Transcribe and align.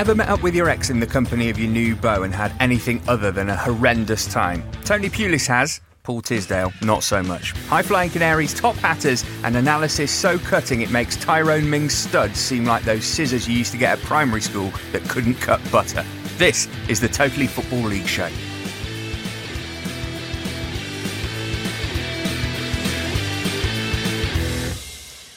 Ever 0.00 0.14
met 0.14 0.30
up 0.30 0.42
with 0.42 0.54
your 0.54 0.70
ex 0.70 0.88
in 0.88 0.98
the 0.98 1.06
company 1.06 1.50
of 1.50 1.58
your 1.58 1.68
new 1.68 1.94
beau 1.94 2.22
and 2.22 2.34
had 2.34 2.54
anything 2.58 3.02
other 3.06 3.30
than 3.30 3.50
a 3.50 3.54
horrendous 3.54 4.26
time? 4.26 4.64
Tony 4.82 5.10
Pulis 5.10 5.46
has. 5.46 5.82
Paul 6.04 6.22
Tisdale, 6.22 6.72
not 6.80 7.02
so 7.02 7.22
much. 7.22 7.52
High 7.68 7.82
flying 7.82 8.08
canaries, 8.08 8.54
top 8.54 8.76
hatters, 8.76 9.26
and 9.44 9.54
analysis 9.54 10.10
so 10.10 10.38
cutting 10.38 10.80
it 10.80 10.90
makes 10.90 11.16
Tyrone 11.16 11.68
Mings' 11.68 11.92
studs 11.92 12.38
seem 12.38 12.64
like 12.64 12.82
those 12.84 13.04
scissors 13.04 13.46
you 13.46 13.58
used 13.58 13.72
to 13.72 13.78
get 13.78 13.98
at 13.98 14.04
primary 14.06 14.40
school 14.40 14.72
that 14.92 15.06
couldn't 15.06 15.34
cut 15.34 15.60
butter. 15.70 16.02
This 16.38 16.66
is 16.88 16.98
the 16.98 17.08
Totally 17.08 17.46
Football 17.46 17.82
League 17.82 18.06
show. 18.06 18.30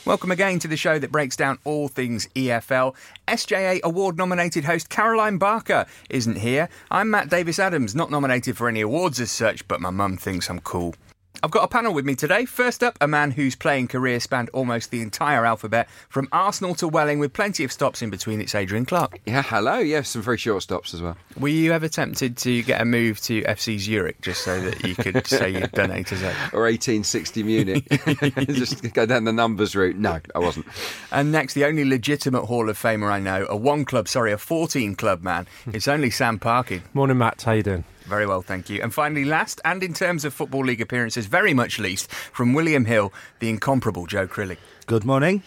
Welcome 0.06 0.32
again 0.32 0.60
to 0.60 0.68
the 0.68 0.76
show 0.76 1.00
that 1.00 1.14
breaks 1.14 1.38
down 1.38 1.60
all 1.64 1.88
things 1.88 2.28
EFL. 2.36 2.94
SJA 3.26 3.82
award 3.84 4.18
nominated 4.18 4.66
host 4.66 4.90
Caroline 4.90 5.38
Barker 5.38 5.86
isn't 6.10 6.40
here. 6.40 6.68
I'm 6.92 7.10
Matt 7.10 7.30
Davies 7.30 7.58
Adams, 7.58 7.96
not 7.96 8.12
nominated 8.12 8.58
for 8.58 8.68
any 8.68 8.82
awards 8.82 9.22
as 9.22 9.32
such, 9.32 9.66
but 9.66 9.80
my 9.80 9.92
mum 9.92 10.18
thinks 10.18 10.50
I'm 10.50 10.60
cool. 10.60 10.96
I've 11.44 11.52
got 11.52 11.66
a 11.66 11.68
panel 11.68 11.94
with 11.94 12.06
me 12.06 12.16
today. 12.16 12.46
First 12.46 12.82
up, 12.84 12.98
a 13.02 13.08
man 13.08 13.32
whose 13.32 13.54
playing 13.54 13.90
career 13.90 14.22
spanned 14.22 14.48
almost 14.52 14.92
the 14.92 15.02
entire 15.02 15.46
alphabet, 15.46 15.90
from 16.08 16.30
Arsenal 16.32 16.74
to 16.76 16.88
Welling, 16.88 17.20
with 17.20 17.34
plenty 17.34 17.66
of 17.66 17.72
stops 17.74 18.02
in 18.02 18.10
between. 18.10 18.40
It's 18.40 18.56
Adrian 18.56 18.86
Clarke. 18.86 19.20
Yeah, 19.26 19.42
hello. 19.42 19.80
Yeah, 19.80 20.04
some 20.04 20.22
very 20.22 20.38
short 20.38 20.64
stops 20.64 20.94
as 20.94 21.02
well. 21.02 21.18
Were 21.38 21.50
you 21.50 21.74
ever 21.74 21.90
tempted 21.90 22.38
to 22.38 22.64
get 22.64 22.80
a 22.80 22.86
move 22.86 23.20
to 23.24 23.42
FC 23.42 23.78
Zurich 23.78 24.22
just 24.22 24.46
so 24.46 24.62
that 24.62 24.88
you 24.88 24.96
could 24.96 25.28
say 25.28 25.50
you'd 25.50 25.74
done 25.74 25.92
A 25.92 26.02
to 26.06 26.16
Z? 26.16 26.28
Or 26.54 26.62
1860 26.62 27.44
Munich. 27.44 27.90
just 28.54 28.94
go 28.94 29.06
down 29.06 29.26
the 29.26 29.34
numbers 29.34 29.76
route. 29.76 29.98
No, 29.98 30.22
I 30.34 30.40
wasn't. 30.40 30.66
And 31.12 31.34
next, 31.34 31.56
the 31.56 31.66
only 31.66 31.84
legitimate 31.84 32.46
Hall 32.46 32.70
of 32.70 32.80
Famer 32.80 33.12
I 33.12 33.20
know, 33.20 33.48
a 33.50 33.58
one 33.58 33.84
club, 33.84 34.08
sorry, 34.08 34.32
a 34.32 34.38
14 34.38 34.96
club 34.96 35.22
man. 35.24 35.46
It's 35.74 35.90
only 35.90 36.10
Sam 36.10 36.40
Parkin. 36.40 36.84
Morning, 36.94 37.18
Matt. 37.18 37.42
How 37.42 37.52
you 37.52 37.64
doing? 37.64 37.84
Very 38.06 38.26
well, 38.26 38.42
thank 38.42 38.70
you. 38.70 38.82
And 38.82 38.94
finally, 38.94 39.26
last, 39.26 39.62
and 39.64 39.82
in 39.82 39.94
terms 39.94 40.26
of 40.26 40.34
Football 40.34 40.66
League 40.66 40.82
appearances, 40.82 41.26
very 41.26 41.54
much 41.54 41.80
least, 41.80 42.12
from 42.12 42.54
William 42.54 42.86
Hill, 42.86 43.14
the 43.40 43.50
incomparable 43.50 44.06
Joe 44.08 44.28
Crilly. 44.28 44.58
Good 44.86 45.06
morning. 45.06 45.44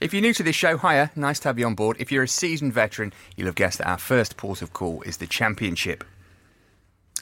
If 0.00 0.12
you're 0.12 0.22
new 0.22 0.34
to 0.34 0.42
this 0.42 0.56
show, 0.56 0.76
hiya, 0.78 1.12
nice 1.14 1.38
to 1.40 1.48
have 1.48 1.58
you 1.58 1.66
on 1.66 1.74
board. 1.74 1.96
If 2.00 2.10
you're 2.10 2.24
a 2.24 2.28
seasoned 2.28 2.72
veteran, 2.72 3.12
you'll 3.36 3.46
have 3.46 3.54
guessed 3.54 3.78
that 3.78 3.88
our 3.88 3.98
first 3.98 4.36
port 4.36 4.62
of 4.62 4.72
call 4.72 5.02
is 5.02 5.18
the 5.18 5.26
Championship. 5.26 6.02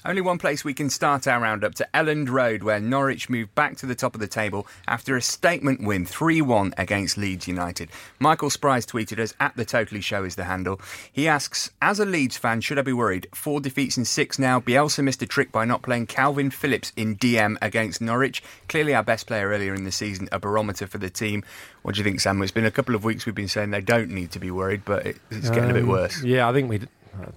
Only 0.09 0.23
one 0.23 0.39
place 0.39 0.65
we 0.65 0.73
can 0.73 0.89
start 0.89 1.27
our 1.27 1.39
roundup 1.39 1.75
to 1.75 1.89
Elland 1.93 2.31
Road, 2.31 2.63
where 2.63 2.81
Norwich 2.81 3.29
moved 3.29 3.55
back 3.55 3.77
to 3.77 3.85
the 3.85 3.95
top 3.95 4.15
of 4.15 4.23
the 4.23 4.27
table 4.27 4.67
after 4.87 5.19
a 5.19 5.21
statement 5.21 5.83
win 5.83 6.07
3 6.07 6.41
1 6.41 6.73
against 6.79 7.19
Leeds 7.19 7.47
United. 7.47 7.91
Michael 8.19 8.49
Spryce 8.49 8.87
tweeted 8.87 9.19
us 9.19 9.35
at 9.39 9.55
the 9.55 9.67
Totally 9.67 10.01
Show 10.01 10.25
is 10.25 10.35
the 10.35 10.45
handle. 10.45 10.81
He 11.13 11.29
asks, 11.29 11.73
As 11.83 12.01
a 12.01 12.07
Leeds 12.07 12.39
fan, 12.39 12.63
should 12.63 12.79
I 12.79 12.83
be 12.83 12.93
worried? 12.95 13.27
Four 13.35 13.61
defeats 13.61 13.99
in 13.99 14.07
six 14.07 14.39
now. 14.39 14.61
Bielsa 14.61 15.05
missed 15.05 15.21
a 15.21 15.27
trick 15.27 15.53
by 15.53 15.67
not 15.67 15.83
playing 15.83 16.07
Kalvin 16.07 16.55
Phillips 16.55 16.91
in 16.97 17.15
DM 17.17 17.59
against 17.61 18.01
Norwich. 18.01 18.43
Clearly 18.67 18.95
our 18.95 19.03
best 19.03 19.27
player 19.27 19.51
earlier 19.51 19.75
in 19.75 19.85
the 19.85 19.93
season, 19.93 20.27
a 20.33 20.39
barometer 20.39 20.87
for 20.87 20.97
the 20.97 21.11
team. 21.11 21.45
What 21.83 21.97
do 21.97 21.99
you 21.99 22.05
think, 22.05 22.21
Sam? 22.21 22.41
It's 22.41 22.51
been 22.51 22.65
a 22.65 22.71
couple 22.71 22.95
of 22.95 23.05
weeks 23.05 23.27
we've 23.27 23.35
been 23.35 23.47
saying 23.47 23.73
they 23.73 23.83
don't 23.83 24.11
need 24.11 24.31
to 24.31 24.39
be 24.39 24.51
worried, 24.51 24.87
but 24.87 25.07
it's 25.07 25.51
getting 25.51 25.65
um, 25.65 25.71
a 25.71 25.75
bit 25.75 25.83
um, 25.83 25.91
worse. 25.91 26.23
Yeah, 26.23 26.49
I 26.49 26.55
think 26.55 26.71
we 26.71 26.81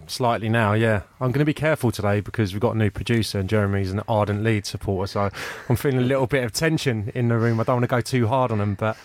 slightly 0.07 0.49
now, 0.49 0.73
yeah. 0.73 1.01
I'm 1.19 1.31
going 1.31 1.39
to 1.39 1.45
be 1.45 1.53
careful 1.53 1.91
today 1.91 2.19
because 2.19 2.53
we've 2.53 2.61
got 2.61 2.75
a 2.75 2.77
new 2.77 2.89
producer 2.89 3.39
and 3.39 3.49
Jeremy's 3.49 3.91
an 3.91 4.01
ardent 4.07 4.43
lead 4.43 4.65
supporter, 4.65 5.07
so 5.07 5.29
I'm 5.69 5.75
feeling 5.75 5.99
a 5.99 6.03
little 6.03 6.27
bit 6.27 6.43
of 6.43 6.51
tension 6.51 7.11
in 7.15 7.27
the 7.27 7.37
room. 7.37 7.59
I 7.59 7.63
don't 7.63 7.77
want 7.77 7.83
to 7.83 7.87
go 7.87 8.01
too 8.01 8.27
hard 8.27 8.51
on 8.51 8.61
him, 8.61 8.75
but 8.75 8.97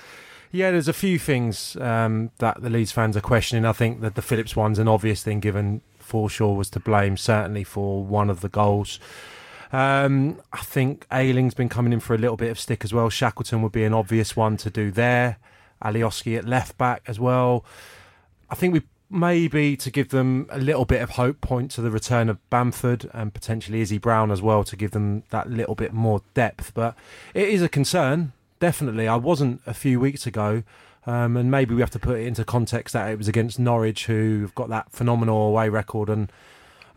yeah, 0.52 0.70
there's 0.70 0.88
a 0.88 0.92
few 0.92 1.18
things 1.18 1.77
um, 1.77 2.30
that 2.38 2.62
the 2.62 2.70
Leeds 2.70 2.92
fans 2.92 3.16
are 3.16 3.20
questioning. 3.20 3.64
I 3.64 3.72
think 3.72 4.00
that 4.00 4.14
the 4.14 4.22
Phillips 4.22 4.56
one's 4.56 4.78
an 4.78 4.88
obvious 4.88 5.22
thing, 5.22 5.41
given 5.41 5.83
Forshaw 6.00 6.56
was 6.56 6.70
to 6.70 6.80
blame 6.80 7.16
certainly 7.16 7.64
for 7.64 8.05
one 8.05 8.30
of 8.30 8.40
the 8.40 8.48
goals. 8.48 8.98
Um, 9.72 10.40
I 10.52 10.58
think 10.58 11.06
Ayling's 11.12 11.55
been 11.55 11.68
coming 11.68 11.92
in 11.92 12.01
for 12.01 12.14
a 12.14 12.18
little 12.18 12.36
bit 12.36 12.51
of 12.51 12.58
stick 12.58 12.84
as 12.84 12.95
well. 12.95 13.11
Shackleton 13.11 13.62
would 13.62 13.72
be 13.72 13.84
an 13.84 13.92
obvious 13.92 14.36
one 14.36 14.56
to 14.58 14.70
do 14.70 14.90
there. 14.90 15.39
Alioski 15.83 16.39
at 16.39 16.46
left 16.46 16.78
back 16.78 17.02
as 17.06 17.20
well. 17.20 17.64
I 18.48 18.55
think 18.55 18.72
we 18.72 18.83
maybe 19.08 19.77
to 19.77 19.90
give 19.90 20.08
them 20.08 20.46
a 20.50 20.58
little 20.58 20.84
bit 20.84 21.02
of 21.02 21.11
hope, 21.11 21.40
point 21.40 21.70
to 21.72 21.80
the 21.80 21.90
return 21.90 22.28
of 22.28 22.39
Bamford 22.50 23.08
and 23.12 23.33
potentially 23.33 23.80
Izzy 23.80 23.98
Brown 23.98 24.30
as 24.30 24.42
well 24.42 24.64
to 24.64 24.77
give 24.77 24.90
them 24.90 25.22
that 25.30 25.48
little 25.48 25.74
bit 25.74 25.92
more 25.92 26.22
depth. 26.34 26.72
But 26.74 26.96
it 27.34 27.48
is 27.48 27.62
a 27.62 27.68
concern, 27.68 28.33
definitely. 28.58 29.06
I 29.06 29.16
wasn't 29.16 29.61
a 29.66 29.74
few 29.74 30.00
weeks 30.00 30.27
ago. 30.27 30.62
Um, 31.08 31.36
and 31.36 31.52
maybe 31.52 31.72
we 31.72 31.80
have 31.83 31.90
to 31.90 32.00
put 32.00 32.18
it 32.18 32.27
into 32.27 32.45
context 32.45 32.92
that 32.95 33.08
it 33.11 33.16
was 33.16 33.28
against 33.28 33.61
Norwich, 33.61 34.06
who've 34.06 34.52
got 34.56 34.68
that 34.70 34.90
phenomenal 34.90 35.46
away 35.46 35.68
record 35.68 36.08
and 36.08 36.33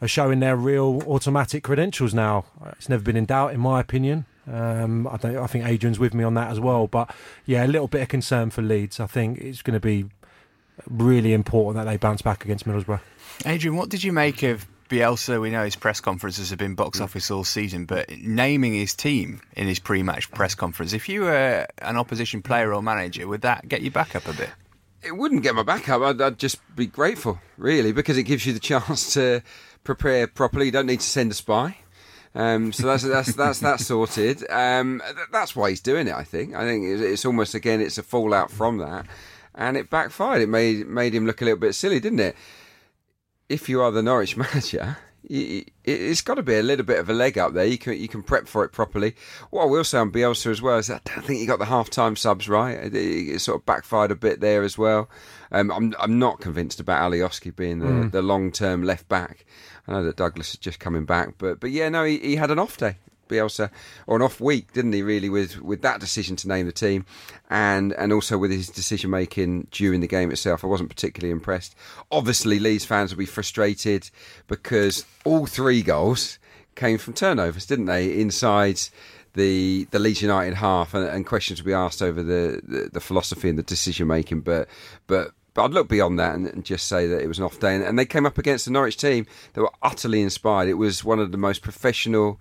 are 0.02 0.08
showing 0.08 0.40
their 0.40 0.56
real 0.56 1.04
automatic 1.08 1.64
credentials 1.64 2.14
now. 2.14 2.46
It's 2.72 2.90
never 2.90 3.04
been 3.04 3.16
in 3.16 3.26
doubt, 3.26 3.54
in 3.54 3.60
my 3.60 3.80
opinion. 3.80 4.26
Um, 4.52 5.06
I, 5.08 5.14
I, 5.38 5.46
think 5.46 5.66
Adrian's 5.66 6.00
with 6.00 6.16
me 6.16 6.24
on 6.24 6.34
that 6.34 6.50
as 6.50 6.60
well. 6.60 6.88
But 6.88 7.14
yeah, 7.46 7.66
a 7.66 7.68
little 7.68 7.88
bit 7.88 8.02
of 8.02 8.08
concern 8.08 8.50
for 8.50 8.64
Leeds. 8.64 9.00
I 9.00 9.06
think 9.06 9.38
it's 9.38 9.62
going 9.62 9.76
to 9.76 9.80
be 9.80 10.06
really 10.88 11.34
important 11.34 11.84
that 11.84 11.90
they 11.90 11.98
bounce 11.98 12.22
back 12.22 12.46
against 12.46 12.68
Middlesbrough. 12.68 13.02
Adrian, 13.46 13.76
what 13.76 13.90
did 13.90 14.04
you 14.04 14.12
make 14.12 14.44
of 14.44 14.68
Bielsa? 14.90 15.40
We 15.40 15.50
know 15.50 15.64
his 15.64 15.76
press 15.76 16.00
conferences 16.00 16.50
have 16.50 16.60
been 16.60 16.76
box 16.76 17.00
office 17.00 17.32
all 17.32 17.44
season, 17.44 17.86
but 17.86 18.10
naming 18.10 18.74
his 18.74 18.94
team 18.94 19.42
in 19.56 19.68
his 19.68 19.80
pre-match 19.80 20.32
press 20.32 20.56
conference, 20.56 20.94
if 20.94 21.08
you 21.08 21.22
were 21.22 21.68
an 21.80 21.98
opposition 21.98 22.42
player 22.42 22.74
or 22.74 22.82
manager, 22.82 23.28
would 23.28 23.42
that 23.42 23.68
get 23.68 23.82
you 23.82 23.92
back 23.92 24.16
up 24.16 24.28
a 24.28 24.34
bit? 24.34 24.50
It 25.02 25.16
wouldn't 25.16 25.44
get 25.44 25.56
my 25.56 25.64
back 25.64 25.88
up. 25.88 26.02
I'd, 26.02 26.22
I'd 26.22 26.40
just 26.40 26.60
be 26.76 26.86
grateful, 26.86 27.40
really, 27.58 27.94
because 27.94 28.18
it 28.18 28.24
gives 28.24 28.46
you 28.46 28.54
the 28.54 28.60
chance 28.60 29.14
to 29.14 29.42
prepare 29.84 30.28
properly. 30.28 30.66
You 30.66 30.72
don't 30.72 30.88
need 30.88 31.00
to 31.00 31.08
send 31.08 31.32
a 31.32 31.36
spy. 31.36 31.78
Um, 32.36 32.72
so 32.72 32.86
that's 32.86 33.04
that's 33.04 33.34
that's 33.34 33.60
that 33.60 33.80
sorted. 33.80 34.48
Um, 34.52 35.02
that's 35.32 35.56
why 35.56 35.72
he's 35.72 35.82
doing 35.82 36.08
it. 36.08 36.14
I 36.14 36.24
think. 36.24 36.54
I 36.54 36.64
think 36.64 36.86
it's 36.86 37.26
almost 37.26 37.56
again 37.56 37.82
it's 37.82 37.98
a 37.98 38.04
fallout 38.04 38.52
from 38.52 38.78
that 38.78 39.08
and 39.60 39.76
it 39.76 39.90
backfired. 39.90 40.42
It 40.42 40.50
made 40.50 40.88
made 40.88 41.14
him 41.14 41.28
look 41.28 41.42
a 41.42 41.46
little 41.46 41.60
bit 41.60 41.76
silly, 41.76 42.00
didn't 42.00 42.22
it? 42.22 42.36
If 43.50 43.68
you 43.68 43.82
are 43.82 43.92
the 43.92 44.02
Norwich 44.02 44.38
manager, 44.38 44.98
it's 45.24 46.22
got 46.22 46.36
to 46.36 46.44
be 46.44 46.56
a 46.56 46.64
little 46.64 46.86
bit 46.86 46.98
of 46.98 47.10
a 47.10 47.14
leg 47.14 47.38
up 47.38 47.54
there. 47.54 47.66
You 47.66 47.78
can 47.78 47.98
you 48.00 48.08
can 48.08 48.24
prep 48.24 48.48
for 48.48 48.64
it 48.64 48.72
properly. 48.72 49.16
What 49.50 49.64
I 49.64 49.66
will 49.66 49.84
say 49.84 49.98
on 50.00 50.12
Bielsa 50.12 50.50
as 50.50 50.62
well 50.62 50.78
is 50.78 50.90
I 50.90 51.02
don't 51.04 51.26
think 51.26 51.42
he 51.42 51.46
got 51.46 51.60
the 51.60 51.66
half 51.66 51.90
time 51.90 52.16
subs 52.16 52.48
right. 52.48 52.78
It, 52.78 52.96
it, 52.96 53.42
sort 53.42 53.60
of 53.60 53.66
backfired 53.66 54.12
a 54.12 54.16
bit 54.16 54.40
there 54.40 54.64
as 54.64 54.78
well. 54.78 55.10
Um, 55.52 55.72
I'm 55.72 55.94
I'm 56.00 56.18
not 56.18 56.40
convinced 56.40 56.80
about 56.80 57.12
Alioski 57.12 57.54
being 57.54 57.80
the, 57.80 57.86
mm. 57.86 58.12
the 58.12 58.22
long 58.22 58.52
term 58.52 58.84
left 58.84 59.10
back. 59.10 59.46
I 59.88 59.92
know 59.92 60.04
that 60.06 60.16
Douglas 60.16 60.52
is 60.52 60.58
just 60.58 60.80
coming 60.80 61.04
back, 61.04 61.34
but 61.38 61.60
but 61.60 61.72
yeah, 61.72 61.90
no, 61.90 62.06
he, 62.06 62.18
he 62.20 62.36
had 62.38 62.50
an 62.50 62.60
off 62.60 62.78
day. 62.78 62.96
Bielsa, 63.30 63.70
or 64.08 64.18
an 64.18 64.22
off 64.22 64.42
week, 64.42 64.74
didn't 64.74 64.94
he? 64.94 65.02
Really, 65.02 65.30
with 65.30 65.62
with 65.62 65.82
that 65.84 66.00
decision 66.00 66.36
to 66.38 66.48
name 66.48 66.66
the 66.66 66.72
team, 66.72 67.06
and 67.50 67.94
and 67.94 68.12
also 68.12 68.38
with 68.38 68.52
his 68.52 68.68
decision 68.68 69.10
making 69.10 69.68
during 69.72 70.02
the 70.02 70.08
game 70.08 70.32
itself, 70.32 70.64
I 70.64 70.68
wasn't 70.68 70.90
particularly 70.90 71.32
impressed. 71.32 71.76
Obviously, 72.12 72.60
Leeds 72.60 72.86
fans 72.86 73.12
will 73.12 73.20
be 73.20 73.26
frustrated 73.26 74.10
because 74.48 75.06
all 75.24 75.46
three 75.46 75.82
goals 75.82 76.40
came 76.76 76.98
from 76.98 77.14
turnovers, 77.14 77.66
didn't 77.66 77.86
they? 77.86 78.20
Inside 78.20 78.82
the 79.34 79.88
the 79.92 80.00
Leeds 80.00 80.22
United 80.22 80.56
half, 80.56 80.94
and, 80.94 81.08
and 81.08 81.26
questions 81.26 81.62
will 81.62 81.68
be 81.68 81.74
asked 81.74 82.02
over 82.02 82.24
the, 82.24 82.62
the, 82.64 82.90
the 82.94 83.00
philosophy 83.00 83.50
and 83.50 83.58
the 83.58 83.64
decision 83.64 84.08
making, 84.08 84.42
but 84.42 84.68
but 85.08 85.32
but 85.54 85.66
I'd 85.66 85.72
look 85.72 85.90
beyond 85.90 86.20
that 86.20 86.36
and, 86.36 86.48
and, 86.48 86.64
just 86.64 86.88
say 86.88 87.08
that 87.08 87.22
it 87.22 87.28
was 87.28 87.40
an 87.40 87.44
off 87.44 87.60
day. 87.60 87.76
And, 87.76 87.84
and, 87.84 87.98
they 87.98 88.06
came 88.06 88.26
up 88.26 88.38
against 88.38 88.66
the 88.66 88.72
Norwich 88.72 88.98
team 88.98 89.26
that 89.54 89.62
were 89.62 89.72
utterly 89.82 90.22
inspired. 90.22 90.70
It 90.70 90.76
was 90.76 91.04
one 91.04 91.20
of 91.20 91.32
the 91.32 91.38
most 91.38 91.64
professional 91.64 92.40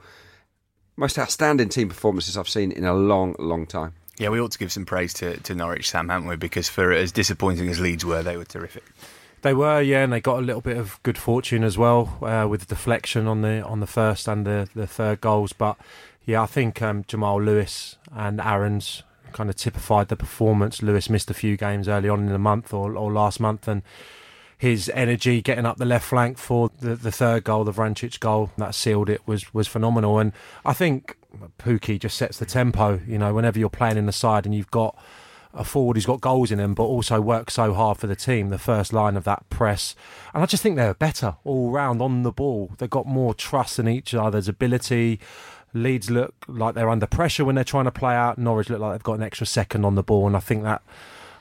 most 0.98 1.18
outstanding 1.18 1.68
team 1.68 1.88
performances 1.88 2.36
I've 2.36 2.48
seen 2.48 2.72
in 2.72 2.84
a 2.84 2.92
long, 2.92 3.36
long 3.38 3.66
time. 3.66 3.94
Yeah, 4.18 4.30
we 4.30 4.40
ought 4.40 4.50
to 4.50 4.58
give 4.58 4.72
some 4.72 4.84
praise 4.84 5.14
to, 5.14 5.36
to 5.38 5.54
Norwich, 5.54 5.88
Sam, 5.88 6.08
haven't 6.08 6.28
we? 6.28 6.34
Because 6.34 6.68
for 6.68 6.92
as 6.92 7.12
disappointing 7.12 7.68
as 7.68 7.78
Leeds 7.78 8.04
were, 8.04 8.22
they 8.22 8.36
were 8.36 8.44
terrific. 8.44 8.82
They 9.42 9.54
were, 9.54 9.80
yeah, 9.80 10.02
and 10.02 10.12
they 10.12 10.20
got 10.20 10.40
a 10.40 10.42
little 10.42 10.60
bit 10.60 10.76
of 10.76 11.00
good 11.04 11.16
fortune 11.16 11.62
as 11.62 11.78
well 11.78 12.18
uh, 12.20 12.48
with 12.48 12.62
the 12.62 12.74
deflection 12.74 13.28
on 13.28 13.42
the 13.42 13.64
on 13.64 13.78
the 13.78 13.86
first 13.86 14.26
and 14.26 14.44
the, 14.44 14.68
the 14.74 14.88
third 14.88 15.20
goals. 15.20 15.52
But 15.52 15.76
yeah, 16.26 16.42
I 16.42 16.46
think 16.46 16.82
um, 16.82 17.04
Jamal 17.06 17.40
Lewis 17.40 17.96
and 18.12 18.40
Aarons 18.40 19.04
kind 19.32 19.48
of 19.48 19.54
typified 19.54 20.08
the 20.08 20.16
performance. 20.16 20.82
Lewis 20.82 21.08
missed 21.08 21.30
a 21.30 21.34
few 21.34 21.56
games 21.56 21.86
early 21.86 22.08
on 22.08 22.26
in 22.26 22.32
the 22.32 22.38
month 22.38 22.74
or, 22.74 22.96
or 22.96 23.12
last 23.12 23.38
month, 23.38 23.68
and 23.68 23.82
his 24.58 24.90
energy 24.92 25.40
getting 25.40 25.64
up 25.64 25.76
the 25.76 25.84
left 25.84 26.04
flank 26.04 26.36
for 26.36 26.70
the, 26.80 26.96
the 26.96 27.12
third 27.12 27.44
goal, 27.44 27.62
the 27.62 27.72
Vrancic 27.72 28.18
goal 28.18 28.50
that 28.58 28.74
sealed 28.74 29.08
it 29.08 29.26
was 29.26 29.54
was 29.54 29.68
phenomenal. 29.68 30.18
And 30.18 30.32
I 30.64 30.72
think 30.72 31.16
Pukki 31.58 31.98
just 31.98 32.18
sets 32.18 32.38
the 32.38 32.44
tempo. 32.46 33.00
You 33.06 33.18
know, 33.18 33.32
whenever 33.32 33.58
you're 33.58 33.70
playing 33.70 33.96
in 33.96 34.06
the 34.06 34.12
side 34.12 34.44
and 34.44 34.54
you've 34.54 34.70
got 34.70 34.98
a 35.54 35.64
forward 35.64 35.96
who's 35.96 36.06
got 36.06 36.20
goals 36.20 36.50
in 36.50 36.58
him, 36.58 36.74
but 36.74 36.82
also 36.82 37.20
works 37.20 37.54
so 37.54 37.72
hard 37.72 37.98
for 37.98 38.08
the 38.08 38.16
team. 38.16 38.50
The 38.50 38.58
first 38.58 38.92
line 38.92 39.16
of 39.16 39.24
that 39.24 39.48
press, 39.48 39.94
and 40.34 40.42
I 40.42 40.46
just 40.46 40.62
think 40.62 40.76
they're 40.76 40.92
better 40.92 41.36
all 41.44 41.70
round 41.70 42.02
on 42.02 42.24
the 42.24 42.32
ball. 42.32 42.72
They've 42.78 42.90
got 42.90 43.06
more 43.06 43.34
trust 43.34 43.78
in 43.78 43.88
each 43.88 44.12
other's 44.12 44.48
ability. 44.48 45.20
Leeds 45.72 46.10
look 46.10 46.34
like 46.48 46.74
they're 46.74 46.90
under 46.90 47.06
pressure 47.06 47.44
when 47.44 47.54
they're 47.54 47.64
trying 47.64 47.84
to 47.84 47.90
play 47.92 48.14
out. 48.14 48.38
Norwich 48.38 48.70
look 48.70 48.80
like 48.80 48.92
they've 48.92 49.02
got 49.02 49.18
an 49.18 49.22
extra 49.22 49.46
second 49.46 49.84
on 49.84 49.94
the 49.94 50.02
ball, 50.02 50.26
and 50.26 50.36
I 50.36 50.40
think 50.40 50.64
that 50.64 50.82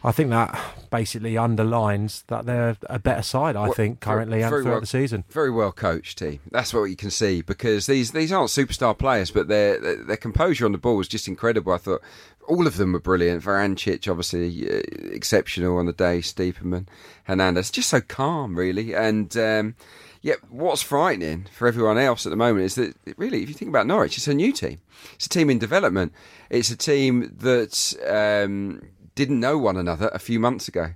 I 0.04 0.12
think 0.12 0.30
that 0.30 0.58
basically 0.92 1.38
underlines 1.38 2.24
that 2.28 2.46
they're 2.46 2.78
a 2.90 3.00
better 3.00 3.22
side. 3.22 3.56
I 3.56 3.64
Well, 3.64 3.74
think 3.74 4.00
currently 4.00 4.42
and 4.42 4.50
very 4.50 4.62
throughout 4.64 4.74
well- 4.74 4.82
the 4.82 4.88
season. 4.88 5.24
Very 5.30 5.52
well 5.52 5.72
coached 5.72 6.18
team. 6.20 6.40
That's 6.52 6.74
what 6.74 6.84
you 6.84 6.96
can 6.96 7.12
see 7.12 7.42
because 7.42 7.88
these 7.88 8.12
these 8.12 8.32
aren't 8.32 8.50
superstar 8.50 8.98
players, 8.98 9.32
but 9.32 9.48
their 9.48 9.80
their, 9.80 10.18
composure 10.18 10.66
on 10.66 10.72
the 10.72 10.78
ball 10.78 10.96
was 10.98 11.08
just 11.08 11.28
incredible. 11.28 11.74
I 11.74 11.78
thought 11.78 12.02
all 12.48 12.68
of 12.68 12.78
them 12.78 12.94
were 12.94 13.00
brilliant. 13.00 13.44
Vrancic, 13.44 14.10
obviously 14.10 14.70
uh, 14.70 14.82
exceptional 15.12 15.78
on 15.78 15.86
the 15.86 15.94
day. 15.94 16.20
Stiepermann, 16.20 16.88
Hernandez, 17.26 17.70
just 17.72 17.90
so 17.90 18.00
calm, 18.02 18.56
really. 18.58 18.94
And 18.96 19.36
um, 19.36 19.76
yet, 20.22 20.38
what's 20.50 20.82
frightening 20.82 21.48
for 21.54 21.68
everyone 21.68 21.98
else 21.98 22.26
at 22.26 22.30
the 22.30 22.36
moment 22.36 22.66
is 22.66 22.76
that 22.76 22.96
really, 23.18 23.44
if 23.44 23.50
you 23.50 23.56
think 23.56 23.70
about 23.70 23.88
Norwich, 23.88 24.18
it's 24.18 24.28
a 24.28 24.34
new 24.34 24.52
team. 24.54 24.80
It's 25.16 25.26
a 25.26 25.30
team 25.30 25.50
in 25.50 25.60
development. 25.60 26.14
It's 26.50 26.72
a 26.72 26.78
team 26.78 27.36
that 27.40 27.94
um, 28.08 28.82
didn't 29.18 29.40
know 29.40 29.58
one 29.58 29.75
another 29.75 30.10
a 30.14 30.19
few 30.19 30.40
months 30.40 30.68
ago. 30.68 30.94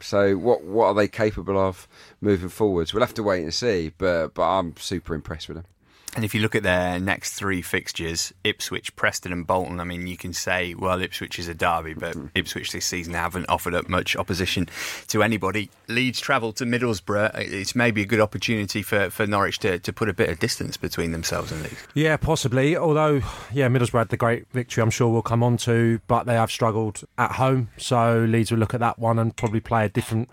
So 0.00 0.36
what 0.36 0.62
what 0.64 0.86
are 0.86 0.94
they 0.94 1.08
capable 1.08 1.58
of 1.58 1.86
moving 2.20 2.48
forwards? 2.48 2.92
We'll 2.92 3.02
have 3.02 3.14
to 3.14 3.22
wait 3.22 3.42
and 3.42 3.54
see. 3.54 3.92
But 3.96 4.34
but 4.34 4.42
I'm 4.42 4.76
super 4.76 5.14
impressed 5.14 5.48
with 5.48 5.56
them. 5.56 5.66
And 6.16 6.24
if 6.24 6.34
you 6.34 6.40
look 6.40 6.54
at 6.56 6.64
their 6.64 6.98
next 6.98 7.34
three 7.34 7.62
fixtures, 7.62 8.32
Ipswich, 8.42 8.96
Preston, 8.96 9.32
and 9.32 9.46
Bolton, 9.46 9.78
I 9.78 9.84
mean, 9.84 10.06
you 10.06 10.16
can 10.16 10.32
say, 10.32 10.74
well, 10.74 11.00
Ipswich 11.00 11.38
is 11.38 11.46
a 11.46 11.54
derby, 11.54 11.94
but 11.94 12.16
mm-hmm. 12.16 12.26
Ipswich 12.34 12.72
this 12.72 12.84
season 12.84 13.14
haven't 13.14 13.46
offered 13.48 13.74
up 13.74 13.88
much 13.88 14.16
opposition 14.16 14.68
to 15.08 15.22
anybody. 15.22 15.70
Leeds 15.86 16.20
travel 16.20 16.52
to 16.54 16.64
Middlesbrough. 16.64 17.38
It's 17.38 17.76
maybe 17.76 18.02
a 18.02 18.06
good 18.06 18.20
opportunity 18.20 18.82
for, 18.82 19.08
for 19.10 19.26
Norwich 19.26 19.60
to, 19.60 19.78
to 19.78 19.92
put 19.92 20.08
a 20.08 20.12
bit 20.12 20.28
of 20.28 20.40
distance 20.40 20.76
between 20.76 21.12
themselves 21.12 21.52
and 21.52 21.62
Leeds. 21.62 21.86
Yeah, 21.94 22.16
possibly. 22.16 22.76
Although, 22.76 23.22
yeah, 23.52 23.68
Middlesbrough 23.68 24.00
had 24.00 24.08
the 24.08 24.16
great 24.16 24.46
victory. 24.52 24.82
I'm 24.82 24.90
sure 24.90 25.08
we'll 25.08 25.22
come 25.22 25.44
on 25.44 25.56
to, 25.58 26.00
but 26.08 26.26
they 26.26 26.34
have 26.34 26.50
struggled 26.50 27.02
at 27.18 27.32
home. 27.32 27.70
So 27.76 28.26
Leeds 28.28 28.50
will 28.50 28.58
look 28.58 28.74
at 28.74 28.80
that 28.80 28.98
one 28.98 29.18
and 29.18 29.36
probably 29.36 29.60
play 29.60 29.84
a 29.84 29.88
different 29.88 30.28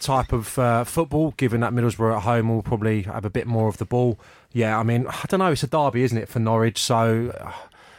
type 0.00 0.32
of 0.32 0.58
uh, 0.58 0.84
football. 0.84 1.32
Given 1.36 1.60
that 1.60 1.72
Middlesbrough 1.72 2.16
at 2.16 2.22
home 2.22 2.48
will 2.48 2.62
probably 2.62 3.02
have 3.02 3.24
a 3.24 3.30
bit 3.30 3.46
more 3.46 3.68
of 3.68 3.76
the 3.78 3.84
ball. 3.84 4.18
Yeah, 4.52 4.78
I 4.78 4.82
mean, 4.82 5.06
I 5.06 5.24
don't 5.28 5.40
know. 5.40 5.52
It's 5.52 5.62
a 5.62 5.66
derby, 5.68 6.02
isn't 6.02 6.18
it, 6.18 6.28
for 6.28 6.38
Norwich? 6.40 6.78
So. 6.82 7.32
uh, 7.38 7.52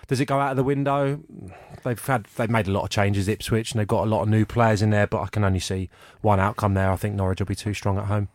Does 0.07 0.19
it 0.19 0.25
go 0.25 0.39
out 0.39 0.51
of 0.51 0.57
the 0.57 0.63
window? 0.63 1.21
They've 1.83 2.05
had 2.05 2.25
they've 2.35 2.49
made 2.49 2.67
a 2.67 2.71
lot 2.71 2.83
of 2.83 2.89
changes 2.89 3.29
Ipswich 3.29 3.71
and 3.71 3.79
they've 3.79 3.87
got 3.87 4.03
a 4.03 4.09
lot 4.09 4.23
of 4.23 4.27
new 4.29 4.45
players 4.45 4.81
in 4.81 4.89
there, 4.89 5.07
but 5.07 5.21
I 5.21 5.27
can 5.27 5.45
only 5.45 5.59
see 5.59 5.89
one 6.21 6.37
outcome 6.39 6.73
there. 6.73 6.91
I 6.91 6.97
think 6.97 7.15
Norwich 7.15 7.39
will 7.39 7.45
be 7.47 7.55
too 7.55 7.73
strong 7.73 7.97
at 7.97 8.05
home. 8.05 8.27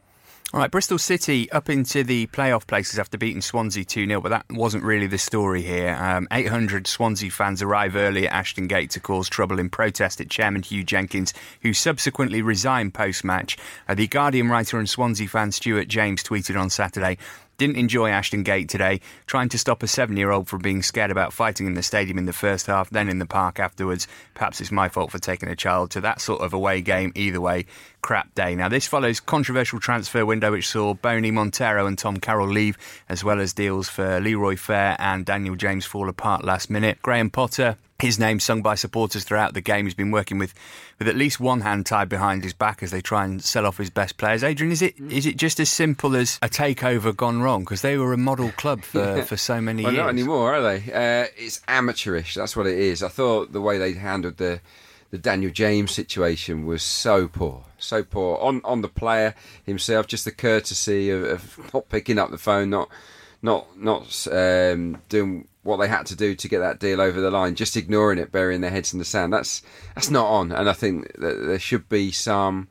All 0.53 0.61
right, 0.61 0.71
Bristol 0.71 0.97
City 0.97 1.51
up 1.51 1.69
into 1.69 2.05
the 2.05 2.29
playoff 2.29 2.69
places 2.69 3.01
after 3.01 3.19
beating 3.19 3.43
Swansea 3.43 3.85
2 3.85 4.07
0, 4.07 4.21
but 4.21 4.29
that 4.29 4.47
wasn't 4.49 4.85
really 4.85 5.09
the 5.09 5.19
story 5.19 5.61
here. 5.61 5.99
Um, 6.01 6.29
800 6.31 6.87
Swansea 6.87 7.33
fans 7.33 7.63
arrive 7.63 7.97
early 7.97 8.29
at 8.29 8.33
Ashton 8.33 8.69
Gate 8.69 8.91
to 8.91 9.01
cause 9.01 9.29
trouble 9.29 9.59
in 9.59 9.71
protest 9.71 10.21
at 10.21 10.31
Chairman 10.31 10.63
Huw 10.63 10.87
Jenkins, 10.87 11.35
who 11.63 11.75
subsequently 11.75 12.43
resigned 12.43 12.95
post 12.95 13.25
match. 13.25 13.59
Uh, 13.89 13.97
the 13.97 14.07
Guardian 14.07 14.49
writer 14.49 14.79
and 14.79 14.89
Swansea 14.89 15.27
fan 15.27 15.51
Stuart 15.51 15.89
James 15.89 16.23
tweeted 16.23 16.59
on 16.59 16.71
Saturday. 16.71 17.19
Didn't 17.59 17.77
enjoy 17.77 18.11
Ashton 18.11 18.43
Gate 18.43 18.69
today, 18.69 19.01
trying 19.27 19.49
to 19.49 19.59
stop 19.59 19.83
a 19.83 19.87
seven 19.87 20.17
year 20.17 20.31
old 20.31 20.47
from 20.49 20.61
being 20.61 20.83
scared 20.83 21.11
about 21.11 21.33
fighting 21.33 21.67
in 21.67 21.75
the 21.75 21.83
stadium 21.83 22.19
in 22.19 22.27
the 22.27 22.33
first 22.33 22.67
half, 22.67 22.91
then 22.91 23.09
in 23.09 23.19
the 23.19 23.27
park 23.27 23.59
afterwards. 23.59 24.07
Perhaps 24.35 24.61
it's 24.61 24.71
my 24.71 24.89
fault 24.89 25.11
for 25.11 25.19
taking 25.19 25.49
a 25.49 25.57
child 25.57 25.91
to 25.93 26.01
that 26.03 26.21
sort 26.21 26.43
of 26.43 26.53
away 26.53 26.83
game. 26.83 27.13
Either 27.15 27.41
way, 27.41 27.65
crap 28.03 28.35
day. 28.35 28.55
Now, 28.55 28.69
this 28.69 28.87
follows 28.87 29.21
controversial 29.21 29.81
transfer 29.81 30.27
window 30.27 30.53
which 30.53 30.69
saw 30.69 30.95
Bony 30.95 31.31
Montero 31.31 31.87
and 31.87 31.97
Tom 31.97 32.19
Carroll 32.19 32.49
leave, 32.49 32.77
as 33.09 33.25
well 33.25 33.41
as 33.41 33.53
deals 33.55 33.89
for 33.89 34.21
Leroy 34.21 34.57
Fer 34.57 34.95
and 34.99 35.25
Daniel 35.25 35.57
James 35.57 35.87
fall 35.87 36.09
apart 36.09 36.45
last 36.45 36.69
minute. 36.69 36.99
Graham 37.01 37.31
Potter. 37.31 37.77
His 37.99 38.19
name 38.19 38.41
sung 38.41 38.61
by 38.61 38.75
supporters 38.75 39.25
throughout 39.25 39.55
the 39.55 39.63
game. 39.63 39.87
He's 39.87 39.95
been 39.95 40.11
working 40.11 40.37
with, 40.39 40.53
with 40.99 41.09
at 41.09 41.17
least 41.17 41.41
one 41.41 41.63
hand 41.63 41.87
tied 41.87 42.11
behind 42.11 42.45
his 42.45 42.53
back 42.53 42.83
as 42.83 42.91
they 42.91 43.01
try 43.01 43.25
and 43.25 43.43
sell 43.43 43.65
off 43.65 43.79
his 43.79 43.89
best 43.89 44.19
players. 44.19 44.45
Adrian, 44.45 44.71
is 44.71 44.83
it 44.83 44.99
is 45.01 45.25
it 45.25 45.39
just 45.39 45.59
as 45.61 45.71
simple 45.71 46.15
as 46.15 46.39
a 46.43 46.49
takeover 46.49 47.17
gone 47.17 47.41
wrong? 47.41 47.61
Because 47.61 47.81
they 47.81 47.97
were 47.97 48.13
a 48.13 48.19
model 48.19 48.51
club 48.53 48.83
for, 48.83 49.23
for 49.27 49.39
so 49.39 49.63
many 49.63 49.83
Well, 49.83 49.93
years. 49.95 50.03
not 50.03 50.09
anymore, 50.11 50.55
are 50.55 50.61
they? 50.61 50.93
Uh, 50.93 51.29
it's 51.39 51.63
amateurish. 51.69 52.35
That's 52.35 52.55
what 52.55 52.67
it 52.67 52.79
is. 52.79 53.03
I 53.03 53.09
thought 53.09 53.53
the 53.53 53.63
way 53.63 53.79
they 53.79 53.95
handled 53.95 54.37
the 54.37 54.61
the 55.11 55.19
Daniel 55.19 55.53
James 55.53 55.93
situation 55.93 56.67
was 56.67 56.83
so 56.83 57.29
poor, 57.29 57.65
so 57.79 58.03
poor 58.03 58.37
on 58.39 58.61
on 58.65 58.83
the 58.83 58.89
player 58.89 59.35
himself. 59.65 60.07
Just 60.07 60.27
the 60.27 60.33
courtesy 60.33 61.09
of, 61.09 61.25
of 61.25 61.73
not 61.73 61.89
picking 61.89 62.19
up 62.19 62.31
the 62.31 62.37
phone, 62.39 62.69
not 62.69 62.91
not 63.41 63.79
not 63.79 64.27
um, 64.31 65.01
doing 65.09 65.47
what 65.67 65.79
they 65.79 65.89
had 65.89 66.07
to 66.07 66.17
do 66.17 66.35
to 66.35 66.49
get 66.49 66.61
that 66.61 66.79
deal 66.79 67.01
over 67.01 67.21
the 67.21 67.31
line, 67.31 67.55
just 67.55 67.77
ignoring 67.77 68.19
it, 68.19 68.33
burying 68.33 68.61
their 68.61 68.71
heads 68.71 68.93
in 68.93 68.99
the 68.99 69.05
sand. 69.05 69.33
That's 69.33 69.63
that's 69.95 70.11
not 70.11 70.27
on, 70.27 70.53
and 70.53 70.69
I 70.69 70.73
think 70.73 71.13
that 71.19 71.47
there 71.47 71.59
should 71.59 71.89
be 71.89 72.11
some 72.13 72.69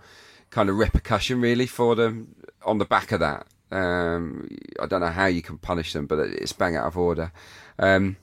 kind 0.49 0.69
of 0.69 0.77
repercussion 0.77 1.41
really 1.41 1.67
for 1.67 1.95
them 1.95 2.35
on 2.65 2.77
the 2.77 2.85
back 2.85 3.11
of 3.11 3.19
that. 3.19 3.47
Um, 3.71 4.47
I 4.81 4.85
don't 4.85 5.01
know 5.01 5.07
how 5.07 5.25
you 5.25 5.41
can 5.41 5.57
punish 5.57 5.93
them, 5.93 6.05
but 6.05 6.19
it's 6.19 6.53
bang 6.53 6.75
out 6.75 6.87
of 6.87 6.97
order. 6.97 7.31
Um, 7.77 8.17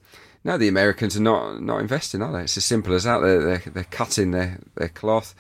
no, 0.45 0.57
the 0.59 0.69
Americans 0.69 1.17
are 1.17 1.21
not 1.21 1.63
not 1.63 1.81
investing, 1.81 2.23
are 2.23 2.33
they? 2.33 2.45
It's 2.45 2.57
as 2.57 2.65
simple 2.65 2.95
as 2.95 3.05
that. 3.05 3.21
They're 3.21 3.41
they're, 3.41 3.63
they're 3.73 3.85
cutting 3.85 4.31
their, 4.33 4.59
their 4.77 4.89
cloth. 4.89 5.35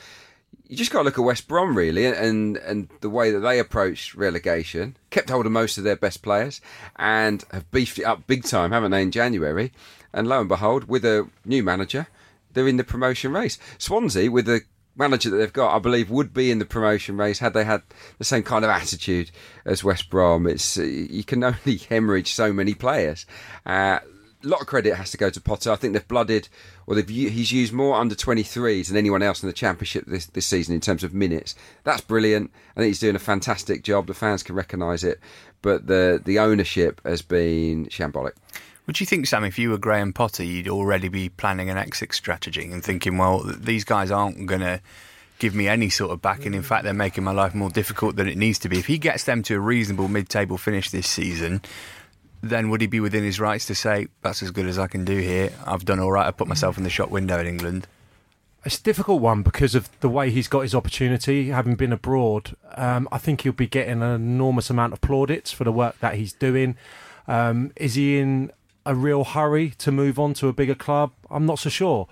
You 0.73 0.79
just 0.79 0.91
got 0.91 1.01
to 1.01 1.05
look 1.05 1.19
at 1.19 1.25
West 1.25 1.49
Brom 1.49 1.77
really, 1.77 2.07
and 2.07 2.57
and 2.57 2.89
the 3.03 3.11
way 3.11 3.31
that 3.31 3.41
they 3.41 3.59
approached 3.59 4.15
relegation, 4.15 4.97
kept 5.11 5.29
hold 5.29 5.45
of 5.45 5.53
most 5.53 5.77
of 5.77 5.85
their 5.85 5.97
best 5.97 6.23
players, 6.23 6.63
and 6.97 7.45
have 7.53 7.71
beefed 7.71 7.99
it 7.99 8.05
up 8.05 8.27
big 8.27 8.45
time, 8.45 8.73
haven't 8.73 8.91
they? 8.91 9.03
In 9.03 9.11
January, 9.11 9.71
and 10.15 10.27
lo 10.27 10.41
and 10.41 10.49
behold, 10.49 10.85
with 10.85 11.05
a 11.05 11.29
new 11.45 11.63
manager, 11.63 12.07
they're 12.55 12.67
in 12.67 12.79
the 12.79 12.85
promotion 12.85 13.35
race. 13.35 13.59
Swansea, 13.77 14.31
with 14.31 14.47
the 14.47 14.63
manager 14.97 15.29
that 15.29 15.37
they've 15.37 15.53
got, 15.53 15.77
I 15.77 15.79
believe, 15.79 16.09
would 16.09 16.33
be 16.33 16.51
in 16.51 16.59
the 16.59 16.65
promotion 16.65 17.19
race 17.19 17.41
had 17.41 17.53
they 17.53 17.65
had 17.65 17.83
the 18.17 18.25
same 18.25 18.43
kind 18.43 18.65
of 18.65 18.71
attitude 18.71 19.31
as 19.67 19.85
West 19.85 20.09
Brom. 20.09 20.47
It's 20.47 20.79
you 20.79 21.23
can 21.23 21.45
only 21.45 21.77
hemorrhage 21.91 22.33
so 22.33 22.51
many 22.51 22.73
players. 22.73 23.27
Uh, 23.67 23.99
a 24.45 24.49
lot 24.49 24.61
of 24.61 24.67
credit 24.67 24.95
has 24.95 25.11
to 25.13 25.17
go 25.17 25.31
to 25.31 25.41
Potter. 25.41 25.71
I 25.71 25.77
think 25.77 25.93
they've 25.93 26.09
blooded, 26.09 26.49
or 26.87 26.95
they've 26.95 27.09
he's 27.09 27.53
used 27.53 27.73
more 27.73 27.97
under 27.97 28.15
23s 28.15 28.89
than 28.89 28.97
anyone 28.97 29.23
else 29.23 29.43
in 29.43 29.49
the 29.49 29.53
championship 29.53 30.05
this 30.07 30.27
this 30.27 30.47
season 30.47 30.75
in 30.75 30.81
terms 30.81 31.05
of 31.05 31.15
minutes. 31.15 31.55
That's 31.85 32.01
brilliant. 32.01 32.51
I 32.77 32.81
think 32.81 32.89
he's 32.89 33.01
doing 33.01 33.17
a 33.17 33.21
fantastic 33.21 33.83
job. 33.83 34.07
The 34.07 34.15
fans 34.15 34.43
can 34.43 34.55
recognise 34.55 35.05
it, 35.05 35.21
but 35.63 35.87
the 35.87 36.21
the 36.25 36.39
ownership 36.39 37.01
has 37.05 37.23
been 37.23 37.87
shambolic. 37.87 38.33
Would 38.87 38.99
you 38.99 39.07
think, 39.07 39.29
Sam, 39.29 39.45
if 39.45 39.61
you 39.61 39.71
were 39.71 39.79
Graham 39.79 40.13
Potter, 40.13 40.43
you'd 40.43 40.69
already 40.69 41.09
be 41.09 41.29
planning 41.29 41.71
an 41.71 41.79
exit 41.79 42.13
strategy 42.13 42.69
and 42.71 42.83
thinking, 42.83 43.17
well, 43.17 43.41
these 43.45 43.85
guys 43.85 44.11
aren't 44.11 44.45
going 44.47 44.61
to 44.61 44.81
give 45.39 45.55
me 45.55 45.69
any 45.69 45.89
sort 45.89 46.11
of 46.11 46.21
backing. 46.21 46.53
In 46.53 46.63
fact, 46.63 46.85
they're 46.85 46.93
making 46.93 47.25
my 47.25 47.33
life 47.33 47.55
more 47.55 47.71
difficult 47.71 48.17
than 48.17 48.29
it 48.29 48.37
needs 48.37 48.59
to 48.61 48.69
be. 48.69 48.79
If 48.79 48.87
he 48.87 48.99
gets 48.99 49.25
them 49.25 49.43
to 49.45 49.57
a 49.57 49.61
reasonable 49.61 50.09
mid 50.09 50.29
table 50.29 50.57
finish 50.59 50.91
this 50.91 51.09
season, 51.09 51.63
then 52.43 52.69
would 52.71 52.81
he 52.81 52.87
be 52.87 53.01
within 53.01 53.23
his 53.23 53.39
rights 53.39 53.67
to 53.67 53.75
say, 53.75 54.09
that's 54.21 54.43
as 54.43 54.51
good 54.51 54.67
as 54.67 54.79
I 54.79 54.89
can 54.89 55.05
do 55.05 55.19
here? 55.19 55.53
I've 55.65 55.85
done 55.85 56.01
all 56.01 56.11
right. 56.11 56.27
I've 56.27 56.37
put 56.37 56.49
myself 56.49 56.77
in 56.77 56.85
the 56.85 56.91
shop 56.91 57.09
window 57.09 57.39
in 57.39 57.47
England. 57.47 57.87
It's 58.65 58.79
a 58.79 58.83
difficult 58.83 59.21
one 59.21 59.43
because 59.43 59.75
of 59.75 59.89
the 60.01 60.09
way 60.09 60.31
he's 60.31 60.49
got 60.49 60.61
his 60.61 60.75
opportunity, 60.75 61.49
having 61.49 61.75
been 61.75 61.93
abroad. 61.93 62.57
Um, 62.77 63.09
I 63.11 63.19
think 63.19 63.41
he'll 63.41 63.53
be 63.53 63.67
getting 63.67 64.03
an 64.03 64.15
enormous 64.15 64.71
amount 64.71 64.93
of 64.93 65.01
plaudits 65.01 65.51
for 65.53 65.65
the 65.65 65.73
work 65.73 65.99
that 66.01 66.15
he's 66.17 66.33
doing. 66.33 66.77
Um, 67.27 67.73
is 67.77 67.95
he 67.95 68.19
in 68.19 68.53
a 68.85 68.95
real 68.95 69.25
hurry 69.25 69.71
to 69.79 69.93
move 69.93 70.19
on 70.19 70.35
to 70.35 70.49
a 70.49 70.53
bigger 70.53 70.75
club? 70.75 71.13
I'm 71.31 71.47
not 71.47 71.59
so 71.59 71.71
sure. 71.71 72.09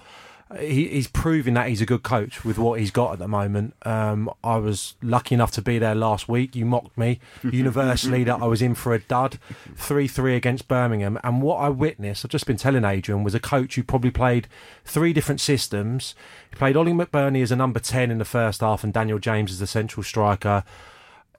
He, 0.59 0.89
he's 0.89 1.07
proving 1.07 1.55
that 1.55 1.69
he's 1.69 1.81
a 1.81 1.87
good 1.87 2.03
coach 2.03 2.45
with 2.45 2.59
what 2.59 2.81
he's 2.81 2.91
got 2.91 3.13
at 3.13 3.19
the 3.21 3.29
moment. 3.29 3.75
Um, 3.87 4.29
I 4.43 4.57
was 4.57 4.95
lucky 5.01 5.35
enough 5.35 5.53
to 5.53 5.63
be 5.63 5.79
there 5.79 5.95
last 5.95 6.29
week. 6.29 6.57
You 6.57 6.67
mocked 6.67 6.99
me 6.99 7.21
universally 7.45 8.25
that 8.25 8.43
I 8.43 8.47
was 8.47 8.61
in 8.61 8.75
for 8.75 8.93
a 8.93 8.99
dud, 8.99 9.39
three 9.77 10.09
three 10.09 10.35
against 10.35 10.67
Birmingham. 10.67 11.21
And 11.23 11.41
what 11.41 11.57
I 11.57 11.69
witnessed, 11.69 12.25
I've 12.25 12.33
just 12.33 12.47
been 12.47 12.57
telling 12.57 12.85
Adrian, 12.85 13.23
was 13.23 13.35
a 13.35 13.41
coach 13.41 13.77
who 13.77 13.85
probably 13.85 14.11
played 14.11 14.49
three 14.85 15.13
different 15.13 15.41
systems. 15.41 16.17
He 16.51 16.57
played 16.57 16.77
Oli 16.77 16.93
McBurnie 16.93 17.43
as 17.43 17.53
a 17.53 17.57
number 17.57 17.79
ten 17.79 18.11
in 18.11 18.19
the 18.19 18.25
first 18.25 18.61
half, 18.61 18.83
and 18.83 18.93
Daniel 18.93 19.21
James 19.21 19.53
as 19.53 19.61
the 19.61 19.69
central 19.69 20.03
striker 20.03 20.65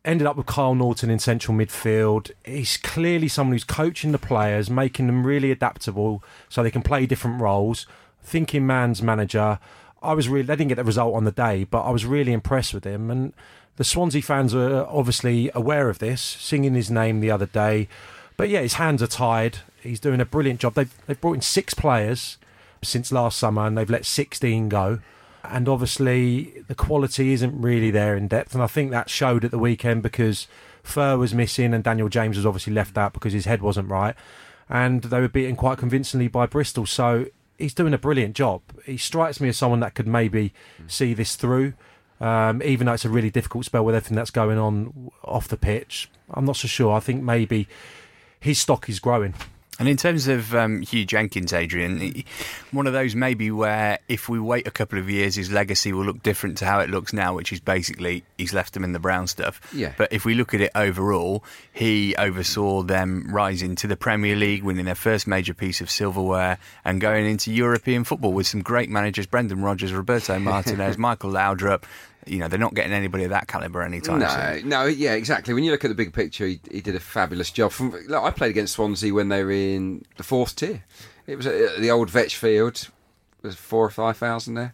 ended 0.03 0.25
up 0.25 0.35
with 0.35 0.45
Kyle 0.45 0.75
Naughton 0.75 1.09
in 1.09 1.19
central 1.19 1.55
midfield. 1.55 2.31
He's 2.43 2.77
clearly 2.77 3.27
someone 3.27 3.53
who's 3.53 3.63
coaching 3.63 4.11
the 4.11 4.17
players, 4.17 4.69
making 4.69 5.07
them 5.07 5.25
really 5.25 5.51
adaptable 5.51 6.23
so 6.49 6.63
they 6.63 6.71
can 6.71 6.81
play 6.81 7.05
different 7.05 7.39
roles. 7.41 7.85
Thinking 8.23 8.65
man's 8.65 9.01
manager. 9.01 9.59
I 10.01 10.13
was 10.13 10.29
really, 10.29 10.45
they 10.45 10.55
didn't 10.55 10.69
get 10.69 10.75
the 10.75 10.83
result 10.83 11.15
on 11.15 11.25
the 11.25 11.31
day, 11.31 11.63
but 11.63 11.81
I 11.81 11.91
was 11.91 12.05
really 12.05 12.33
impressed 12.33 12.73
with 12.73 12.83
him. 12.83 13.11
And 13.11 13.33
the 13.77 13.83
Swansea 13.83 14.21
fans 14.21 14.55
are 14.55 14.85
obviously 14.87 15.51
aware 15.53 15.89
of 15.89 15.99
this, 15.99 16.21
singing 16.21 16.73
his 16.73 16.89
name 16.89 17.19
the 17.19 17.31
other 17.31 17.45
day. 17.45 17.87
But 18.37 18.49
yeah, 18.49 18.61
his 18.61 18.73
hands 18.75 19.03
are 19.03 19.07
tied. 19.07 19.59
He's 19.81 19.99
doing 19.99 20.19
a 20.19 20.25
brilliant 20.25 20.59
job. 20.59 20.73
They've, 20.73 20.93
they've 21.05 21.19
brought 21.19 21.33
in 21.33 21.41
six 21.41 21.73
players 21.73 22.37
since 22.83 23.11
last 23.11 23.37
summer 23.37 23.67
and 23.67 23.77
they've 23.77 23.89
let 23.89 24.05
16 24.05 24.69
go 24.69 24.99
and 25.43 25.67
obviously 25.67 26.63
the 26.67 26.75
quality 26.75 27.33
isn't 27.33 27.59
really 27.59 27.91
there 27.91 28.15
in 28.15 28.27
depth. 28.27 28.53
And 28.53 28.63
I 28.63 28.67
think 28.67 28.91
that 28.91 29.09
showed 29.09 29.43
at 29.43 29.51
the 29.51 29.57
weekend 29.59 30.03
because 30.03 30.47
Fer 30.83 31.17
was 31.17 31.33
missing 31.33 31.73
and 31.73 31.83
Daniel 31.83 32.09
James 32.09 32.37
was 32.37 32.45
obviously 32.45 32.73
left 32.73 32.97
out 32.97 33.13
because 33.13 33.33
his 33.33 33.45
head 33.45 33.61
wasn't 33.61 33.89
right, 33.89 34.15
and 34.69 35.03
they 35.03 35.19
were 35.19 35.27
beaten 35.27 35.55
quite 35.55 35.77
convincingly 35.77 36.27
by 36.27 36.45
Bristol. 36.45 36.85
So 36.85 37.25
he's 37.61 37.73
doing 37.73 37.93
a 37.93 37.97
brilliant 37.97 38.35
job. 38.35 38.61
He 38.85 38.97
strikes 38.97 39.39
me 39.39 39.49
as 39.49 39.57
someone 39.57 39.79
that 39.81 39.93
could 39.93 40.07
maybe 40.07 40.53
see 40.87 41.13
this 41.13 41.35
through, 41.35 41.73
um, 42.19 42.61
even 42.63 42.87
though 42.87 42.93
it's 42.93 43.05
a 43.05 43.09
really 43.09 43.29
difficult 43.29 43.65
spell 43.65 43.85
with 43.85 43.95
everything 43.95 44.15
that's 44.15 44.31
going 44.31 44.57
on 44.57 45.11
off 45.23 45.47
the 45.47 45.57
pitch. 45.57 46.09
I'm 46.29 46.45
not 46.45 46.57
so 46.57 46.67
sure. 46.67 46.93
I 46.93 46.99
think 46.99 47.23
maybe 47.23 47.67
his 48.39 48.59
stock 48.59 48.89
is 48.89 48.99
growing. 48.99 49.33
And 49.81 49.89
in 49.89 49.97
terms 49.97 50.27
of 50.27 50.53
um, 50.53 50.81
Huw 50.81 51.07
Jenkins, 51.07 51.51
Adrian, 51.53 52.23
one 52.69 52.85
of 52.85 52.93
those 52.93 53.15
maybe 53.15 53.49
where 53.49 53.97
if 54.07 54.29
we 54.29 54.39
wait 54.39 54.67
a 54.67 54.71
couple 54.71 54.99
of 54.99 55.09
years, 55.09 55.33
his 55.33 55.51
legacy 55.51 55.91
will 55.91 56.05
look 56.05 56.21
different 56.21 56.59
to 56.59 56.67
how 56.67 56.81
it 56.81 56.91
looks 56.91 57.13
now, 57.13 57.33
which 57.33 57.51
is 57.51 57.59
basically 57.59 58.23
he's 58.37 58.53
left 58.53 58.75
them 58.75 58.83
in 58.83 58.91
the 58.91 58.99
brown 58.99 59.25
stuff. 59.25 59.59
Yeah. 59.73 59.93
But 59.97 60.13
if 60.13 60.23
we 60.23 60.35
look 60.35 60.53
at 60.53 60.61
it 60.61 60.69
overall, 60.75 61.43
he 61.73 62.15
oversaw 62.17 62.83
them 62.83 63.25
rising 63.33 63.75
to 63.77 63.87
the 63.87 63.97
Premier 63.97 64.35
League, 64.35 64.61
winning 64.61 64.85
their 64.85 64.93
first 64.93 65.25
major 65.25 65.55
piece 65.55 65.81
of 65.81 65.89
silverware, 65.89 66.59
and 66.85 67.01
going 67.01 67.25
into 67.25 67.51
European 67.51 68.03
football 68.03 68.33
with 68.33 68.45
some 68.45 68.61
great 68.61 68.87
managers: 68.87 69.25
Brendan 69.25 69.63
Rodgers, 69.63 69.93
Roberto 69.93 70.37
Martinez, 70.51 70.99
Michael 70.99 71.31
Laudrup 71.31 71.85
you 72.25 72.37
know, 72.37 72.47
they're 72.47 72.59
not 72.59 72.73
getting 72.73 72.93
anybody 72.93 73.23
of 73.23 73.31
that 73.31 73.47
calibre 73.47 73.85
anytime 73.85 74.19
no, 74.19 74.27
soon. 74.27 74.69
No, 74.69 74.85
yeah, 74.85 75.13
exactly. 75.13 75.53
When 75.53 75.63
you 75.63 75.71
look 75.71 75.83
at 75.83 75.89
the 75.89 75.95
big 75.95 76.13
picture, 76.13 76.45
he, 76.47 76.59
he 76.69 76.81
did 76.81 76.95
a 76.95 76.99
fabulous 76.99 77.51
job. 77.51 77.71
From 77.71 77.91
look, 78.07 78.23
I 78.23 78.31
played 78.31 78.51
against 78.51 78.73
Swansea 78.73 79.13
when 79.13 79.29
they 79.29 79.43
were 79.43 79.51
in 79.51 80.05
the 80.17 80.23
fourth 80.23 80.55
tier. 80.55 80.83
It 81.27 81.35
was 81.35 81.47
at 81.47 81.79
the 81.79 81.91
old 81.91 82.09
Vetch 82.09 82.35
Field. 82.35 82.89
There's 83.41 83.55
four 83.55 83.85
or 83.85 83.89
five 83.89 84.17
thousand 84.17 84.55
there. 84.55 84.73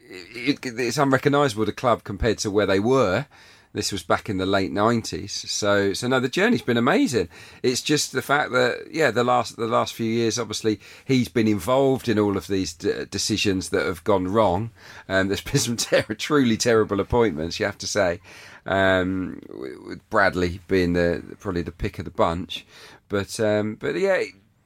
It, 0.00 0.64
it, 0.64 0.78
it's 0.78 0.98
unrecognisable 0.98 1.64
the 1.64 1.72
club 1.72 2.04
compared 2.04 2.38
to 2.38 2.50
where 2.50 2.66
they 2.66 2.80
were. 2.80 3.26
This 3.74 3.90
was 3.90 4.02
back 4.02 4.28
in 4.28 4.36
the 4.36 4.46
late 4.46 4.70
nineties. 4.70 5.32
So, 5.50 5.94
so 5.94 6.06
no, 6.06 6.20
the 6.20 6.28
journey's 6.28 6.62
been 6.62 6.76
amazing. 6.76 7.28
It's 7.62 7.80
just 7.80 8.12
the 8.12 8.20
fact 8.20 8.52
that, 8.52 8.88
yeah, 8.90 9.10
the 9.10 9.24
last 9.24 9.56
the 9.56 9.66
last 9.66 9.94
few 9.94 10.06
years, 10.06 10.38
obviously, 10.38 10.78
he's 11.06 11.28
been 11.28 11.48
involved 11.48 12.08
in 12.08 12.18
all 12.18 12.36
of 12.36 12.48
these 12.48 12.74
d- 12.74 13.06
decisions 13.10 13.70
that 13.70 13.86
have 13.86 14.04
gone 14.04 14.28
wrong. 14.28 14.70
Um, 15.08 15.28
there's 15.28 15.40
been 15.52 15.58
some 15.58 15.76
ter- 15.76 16.02
truly 16.14 16.56
terrible 16.56 17.00
appointments, 17.00 17.58
you 17.58 17.66
have 17.66 17.78
to 17.78 17.86
say. 17.86 18.20
Um, 18.64 19.40
with 19.48 20.08
Bradley 20.10 20.60
being 20.68 20.92
the 20.92 21.22
probably 21.40 21.62
the 21.62 21.72
pick 21.72 21.98
of 21.98 22.04
the 22.04 22.10
bunch, 22.10 22.66
but 23.08 23.40
um, 23.40 23.76
but 23.76 23.98
yeah, 23.98 24.22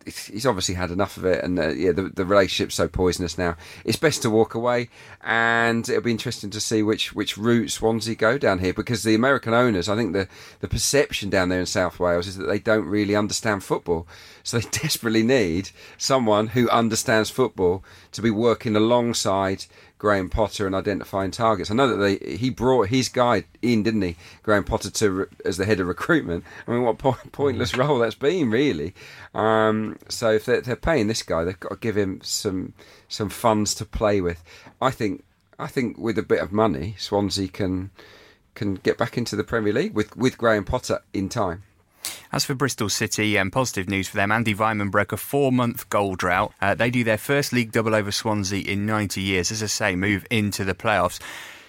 he's 0.07 0.47
obviously 0.47 0.75
had 0.75 0.91
enough 0.91 1.17
of 1.17 1.25
it, 1.25 1.43
and 1.43 1.59
uh, 1.59 1.69
yeah, 1.69 1.93
the, 1.93 2.03
the 2.03 2.25
relationship's 2.25 2.77
so 2.77 2.89
poisonous 2.89 3.37
now. 3.37 3.57
It's 3.85 3.97
best 3.97 4.23
to 4.23 4.31
walk 4.31 4.55
away, 4.55 4.89
and 5.23 5.89
it'll 5.89 6.03
be 6.03 6.11
interesting 6.13 6.51
to 6.51 6.61
see 6.61 6.83
which 6.83 7.13
which 7.13 7.37
route 7.37 7.71
Swansea 7.71 8.15
go 8.15 8.39
down 8.39 8.61
here 8.61 8.73
because 8.73 9.03
the 9.03 9.15
American 9.15 9.53
owners, 9.53 9.89
I 9.89 9.97
think 9.97 10.13
the 10.13 10.29
the 10.61 10.69
perception 10.69 11.29
down 11.29 11.49
there 11.49 11.61
in 11.61 11.67
South 11.67 11.99
Wales 11.99 12.27
is 12.27 12.37
that 12.37 12.47
they 12.47 12.59
don't 12.59 12.87
really 12.87 13.17
understand 13.17 13.65
football, 13.65 14.07
so 14.43 14.59
they 14.59 14.69
desperately 14.71 15.23
need 15.23 15.71
someone 15.99 16.49
who 16.49 16.71
understands 16.71 17.31
football 17.31 17.85
to 18.13 18.23
be 18.23 18.31
working 18.31 18.77
alongside 18.77 19.67
Graham 19.99 20.29
Potter 20.29 20.67
and 20.67 20.75
identifying 20.75 21.31
targets. 21.31 21.71
I 21.71 21.75
know 21.75 21.89
that 21.89 21.97
they 21.97 22.37
he 22.37 22.51
brought 22.51 22.89
his 22.89 23.09
guy 23.09 23.45
in, 23.63 23.83
didn't 23.83 24.03
he, 24.03 24.17
Graham 24.43 24.65
Potter 24.65 24.91
to 24.91 25.29
as 25.45 25.57
the 25.57 25.65
head 25.65 25.81
of 25.81 25.87
recruitment. 25.87 26.45
I 26.67 26.73
mean, 26.73 26.83
what 26.83 26.99
po- 26.99 27.17
pointless 27.33 27.73
mm. 27.73 27.79
role 27.79 27.99
that's 27.99 28.15
been, 28.15 28.51
really. 28.51 28.95
Um, 29.35 29.99
so 30.09 30.33
if 30.33 30.45
they're, 30.45 30.61
they're, 30.61 30.77
paying 30.77 31.07
this 31.07 31.23
guy, 31.23 31.45
they've 31.45 31.59
got 31.59 31.71
to 31.71 31.77
give 31.77 31.97
him 31.97 32.21
some 32.23 32.75
some 33.09 33.31
funds 33.31 33.75
to 33.77 33.85
play 33.85 34.21
with. 34.21 34.43
I 34.81 34.91
think 34.91 35.25
I 35.59 35.67
think 35.67 35.97
with 35.97 36.19
a 36.19 36.23
bit 36.23 36.41
of 36.41 36.53
money, 36.53 36.95
Swansea 36.99 37.49
can 37.49 37.91
can 38.55 38.75
get 38.75 38.99
back 38.99 39.17
into 39.17 39.37
the 39.37 39.45
Premier 39.45 39.73
League 39.73 39.95
with 39.95 40.17
with 40.17 40.37
Graham 40.37 40.65
Potter 40.65 41.01
in 41.15 41.29
time. 41.29 41.63
As 42.33 42.45
for 42.45 42.55
Bristol 42.55 42.89
City, 42.89 43.39
um, 43.39 43.51
positive 43.51 43.89
news 43.89 44.09
for 44.09 44.17
them. 44.17 44.33
Andy 44.33 44.55
Weimann 44.55 44.91
broke 44.91 45.13
a 45.13 45.17
four-month 45.17 45.89
goal 45.91 46.17
drought. 46.17 46.53
Uh, 46.61 46.75
they 46.75 46.91
do 46.91 47.05
their 47.05 47.19
first 47.19 47.53
league 47.53 47.73
double 47.73 47.95
over 47.95 48.13
Swansea 48.13 48.65
in 48.65 48.87
90 48.87 49.21
years. 49.21 49.51
As 49.51 49.63
I 49.63 49.67
say, 49.67 49.97
move 49.97 50.27
into 50.31 50.65
the 50.65 50.75
playoffs. 50.75 51.21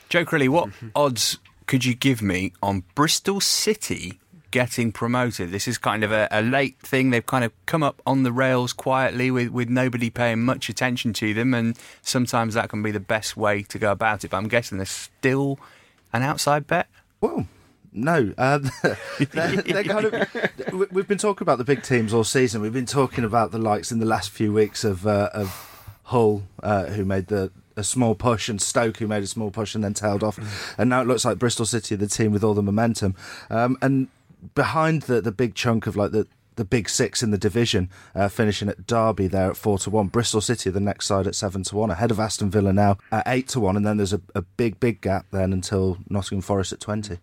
Joe 0.10 0.25
Crilly, 0.25 0.50
what 0.50 0.70
mm-hmm. 0.70 0.89
odds 0.96 1.38
could 1.65 1.84
you 1.86 1.94
give 1.94 2.22
me 2.22 2.53
on 2.63 2.84
Bristol 2.96 3.39
City 3.39 4.20
getting 4.51 4.91
promoted? 4.91 5.51
This 5.51 5.67
is 5.67 5.77
kind 5.77 6.03
of 6.03 6.12
a, 6.12 6.27
a, 6.32 6.41
late 6.41 6.79
thing. 6.79 7.10
They've 7.10 7.25
kind 7.25 7.44
of 7.44 7.51
come 7.65 7.84
up 7.84 8.01
on 8.06 8.24
the 8.24 8.32
rails 8.32 8.72
quietly 8.74 9.29
with, 9.29 9.50
with 9.50 9.70
nobody 9.70 10.10
paying 10.10 10.44
much 10.44 10.70
attention 10.70 11.13
to 11.13 11.34
them, 11.34 11.53
and 11.53 11.77
sometimes 12.01 12.53
that 12.53 12.70
can 12.70 12.82
be 12.82 12.91
the 12.91 13.00
best 13.00 13.36
way 13.36 13.63
to 13.63 13.77
go 13.77 13.91
about 13.91 14.24
it. 14.24 14.32
But 14.32 14.38
I'm 14.38 14.48
guessing 14.48 14.77
there's 14.77 14.89
still 14.89 15.60
an 16.13 16.24
outside 16.24 16.67
bet. 16.67 16.88
Well, 17.20 17.48
no, 17.91 18.34
um, 18.38 18.70
they're, 19.32 19.56
they're 19.58 19.84
kind 19.84 20.06
of. 20.06 20.91
We've 20.91 21.08
been 21.08 21.17
talking 21.17 21.44
about 21.44 21.58
the 21.58 21.63
big 21.63 21.84
teams 21.84 22.13
all 22.13 22.24
season. 22.24 22.62
We've 22.62 22.74
been 22.74 22.86
talking 22.86 23.24
about 23.24 23.51
the 23.51 23.58
likes 23.58 23.91
in 23.91 24.00
the 24.00 24.06
last 24.06 24.29
few 24.29 24.53
weeks 24.53 24.84
of 24.84 25.08
uh, 25.08 25.29
of 25.34 26.00
Hull, 26.03 26.44
uh, 26.62 26.86
who 26.86 27.06
made 27.06 27.27
the 27.27 27.51
a 27.75 27.84
small 27.84 28.15
push, 28.15 28.50
and 28.50 28.62
Stoke, 28.62 28.98
who 28.98 29.08
made 29.08 29.24
a 29.24 29.27
small 29.27 29.51
push 29.51 29.75
and 29.75 29.84
then 29.84 29.94
tailed 29.94 30.24
off, 30.24 30.39
and 30.77 30.89
now 30.89 31.01
it 31.01 31.08
looks 31.08 31.25
like 31.25 31.38
Bristol 31.38 31.65
City, 31.65 31.96
the 31.96 32.08
team 32.08 32.32
with 32.32 32.44
all 32.44 32.53
the 32.53 32.63
momentum, 32.63 33.15
um, 33.50 33.77
and 33.82 34.08
behind 34.56 35.03
the 35.03 35.22
the 35.22 35.32
big 35.32 35.56
chunk 35.56 35.88
of 35.88 35.96
like 35.96 36.12
the 36.12 36.27
the 36.56 36.65
big 36.65 36.89
six 36.89 37.22
in 37.22 37.32
the 37.32 37.38
division, 37.38 37.89
uh, 38.15 38.27
finishing 38.27 38.67
at 38.67 38.88
Derby 38.88 39.27
there 39.27 39.51
at 39.51 39.58
four 39.58 39.77
to 39.79 39.89
one. 39.89 40.08
Bristol 40.08 40.41
City, 40.41 40.70
the 40.70 40.79
next 40.79 41.06
side 41.06 41.27
at 41.27 41.36
seven 41.36 41.63
to 41.63 41.75
one, 41.75 41.91
ahead 41.91 42.12
of 42.12 42.20
Aston 42.20 42.50
Villa 42.50 42.74
now 42.74 42.98
at 43.12 43.24
eight 43.27 43.48
to 43.50 43.60
one, 43.60 43.77
and 43.77 43.86
then 43.86 43.98
there's 43.98 44.13
a, 44.13 44.22
a 44.36 44.41
big, 44.41 44.79
big 44.79 45.00
gap 45.01 45.27
then 45.32 45.53
until 45.53 46.00
Nottingham 46.10 46.41
Forest 46.41 46.74
at 46.74 46.79
twenty. 46.79 47.20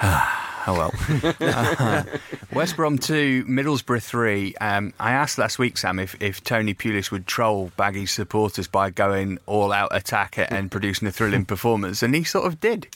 oh 0.02 0.66
well. 0.68 1.34
uh, 1.40 2.04
West 2.52 2.76
Brom 2.76 2.96
2, 2.96 3.44
Middlesbrough 3.44 4.02
3. 4.02 4.54
Um, 4.56 4.94
I 4.98 5.12
asked 5.12 5.36
last 5.38 5.58
week, 5.58 5.76
Sam, 5.76 5.98
if, 5.98 6.20
if 6.22 6.42
Tony 6.42 6.72
Pulis 6.74 7.10
would 7.10 7.26
troll 7.26 7.70
Baggy's 7.76 8.10
supporters 8.10 8.66
by 8.66 8.90
going 8.90 9.38
all 9.46 9.72
out 9.72 9.94
attack 9.94 10.36
and 10.38 10.70
producing 10.70 11.06
a 11.06 11.12
thrilling 11.12 11.44
performance, 11.46 12.02
and 12.02 12.14
he 12.14 12.24
sort 12.24 12.46
of 12.46 12.60
did. 12.60 12.88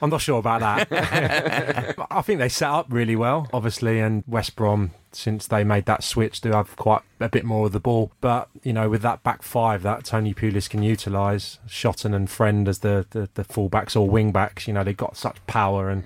I'm 0.00 0.10
not 0.10 0.20
sure 0.20 0.38
about 0.38 0.60
that. 0.60 1.96
I 2.10 2.22
think 2.22 2.38
they 2.38 2.48
set 2.48 2.70
up 2.70 2.86
really 2.88 3.16
well, 3.16 3.48
obviously, 3.52 3.98
and 3.98 4.22
West 4.28 4.54
Brom, 4.54 4.92
since 5.10 5.48
they 5.48 5.64
made 5.64 5.86
that 5.86 6.04
switch, 6.04 6.40
do 6.40 6.52
have 6.52 6.76
quite 6.76 7.02
a 7.18 7.28
bit 7.28 7.44
more 7.44 7.66
of 7.66 7.72
the 7.72 7.80
ball. 7.80 8.12
But, 8.20 8.48
you 8.62 8.72
know, 8.72 8.88
with 8.88 9.02
that 9.02 9.24
back 9.24 9.42
five 9.42 9.82
that 9.82 10.04
Tony 10.04 10.34
Pulis 10.34 10.70
can 10.70 10.84
utilise, 10.84 11.58
Shotton 11.66 12.14
and 12.14 12.30
Friend 12.30 12.68
as 12.68 12.78
the, 12.78 13.06
the, 13.10 13.28
the 13.34 13.44
fullbacks 13.44 13.96
or 13.96 14.08
wing 14.08 14.30
backs, 14.30 14.68
you 14.68 14.72
know, 14.72 14.84
they've 14.84 14.96
got 14.96 15.16
such 15.16 15.44
power 15.48 15.90
and 15.90 16.04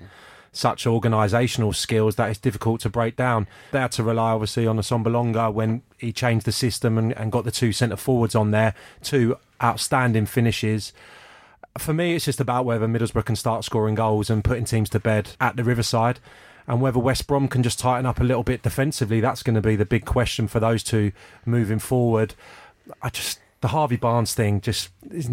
such 0.53 0.85
organisational 0.85 1.75
skills 1.75 2.15
that 2.15 2.29
it's 2.29 2.39
difficult 2.39 2.79
to 2.81 2.89
break 2.89 3.15
down. 3.15 3.47
They 3.71 3.79
had 3.79 3.91
to 3.93 4.03
rely 4.03 4.31
obviously 4.31 4.65
on 4.65 4.77
Assombalonga 4.77 5.51
when 5.51 5.81
he 5.97 6.13
changed 6.13 6.45
the 6.45 6.51
system 6.51 6.97
and, 6.97 7.11
and 7.13 7.31
got 7.31 7.43
the 7.43 7.51
two 7.51 7.73
centre 7.73 7.97
forwards 7.97 8.35
on 8.35 8.51
there, 8.51 8.73
two 9.01 9.37
outstanding 9.61 10.27
finishes. 10.27 10.93
For 11.77 11.93
me, 11.93 12.15
it's 12.15 12.25
just 12.25 12.39
about 12.39 12.65
whether 12.65 12.87
Middlesbrough 12.87 13.25
can 13.25 13.35
start 13.35 13.65
scoring 13.65 13.95
goals 13.95 14.29
and 14.29 14.43
putting 14.43 14.65
teams 14.65 14.89
to 14.91 14.99
bed 14.99 15.31
at 15.41 15.55
the 15.55 15.63
Riverside. 15.63 16.19
And 16.65 16.79
whether 16.79 16.99
West 16.99 17.27
Brom 17.27 17.49
can 17.49 17.61
just 17.61 17.79
tighten 17.79 18.05
up 18.05 18.21
a 18.21 18.23
little 18.23 18.43
bit 18.43 18.61
defensively, 18.61 19.19
that's 19.19 19.43
going 19.43 19.55
to 19.55 19.61
be 19.61 19.75
the 19.75 19.85
big 19.85 20.05
question 20.05 20.47
for 20.47 20.61
those 20.61 20.81
two 20.81 21.11
moving 21.45 21.79
forward. 21.79 22.35
I 23.01 23.09
just 23.09 23.39
the 23.63 23.69
Harvey 23.69 23.95
Barnes 23.95 24.33
thing 24.33 24.59
just 24.59 24.89
is 25.09 25.29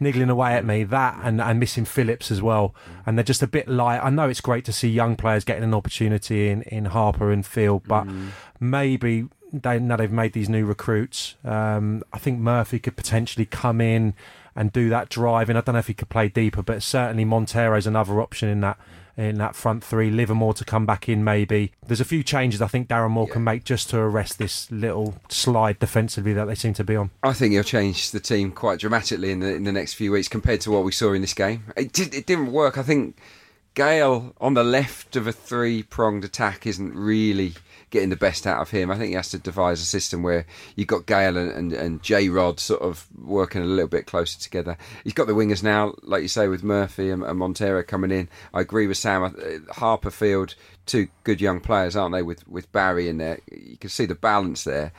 niggling 0.00 0.28
away 0.28 0.54
at 0.54 0.64
me. 0.64 0.82
That 0.82 1.20
and, 1.22 1.40
and 1.40 1.60
missing 1.60 1.84
Phillips 1.84 2.32
as 2.32 2.42
well, 2.42 2.74
and 3.06 3.16
they're 3.16 3.22
just 3.22 3.44
a 3.44 3.46
bit 3.46 3.68
light. 3.68 4.00
I 4.02 4.10
know 4.10 4.28
it's 4.28 4.40
great 4.40 4.64
to 4.64 4.72
see 4.72 4.88
young 4.88 5.14
players 5.14 5.44
getting 5.44 5.62
an 5.62 5.72
opportunity 5.72 6.48
in, 6.48 6.62
in 6.62 6.86
Harper 6.86 7.30
and 7.30 7.46
Field, 7.46 7.84
but 7.86 8.06
mm. 8.06 8.30
maybe 8.58 9.28
they 9.52 9.78
now 9.78 9.94
they've 9.94 10.10
made 10.10 10.32
these 10.32 10.48
new 10.48 10.66
recruits. 10.66 11.36
Um, 11.44 12.02
I 12.12 12.18
think 12.18 12.40
Murphy 12.40 12.80
could 12.80 12.96
potentially 12.96 13.46
come 13.46 13.80
in 13.80 14.14
and 14.56 14.72
do 14.72 14.88
that 14.88 15.08
driving. 15.08 15.56
I 15.56 15.60
don't 15.60 15.74
know 15.74 15.78
if 15.78 15.86
he 15.86 15.94
could 15.94 16.08
play 16.08 16.28
deeper, 16.28 16.60
but 16.60 16.82
certainly 16.82 17.24
Montero's 17.24 17.86
another 17.86 18.20
option 18.20 18.48
in 18.48 18.62
that 18.62 18.78
in 19.16 19.38
that 19.38 19.54
front 19.54 19.84
three. 19.84 20.10
Livermore 20.10 20.54
to 20.54 20.64
come 20.64 20.86
back 20.86 21.08
in, 21.08 21.24
maybe. 21.24 21.72
There's 21.86 22.00
a 22.00 22.04
few 22.04 22.22
changes 22.22 22.60
I 22.60 22.66
think 22.66 22.88
Darren 22.88 23.10
Moore 23.10 23.26
yeah. 23.28 23.34
can 23.34 23.44
make 23.44 23.64
just 23.64 23.90
to 23.90 23.98
arrest 23.98 24.38
this 24.38 24.70
little 24.70 25.16
slide 25.28 25.78
defensively 25.78 26.32
that 26.32 26.46
they 26.46 26.54
seem 26.54 26.74
to 26.74 26.84
be 26.84 26.96
on. 26.96 27.10
I 27.22 27.32
think 27.32 27.52
he'll 27.52 27.62
change 27.62 28.10
the 28.10 28.20
team 28.20 28.52
quite 28.52 28.80
dramatically 28.80 29.30
in 29.30 29.40
the 29.40 29.54
in 29.54 29.64
the 29.64 29.72
next 29.72 29.94
few 29.94 30.12
weeks 30.12 30.28
compared 30.28 30.60
to 30.62 30.70
what 30.70 30.84
we 30.84 30.92
saw 30.92 31.12
in 31.12 31.22
this 31.22 31.34
game. 31.34 31.64
It, 31.76 31.92
did, 31.92 32.14
it 32.14 32.26
didn't 32.26 32.52
work. 32.52 32.78
I 32.78 32.82
think 32.82 33.16
Gayle 33.74 34.34
on 34.40 34.54
the 34.54 34.64
left 34.64 35.16
of 35.16 35.26
a 35.26 35.32
three 35.32 35.82
pronged 35.82 36.24
attack 36.24 36.66
isn't 36.66 36.94
really 36.94 37.54
getting 37.94 38.10
the 38.10 38.16
best 38.16 38.44
out 38.44 38.60
of 38.60 38.70
him. 38.70 38.90
I 38.90 38.98
think 38.98 39.10
he 39.10 39.14
has 39.14 39.30
to 39.30 39.38
devise 39.38 39.80
a 39.80 39.84
system 39.84 40.24
where 40.24 40.46
you've 40.74 40.88
got 40.88 41.06
Gayle 41.06 41.36
and, 41.36 41.52
and, 41.52 41.72
and 41.72 42.02
J 42.02 42.28
Rod 42.28 42.58
sort 42.58 42.82
of 42.82 43.06
working 43.16 43.62
a 43.62 43.66
little 43.66 43.88
bit 43.88 44.06
closer 44.06 44.40
together. 44.40 44.76
He's 45.04 45.12
got 45.12 45.28
the 45.28 45.32
wingers 45.32 45.62
now, 45.62 45.94
like 46.02 46.20
you 46.20 46.28
say, 46.28 46.48
with 46.48 46.64
Murphy 46.64 47.10
and, 47.10 47.22
and 47.22 47.38
Montero 47.38 47.84
coming 47.84 48.10
in. 48.10 48.28
I 48.52 48.62
agree 48.62 48.88
with 48.88 48.96
Sam. 48.96 49.22
Uh, 49.22 49.30
Harperfield, 49.74 50.56
two 50.86 51.06
good 51.22 51.40
young 51.40 51.60
players, 51.60 51.94
aren't 51.94 52.16
they? 52.16 52.22
With 52.22 52.46
with 52.48 52.70
Barry 52.72 53.08
in 53.08 53.18
there, 53.18 53.38
you 53.52 53.76
can 53.76 53.90
see 53.90 54.06
the 54.06 54.16
balance 54.16 54.64
there. 54.64 54.92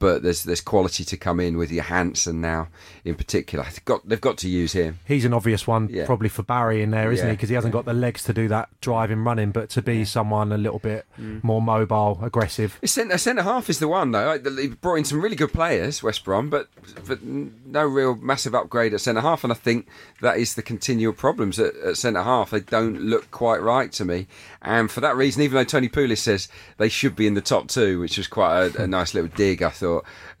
But 0.00 0.22
there's 0.22 0.44
there's 0.44 0.60
quality 0.60 1.04
to 1.04 1.16
come 1.16 1.40
in 1.40 1.56
with 1.56 1.70
Johansen 1.70 2.40
now 2.40 2.68
in 3.04 3.16
particular. 3.16 3.64
They've 3.64 3.84
got 3.84 4.08
they've 4.08 4.20
got 4.20 4.38
to 4.38 4.48
use 4.48 4.72
him. 4.72 5.00
He's 5.04 5.24
an 5.24 5.34
obvious 5.34 5.66
one, 5.66 5.88
Yeah. 5.90 6.06
probably 6.06 6.28
for 6.28 6.44
Barry 6.44 6.82
in 6.82 6.90
there, 6.92 7.10
isn't 7.10 7.26
Yeah. 7.26 7.30
he? 7.32 7.36
Because 7.36 7.48
he 7.48 7.56
hasn't 7.56 7.72
got 7.72 7.84
the 7.84 7.92
legs 7.94 8.22
to 8.24 8.32
do 8.32 8.46
that 8.48 8.68
driving, 8.80 9.24
running, 9.24 9.50
but 9.50 9.70
to 9.70 9.82
be 9.82 10.04
someone 10.04 10.52
a 10.52 10.56
little 10.58 10.78
bit 10.78 11.04
Mm. 11.20 11.42
more 11.42 11.60
mobile, 11.60 12.20
aggressive. 12.22 12.78
Centre, 12.84 13.18
centre 13.18 13.42
half 13.42 13.68
is 13.68 13.80
the 13.80 13.88
one 13.88 14.12
though. 14.12 14.26
Like, 14.26 14.46
He 14.58 14.68
brought 14.68 14.96
in 14.96 15.04
some 15.04 15.20
really 15.20 15.34
good 15.34 15.52
players, 15.52 16.00
West 16.02 16.24
Brom, 16.24 16.48
but 16.48 16.68
but 17.06 17.18
no 17.24 17.84
real 17.84 18.14
massive 18.14 18.54
upgrade 18.54 18.94
at 18.94 19.00
centre 19.00 19.20
half. 19.22 19.42
And 19.42 19.52
I 19.52 19.56
think 19.56 19.88
that 20.20 20.36
is 20.38 20.54
the 20.54 20.62
continual 20.62 21.12
problems 21.12 21.58
at, 21.58 21.74
at 21.76 21.96
centre 21.96 22.22
half. 22.22 22.50
They 22.50 22.60
don't 22.60 23.00
look 23.00 23.30
quite 23.32 23.60
right 23.62 23.90
to 23.92 24.04
me, 24.04 24.28
and 24.62 24.90
for 24.92 25.00
that 25.00 25.16
reason, 25.16 25.42
even 25.42 25.56
though 25.56 25.64
Tony 25.64 25.88
Pulis 25.88 26.18
says 26.18 26.46
they 26.76 26.88
should 26.88 27.16
be 27.16 27.26
in 27.26 27.34
the 27.34 27.40
top 27.40 27.66
two, 27.66 27.98
which 27.98 28.16
was 28.16 28.28
quite 28.28 28.76
a, 28.76 28.82
a 28.84 28.86
nice 28.98 29.12
little 29.12 29.30
dig, 29.34 29.60
I 29.62 29.70
thought 29.70 29.87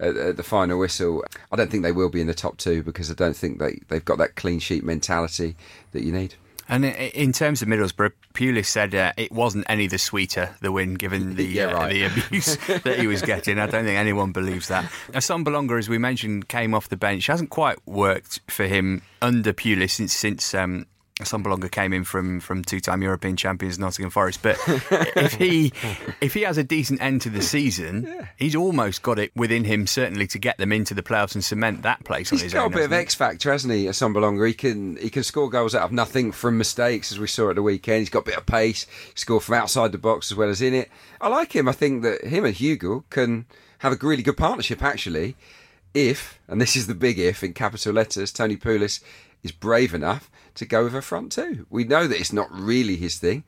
at, 0.00 0.16
at 0.16 0.36
the 0.36 0.42
final 0.42 0.78
whistle. 0.78 1.24
I 1.52 1.56
don't 1.56 1.70
think 1.70 1.82
they 1.82 1.92
will 1.92 2.08
be 2.08 2.20
in 2.20 2.26
the 2.26 2.34
top 2.34 2.56
two 2.58 2.82
because 2.82 3.10
I 3.10 3.14
don't 3.14 3.36
think 3.36 3.58
they 3.58 3.80
they've 3.88 4.04
got 4.04 4.18
that 4.18 4.36
clean 4.36 4.58
sheet 4.58 4.84
mentality 4.84 5.56
that 5.92 6.02
you 6.02 6.12
need. 6.12 6.34
And 6.70 6.84
in 6.84 7.32
terms 7.32 7.62
of 7.62 7.68
Middlesbrough, 7.68 8.12
Pulis 8.34 8.66
said 8.66 8.94
uh, 8.94 9.12
it 9.16 9.32
wasn't 9.32 9.64
any 9.70 9.86
the 9.86 9.96
sweeter 9.96 10.54
the 10.60 10.70
win, 10.70 10.94
given 10.94 11.34
the 11.36 11.44
Yeah, 11.58 11.68
uh, 11.68 11.88
the 11.88 12.04
abuse 12.04 12.56
that 12.66 12.98
he 12.98 13.06
was 13.06 13.22
getting. 13.22 13.58
I 13.58 13.66
don't 13.66 13.84
think 13.84 13.98
anyone 13.98 14.32
believes 14.32 14.68
that. 14.68 14.84
Assombalonga, 15.12 15.78
as 15.78 15.88
we 15.88 15.96
mentioned, 15.96 16.48
came 16.48 16.74
off 16.74 16.90
the 16.90 16.96
bench. 16.98 17.26
Hasn't 17.26 17.48
quite 17.48 17.78
worked 17.86 18.40
for 18.48 18.66
him 18.66 19.00
under 19.22 19.54
Pulis 19.54 19.92
since 19.92 20.12
since 20.12 20.54
um, 20.54 20.84
Assombalonga 21.18 21.70
came 21.70 21.92
in 21.92 22.04
from 22.04 22.40
from 22.40 22.62
two 22.62 22.80
time 22.80 23.02
European 23.02 23.36
champions 23.36 23.78
Nottingham 23.78 24.10
Forest. 24.10 24.40
But 24.42 24.56
if 24.66 25.34
he 25.34 25.72
if 26.20 26.34
he 26.34 26.42
has 26.42 26.58
a 26.58 26.64
decent 26.64 27.02
end 27.02 27.22
to 27.22 27.30
the 27.30 27.42
season, 27.42 28.28
he's 28.36 28.54
almost 28.54 29.02
got 29.02 29.18
it 29.18 29.32
within 29.34 29.64
him 29.64 29.86
certainly 29.86 30.26
to 30.28 30.38
get 30.38 30.58
them 30.58 30.72
into 30.72 30.94
the 30.94 31.02
playoffs 31.02 31.34
and 31.34 31.44
cement 31.44 31.82
that 31.82 32.04
place 32.04 32.32
on 32.32 32.36
He's 32.36 32.44
his 32.44 32.54
got 32.54 32.66
own. 32.66 32.72
a 32.72 32.76
bit 32.76 32.84
of? 32.84 32.92
X 32.92 33.14
factor, 33.14 33.50
hasn't 33.50 33.74
he? 33.74 33.86
Assombalonga. 33.86 34.46
He 34.46 34.54
can 34.54 34.96
he 34.96 35.10
can 35.10 35.22
score 35.24 35.50
goals 35.50 35.74
out 35.74 35.82
of 35.82 35.92
nothing 35.92 36.30
from 36.32 36.56
mistakes, 36.56 37.10
as 37.12 37.18
we 37.18 37.26
saw 37.26 37.50
at 37.50 37.56
the 37.56 37.62
weekend. 37.62 37.98
He's 38.00 38.10
got 38.10 38.20
a 38.20 38.26
bit 38.26 38.36
of 38.38 38.46
pace. 38.46 38.86
He 39.12 39.18
score 39.18 39.40
from 39.40 39.56
outside 39.56 39.92
the 39.92 39.98
box 39.98 40.30
as 40.30 40.36
well 40.36 40.48
as 40.48 40.62
in 40.62 40.74
it. 40.74 40.88
I 41.20 41.28
like 41.28 41.54
him. 41.54 41.68
I 41.68 41.72
think 41.72 42.02
that 42.02 42.24
him 42.24 42.44
and 42.44 42.54
Hugill 42.54 43.04
can 43.10 43.46
have 43.78 43.92
a 43.92 43.96
really 44.06 44.22
good 44.22 44.36
partnership, 44.36 44.82
actually. 44.82 45.36
If 45.94 46.38
and 46.46 46.60
this 46.60 46.76
is 46.76 46.86
the 46.86 46.94
big 46.94 47.18
if 47.18 47.42
in 47.42 47.54
capital 47.54 47.92
letters, 47.94 48.30
Tony 48.30 48.56
Pulis 48.56 49.00
is 49.42 49.52
brave 49.52 49.94
enough 49.94 50.30
to 50.54 50.66
go 50.66 50.84
with 50.84 50.94
a 50.94 51.02
front 51.02 51.32
two. 51.32 51.66
We 51.70 51.84
know 51.84 52.06
that 52.06 52.18
it's 52.18 52.32
not 52.32 52.48
really 52.50 52.96
his 52.96 53.18
thing, 53.18 53.44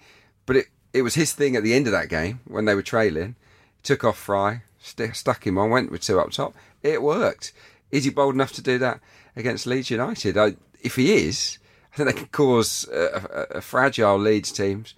but 0.47 0.57
it 0.57 0.67
it 0.93 1.03
was 1.03 1.15
his 1.15 1.33
thing 1.33 1.57
at 1.57 1.63
the 1.63 1.75
end 1.75 1.87
of 1.87 1.93
that 1.93 2.09
game 2.09 2.41
when 2.47 2.65
they 2.65 2.75
were 2.75 2.83
trailing. 2.83 3.37
Took 3.83 4.05
off 4.05 4.19
Fry, 4.19 4.63
st- 4.81 5.17
stuck 5.17 5.47
him 5.47 5.57
on, 5.59 5.71
went 5.71 5.91
with 5.91 6.03
two 6.03 6.21
up 6.21 6.33
top. 6.33 6.55
It 6.83 7.03
worked. 7.03 7.53
Is 7.91 8.05
he 8.05 8.11
bold 8.11 8.35
enough 8.35 8.53
to 8.53 8.63
do 8.63 8.79
that 8.79 9.01
against 9.37 9.67
Leeds 9.67 9.91
United? 9.91 10.37
I, 10.37 10.57
if 10.81 10.97
he 10.97 11.13
is, 11.13 11.59
I 11.93 11.97
think 11.97 12.09
they 12.09 12.21
can 12.21 12.29
cause 12.29 12.89
a 12.93 13.61
fragile 13.61 14.19
Leeds 14.19 14.53
teams 14.53 14.95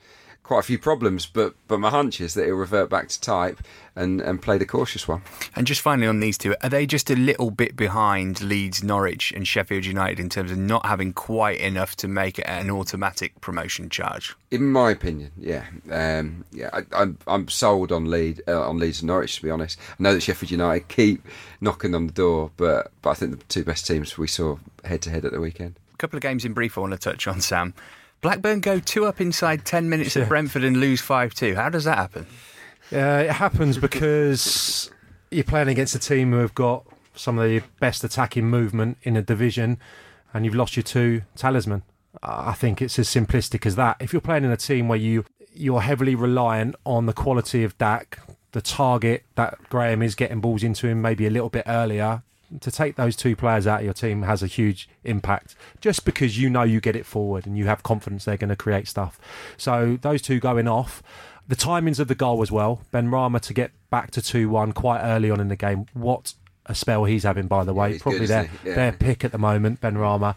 quite 0.52 0.60
a 0.60 0.66
few 0.66 0.78
problems. 0.78 1.24
But 1.24 1.54
but 1.66 1.80
my 1.80 1.88
hunch 1.88 2.20
is 2.20 2.34
that 2.34 2.44
he'll 2.44 2.56
revert 2.56 2.90
back 2.90 3.08
to 3.08 3.20
type 3.20 3.62
and, 3.96 4.20
and 4.20 4.40
play 4.40 4.58
the 4.58 4.66
cautious 4.66 5.08
one. 5.08 5.22
And 5.56 5.66
just 5.66 5.80
finally 5.80 6.06
on 6.06 6.20
these 6.20 6.36
two, 6.36 6.54
are 6.62 6.68
they 6.68 6.84
just 6.84 7.10
a 7.10 7.16
little 7.16 7.50
bit 7.50 7.74
behind 7.74 8.42
Leeds, 8.42 8.82
Norwich, 8.82 9.32
and 9.32 9.48
Sheffield 9.48 9.86
United 9.86 10.20
in 10.20 10.28
terms 10.28 10.50
of 10.50 10.58
not 10.58 10.84
having 10.84 11.14
quite 11.14 11.58
enough 11.58 11.96
to 11.96 12.08
make 12.08 12.38
an 12.46 12.70
automatic 12.70 13.40
promotion 13.40 13.88
charge? 13.88 14.36
In 14.50 14.70
my 14.70 14.90
opinion, 14.90 15.30
yeah, 15.38 15.64
um, 15.90 16.44
yeah, 16.52 16.68
I, 16.70 16.82
I'm 16.92 17.16
I'm 17.26 17.48
sold 17.48 17.90
on 17.90 18.10
Leeds 18.10 18.42
uh, 18.46 18.68
on 18.68 18.78
Leeds 18.78 19.00
and 19.00 19.06
Norwich 19.06 19.36
to 19.36 19.42
be 19.42 19.50
honest. 19.50 19.78
I 19.98 20.02
know 20.02 20.12
that 20.12 20.20
Sheffield 20.20 20.50
United 20.50 20.88
keep 20.88 21.26
knocking 21.62 21.94
on 21.94 22.08
the 22.08 22.12
door, 22.12 22.50
but 22.58 22.92
but 23.00 23.10
I 23.10 23.14
think 23.14 23.38
the 23.38 23.44
two 23.44 23.64
best 23.64 23.86
teams 23.86 24.18
we 24.18 24.26
saw 24.26 24.58
head 24.84 25.00
to 25.02 25.10
head 25.10 25.24
at 25.24 25.32
the 25.32 25.40
weekend. 25.40 25.76
A 25.94 25.96
couple 25.96 26.18
of 26.18 26.22
games 26.22 26.44
in 26.44 26.52
brief 26.52 26.76
I 26.76 26.82
want 26.82 26.92
to 26.92 26.98
touch 26.98 27.26
on, 27.26 27.40
Sam. 27.40 27.72
Blackburn 28.22 28.60
go 28.60 28.78
two 28.78 29.04
up 29.04 29.20
inside 29.20 29.64
10 29.64 29.88
minutes 29.88 30.16
at 30.16 30.28
Brentford 30.28 30.62
and 30.62 30.78
lose 30.78 31.00
5 31.00 31.34
2. 31.34 31.56
How 31.56 31.68
does 31.68 31.84
that 31.84 31.98
happen? 31.98 32.26
Uh, 32.92 33.24
it 33.26 33.32
happens 33.32 33.78
because 33.78 34.90
you're 35.30 35.44
playing 35.44 35.68
against 35.68 35.94
a 35.96 35.98
team 35.98 36.30
who 36.30 36.38
have 36.38 36.54
got 36.54 36.86
some 37.14 37.38
of 37.38 37.48
the 37.48 37.62
best 37.80 38.04
attacking 38.04 38.48
movement 38.48 38.96
in 39.02 39.16
a 39.16 39.22
division, 39.22 39.78
and 40.32 40.44
you've 40.44 40.54
lost 40.54 40.76
your 40.76 40.84
two 40.84 41.22
talisman. 41.34 41.82
I 42.22 42.52
think 42.52 42.80
it's 42.80 42.98
as 42.98 43.08
simplistic 43.08 43.66
as 43.66 43.74
that. 43.76 43.96
If 43.98 44.12
you're 44.12 44.22
playing 44.22 44.44
in 44.44 44.52
a 44.52 44.56
team 44.56 44.88
where 44.88 44.98
you 44.98 45.24
you're 45.54 45.80
heavily 45.82 46.14
reliant 46.14 46.76
on 46.86 47.06
the 47.06 47.12
quality 47.12 47.64
of 47.64 47.76
Dack, 47.76 48.20
the 48.52 48.62
target 48.62 49.24
that 49.34 49.58
Graham 49.68 50.00
is 50.00 50.14
getting 50.14 50.40
balls 50.40 50.62
into 50.62 50.86
him 50.86 51.02
maybe 51.02 51.26
a 51.26 51.30
little 51.30 51.50
bit 51.50 51.64
earlier, 51.66 52.22
to 52.60 52.70
take 52.70 52.96
those 52.96 53.16
two 53.16 53.34
players 53.36 53.66
out 53.66 53.80
of 53.80 53.84
your 53.84 53.94
team 53.94 54.22
has 54.22 54.42
a 54.42 54.46
huge 54.46 54.88
impact 55.04 55.54
just 55.80 56.04
because 56.04 56.38
you 56.38 56.50
know 56.50 56.62
you 56.62 56.80
get 56.80 56.96
it 56.96 57.06
forward 57.06 57.46
and 57.46 57.56
you 57.56 57.66
have 57.66 57.82
confidence 57.82 58.24
they're 58.24 58.36
going 58.36 58.50
to 58.50 58.56
create 58.56 58.88
stuff. 58.88 59.18
So 59.56 59.98
those 60.02 60.22
two 60.22 60.40
going 60.40 60.68
off, 60.68 61.02
the 61.48 61.56
timings 61.56 61.98
of 61.98 62.08
the 62.08 62.14
goal 62.14 62.42
as 62.42 62.52
well. 62.52 62.82
Benrahma 62.92 63.40
to 63.40 63.54
get 63.54 63.72
back 63.90 64.10
to 64.12 64.22
2 64.22 64.48
1 64.48 64.72
quite 64.72 65.00
early 65.02 65.30
on 65.30 65.40
in 65.40 65.48
the 65.48 65.56
game. 65.56 65.86
What 65.92 66.34
a 66.66 66.74
spell 66.74 67.04
he's 67.04 67.24
having, 67.24 67.46
by 67.46 67.64
the 67.64 67.74
way. 67.74 67.92
he's 67.92 68.02
Probably 68.02 68.20
good, 68.20 68.28
their. 68.28 68.50
Yeah. 68.64 68.74
their 68.74 68.92
pick 68.92 69.24
at 69.24 69.32
the 69.32 69.38
moment, 69.38 69.80
Benrahma. 69.80 70.36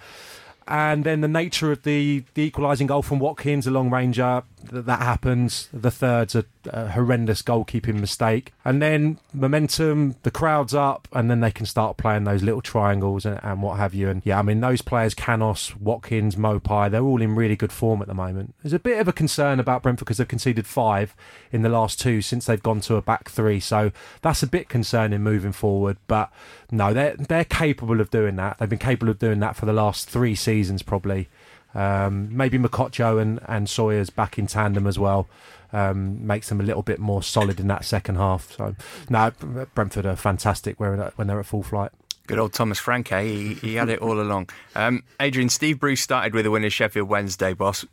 And 0.68 1.04
then 1.04 1.22
the 1.22 1.28
nature 1.28 1.72
of 1.72 1.84
the, 1.84 2.24
the 2.34 2.42
equalising 2.44 2.88
goal 2.88 3.04
from 3.04 3.20
Watkins, 3.20 3.68
a 3.68 3.72
long 3.72 3.92
ranger, 3.92 4.42
that, 4.72 4.88
that 4.88 5.02
happens. 5.02 5.70
The 5.72 5.92
third's 5.92 6.34
a, 6.34 6.46
a 6.68 6.90
horrendous 6.90 7.42
goalkeeping 7.42 8.00
mistake. 8.00 8.54
And 8.64 8.82
then 8.82 9.20
momentum, 9.34 10.16
the 10.24 10.32
crowd's 10.32 10.74
up, 10.74 11.08
and 11.12 11.30
then 11.30 11.42
they 11.42 11.52
can 11.52 11.66
start 11.66 11.98
playing 11.98 12.24
those 12.24 12.44
little 12.44 12.62
triangles 12.62 13.26
and, 13.26 13.40
and 13.44 13.62
what 13.62 13.78
have 13.78 13.94
you. 13.94 14.10
And 14.10 14.22
yeah, 14.26 14.40
I 14.40 14.42
mean, 14.42 14.62
those 14.62 14.82
players, 14.82 15.14
Canos, 15.14 15.76
Watkins, 15.78 16.36
Maupay, 16.36 16.90
they're 16.90 17.04
all 17.04 17.22
in 17.22 17.36
really 17.36 17.56
good 17.56 17.72
form 17.72 18.02
at 18.02 18.08
the 18.08 18.14
moment. 18.14 18.56
There's 18.62 18.74
a 18.74 18.80
bit 18.80 19.00
of 19.00 19.08
a 19.08 19.14
concern 19.14 19.60
about 19.60 19.84
Brentford 19.84 20.06
because 20.06 20.18
they've 20.18 20.28
conceded 20.28 20.68
five 20.68 21.16
in 21.52 21.62
the 21.62 21.70
last 21.70 22.00
two 22.00 22.22
since 22.22 22.46
they've 22.46 22.62
gone 22.62 22.82
to 22.82 22.96
a 22.96 23.02
back 23.02 23.30
three. 23.30 23.60
So 23.60 23.92
that's 24.22 24.44
a 24.44 24.48
bit 24.48 24.70
concerning 24.70 25.22
moving 25.22 25.52
forward. 25.52 25.98
But 26.08 26.32
no, 26.72 26.94
they're, 26.94 27.16
they're 27.16 27.46
capable 27.46 28.02
of 28.02 28.10
doing 28.10 28.36
that. 28.38 28.58
They've 28.58 28.70
been 28.70 28.80
capable 28.80 29.10
of 29.12 29.20
doing 29.20 29.40
that 29.40 29.56
for 29.56 29.66
the 29.66 29.74
last 29.74 30.10
three 30.10 30.36
seasons, 30.36 30.82
probably. 30.82 31.30
Um, 31.74 32.36
maybe 32.36 32.58
Mokotjo 32.58 33.22
and, 33.22 33.40
and 33.48 33.70
Sawyers 33.70 34.10
back 34.10 34.40
in 34.40 34.48
tandem 34.48 34.88
as 34.88 34.98
well. 34.98 35.28
Um, 35.76 36.26
makes 36.26 36.48
them 36.48 36.62
a 36.62 36.64
little 36.64 36.84
bit 36.84 37.00
more 37.00 37.22
solid 37.22 37.60
in 37.60 37.68
that 37.68 37.84
second 37.84 38.16
half. 38.16 38.54
So, 38.56 38.76
no, 39.10 39.32
Brentford 39.76 40.06
are 40.06 40.16
fantastic 40.16 40.80
when 40.80 40.98
they're, 41.28 41.40
at 41.40 41.46
full 41.46 41.64
flight. 41.64 41.92
Good 42.28 42.40
old 42.40 42.54
Thomas 42.54 42.80
Frank, 42.80 43.12
eh? 43.12 43.24
He, 43.24 43.54
he 43.56 43.76
had 43.76 43.90
it 43.90 44.00
all 44.00 44.22
along. 44.22 44.50
Um, 44.74 45.04
Adrian, 45.20 45.50
Steve 45.50 45.80
Bruce 45.82 46.00
started 46.02 46.34
with 46.34 46.46
a 46.46 46.52
win 46.52 46.64
at 46.64 46.72
Sheffield 46.72 47.10
Wednesday, 47.10 47.54
boss. 47.54 47.84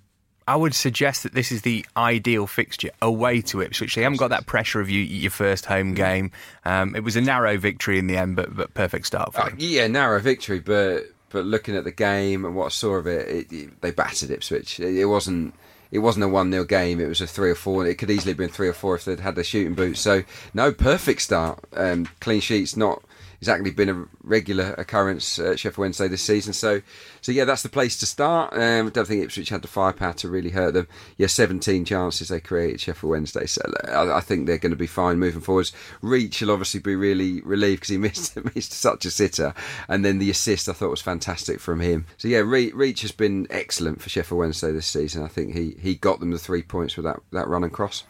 I 0.47 0.57
would 0.57 0.75
suggest 0.75 1.23
that 1.25 1.35
this 1.35 1.51
is 1.51 1.63
the 1.63 1.85
ideal 1.97 2.47
fixture 2.47 2.91
away 3.01 3.41
to 3.43 3.61
Ipswich. 3.63 3.95
They 3.95 4.03
haven't 4.03 4.19
got 4.19 4.29
that 4.29 4.47
pressure 4.47 4.81
of 4.81 4.89
you, 4.89 5.01
your 5.01 5.31
first 5.33 5.67
home 5.67 5.95
game. 5.95 6.31
Um, 6.65 6.95
it 6.97 7.05
was 7.05 7.17
a 7.17 7.21
narrow 7.21 7.57
victory 7.59 7.99
in 7.99 8.07
the 8.07 8.17
end, 8.17 8.37
but, 8.37 8.55
but 8.55 8.75
perfect 8.75 9.07
start 9.07 9.35
for 9.35 9.41
Uh, 9.43 9.51
yeah, 9.59 9.87
narrow 9.89 10.21
victory, 10.21 10.61
but 10.61 11.07
but 11.31 11.45
looking 11.47 11.75
at 11.77 11.85
the 11.85 11.91
game 11.93 12.45
and 12.45 12.55
what 12.55 12.67
I 12.67 12.69
saw 12.69 12.95
of 12.95 13.07
it, 13.07 13.29
it, 13.29 13.53
it- 13.53 13.81
they 13.81 13.91
battered 13.91 14.31
Ipswich. 14.31 14.79
It, 14.81 14.97
it 14.99 15.07
wasn't 15.07 15.55
it 15.93 15.99
wasn't 15.99 16.25
a 16.25 16.29
one 16.29 16.51
0 16.51 16.65
game. 16.65 17.01
It 17.01 17.07
was 17.07 17.21
a 17.21 17.27
three 17.27 17.51
or 17.51 17.55
four. 17.55 17.87
It 17.87 17.97
could 17.97 18.11
easily 18.11 18.31
have 18.31 18.39
been 18.39 18.49
three 18.49 18.69
or 18.69 18.73
four 18.73 18.97
if 18.97 19.05
they'd 19.05 19.21
had 19.21 19.35
their 19.35 19.45
shooting 19.45 19.75
boots. 19.75 20.01
So 20.01 20.25
no, 20.55 20.73
perfect 20.73 21.21
start. 21.21 21.63
Um, 21.75 22.09
clean 22.19 22.41
sheets 22.41 22.77
not 22.77 23.03
exactly 23.43 23.73
been 23.73 23.89
a 23.89 24.05
regular 24.23 24.73
occurrence 24.79 25.37
at 25.41 25.59
Sheffield 25.59 25.79
Wednesday 25.79 26.07
this 26.07 26.23
season. 26.23 26.53
So 26.53 26.81
so 27.23 27.33
yeah, 27.33 27.45
that's 27.45 27.65
the 27.65 27.69
place 27.69 27.99
to 27.99 28.07
start. 28.07 28.53
Um, 28.53 28.87
I 28.87 28.91
don't 28.91 29.09
think 29.09 29.25
Ipswich 29.25 29.49
had 29.49 29.63
the 29.63 29.69
firepower 29.69 30.13
to 30.13 30.29
really 30.29 30.51
hurt 30.51 30.75
them. 30.75 30.87
Yeah, 31.17 31.27
17 31.27 31.85
chances 31.85 32.29
they 32.29 32.39
created 32.39 32.81
Sheffield 32.81 33.11
Wednesday. 33.11 33.47
So 33.47 33.63
I, 33.89 34.19
I 34.19 34.21
think 34.21 34.47
they're 34.47 34.59
going 34.59 34.71
to 34.71 34.77
be 34.77 34.87
fine 34.87 35.19
moving 35.19 35.41
forwards. 35.41 35.73
Reach 36.03 36.41
will 36.41 36.53
obviously 36.53 36.79
be 36.79 36.95
really 36.95 37.41
relieved 37.41 37.81
because 37.81 37.89
he 37.89 37.99
missed 37.99 38.39
missed 38.55 38.75
such 38.75 39.05
a 39.07 39.11
sitter, 39.11 39.55
and 39.89 40.05
then 40.05 40.21
the 40.21 40.31
assist 40.31 40.69
I 40.69 40.73
thought 40.73 40.91
was 40.91 41.03
fantastic 41.03 41.59
from 41.59 41.81
him. 41.81 42.07
So 42.19 42.29
yeah, 42.29 42.39
Re- 42.39 42.71
Reach 42.71 43.03
has 43.03 43.11
been 43.11 43.49
excellent 43.51 44.01
for 44.01 44.09
Sheffield 44.09 44.39
Wednesday 44.39 44.71
this 44.71 44.87
season. 44.87 45.25
I 45.25 45.29
think 45.29 45.53
he, 45.55 45.77
he 45.81 45.97
got 45.97 46.21
them 46.21 46.31
the 46.31 46.39
three 46.39 46.63
points 46.63 46.97
with 46.97 47.07
that, 47.07 47.19
that 47.33 47.49
run 47.49 47.65
and 47.65 47.73
cross. 47.73 48.05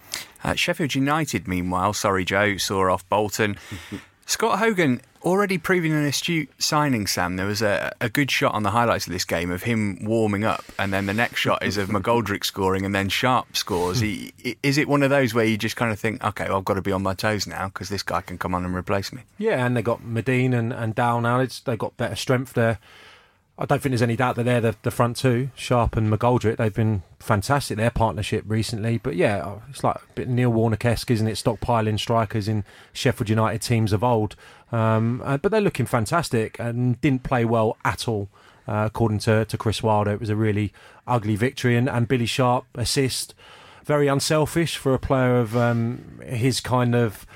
Uh, 0.45 0.55
Sheffield 0.55 0.95
United, 0.95 1.49
meanwhile, 1.49 1.95
sorry, 1.95 2.27
Joe, 2.27 2.59
saw 2.59 2.93
off 2.93 3.09
Bolton. 3.09 3.57
Scott 4.33 4.61
Hogan 4.61 5.03
already 5.23 5.59
proving 5.59 5.93
an 5.93 6.07
astute 6.07 6.49
signing, 6.59 7.07
Sam. 7.07 7.37
There 7.37 7.45
was 7.45 7.61
a, 7.61 7.93
a 8.01 8.09
good 8.09 8.31
shot 8.31 8.55
on 8.55 8.63
the 8.63 8.71
highlights 8.71 9.07
of 9.07 9.13
this 9.13 9.27
game 9.27 9.51
of 9.51 9.65
him 9.65 9.99
warming 10.07 10.43
up, 10.43 10.65
and 10.79 10.91
then 10.91 11.05
the 11.05 11.13
next 11.13 11.39
shot 11.39 11.63
is 11.63 11.77
of 11.77 11.91
McGoldrick 11.91 12.43
scoring, 12.43 12.87
and 12.87 12.95
then 12.95 13.11
Sharp 13.11 13.55
scores. 13.55 14.01
He, 14.01 14.33
is 14.63 14.79
it 14.79 14.89
one 14.89 15.03
of 15.03 15.11
those 15.11 15.35
where 15.35 15.45
you 15.45 15.59
just 15.59 15.77
kind 15.77 15.93
of 15.93 16.01
think, 16.01 16.25
okay, 16.25 16.49
well, 16.49 16.57
I've 16.57 16.65
got 16.65 16.75
to 16.75 16.81
be 16.81 16.93
on 16.93 17.03
my 17.03 17.13
toes 17.13 17.47
now 17.47 17.67
because 17.67 17.91
this 17.91 18.03
guy 18.03 18.23
can 18.23 18.39
come 18.39 18.55
on 18.55 18.65
and 18.65 18.75
replace 18.75 19.13
me? 19.13 19.21
Yeah, 19.37 19.67
and 19.67 19.77
they 19.77 19.83
got 19.83 20.01
Madine 20.01 20.55
and, 20.59 20.73
and 20.73 20.95
Dow 20.95 21.21
now. 21.21 21.39
It's, 21.39 21.61
they 21.61 21.77
got 21.77 21.99
better 21.99 22.17
strength 22.17 22.55
there. 22.55 22.79
I 23.63 23.65
don't 23.65 23.81
think 23.81 23.93
there's 23.93 24.03
any 24.03 24.17
doubt 24.17 24.35
that 24.35 24.43
they're 24.43 24.61
the, 24.61 24.75
the 24.83 24.91
front 24.91 25.17
two, 25.17 25.51
Sharp 25.55 25.97
and 25.97 26.13
McGoldrick. 26.13 26.57
They've 26.57 26.75
been 26.75 27.05
fantastic, 27.21 27.77
their 27.77 27.93
partnership 27.93 28.43
recently. 28.49 28.99
But 28.99 29.15
yeah, 29.15 29.37
uh, 29.37 29.61
it's 29.71 29.85
like 29.85 29.95
a 29.95 30.13
bit 30.17 30.29
Neil 30.29 30.51
Warnock-esque, 30.51 31.13
isn't 31.13 31.29
it? 31.29 31.37
Stockpiling 31.37 32.01
strikers 32.01 32.49
in 32.49 32.65
Sheffield 32.93 33.29
United 33.29 33.63
teams 33.63 33.93
of 33.93 34.03
old. 34.03 34.35
Um, 34.73 35.23
uh, 35.25 35.37
but 35.37 35.53
they're 35.53 35.61
looking 35.61 35.87
fantastic 35.87 36.59
and 36.59 37.01
didn't 37.01 37.23
play 37.23 37.45
well 37.45 37.77
at 37.85 38.09
all. 38.09 38.29
Uh, 38.67 38.83
according 38.87 39.21
to, 39.21 39.45
to 39.45 39.57
Chris 39.57 39.81
Wilder, 39.81 40.11
it 40.11 40.19
was 40.19 40.31
a 40.31 40.37
really 40.37 40.73
ugly 41.07 41.37
victory. 41.37 41.77
And, 41.77 41.89
and 41.89 42.09
Billy 42.09 42.27
Sharp 42.27 42.65
assist, 42.75 43.33
very 43.85 44.09
unselfish 44.09 44.77
for 44.77 44.93
a 44.93 44.99
player 44.99 45.39
of 45.39 45.57
um, 45.57 46.21
his 46.25 46.59
kind 46.59 46.97
of 46.97 47.27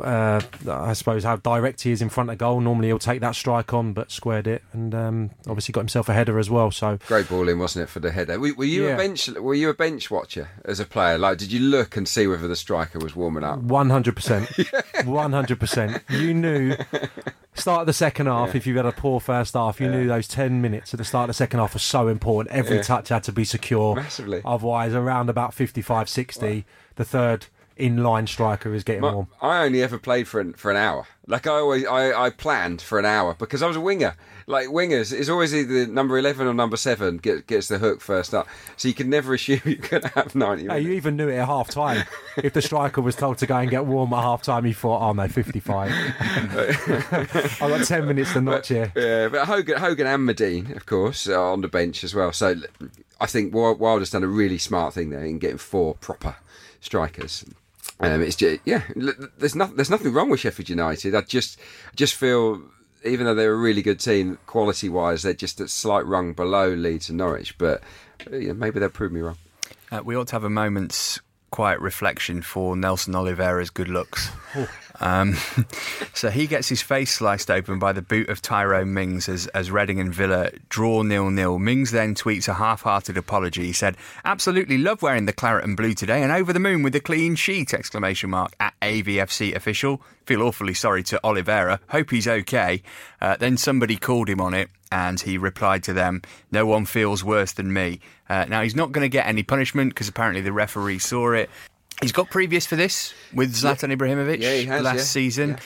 uh, 0.00 0.40
I 0.68 0.92
suppose 0.92 1.24
how 1.24 1.36
direct 1.36 1.82
he 1.82 1.92
is 1.92 2.02
in 2.02 2.08
front 2.08 2.30
of 2.30 2.38
goal. 2.38 2.60
Normally 2.60 2.88
he'll 2.88 2.98
take 2.98 3.20
that 3.20 3.34
strike 3.34 3.72
on, 3.72 3.92
but 3.92 4.10
squared 4.10 4.46
it, 4.46 4.62
and 4.72 4.94
um, 4.94 5.30
obviously 5.46 5.72
got 5.72 5.80
himself 5.80 6.08
a 6.08 6.14
header 6.14 6.38
as 6.38 6.50
well. 6.50 6.70
So 6.70 6.98
great 7.06 7.28
ball 7.28 7.48
in, 7.48 7.58
wasn't 7.58 7.84
it, 7.84 7.88
for 7.88 8.00
the 8.00 8.10
header? 8.10 8.38
Were, 8.38 8.54
were 8.54 8.64
you 8.64 8.86
yeah. 8.86 8.94
a 8.94 8.96
bench? 8.96 9.28
Were 9.28 9.54
you 9.54 9.70
a 9.70 9.74
bench 9.74 10.10
watcher 10.10 10.48
as 10.64 10.80
a 10.80 10.84
player? 10.84 11.18
Like, 11.18 11.38
did 11.38 11.52
you 11.52 11.60
look 11.60 11.96
and 11.96 12.08
see 12.08 12.26
whether 12.26 12.48
the 12.48 12.56
striker 12.56 12.98
was 12.98 13.16
warming 13.16 13.44
up? 13.44 13.58
One 13.60 13.90
hundred 13.90 14.16
percent, 14.16 14.50
one 15.04 15.32
hundred 15.32 15.60
percent. 15.60 16.02
You 16.08 16.34
knew 16.34 16.76
start 17.54 17.82
of 17.82 17.86
the 17.86 17.92
second 17.92 18.26
half. 18.26 18.50
Yeah. 18.50 18.56
If 18.56 18.66
you 18.66 18.76
had 18.76 18.86
a 18.86 18.92
poor 18.92 19.20
first 19.20 19.54
half, 19.54 19.80
you 19.80 19.86
yeah. 19.86 19.96
knew 19.96 20.08
those 20.08 20.28
ten 20.28 20.60
minutes 20.60 20.94
at 20.94 20.98
the 20.98 21.04
start 21.04 21.24
of 21.24 21.28
the 21.28 21.34
second 21.34 21.60
half 21.60 21.74
was 21.74 21.82
so 21.82 22.08
important. 22.08 22.54
Every 22.54 22.82
touch 22.82 23.08
had 23.08 23.24
to 23.24 23.32
be 23.32 23.44
secure, 23.44 23.96
massively. 23.96 24.42
Otherwise, 24.44 24.94
around 24.94 25.28
about 25.28 25.54
55, 25.54 26.08
60, 26.08 26.64
the 26.96 27.04
third 27.04 27.46
inline 27.78 28.28
striker 28.28 28.74
is 28.74 28.84
getting 28.84 29.02
My, 29.02 29.12
warm. 29.12 29.28
I 29.40 29.64
only 29.64 29.82
ever 29.82 29.98
played 29.98 30.28
for 30.28 30.40
an, 30.40 30.54
for 30.54 30.70
an 30.70 30.76
hour. 30.76 31.06
Like 31.26 31.46
I 31.46 31.52
always, 31.52 31.86
I, 31.86 32.26
I 32.26 32.30
planned 32.30 32.80
for 32.80 32.98
an 32.98 33.04
hour 33.04 33.34
because 33.34 33.62
I 33.62 33.66
was 33.66 33.76
a 33.76 33.80
winger. 33.80 34.16
Like 34.46 34.68
wingers, 34.68 35.12
it's 35.12 35.28
always 35.28 35.54
either 35.54 35.86
number 35.86 36.16
eleven 36.18 36.46
or 36.46 36.54
number 36.54 36.78
seven 36.78 37.18
get, 37.18 37.46
gets 37.46 37.68
the 37.68 37.78
hook 37.78 38.00
first 38.00 38.32
up. 38.32 38.48
So 38.78 38.88
you 38.88 38.94
can 38.94 39.10
never 39.10 39.34
assume 39.34 39.60
you're 39.64 39.76
going 39.76 40.02
to 40.02 40.08
have 40.08 40.34
ninety. 40.34 40.66
Hey, 40.66 40.80
you 40.80 40.92
even 40.92 41.16
knew 41.16 41.28
it 41.28 41.36
at 41.36 41.46
half 41.46 41.68
time. 41.68 42.04
if 42.38 42.54
the 42.54 42.62
striker 42.62 43.02
was 43.02 43.14
told 43.14 43.36
to 43.38 43.46
go 43.46 43.58
and 43.58 43.70
get 43.70 43.84
warm 43.84 44.12
at 44.14 44.22
half 44.22 44.42
time, 44.42 44.64
he 44.64 44.72
thought, 44.72 45.02
"Oh 45.02 45.12
no, 45.12 45.28
fifty-five. 45.28 45.90
I've 46.20 47.58
got 47.60 47.86
ten 47.86 48.06
minutes 48.06 48.32
to 48.32 48.40
notch 48.40 48.68
here." 48.68 48.90
Yeah, 48.96 49.28
but 49.28 49.46
Hogan, 49.46 49.76
Hogan 49.76 50.06
and 50.06 50.26
Madine, 50.26 50.74
of 50.74 50.86
course, 50.86 51.28
are 51.28 51.52
on 51.52 51.60
the 51.60 51.68
bench 51.68 52.02
as 52.02 52.14
well. 52.14 52.32
So 52.32 52.56
I 53.20 53.26
think 53.26 53.52
Wild 53.52 53.80
Wilder's 53.80 54.10
done 54.10 54.24
a 54.24 54.28
really 54.28 54.58
smart 54.58 54.94
thing 54.94 55.10
there 55.10 55.24
in 55.24 55.38
getting 55.38 55.58
four 55.58 55.94
proper 55.96 56.36
strikers. 56.80 57.44
Um, 58.00 58.22
it's 58.22 58.36
just, 58.36 58.60
yeah, 58.64 58.82
there's 59.38 59.56
nothing 59.56 59.76
there's 59.76 59.90
nothing 59.90 60.12
wrong 60.12 60.30
with 60.30 60.40
Sheffield 60.40 60.68
United. 60.68 61.14
I 61.14 61.22
just 61.22 61.58
just 61.96 62.14
feel 62.14 62.62
even 63.04 63.26
though 63.26 63.34
they're 63.34 63.54
a 63.54 63.56
really 63.56 63.82
good 63.82 64.00
team 64.00 64.38
quality 64.46 64.88
wise, 64.88 65.22
they're 65.22 65.34
just 65.34 65.60
a 65.60 65.68
slight 65.68 66.06
rung 66.06 66.32
below 66.32 66.68
Leeds 66.68 67.08
and 67.08 67.18
Norwich. 67.18 67.56
But 67.58 67.82
uh, 68.26 68.54
maybe 68.54 68.80
they'll 68.80 68.88
prove 68.88 69.12
me 69.12 69.20
wrong. 69.20 69.36
Uh, 69.90 70.02
we 70.04 70.16
ought 70.16 70.28
to 70.28 70.34
have 70.34 70.44
a 70.44 70.50
moment's 70.50 71.20
quiet 71.50 71.80
reflection 71.80 72.42
for 72.42 72.76
Nelson 72.76 73.14
Oliveira's 73.14 73.70
good 73.70 73.88
looks. 73.88 74.30
Um, 75.00 75.34
so 76.14 76.30
he 76.30 76.46
gets 76.46 76.68
his 76.68 76.82
face 76.82 77.14
sliced 77.14 77.50
open 77.50 77.78
by 77.78 77.92
the 77.92 78.02
boot 78.02 78.28
of 78.28 78.42
Tyrone 78.42 78.92
Mings 78.92 79.28
as, 79.28 79.46
as 79.48 79.70
Reading 79.70 80.00
and 80.00 80.12
Villa 80.12 80.50
draw 80.68 81.02
nil 81.02 81.30
nil. 81.30 81.58
Mings 81.58 81.90
then 81.90 82.14
tweets 82.14 82.48
a 82.48 82.54
half 82.54 82.82
hearted 82.82 83.16
apology. 83.16 83.66
He 83.66 83.72
said, 83.72 83.96
Absolutely 84.24 84.78
love 84.78 85.02
wearing 85.02 85.26
the 85.26 85.32
claret 85.32 85.64
and 85.64 85.76
blue 85.76 85.94
today 85.94 86.22
and 86.22 86.32
over 86.32 86.52
the 86.52 86.60
moon 86.60 86.82
with 86.82 86.92
the 86.92 87.00
clean 87.00 87.34
sheet! 87.34 87.74
Exclamation 87.74 88.30
mark 88.30 88.54
at 88.60 88.74
AVFC 88.82 89.54
official. 89.54 90.00
Feel 90.26 90.42
awfully 90.42 90.74
sorry 90.74 91.02
to 91.04 91.20
Oliveira. 91.24 91.80
Hope 91.88 92.10
he's 92.10 92.28
okay. 92.28 92.82
Uh, 93.20 93.36
then 93.36 93.56
somebody 93.56 93.96
called 93.96 94.28
him 94.28 94.40
on 94.40 94.54
it 94.54 94.68
and 94.90 95.20
he 95.20 95.38
replied 95.38 95.82
to 95.84 95.92
them, 95.92 96.22
No 96.50 96.66
one 96.66 96.86
feels 96.86 97.22
worse 97.22 97.52
than 97.52 97.72
me. 97.72 98.00
Uh, 98.28 98.44
now, 98.48 98.62
he's 98.62 98.76
not 98.76 98.92
going 98.92 99.04
to 99.04 99.08
get 99.08 99.26
any 99.26 99.42
punishment 99.42 99.90
because 99.90 100.08
apparently 100.08 100.40
the 100.40 100.52
referee 100.52 100.98
saw 100.98 101.32
it. 101.32 101.50
He's 102.00 102.12
got 102.12 102.30
previous 102.30 102.66
for 102.66 102.76
this 102.76 103.12
with 103.34 103.54
Zlatan. 103.54 103.96
Ibrahimovic 103.96 104.40
yeah, 104.40 104.72
has, 104.72 104.82
last 104.82 104.96
yeah. 104.96 105.02
season. 105.02 105.58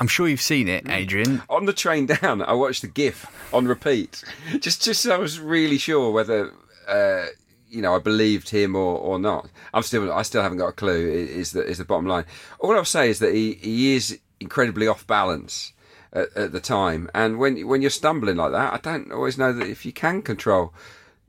I'm 0.00 0.08
sure 0.08 0.26
you've 0.26 0.40
seen 0.42 0.68
it, 0.68 0.84
mm. 0.84 0.92
Adrian. 0.92 1.42
On 1.48 1.66
the 1.66 1.72
train 1.72 2.06
down, 2.06 2.42
I 2.42 2.54
watched 2.54 2.82
the 2.82 2.88
GIF 2.88 3.26
on 3.54 3.66
repeat, 3.66 4.24
just 4.58 4.82
just 4.82 5.02
so 5.02 5.14
I 5.14 5.18
was 5.18 5.38
really 5.38 5.78
sure 5.78 6.10
whether 6.10 6.52
uh, 6.88 7.26
you 7.68 7.80
know 7.80 7.94
I 7.94 8.00
believed 8.00 8.48
him 8.48 8.74
or, 8.74 8.98
or 8.98 9.20
not. 9.20 9.48
I'm 9.72 9.84
still 9.84 10.12
I 10.12 10.22
still 10.22 10.42
haven't 10.42 10.58
got 10.58 10.68
a 10.68 10.72
clue. 10.72 11.08
Is 11.08 11.52
the 11.52 11.64
is 11.64 11.78
the 11.78 11.84
bottom 11.84 12.06
line? 12.06 12.24
All 12.58 12.72
I'll 12.72 12.84
say 12.84 13.10
is 13.10 13.20
that 13.20 13.32
he, 13.32 13.54
he 13.54 13.94
is 13.94 14.18
incredibly 14.40 14.88
off 14.88 15.06
balance 15.06 15.72
at, 16.12 16.36
at 16.36 16.50
the 16.50 16.60
time, 16.60 17.08
and 17.14 17.38
when 17.38 17.68
when 17.68 17.80
you're 17.80 17.90
stumbling 17.90 18.36
like 18.36 18.50
that, 18.50 18.72
I 18.72 18.78
don't 18.78 19.12
always 19.12 19.38
know 19.38 19.52
that 19.52 19.68
if 19.68 19.86
you 19.86 19.92
can 19.92 20.22
control 20.22 20.74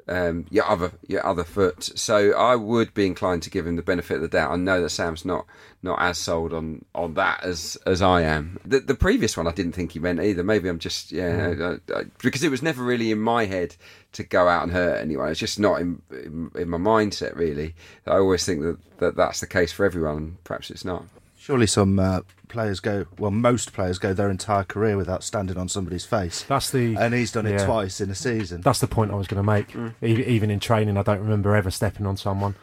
um, 0.08 0.46
your 0.50 0.66
other 0.66 0.92
your 1.08 1.26
other 1.26 1.44
foot. 1.44 1.84
So 1.84 2.34
I 2.34 2.56
would 2.56 2.94
be 2.94 3.06
inclined 3.06 3.44
to 3.44 3.50
give 3.50 3.66
him 3.66 3.76
the 3.76 3.82
benefit 3.82 4.16
of 4.16 4.22
the 4.22 4.28
doubt. 4.28 4.52
I 4.52 4.56
know 4.56 4.82
that 4.82 4.90
Sam's 4.90 5.26
not 5.26 5.46
not 5.82 6.02
as 6.02 6.18
sold 6.18 6.54
on, 6.54 6.86
on 6.94 7.14
that 7.16 7.44
as 7.44 7.78
as 7.86 8.02
I 8.02 8.22
am. 8.22 8.60
The 8.66 8.80
the 8.80 8.96
previous 8.96 9.38
one 9.38 9.48
I 9.48 9.52
didn't 9.52 9.74
think 9.74 9.94
he 9.94 10.00
meant 10.00 10.20
either. 10.20 10.44
Maybe 10.44 10.70
I'm 10.70 10.80
just 10.80 11.12
yeah 11.12 11.50
mm. 11.50 11.82
I, 11.90 12.00
I, 12.00 12.04
because 12.22 12.44
it 12.44 12.52
was 12.52 12.62
never 12.62 12.84
really 12.84 13.12
in 13.12 13.20
my 13.20 13.46
head 13.46 13.76
to 14.14 14.24
go 14.24 14.48
out 14.48 14.64
and 14.64 14.72
hurt 14.72 15.02
anyone. 15.02 15.30
It's 15.30 15.40
just 15.40 15.60
not 15.60 15.80
in 15.82 16.02
in, 16.12 16.52
in 16.56 16.70
my 16.70 16.78
mindset 16.78 17.36
really. 17.36 17.76
I 18.06 18.18
always 18.18 18.46
think 18.46 18.62
that, 18.62 18.78
that 19.00 19.16
that's 19.16 19.40
the 19.40 19.48
case 19.48 19.72
for 19.72 19.86
everyone. 19.86 20.38
Perhaps 20.44 20.70
it's 20.70 20.86
not. 20.86 21.06
Surely 21.44 21.68
some 21.68 22.00
uh, 22.00 22.22
players 22.48 22.80
go, 22.80 23.06
well, 23.20 23.30
most 23.30 23.74
players 23.74 24.00
go 24.00 24.14
their 24.14 24.30
entire 24.30 24.64
career 24.64 24.96
without 24.96 25.26
standing 25.26 25.58
on 25.58 25.68
somebody's 25.68 26.06
face. 26.06 26.44
That's 26.44 26.70
the 26.70 26.96
and 26.96 27.14
he's 27.14 27.34
done 27.34 27.46
it 27.46 27.60
yeah. 27.60 27.66
twice 27.66 28.00
in 28.00 28.10
a 28.10 28.16
season. 28.16 28.62
That's 28.62 28.80
the 28.80 28.88
point 28.88 29.12
I 29.12 29.16
was 29.16 29.28
going 29.28 29.44
to 29.46 29.52
make. 29.52 29.72
Mm. 29.72 29.94
Even 30.02 30.50
in 30.50 30.62
training, 30.62 30.96
I 30.96 31.04
don't 31.04 31.20
remember 31.20 31.54
ever 31.54 31.70
stepping 31.70 32.06
on 32.06 32.16
someone. 32.16 32.56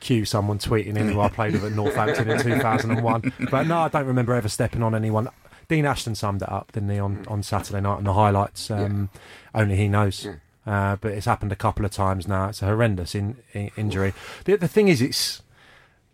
Cue 0.00 0.24
someone 0.24 0.58
tweeting 0.58 0.96
in 0.96 1.10
who 1.10 1.20
I 1.20 1.28
played 1.28 1.52
with 1.52 1.64
at 1.64 1.72
Northampton 1.72 2.30
in 2.30 2.40
2001. 2.40 3.32
But 3.50 3.66
no, 3.66 3.80
I 3.80 3.88
don't 3.88 4.06
remember 4.06 4.32
ever 4.32 4.48
stepping 4.48 4.82
on 4.82 4.94
anyone. 4.94 5.28
Dean 5.68 5.84
Ashton 5.84 6.14
summed 6.14 6.40
it 6.40 6.48
up, 6.48 6.72
didn't 6.72 6.88
he, 6.88 6.98
on, 6.98 7.26
on 7.28 7.42
Saturday 7.42 7.82
night 7.82 7.98
in 7.98 8.04
the 8.04 8.14
highlights? 8.14 8.70
Um, 8.70 9.10
yeah. 9.12 9.60
Only 9.60 9.76
he 9.76 9.88
knows. 9.88 10.24
Yeah. 10.24 10.36
Uh, 10.66 10.96
but 10.96 11.12
it's 11.12 11.26
happened 11.26 11.52
a 11.52 11.56
couple 11.56 11.84
of 11.84 11.90
times 11.90 12.26
now. 12.26 12.48
It's 12.48 12.62
a 12.62 12.66
horrendous 12.66 13.14
in, 13.14 13.36
in, 13.52 13.70
injury. 13.76 14.14
The, 14.46 14.56
the 14.56 14.68
thing 14.68 14.88
is, 14.88 15.02
it's 15.02 15.42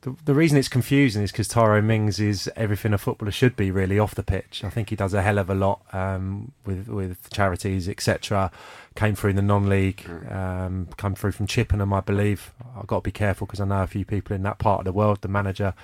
the, 0.03 0.17
the 0.25 0.35
reason 0.35 0.57
it's 0.57 0.69
confusing 0.69 1.23
is 1.23 1.31
because 1.31 1.49
Tyrone 1.49 1.87
Mings 1.87 2.19
is 2.19 2.51
everything 2.57 2.95
a 2.95 2.99
footballer 2.99 3.31
should 3.31 3.55
be 3.55 3.71
really 3.71 3.99
off 3.99 4.15
the 4.15 4.23
pitch. 4.23 4.65
I 4.65 4.71
think 4.71 4.89
he 4.89 4.97
does 4.97 5.13
a 5.13 5.21
hell 5.21 5.39
of 5.39 5.51
a 5.51 5.55
lot 5.55 5.83
um, 5.93 6.53
with 6.65 6.89
with 6.89 7.31
charities, 7.31 7.89
etc. 7.89 8.51
Came 8.95 9.15
through 9.15 9.31
in 9.31 9.37
the 9.37 9.43
non-league, 9.43 10.09
um, 10.31 10.89
come 10.97 11.15
through 11.15 11.33
from 11.33 11.47
Chippenham, 11.47 11.93
I 11.93 12.01
believe. 12.01 12.53
I've 12.77 12.87
got 12.87 12.99
to 12.99 13.03
be 13.03 13.13
careful 13.13 13.47
because 13.47 13.61
I 13.61 13.67
know 13.67 13.83
a 13.83 13.87
few 13.87 14.05
people 14.05 14.35
in 14.35 14.43
that 14.45 14.59
part 14.59 14.81
of 14.81 14.85
the 14.87 14.93
world, 14.93 15.21
the 15.21 15.29
manager 15.29 15.75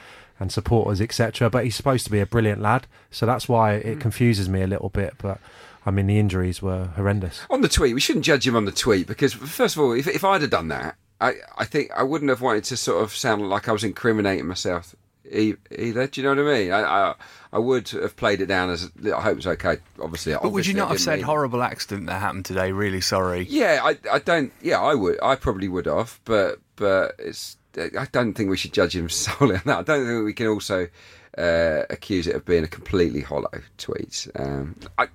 and 0.41 0.51
supporters, 0.51 1.01
etc. 1.01 1.51
But 1.51 1.65
he's 1.65 1.77
supposed 1.77 2.07
to 2.07 2.11
be 2.11 2.21
a 2.21 2.27
brilliant 2.27 2.63
lad, 2.63 2.87
so 3.11 3.27
that's 3.27 3.49
why 3.49 3.75
it 3.75 3.99
mm. 3.99 4.01
confuses 4.01 4.49
me 4.49 4.63
a 4.63 4.67
little 4.67 4.89
bit. 4.89 5.15
But 5.19 5.41
I 5.85 5.91
mean, 5.91 6.07
the 6.07 6.19
injuries 6.19 6.63
were 6.63 6.87
horrendous. 6.97 7.43
On 7.51 7.61
the 7.61 7.69
tweet, 7.69 7.93
we 7.93 8.01
shouldn't 8.01 8.25
judge 8.25 8.47
him 8.47 8.57
on 8.57 8.65
the 8.65 8.73
tweet 8.73 9.07
because, 9.07 9.35
first 9.35 9.77
of 9.77 9.83
all, 9.83 9.93
if, 9.93 10.09
if 10.09 10.25
I'd 10.25 10.41
have 10.41 10.51
done 10.51 10.69
that, 10.69 10.97
I, 11.21 11.35
I 11.57 11.65
think 11.65 11.91
I 11.97 12.03
wouldn't 12.03 12.29
have 12.29 12.41
wanted 12.41 12.65
to 12.65 12.77
sort 12.77 13.03
of 13.03 13.15
sound 13.15 13.49
like 13.49 13.69
I 13.69 13.73
was 13.73 13.85
incriminating 13.85 14.47
myself 14.47 14.95
either. 15.31 16.07
Do 16.07 16.21
you 16.21 16.23
know 16.23 16.43
what 16.43 16.53
I 16.53 16.59
mean? 16.59 16.73
I, 16.73 16.83
I, 16.83 17.15
I 17.53 17.59
would 17.59 17.89
have 17.91 18.17
played 18.17 18.41
it 18.41 18.47
down 18.47 18.71
as 18.71 18.91
I 19.05 19.21
hope 19.21 19.39
it's 19.39 19.47
okay. 19.47 19.79
Obviously, 20.01 20.35
but 20.35 20.51
would 20.51 20.67
you 20.67 20.75
not 20.75 20.89
have 20.91 21.01
said 21.01 21.17
mean... 21.17 21.25
horrible 21.25 21.63
accident 21.63 22.07
that 22.07 22.21
happened 22.21 22.45
today? 22.45 22.73
Really 22.73 23.01
sorry. 23.01 23.47
Yeah, 23.49 23.81
I, 23.83 23.99
I 24.13 24.19
don't. 24.19 24.53
Yeah, 24.61 24.81
I 24.81 24.95
would. 24.95 25.19
I 25.23 25.37
probably 25.37 25.69
would 25.69 25.87
have, 25.87 26.21
but 26.25 26.61
but 26.77 27.15
it's. 27.19 27.57
I 27.77 28.07
don't 28.11 28.33
think 28.33 28.49
we 28.49 28.57
should 28.57 28.73
judge 28.73 28.97
him 28.97 29.09
solely 29.11 29.57
on 29.57 29.63
that. 29.67 29.79
I 29.79 29.83
don't 29.83 30.07
think 30.07 30.25
we 30.25 30.33
can 30.33 30.47
also 30.49 30.89
uh, 31.37 31.83
accuse 31.91 32.27
it 32.27 32.35
of 32.35 32.45
being 32.45 32.65
a 32.65 32.69
completely 32.69 33.21
hollow 33.21 33.51
tweet. 33.77 34.29
Um, 34.35 34.77
I, 34.99 35.09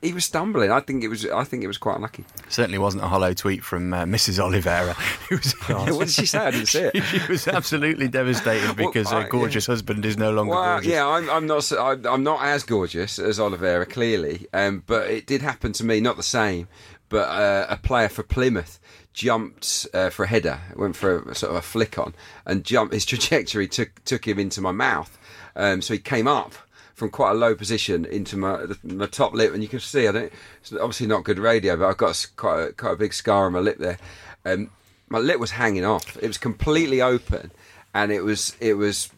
he 0.00 0.12
was 0.12 0.24
stumbling. 0.24 0.70
I 0.70 0.80
think 0.80 1.04
it 1.04 1.08
was. 1.08 1.26
I 1.26 1.44
think 1.44 1.62
it 1.62 1.66
was 1.66 1.78
quite 1.78 1.96
unlucky. 1.96 2.24
Certainly 2.48 2.78
wasn't 2.78 3.04
a 3.04 3.08
hollow 3.08 3.34
tweet 3.34 3.62
from 3.62 3.92
uh, 3.92 4.04
Mrs. 4.04 4.38
Oliveira. 4.38 4.96
Was, 5.30 5.52
what 5.68 6.06
did 6.06 6.10
she 6.10 6.26
say? 6.26 6.38
I 6.38 6.50
didn't 6.50 6.66
see 6.66 6.80
it. 6.80 7.02
she, 7.04 7.18
she 7.18 7.32
was 7.32 7.48
absolutely 7.48 8.08
devastated 8.08 8.76
because 8.76 9.06
well, 9.10 9.22
her 9.22 9.28
gorgeous 9.28 9.66
yeah. 9.66 9.72
husband 9.72 10.04
is 10.04 10.16
no 10.16 10.30
longer 10.30 10.52
well, 10.52 10.74
gorgeous. 10.74 10.92
Yeah, 10.92 11.06
I'm, 11.06 11.28
I'm 11.30 11.46
not. 11.46 11.72
I'm 11.72 12.22
not 12.22 12.42
as 12.42 12.62
gorgeous 12.62 13.18
as 13.18 13.40
Oliveira, 13.40 13.86
clearly. 13.86 14.46
Um, 14.52 14.82
but 14.86 15.10
it 15.10 15.26
did 15.26 15.42
happen 15.42 15.72
to 15.74 15.84
me. 15.84 16.00
Not 16.00 16.16
the 16.16 16.22
same, 16.22 16.68
but 17.08 17.28
uh, 17.28 17.66
a 17.68 17.76
player 17.76 18.08
for 18.08 18.22
Plymouth 18.22 18.78
jumped 19.12 19.86
uh, 19.94 20.10
for 20.10 20.24
a 20.24 20.28
header, 20.28 20.60
went 20.76 20.96
for 20.96 21.30
a, 21.30 21.34
sort 21.34 21.50
of 21.50 21.56
a 21.56 21.62
flick 21.62 21.98
on, 21.98 22.14
and 22.46 22.64
jumped. 22.64 22.94
His 22.94 23.04
trajectory 23.04 23.68
took 23.68 24.04
took 24.04 24.26
him 24.26 24.38
into 24.38 24.60
my 24.60 24.72
mouth. 24.72 25.18
Um, 25.56 25.82
so 25.82 25.94
he 25.94 26.00
came 26.00 26.26
up 26.26 26.54
from 26.94 27.10
quite 27.10 27.32
a 27.32 27.34
low 27.34 27.54
position 27.54 28.04
into 28.04 28.36
my 28.36 28.66
my 28.82 29.06
top 29.06 29.34
lip, 29.34 29.52
and 29.52 29.62
you 29.62 29.68
can 29.68 29.80
see 29.80 30.08
I 30.08 30.12
don't. 30.12 30.32
It's 30.60 30.72
obviously 30.72 31.06
not 31.06 31.24
good 31.24 31.38
radio, 31.38 31.76
but 31.76 31.88
I've 31.88 31.96
got 31.96 32.26
quite 32.36 32.60
a, 32.62 32.72
quite 32.72 32.92
a 32.92 32.96
big 32.96 33.12
scar 33.12 33.46
on 33.46 33.52
my 33.52 33.58
lip 33.58 33.78
there. 33.78 33.98
Um, 34.44 34.70
my 35.08 35.18
lip 35.18 35.38
was 35.38 35.52
hanging 35.52 35.84
off. 35.84 36.16
It 36.22 36.26
was 36.26 36.38
completely 36.38 37.02
open, 37.02 37.50
and 37.94 38.12
it 38.12 38.22
was 38.22 38.56
it 38.60 38.74
was 38.74 39.10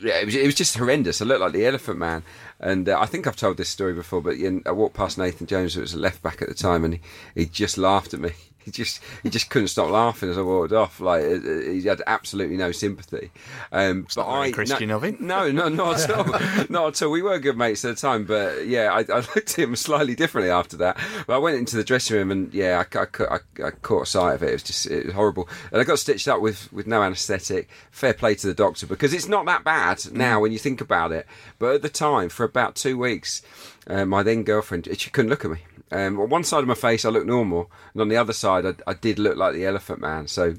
yeah, 0.00 0.20
it 0.20 0.26
was, 0.26 0.34
it 0.34 0.46
was 0.46 0.54
just 0.54 0.76
horrendous. 0.76 1.20
I 1.20 1.24
looked 1.24 1.40
like 1.40 1.52
the 1.52 1.66
Elephant 1.66 1.98
Man, 1.98 2.22
and 2.60 2.88
uh, 2.88 3.00
I 3.00 3.06
think 3.06 3.26
I've 3.26 3.36
told 3.36 3.56
this 3.56 3.68
story 3.68 3.94
before. 3.94 4.20
But 4.20 4.36
you 4.36 4.50
know, 4.50 4.62
I 4.66 4.72
walked 4.72 4.94
past 4.94 5.18
Nathan 5.18 5.46
Jones, 5.46 5.74
who 5.74 5.80
was 5.80 5.94
a 5.94 5.98
left 5.98 6.22
back 6.22 6.42
at 6.42 6.48
the 6.48 6.54
time, 6.54 6.84
and 6.84 6.94
he, 6.94 7.00
he 7.34 7.46
just 7.46 7.78
laughed 7.78 8.14
at 8.14 8.20
me. 8.20 8.32
He 8.68 8.72
just 8.72 9.00
he 9.22 9.30
just 9.30 9.48
couldn't 9.48 9.68
stop 9.68 9.88
laughing 9.88 10.28
as 10.28 10.36
I 10.36 10.42
walked 10.42 10.74
off. 10.74 11.00
Like 11.00 11.24
he 11.24 11.80
had 11.84 12.02
absolutely 12.06 12.58
no 12.58 12.70
sympathy. 12.70 13.30
Um, 13.72 14.02
but 14.02 14.16
not 14.18 14.30
very 14.30 14.48
I 14.48 14.52
Christian 14.52 14.88
no, 14.90 14.96
of 14.96 15.04
him. 15.04 15.16
No, 15.28 15.50
no, 15.50 15.70
not 15.70 16.02
at 16.02 16.10
all, 16.10 16.24
not 16.68 16.88
at 16.88 17.02
all. 17.02 17.10
We 17.10 17.22
were 17.22 17.38
good 17.38 17.56
mates 17.56 17.82
at 17.86 17.96
the 17.96 18.00
time, 18.00 18.26
but 18.26 18.66
yeah, 18.66 18.92
I, 18.92 18.98
I 19.10 19.20
looked 19.20 19.36
at 19.38 19.58
him 19.58 19.74
slightly 19.74 20.14
differently 20.14 20.50
after 20.50 20.76
that. 20.78 20.98
But 21.26 21.36
I 21.36 21.38
went 21.38 21.56
into 21.56 21.76
the 21.76 21.84
dressing 21.84 22.18
room, 22.18 22.30
and 22.30 22.52
yeah, 22.52 22.84
I, 22.94 22.98
I, 22.98 23.24
I, 23.24 23.66
I 23.68 23.70
caught 23.70 24.06
sight 24.06 24.34
of 24.34 24.42
it. 24.42 24.50
It 24.50 24.52
was 24.52 24.62
just 24.62 24.86
it 24.86 25.06
was 25.06 25.14
horrible, 25.14 25.48
and 25.72 25.80
I 25.80 25.84
got 25.84 25.98
stitched 25.98 26.28
up 26.28 26.42
with 26.42 26.70
with 26.70 26.86
no 26.86 27.02
anaesthetic. 27.02 27.70
Fair 27.90 28.12
play 28.12 28.34
to 28.34 28.46
the 28.46 28.54
doctor 28.54 28.86
because 28.86 29.14
it's 29.14 29.28
not 29.28 29.46
that 29.46 29.64
bad 29.64 30.12
now 30.12 30.40
when 30.40 30.52
you 30.52 30.58
think 30.58 30.82
about 30.82 31.10
it. 31.10 31.26
But 31.58 31.76
at 31.76 31.82
the 31.82 31.88
time, 31.88 32.28
for 32.28 32.44
about 32.44 32.74
two 32.74 32.98
weeks, 32.98 33.40
uh, 33.86 34.04
my 34.04 34.22
then 34.22 34.42
girlfriend 34.42 34.88
she 34.98 35.08
couldn't 35.08 35.30
look 35.30 35.46
at 35.46 35.52
me. 35.52 35.58
Um, 35.90 36.20
on 36.20 36.28
one 36.28 36.44
side 36.44 36.60
of 36.60 36.68
my 36.68 36.74
face, 36.74 37.04
I 37.04 37.08
looked 37.08 37.26
normal, 37.26 37.70
and 37.92 38.02
on 38.02 38.08
the 38.08 38.16
other 38.16 38.32
side, 38.32 38.66
I, 38.66 38.74
I 38.86 38.94
did 38.94 39.18
look 39.18 39.36
like 39.36 39.54
the 39.54 39.64
Elephant 39.64 40.00
Man. 40.00 40.26
So 40.26 40.54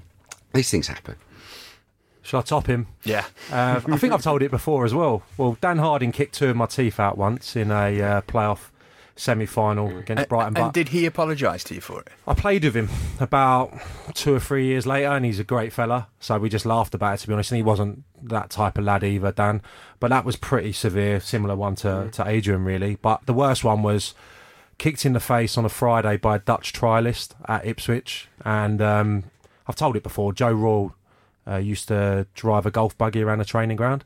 these 0.53 0.69
things 0.69 0.87
happen. 0.87 1.15
Shall 2.21 2.41
I 2.41 2.43
top 2.43 2.67
him? 2.67 2.87
Yeah. 3.03 3.25
Uh, 3.51 3.81
I 3.87 3.97
think 3.97 4.13
I've 4.13 4.21
told 4.21 4.41
it 4.43 4.51
before 4.51 4.85
as 4.85 4.93
well. 4.93 5.23
Well, 5.37 5.57
Dan 5.61 5.79
Harding 5.79 6.11
kicked 6.11 6.35
two 6.35 6.49
of 6.49 6.55
my 6.55 6.67
teeth 6.67 6.99
out 6.99 7.17
once 7.17 7.55
in 7.55 7.71
a 7.71 8.01
uh, 8.01 8.21
playoff 8.21 8.69
semi-final 9.15 9.97
against 9.97 10.29
Brighton. 10.29 10.55
And 10.55 10.55
But 10.55 10.73
did 10.73 10.89
he 10.89 11.05
apologise 11.05 11.63
to 11.65 11.75
you 11.75 11.81
for 11.81 12.01
it? 12.01 12.09
I 12.27 12.33
played 12.33 12.63
with 12.63 12.75
him 12.75 12.89
about 13.19 13.77
two 14.13 14.33
or 14.33 14.39
three 14.39 14.65
years 14.65 14.85
later, 14.85 15.09
and 15.09 15.25
he's 15.25 15.39
a 15.39 15.43
great 15.43 15.73
fella. 15.73 16.07
So 16.19 16.37
we 16.37 16.49
just 16.49 16.65
laughed 16.65 16.93
about 16.93 17.15
it, 17.15 17.17
to 17.21 17.27
be 17.27 17.33
honest. 17.33 17.51
And 17.51 17.57
he 17.57 17.63
wasn't 17.63 18.03
that 18.23 18.49
type 18.49 18.77
of 18.77 18.83
lad 18.83 19.03
either, 19.03 19.31
Dan. 19.31 19.61
But 19.99 20.09
that 20.09 20.23
was 20.23 20.35
pretty 20.35 20.71
severe, 20.71 21.19
similar 21.19 21.55
one 21.55 21.75
to, 21.77 22.09
to 22.13 22.27
Adrian, 22.27 22.63
really. 22.63 22.95
But 22.95 23.25
the 23.25 23.33
worst 23.33 23.63
one 23.63 23.81
was 23.81 24.13
kicked 24.79 25.05
in 25.05 25.13
the 25.13 25.19
face 25.19 25.57
on 25.57 25.65
a 25.65 25.69
Friday 25.69 26.17
by 26.17 26.37
a 26.37 26.39
Dutch 26.39 26.73
trialist 26.73 27.35
at 27.47 27.65
Ipswich. 27.67 28.27
And 28.43 28.81
um, 28.81 29.25
I've 29.67 29.75
told 29.75 29.95
it 29.95 30.01
before, 30.01 30.33
Joe 30.33 30.51
Royle 30.51 30.95
uh, 31.47 31.57
used 31.57 31.87
to 31.87 32.27
drive 32.33 32.65
a 32.65 32.71
golf 32.71 32.97
buggy 32.97 33.21
around 33.21 33.41
a 33.41 33.45
training 33.45 33.77
ground. 33.77 34.03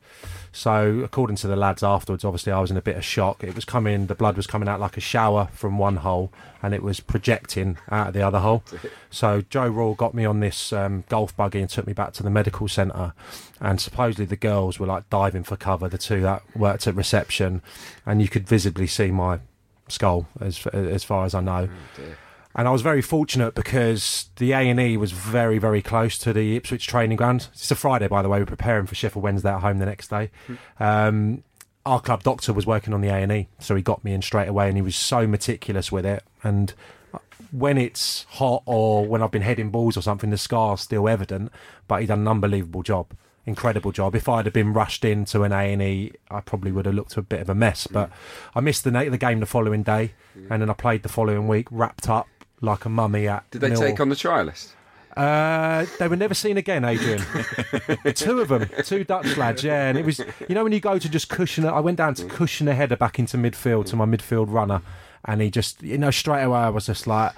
So, 0.51 1.01
according 1.03 1.35
to 1.37 1.47
the 1.47 1.55
lads 1.55 1.83
afterwards, 1.83 2.23
obviously 2.23 2.51
I 2.51 2.59
was 2.59 2.71
in 2.71 2.77
a 2.77 2.81
bit 2.81 2.95
of 2.95 3.03
shock. 3.03 3.43
It 3.43 3.55
was 3.55 3.65
coming, 3.65 4.07
the 4.07 4.15
blood 4.15 4.37
was 4.37 4.47
coming 4.47 4.69
out 4.69 4.79
like 4.79 4.97
a 4.97 5.01
shower 5.01 5.49
from 5.53 5.77
one 5.77 5.97
hole, 5.97 6.31
and 6.61 6.73
it 6.73 6.83
was 6.83 6.99
projecting 6.99 7.77
out 7.89 8.07
of 8.07 8.13
the 8.13 8.21
other 8.21 8.39
hole. 8.39 8.63
So, 9.09 9.41
Joe 9.49 9.67
Royle 9.67 9.95
got 9.95 10.13
me 10.13 10.25
on 10.25 10.39
this 10.39 10.71
um, 10.71 11.03
golf 11.09 11.35
buggy 11.35 11.59
and 11.59 11.69
took 11.69 11.87
me 11.87 11.93
back 11.93 12.13
to 12.13 12.23
the 12.23 12.29
medical 12.29 12.67
centre. 12.67 13.13
And 13.59 13.81
supposedly 13.81 14.25
the 14.25 14.35
girls 14.35 14.79
were 14.79 14.87
like 14.87 15.09
diving 15.09 15.43
for 15.43 15.55
cover, 15.55 15.89
the 15.89 15.97
two 15.97 16.21
that 16.21 16.43
worked 16.55 16.87
at 16.87 16.95
reception, 16.95 17.61
and 18.05 18.21
you 18.21 18.29
could 18.29 18.47
visibly 18.47 18.87
see 18.87 19.11
my 19.11 19.39
skull 19.93 20.27
as 20.41 20.65
as 20.67 21.03
far 21.03 21.25
as 21.25 21.33
I 21.33 21.41
know. 21.41 21.69
And 22.55 22.67
I 22.67 22.71
was 22.71 22.83
very 22.83 23.01
fortunate 23.01 23.55
because 23.55 24.29
the 24.35 24.51
A 24.51 24.57
and 24.57 24.79
E 24.79 24.95
was 24.95 25.11
very, 25.11 25.57
very 25.57 25.81
close 25.81 26.19
to 26.19 26.33
the 26.33 26.55
Ipswich 26.55 26.85
training 26.85 27.17
ground. 27.17 27.47
It's 27.53 27.71
a 27.71 27.75
Friday, 27.75 28.07
by 28.07 28.21
the 28.21 28.29
way. 28.29 28.39
We're 28.39 28.45
preparing 28.45 28.85
for 28.85 28.93
Sheffield 28.93 29.23
Wednesday 29.23 29.51
at 29.51 29.61
home 29.61 29.79
the 29.79 29.87
next 29.87 30.09
day. 30.09 30.29
Um, 30.79 31.43
our 31.83 31.99
club 31.99 32.21
doctor 32.21 32.53
was 32.53 32.67
working 32.67 32.93
on 32.93 33.01
the 33.01 33.07
A 33.09 33.15
and 33.15 33.31
E, 33.31 33.47
so 33.59 33.75
he 33.75 33.81
got 33.81 34.03
me 34.03 34.13
in 34.13 34.21
straight 34.21 34.47
away, 34.47 34.67
and 34.67 34.77
he 34.77 34.83
was 34.83 34.95
so 34.95 35.25
meticulous 35.25 35.91
with 35.91 36.05
it. 36.05 36.23
And 36.43 36.73
when 37.51 37.77
it's 37.79 38.25
hot 38.29 38.61
or 38.67 39.05
when 39.05 39.23
I've 39.23 39.31
been 39.31 39.41
heading 39.41 39.71
balls 39.71 39.97
or 39.97 40.01
something, 40.01 40.29
the 40.29 40.37
scar's 40.37 40.81
still 40.81 41.09
evident. 41.09 41.51
But 41.87 42.01
he 42.01 42.07
done 42.07 42.19
an 42.19 42.27
unbelievable 42.27 42.83
job, 42.83 43.13
incredible 43.45 43.91
job. 43.91 44.15
If 44.15 44.29
I'd 44.29 44.45
have 44.45 44.53
been 44.53 44.73
rushed 44.73 45.03
into 45.05 45.43
an 45.43 45.51
A 45.51 45.73
and 45.73 45.81
E, 45.81 46.13
I 46.29 46.41
probably 46.41 46.71
would 46.71 46.85
have 46.85 46.95
looked 46.95 47.17
a 47.17 47.21
bit 47.21 47.41
of 47.41 47.49
a 47.49 47.55
mess. 47.55 47.87
But 47.87 48.09
I 48.55 48.59
missed 48.61 48.83
the 48.83 48.91
the 48.91 49.17
game 49.17 49.39
the 49.39 49.45
following 49.45 49.83
day, 49.83 50.13
and 50.49 50.61
then 50.61 50.69
I 50.69 50.73
played 50.73 51.03
the 51.03 51.09
following 51.09 51.47
week, 51.47 51.67
wrapped 51.71 52.09
up 52.09 52.27
like 52.61 52.85
a 52.85 52.89
mummy 52.89 53.27
at. 53.27 53.49
Did 53.51 53.61
they 53.61 53.69
Mill. 53.69 53.79
take 53.81 53.99
on 53.99 54.09
the 54.09 54.15
trialist? 54.15 54.73
Uh, 55.15 55.85
they 55.99 56.07
were 56.07 56.15
never 56.15 56.33
seen 56.33 56.57
again, 56.57 56.83
Adrian. 56.83 57.19
two 58.15 58.41
of 58.41 58.47
them, 58.47 58.67
two 58.83 59.03
Dutch 59.03 59.37
lads, 59.37 59.63
yeah. 59.63 59.87
And 59.87 59.97
it 59.97 60.05
was, 60.05 60.19
you 60.49 60.55
know, 60.55 60.63
when 60.63 60.73
you 60.73 60.79
go 60.79 60.97
to 60.97 61.07
just 61.07 61.29
cushion, 61.29 61.65
I 61.65 61.79
went 61.81 61.97
down 61.97 62.15
to 62.15 62.25
cushion 62.25 62.67
a 62.67 62.73
header 62.73 62.95
back 62.95 63.19
into 63.19 63.37
midfield 63.37 63.85
to 63.87 63.95
my 63.95 64.05
midfield 64.05 64.51
runner, 64.51 64.81
and 65.25 65.41
he 65.41 65.51
just, 65.51 65.83
you 65.83 65.99
know, 65.99 66.09
straight 66.09 66.41
away 66.41 66.59
I 66.59 66.69
was 66.69 66.87
just 66.87 67.05
like, 67.05 67.33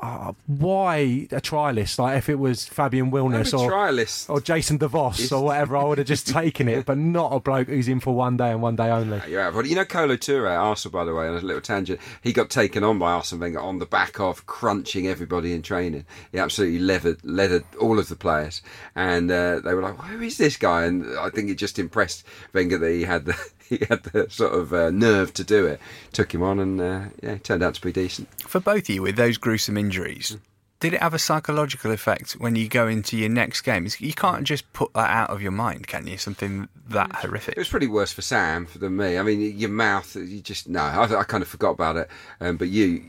oh, 0.00 0.34
why 0.46 0.96
a 1.30 1.40
trialist? 1.40 1.98
Like 1.98 2.18
if 2.18 2.28
it 2.28 2.38
was 2.38 2.64
Fabian 2.64 3.10
Wilnis 3.10 3.56
or 3.58 3.70
trialist. 3.70 4.30
or 4.30 4.40
Jason 4.40 4.78
DeVos 4.78 5.30
or 5.36 5.44
whatever, 5.44 5.76
I 5.76 5.84
would 5.84 5.98
have 5.98 6.06
just 6.06 6.26
taken 6.28 6.68
it, 6.68 6.86
but 6.86 6.98
not 6.98 7.32
a 7.32 7.40
bloke 7.40 7.68
who's 7.68 7.88
in 7.88 8.00
for 8.00 8.14
one 8.14 8.36
day 8.36 8.50
and 8.50 8.62
one 8.62 8.76
day 8.76 8.90
only. 8.90 9.20
You're 9.28 9.40
out. 9.40 9.54
But 9.54 9.66
you 9.66 9.74
know, 9.74 9.84
Kolo 9.84 10.16
Toure 10.16 10.50
at 10.50 10.56
Arsenal, 10.56 10.92
by 10.92 11.04
the 11.04 11.14
way, 11.14 11.28
on 11.28 11.36
a 11.36 11.40
little 11.40 11.60
tangent, 11.60 12.00
he 12.22 12.32
got 12.32 12.50
taken 12.50 12.84
on 12.84 12.98
by 12.98 13.12
Arsene 13.12 13.40
Wenger 13.40 13.60
on 13.60 13.78
the 13.78 13.86
back 13.86 14.20
of 14.20 14.46
crunching 14.46 15.06
everybody 15.06 15.52
in 15.52 15.62
training. 15.62 16.06
He 16.30 16.38
absolutely 16.38 16.78
leathered, 16.78 17.24
leathered 17.24 17.64
all 17.80 17.98
of 17.98 18.08
the 18.08 18.16
players, 18.16 18.62
and 18.94 19.30
uh, 19.30 19.60
they 19.60 19.74
were 19.74 19.82
like, 19.82 19.96
"Who 19.96 20.20
is 20.22 20.38
this 20.38 20.56
guy?" 20.56 20.84
And 20.84 21.18
I 21.18 21.30
think 21.30 21.50
it 21.50 21.56
just 21.56 21.78
impressed 21.78 22.24
Wenger 22.52 22.78
that 22.78 22.90
he 22.90 23.02
had 23.02 23.26
the 23.26 23.36
he 23.78 23.86
had 23.88 24.02
the 24.04 24.28
sort 24.30 24.52
of 24.52 24.72
uh, 24.72 24.90
nerve 24.90 25.32
to 25.34 25.44
do 25.44 25.66
it. 25.66 25.80
Took 26.12 26.34
him 26.34 26.42
on, 26.42 26.58
and 26.58 26.80
uh, 26.80 27.00
yeah, 27.22 27.38
turned 27.38 27.62
out 27.62 27.74
to 27.74 27.80
be 27.80 27.92
decent. 27.92 28.28
For 28.42 28.60
both 28.60 28.88
of 28.88 28.94
you, 28.94 29.02
with 29.02 29.16
those 29.16 29.38
gruesome 29.38 29.76
injuries, 29.76 30.36
did 30.80 30.94
it 30.94 31.00
have 31.00 31.14
a 31.14 31.18
psychological 31.18 31.92
effect 31.92 32.32
when 32.32 32.56
you 32.56 32.68
go 32.68 32.88
into 32.88 33.16
your 33.16 33.28
next 33.28 33.62
game? 33.62 33.86
You 33.98 34.12
can't 34.12 34.44
just 34.44 34.70
put 34.72 34.92
that 34.94 35.10
out 35.10 35.30
of 35.30 35.40
your 35.40 35.52
mind, 35.52 35.86
can 35.86 36.06
you? 36.06 36.18
Something 36.18 36.68
that 36.88 37.12
horrific. 37.12 37.56
It 37.56 37.60
was 37.60 37.68
pretty 37.68 37.86
worse 37.86 38.12
for 38.12 38.22
Sam 38.22 38.66
than 38.76 38.96
me. 38.96 39.16
I 39.16 39.22
mean, 39.22 39.56
your 39.56 39.70
mouth, 39.70 40.14
you 40.16 40.40
just 40.40 40.68
no. 40.68 40.80
I, 40.80 41.20
I 41.20 41.24
kind 41.24 41.42
of 41.42 41.48
forgot 41.48 41.70
about 41.70 41.96
it. 41.96 42.08
Um, 42.40 42.56
but 42.56 42.68
you, 42.68 43.02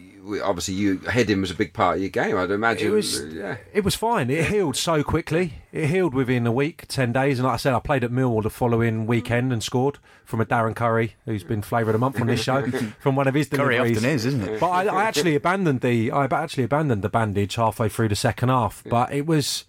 obviously, 0.44 0.74
you 0.76 1.00
heading 1.00 1.42
was 1.42 1.52
a 1.52 1.56
big 1.56 1.74
part 1.74 1.96
of 1.96 2.02
your 2.02 2.10
game. 2.10 2.38
I'd 2.38 2.52
imagine. 2.52 2.88
It 2.88 2.92
was, 2.92 3.24
yeah. 3.26 3.58
it 3.74 3.84
was 3.84 3.96
fine. 3.96 4.30
It 4.30 4.46
healed 4.46 4.76
so 4.76 5.04
quickly. 5.04 5.56
It 5.72 5.88
healed 5.88 6.14
within 6.14 6.46
a 6.48 6.52
week, 6.52 6.86
ten 6.88 7.12
days, 7.12 7.40
and 7.40 7.48
like 7.48 7.56
I 7.56 7.58
said, 7.58 7.74
I 7.74 7.80
played 7.80 8.04
at 8.04 8.12
Millwall 8.12 8.44
the 8.44 8.50
following 8.50 9.06
weekend 9.06 9.52
and 9.52 9.64
scored 9.64 10.00
from 10.24 10.42
a 10.42 10.46
Darren 10.46 10.76
Currie, 10.76 11.16
who's 11.26 11.44
been 11.44 11.62
flavour 11.62 11.90
of 11.90 11.94
the 11.94 12.00
month 12.00 12.20
on 12.20 12.28
this 12.28 12.42
show, 12.42 12.70
from 13.00 13.16
one 13.16 13.28
of 13.28 13.34
his 13.34 13.50
deliveries. 13.50 13.78
Curry 13.78 13.94
deliveries. 13.94 13.98
often 13.98 14.10
is, 14.10 14.26
isn't 14.26 14.56
it? 14.56 14.60
But 14.60 14.70
I, 14.70 14.86
I 14.86 15.04
actually 15.04 15.36
abandoned 15.36 15.82
the 15.82 16.12
I 16.12 16.26
actually 16.26 16.64
abandoned 16.64 17.02
the 17.02 17.10
bandage 17.10 17.56
halfway 17.56 17.90
through 17.90 18.10
the 18.10 18.16
second 18.16 18.50
half. 18.50 18.84
But 18.90 19.14
it 19.14 19.26
was 19.26 19.66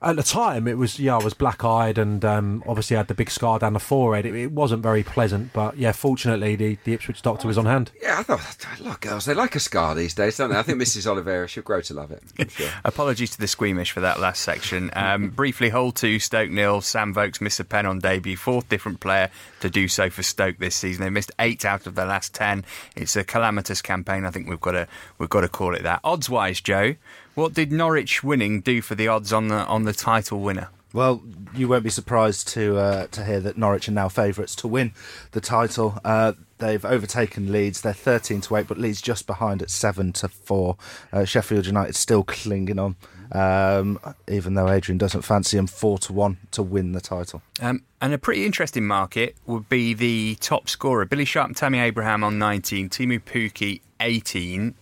at 0.00 0.16
the 0.16 0.22
time 0.22 0.68
it 0.68 0.78
was 0.78 0.98
yeah 1.00 1.16
I 1.16 1.22
was 1.22 1.34
black 1.34 1.64
eyed 1.64 1.98
and 1.98 2.24
um, 2.24 2.62
obviously 2.66 2.96
had 2.96 3.08
the 3.08 3.14
big 3.14 3.30
scar 3.30 3.58
down 3.58 3.72
the 3.72 3.80
forehead. 3.80 4.26
It, 4.26 4.34
it 4.34 4.52
wasn't 4.52 4.82
very 4.82 5.02
pleasant, 5.02 5.52
but 5.52 5.76
yeah, 5.76 5.92
fortunately 5.92 6.56
the, 6.56 6.78
the 6.84 6.92
Ipswich 6.94 7.22
doctor 7.22 7.46
was 7.48 7.58
on 7.58 7.66
hand. 7.66 7.90
Yeah, 8.00 8.18
I 8.18 8.22
thought, 8.22 8.66
look, 8.80 9.00
girls, 9.00 9.24
they 9.24 9.34
like 9.34 9.54
a 9.56 9.60
scar 9.60 9.94
these 9.94 10.14
days, 10.14 10.36
don't 10.36 10.50
they? 10.50 10.56
I 10.56 10.62
think 10.62 10.80
Mrs. 10.80 11.06
Oliveira, 11.06 11.48
she'll 11.48 11.62
grow 11.62 11.80
to 11.80 11.94
love 11.94 12.10
it. 12.12 12.22
I'm 12.38 12.48
sure. 12.48 12.70
Apologies 12.84 13.30
to 13.30 13.38
the 13.38 13.48
squeamish 13.48 13.90
for 13.92 14.00
that 14.00 14.20
last 14.20 14.42
section. 14.42 14.90
Um, 14.94 15.30
briefly, 15.36 15.70
Hull 15.70 15.92
2, 15.92 16.18
Stoke 16.18 16.50
nil. 16.50 16.80
Sam 16.80 17.12
Vokes 17.12 17.40
missed 17.40 17.60
a 17.60 17.64
pen 17.64 17.86
on 17.86 17.98
debut. 17.98 18.36
Fourth 18.36 18.68
different 18.68 19.00
player 19.00 19.30
to 19.60 19.70
do 19.70 19.88
so 19.88 20.10
for 20.10 20.22
Stoke 20.22 20.58
this 20.58 20.76
season. 20.76 21.02
They 21.02 21.10
missed 21.10 21.32
eight 21.38 21.64
out 21.64 21.86
of 21.86 21.94
the 21.94 22.04
last 22.04 22.34
ten. 22.34 22.64
It's 22.96 23.16
a 23.16 23.24
calamitous 23.24 23.82
campaign. 23.82 24.24
I 24.24 24.30
think 24.30 24.48
we've 24.48 24.60
got 24.60 24.72
to 24.72 24.86
we've 25.18 25.28
got 25.28 25.40
to 25.42 25.48
call 25.48 25.74
it 25.74 25.82
that. 25.82 26.00
Odds 26.04 26.30
wise, 26.30 26.60
Joe, 26.60 26.94
what 27.38 27.54
did 27.54 27.70
Norwich 27.70 28.24
winning 28.24 28.60
do 28.60 28.82
for 28.82 28.96
the 28.96 29.06
odds 29.06 29.32
on 29.32 29.46
the 29.46 29.64
on 29.66 29.84
the 29.84 29.92
title 29.92 30.40
winner? 30.40 30.70
Well, 30.92 31.22
you 31.54 31.68
won't 31.68 31.84
be 31.84 31.90
surprised 31.90 32.48
to 32.48 32.76
uh, 32.76 33.06
to 33.12 33.24
hear 33.24 33.38
that 33.40 33.56
Norwich 33.56 33.88
are 33.88 33.92
now 33.92 34.08
favourites 34.08 34.56
to 34.56 34.68
win 34.68 34.92
the 35.30 35.40
title. 35.40 36.00
Uh, 36.04 36.32
they've 36.58 36.84
overtaken 36.84 37.52
Leeds. 37.52 37.80
They're 37.80 37.92
thirteen 37.92 38.40
to 38.42 38.56
eight, 38.56 38.66
but 38.66 38.76
Leeds 38.76 39.00
just 39.00 39.28
behind 39.28 39.62
at 39.62 39.70
seven 39.70 40.12
to 40.14 40.28
four. 40.28 40.76
Uh, 41.12 41.24
Sheffield 41.24 41.66
United 41.66 41.94
still 41.94 42.24
clinging 42.24 42.78
on, 42.80 42.96
um, 43.30 44.00
even 44.26 44.54
though 44.54 44.68
Adrian 44.68 44.98
doesn't 44.98 45.22
fancy 45.22 45.56
them. 45.58 45.68
Four 45.68 45.98
to 46.00 46.12
one 46.12 46.38
to 46.50 46.62
win 46.64 46.90
the 46.90 47.00
title. 47.00 47.42
Um, 47.60 47.84
and 48.00 48.12
a 48.12 48.18
pretty 48.18 48.46
interesting 48.46 48.84
market 48.84 49.36
would 49.46 49.68
be 49.68 49.94
the 49.94 50.36
top 50.40 50.68
scorer: 50.68 51.04
Billy 51.04 51.24
Sharp 51.24 51.46
and 51.46 51.56
Tammy 51.56 51.78
Abraham 51.78 52.24
on 52.24 52.36
19, 52.40 52.88
Teemu 52.88 53.22
Pukki 53.22 53.82
18. 54.00 54.74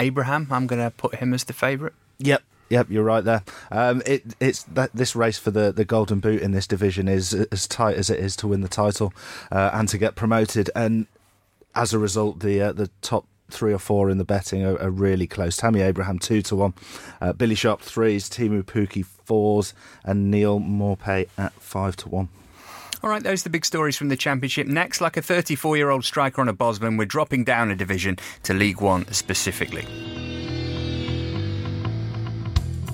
Abraham, 0.00 0.48
I'm 0.50 0.66
going 0.66 0.82
to 0.82 0.90
put 0.90 1.16
him 1.16 1.34
as 1.34 1.44
the 1.44 1.52
favourite. 1.52 1.94
Yep. 2.18 2.42
Yep, 2.70 2.86
you're 2.88 3.04
right 3.04 3.24
there. 3.24 3.42
Um, 3.70 4.00
it, 4.06 4.22
it's 4.40 4.62
that 4.62 4.90
this 4.94 5.16
race 5.16 5.38
for 5.38 5.50
the, 5.50 5.72
the 5.72 5.84
golden 5.84 6.20
boot 6.20 6.40
in 6.40 6.52
this 6.52 6.68
division 6.68 7.08
is 7.08 7.34
as 7.34 7.66
tight 7.66 7.96
as 7.96 8.10
it 8.10 8.20
is 8.20 8.36
to 8.36 8.48
win 8.48 8.60
the 8.60 8.68
title 8.68 9.12
uh, 9.50 9.70
and 9.72 9.88
to 9.88 9.98
get 9.98 10.14
promoted. 10.14 10.70
And 10.74 11.06
as 11.74 11.92
a 11.92 11.98
result, 11.98 12.40
the 12.40 12.60
uh, 12.60 12.72
the 12.72 12.88
top 13.02 13.26
three 13.50 13.72
or 13.72 13.80
four 13.80 14.08
in 14.08 14.18
the 14.18 14.24
betting 14.24 14.64
are, 14.64 14.80
are 14.80 14.90
really 14.90 15.26
close. 15.26 15.56
Tammy 15.56 15.80
Abraham 15.80 16.20
two 16.20 16.42
to 16.42 16.54
one, 16.54 16.74
uh, 17.20 17.32
Billy 17.32 17.56
Sharp 17.56 17.80
threes, 17.80 18.30
Teemu 18.30 18.62
Pukki 18.62 19.04
fours, 19.04 19.74
and 20.04 20.30
Neil 20.30 20.60
Maupay 20.60 21.26
at 21.36 21.52
five 21.54 21.96
to 21.96 22.08
one. 22.08 22.28
All 23.02 23.08
right, 23.08 23.22
those 23.22 23.40
are 23.40 23.44
the 23.44 23.50
big 23.50 23.64
stories 23.64 23.96
from 23.96 24.08
the 24.08 24.16
Championship. 24.16 24.66
Next, 24.66 25.00
like 25.00 25.16
a 25.16 25.22
34 25.22 25.76
year 25.76 25.88
old 25.88 26.04
striker 26.04 26.40
on 26.40 26.48
a 26.48 26.52
Bosman, 26.52 26.98
we're 26.98 27.06
dropping 27.06 27.44
down 27.44 27.70
a 27.70 27.76
division 27.76 28.18
to 28.42 28.52
League 28.52 28.82
One 28.82 29.10
specifically. 29.10 29.86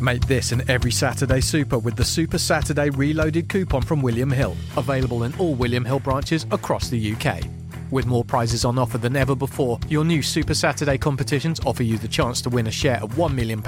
Make 0.01 0.27
this 0.27 0.53
an 0.53 0.63
every 0.69 0.93
Saturday 0.93 1.41
super 1.41 1.79
with 1.79 1.97
the 1.97 2.05
Super 2.05 2.39
Saturday 2.39 2.91
Reloaded 2.91 3.49
coupon 3.49 3.83
from 3.83 4.01
William 4.01 4.31
Hill, 4.31 4.57
available 4.77 5.25
in 5.25 5.35
all 5.39 5.55
William 5.55 5.85
Hill 5.85 5.99
branches 5.99 6.47
across 6.53 6.89
the 6.89 7.15
UK. 7.15 7.43
With 7.91 8.07
more 8.07 8.25
prizes 8.25 8.65
on 8.65 8.79
offer 8.79 8.99
than 8.99 9.17
ever 9.17 9.35
before, 9.35 9.81
your 9.89 10.05
new 10.05 10.23
Super 10.23 10.55
Saturday 10.55 10.99
competitions 10.99 11.61
offer 11.67 11.83
you 11.83 11.99
the 11.99 12.09
chance 12.09 12.41
to 12.43 12.51
win 12.51 12.69
a 12.69 12.71
share 12.71 13.03
of 13.03 13.13
£1 13.13 13.35
million 13.35 13.63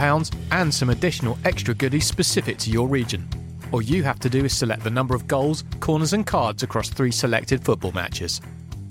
and 0.52 0.72
some 0.72 0.90
additional 0.90 1.36
extra 1.44 1.74
goodies 1.74 2.06
specific 2.06 2.58
to 2.58 2.70
your 2.70 2.86
region. 2.86 3.26
All 3.72 3.82
you 3.82 4.02
have 4.02 4.18
to 4.20 4.30
do 4.30 4.44
is 4.44 4.56
select 4.56 4.84
the 4.84 4.90
number 4.90 5.14
of 5.14 5.26
goals, 5.26 5.64
corners, 5.80 6.12
and 6.12 6.26
cards 6.26 6.62
across 6.62 6.88
three 6.88 7.10
selected 7.10 7.64
football 7.64 7.92
matches. 7.92 8.40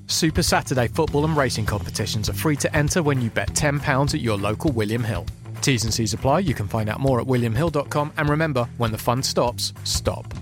Super 0.08 0.44
Saturday 0.44 0.88
football 0.88 1.26
and 1.26 1.36
racing 1.36 1.66
competitions 1.66 2.30
are 2.30 2.34
free 2.34 2.56
to 2.58 2.76
enter 2.76 3.04
when 3.04 3.22
you 3.22 3.30
bet 3.30 3.50
£10 3.50 4.14
at 4.14 4.22
your 4.22 4.38
local 4.38 4.72
William 4.72 5.04
Hill. 5.04 5.26
T's 5.62 5.84
and 5.84 5.94
C's 5.94 6.14
apply. 6.14 6.40
You 6.40 6.54
can 6.54 6.68
find 6.68 6.90
out 6.90 7.00
more 7.00 7.20
at 7.20 7.28
williamhill.com. 7.28 8.14
And 8.18 8.30
remember, 8.30 8.70
when 8.78 8.92
the 8.92 8.98
fun 8.98 9.24
stops, 9.24 9.74
stop. 9.84 10.34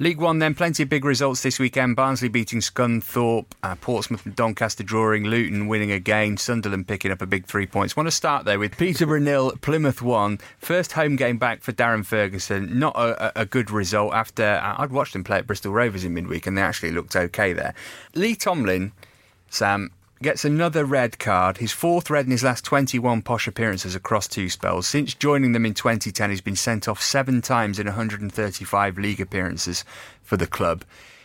League 0.00 0.18
One, 0.18 0.38
then 0.38 0.54
plenty 0.54 0.82
of 0.82 0.88
big 0.88 1.04
results 1.04 1.42
this 1.42 1.58
weekend. 1.58 1.94
Barnsley 1.94 2.30
beating 2.30 2.60
Scunthorpe, 2.60 3.44
uh, 3.62 3.74
Portsmouth 3.74 4.24
and 4.24 4.34
Doncaster 4.34 4.82
drawing, 4.82 5.24
Luton 5.24 5.68
winning 5.68 5.92
again, 5.92 6.38
Sunderland 6.38 6.88
picking 6.88 7.12
up 7.12 7.20
a 7.20 7.26
big 7.26 7.44
three 7.44 7.66
points. 7.66 7.98
Want 7.98 8.06
to 8.06 8.10
start 8.10 8.46
there 8.46 8.58
with 8.58 8.78
Peterborough 8.78 9.18
nil, 9.18 9.52
Plymouth 9.60 10.00
one. 10.00 10.38
First 10.58 10.92
home 10.92 11.16
game 11.16 11.36
back 11.36 11.62
for 11.62 11.72
Darren 11.72 12.02
Ferguson. 12.02 12.78
Not 12.78 12.96
a, 12.96 13.42
a 13.42 13.44
good 13.44 13.70
result 13.70 14.14
after 14.14 14.42
uh, 14.42 14.76
I'd 14.78 14.90
watched 14.90 15.14
him 15.14 15.22
play 15.22 15.36
at 15.36 15.46
Bristol 15.46 15.72
Rovers 15.72 16.02
in 16.02 16.14
midweek, 16.14 16.46
and 16.46 16.56
they 16.56 16.62
actually 16.62 16.92
looked 16.92 17.14
okay 17.14 17.52
there. 17.52 17.74
Lee 18.14 18.34
Tomlin, 18.34 18.92
Sam, 19.50 19.90
gets 20.22 20.44
another 20.44 20.84
red 20.84 21.18
card, 21.18 21.58
his 21.58 21.72
fourth 21.72 22.10
red 22.10 22.26
in 22.26 22.30
his 22.30 22.44
last 22.44 22.64
21 22.64 23.22
posh 23.22 23.46
appearances 23.48 23.94
across 23.94 24.28
two 24.28 24.48
spells. 24.48 24.86
Since 24.86 25.14
joining 25.14 25.52
them 25.52 25.64
in 25.64 25.74
2010, 25.74 26.30
he's 26.30 26.40
been 26.40 26.56
sent 26.56 26.88
off 26.88 27.02
seven 27.02 27.40
times 27.40 27.78
in 27.78 27.86
135 27.86 28.98
league 28.98 29.20
appearances 29.20 29.84
for 30.22 30.36
the 30.36 30.46
club. 30.46 30.84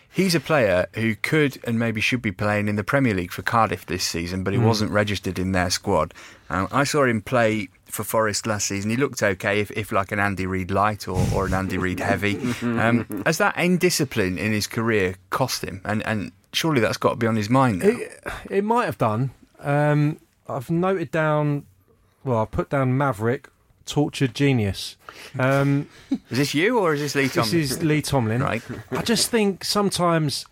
He's 0.10 0.34
a 0.34 0.39
player 0.39 0.88
who 0.93 1.15
could 1.15 1.60
and 1.65 1.77
maybe 1.77 1.99
should 1.99 2.21
be 2.21 2.31
playing 2.31 2.69
in 2.69 2.77
the 2.77 2.86
Premier 2.86 3.13
League 3.13 3.34
for 3.34 3.41
Cardiff 3.41 3.86
this 3.86 4.05
season, 4.05 4.45
but 4.45 4.53
he 4.53 4.60
mm. 4.60 4.65
wasn't 4.65 4.91
registered 4.91 5.38
in 5.38 5.51
their 5.51 5.69
squad. 5.69 6.13
Um, 6.49 6.69
I 6.71 6.86
saw 6.86 7.03
him 7.03 7.21
play 7.21 7.67
for 7.84 8.05
Forest 8.05 8.47
last 8.47 8.67
season. 8.67 8.91
He 8.91 8.95
looked 8.95 9.21
okay, 9.21 9.60
if, 9.60 9.71
if 9.71 9.91
like 9.91 10.13
an 10.13 10.19
Andy 10.19 10.45
Reid 10.45 10.71
light 10.71 11.10
or, 11.10 11.21
or 11.34 11.47
an 11.47 11.53
Andy 11.53 11.77
Reid 11.77 11.99
heavy. 11.99 12.39
Um, 12.62 13.23
has 13.25 13.38
that 13.39 13.58
indiscipline 13.58 14.38
in 14.38 14.51
his 14.51 14.67
career 14.67 15.15
cost 15.29 15.63
him? 15.63 15.81
And, 15.86 16.05
and 16.05 16.31
surely 16.55 16.81
that's 16.81 16.97
got 16.97 17.11
to 17.11 17.15
be 17.15 17.27
on 17.27 17.35
his 17.35 17.49
mind 17.49 17.79
now. 17.79 17.87
It, 17.87 18.21
it 18.49 18.63
might 18.63 18.85
have 18.85 18.97
done. 18.97 19.31
Um, 19.59 20.19
I've 20.47 20.69
noted 20.69 21.11
down, 21.11 21.65
well, 22.23 22.41
I 22.41 22.45
put 22.45 22.69
down 22.69 22.97
Maverick, 22.97 23.49
tortured 23.85 24.33
genius. 24.33 24.97
Um, 25.37 25.87
is 26.29 26.37
this 26.37 26.53
you 26.53 26.79
or 26.79 26.93
is 26.93 27.01
this 27.01 27.15
Lee 27.15 27.27
Tomlin? 27.29 27.51
This 27.51 27.71
is 27.71 27.83
Lee 27.83 28.01
Tomlin. 28.01 28.41
right. 28.41 28.61
I 28.91 29.01
just 29.01 29.29
think 29.29 29.63
sometimes 29.63 30.45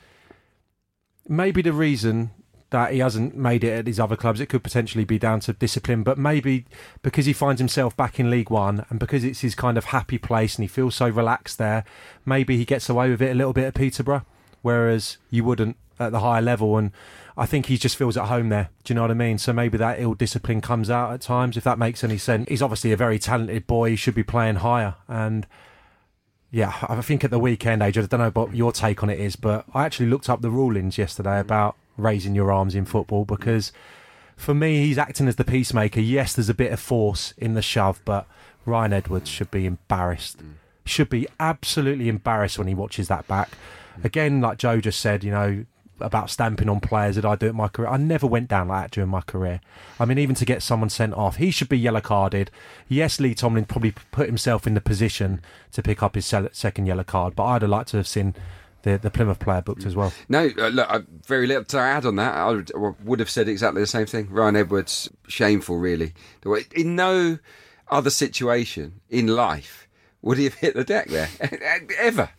maybe 1.28 1.62
the 1.62 1.74
reason 1.74 2.32
that 2.74 2.92
he 2.92 3.00
hasn't 3.00 3.36
made 3.36 3.64
it 3.64 3.72
at 3.72 3.88
his 3.88 4.00
other 4.00 4.16
clubs, 4.16 4.40
it 4.40 4.48
could 4.48 4.64
potentially 4.64 5.06
be 5.06 5.20
down 5.20 5.40
to 5.40 5.54
discipline, 5.54 6.02
but 6.02 6.18
maybe 6.18 6.66
because 7.04 7.28
he 7.28 7.34
finds 7.34 7.62
himself 7.62 7.96
back 7.96 8.20
in 8.20 8.32
League 8.32 8.50
One 8.50 8.84
and 8.90 9.00
because 9.00 9.24
it's 9.24 9.42
his 9.42 9.54
kind 9.54 9.78
of 9.78 9.86
happy 9.86 10.18
place 10.18 10.56
and 10.56 10.64
he 10.64 10.68
feels 10.68 10.96
so 10.96 11.08
relaxed 11.08 11.60
there, 11.60 11.84
maybe 12.26 12.58
he 12.58 12.66
gets 12.66 12.90
away 12.90 13.12
with 13.12 13.22
it 13.22 13.30
a 13.30 13.36
little 13.36 13.54
bit 13.54 13.66
at 13.66 13.76
Peterborough, 13.76 14.26
whereas 14.64 15.18
you 15.30 15.44
wouldn't 15.44 15.78
at 16.00 16.12
the 16.12 16.22
higher 16.22 16.42
level. 16.42 16.76
And 16.78 16.92
I 17.38 17.46
think 17.46 17.68
he 17.68 17.78
just 17.78 17.96
feels 17.96 18.18
at 18.18 18.26
home 18.26 18.50
there. 18.50 18.70
Do 18.84 18.92
you 18.92 18.96
know 18.96 19.02
what 19.02 19.12
I 19.12 19.16
mean? 19.16 19.38
So 19.38 19.54
maybe 19.54 19.78
that 19.78 20.00
ill 20.00 20.16
discipline 20.16 20.62
comes 20.62 20.90
out 20.90 21.14
at 21.14 21.22
times, 21.22 21.56
if 21.56 21.64
that 21.64 21.78
makes 21.78 22.04
any 22.04 22.18
sense. 22.18 22.50
He's 22.50 22.64
obviously 22.64 22.92
a 22.92 22.98
very 22.98 23.20
talented 23.20 23.68
boy. 23.68 23.92
He 23.92 23.96
should 23.96 24.16
be 24.16 24.24
playing 24.24 24.56
higher. 24.56 24.96
And 25.08 25.46
yeah, 26.50 26.74
I 26.88 27.02
think 27.02 27.24
at 27.24 27.32
the 27.32 27.40
weekend, 27.40 27.84
age, 27.84 27.98
I 27.98 28.02
don't 28.02 28.20
know 28.20 28.30
what 28.30 28.56
your 28.56 28.72
take 28.72 29.04
on 29.04 29.10
it 29.10 29.20
is, 29.20 29.36
but 29.36 29.66
I 29.74 29.86
actually 29.86 30.08
looked 30.08 30.30
up 30.30 30.42
the 30.42 30.50
rulings 30.50 30.98
yesterday 30.98 31.40
about 31.40 31.76
raising 31.98 32.34
your 32.34 32.52
arms 32.52 32.74
in 32.74 32.86
football 32.86 33.24
because 33.24 33.72
for 34.36 34.54
me, 34.54 34.86
he's 34.86 34.98
acting 34.98 35.28
as 35.28 35.36
the 35.36 35.44
peacemaker. 35.44 36.00
Yes, 36.00 36.34
there's 36.34 36.50
a 36.50 36.56
bit 36.56 36.72
of 36.72 36.80
force 36.80 37.34
in 37.38 37.54
the 37.54 37.62
shove, 37.62 38.02
but 38.04 38.28
Ryan 38.66 38.94
Edwards 38.94 39.30
should 39.30 39.52
be 39.52 39.66
embarrassed. 39.66 40.40
Mm. 40.40 40.54
Should 40.86 41.10
be 41.10 41.28
absolutely 41.40 42.10
embarrassed 42.10 42.58
when 42.58 42.68
he 42.68 42.74
watches 42.74 43.08
that 43.08 43.28
back. 43.28 43.52
Again, 44.04 44.42
like 44.42 44.58
Joe 44.58 44.80
just 44.80 45.00
said, 45.00 45.24
you 45.24 45.32
know, 45.32 45.66
about 46.00 46.30
stamping 46.30 46.70
on 46.70 46.80
players 46.80 47.16
that 47.16 47.26
I 47.26 47.36
do 47.36 47.48
in 47.48 47.56
my 47.56 47.68
career. 47.68 47.90
I 47.90 47.98
never 47.98 48.28
went 48.28 48.50
down 48.50 48.68
like 48.68 48.86
that 48.86 48.92
during 48.92 49.10
my 49.10 49.22
career. 49.22 49.62
I 50.00 50.06
mean, 50.06 50.18
even 50.18 50.36
to 50.36 50.46
get 50.46 50.62
someone 50.62 50.90
sent 50.90 51.14
off, 51.14 51.38
he 51.38 51.52
should 51.52 51.70
be 51.70 51.78
yellow 51.78 52.02
carded. 52.02 52.52
Yes, 52.88 53.20
Lee 53.20 53.34
Tomlin 53.34 53.66
probably 53.66 53.94
put 54.12 54.28
himself 54.28 54.68
in 54.68 54.74
the 54.74 54.82
position 54.82 55.42
to 55.72 55.82
pick 55.82 56.04
up 56.04 56.16
his 56.16 56.26
second 56.26 56.86
yellow 56.86 57.04
card, 57.04 57.36
but 57.36 57.46
I'd 57.46 57.62
have 57.62 57.72
liked 57.72 57.90
to 57.90 57.98
have 57.98 58.08
seen 58.08 58.36
the, 58.84 58.98
the 58.98 59.10
Plymouth 59.10 59.40
player 59.40 59.62
booked 59.62 59.86
as 59.86 59.96
well. 59.96 60.12
No, 60.28 60.50
uh, 60.58 60.68
look, 60.68 60.90
uh, 60.90 61.02
very 61.26 61.48
little 61.48 61.64
to 61.66 61.80
add 61.80 62.06
on 62.06 62.18
that. 62.18 62.36
I 62.36 62.50
would, 62.50 62.72
I 62.76 62.92
would, 63.04 63.20
have 63.20 63.30
said 63.30 63.48
exactly 63.48 63.82
the 63.82 63.88
same 63.88 64.06
thing. 64.06 64.30
Ryan 64.30 64.58
Edwards, 64.58 65.10
shameful, 65.28 65.78
really. 65.78 66.14
In 66.76 66.96
no 66.96 67.40
other 67.90 68.10
situation 68.10 69.00
in 69.10 69.28
life 69.28 69.88
would 70.22 70.38
he 70.38 70.46
have 70.46 70.56
hit 70.56 70.74
the 70.74 70.84
deck 70.84 71.08
there 71.08 71.30
ever 72.00 72.30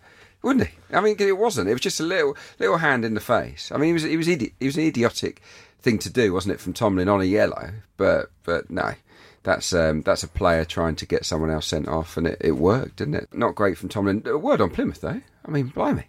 wouldn't 0.45 0.69
he? 0.69 0.75
I 0.93 1.01
mean, 1.01 1.17
it 1.19 1.39
wasn't. 1.39 1.69
It 1.69 1.73
was 1.73 1.81
just 1.81 2.01
a 2.01 2.05
little 2.05 2.37
little 2.59 2.77
hand 2.77 3.05
in 3.05 3.15
the 3.15 3.21
face. 3.21 3.73
I 3.73 3.79
mean, 3.79 3.89
he 3.89 3.93
was 3.95 4.03
he 4.03 4.17
was 4.17 4.29
idi- 4.29 4.53
he 4.61 4.67
was 4.67 4.77
an 4.77 4.85
idiotic 4.85 5.41
thing 5.81 5.99
to 6.01 6.11
do, 6.11 6.33
wasn't 6.33 6.55
it, 6.55 6.61
from 6.61 6.75
Tomlin 6.75 7.09
on 7.09 7.23
a 7.23 7.25
yellow? 7.25 7.71
But 7.97 8.31
but 8.45 8.71
no, 8.71 8.95
that's 9.43 9.73
um, 9.73 10.03
that's 10.03 10.23
a 10.23 10.29
player 10.29 10.65
trying 10.65 10.97
to 10.97 11.07
get 11.07 11.25
someone 11.25 11.51
else 11.51 11.67
sent 11.67 11.89
off, 11.89 12.17
and 12.19 12.27
it, 12.27 12.39
it 12.41 12.53
worked, 12.53 12.97
didn't 12.97 13.15
it? 13.15 13.29
Not 13.33 13.55
great 13.55 13.79
from 13.79 13.89
Tomlin. 13.89 14.23
A 14.27 14.37
word 14.37 14.61
on 14.61 14.71
Plymouth 14.71 15.01
though. 15.01 15.23
I 15.45 15.51
mean, 15.51 15.69
blimey. 15.69 16.05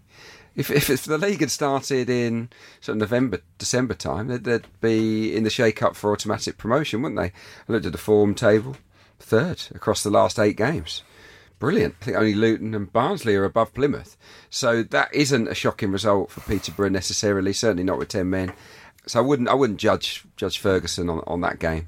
If, 0.55 0.71
if, 0.71 0.89
if 0.89 1.03
the 1.03 1.17
league 1.17 1.41
had 1.41 1.51
started 1.51 2.09
in 2.09 2.47
sort 2.79 2.95
of 2.95 3.01
November, 3.01 3.41
December 3.57 3.93
time, 3.93 4.27
they'd, 4.27 4.45
they'd 4.45 4.67
be 4.79 5.35
in 5.35 5.43
the 5.43 5.49
shake-up 5.49 5.97
for 5.97 6.13
automatic 6.13 6.57
promotion, 6.57 7.01
wouldn't 7.01 7.19
they? 7.19 7.33
I 7.67 7.73
looked 7.73 7.85
at 7.85 7.91
the 7.91 7.97
form 7.97 8.33
table, 8.33 8.77
third 9.19 9.63
across 9.75 10.01
the 10.01 10.09
last 10.09 10.39
eight 10.39 10.55
games 10.55 11.03
brilliant. 11.65 11.95
I 11.99 12.05
think 12.05 12.17
only 12.17 12.35
Luton 12.35 12.75
and 12.75 12.93
Barnsley 12.93 13.35
are 13.35 13.43
above 13.43 13.73
Plymouth. 13.73 14.15
So 14.51 14.83
that 14.83 15.11
isn't 15.15 15.47
a 15.47 15.55
shocking 15.55 15.91
result 15.91 16.29
for 16.29 16.41
Peterborough 16.41 16.89
necessarily, 16.89 17.53
certainly 17.53 17.83
not 17.83 17.97
with 17.97 18.09
10 18.09 18.29
men. 18.29 18.53
So 19.07 19.19
I 19.19 19.23
wouldn't 19.23 19.49
I 19.49 19.55
wouldn't 19.55 19.79
judge 19.79 20.23
judge 20.37 20.59
Ferguson 20.59 21.09
on, 21.09 21.23
on 21.25 21.41
that 21.41 21.57
game. 21.57 21.87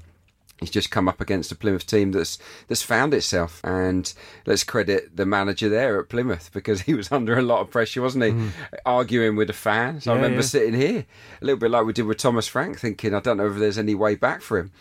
He's 0.58 0.70
just 0.70 0.90
come 0.90 1.08
up 1.08 1.20
against 1.20 1.52
a 1.52 1.54
Plymouth 1.54 1.86
team 1.86 2.10
that's 2.10 2.38
that's 2.66 2.82
found 2.82 3.14
itself, 3.14 3.60
and 3.62 4.12
let's 4.46 4.64
credit 4.64 5.16
the 5.16 5.24
manager 5.24 5.68
there 5.68 6.00
at 6.00 6.08
Plymouth 6.08 6.50
because 6.52 6.80
he 6.88 6.94
was 6.94 7.12
under 7.12 7.38
a 7.38 7.42
lot 7.42 7.60
of 7.60 7.70
pressure, 7.70 8.02
wasn't 8.02 8.24
he? 8.24 8.30
Mm. 8.32 8.50
Arguing 8.84 9.36
with 9.36 9.46
the 9.46 9.52
fans. 9.52 10.06
Yeah, 10.06 10.12
I 10.12 10.16
remember 10.16 10.38
yeah. 10.38 10.42
sitting 10.42 10.74
here 10.74 11.06
a 11.40 11.44
little 11.44 11.60
bit 11.60 11.70
like 11.70 11.86
we 11.86 11.92
did 11.92 12.06
with 12.06 12.18
Thomas 12.18 12.48
Frank, 12.48 12.80
thinking 12.80 13.14
I 13.14 13.20
don't 13.20 13.36
know 13.36 13.46
if 13.46 13.58
there's 13.58 13.78
any 13.78 13.94
way 13.94 14.16
back 14.16 14.42
for 14.42 14.58
him. 14.58 14.72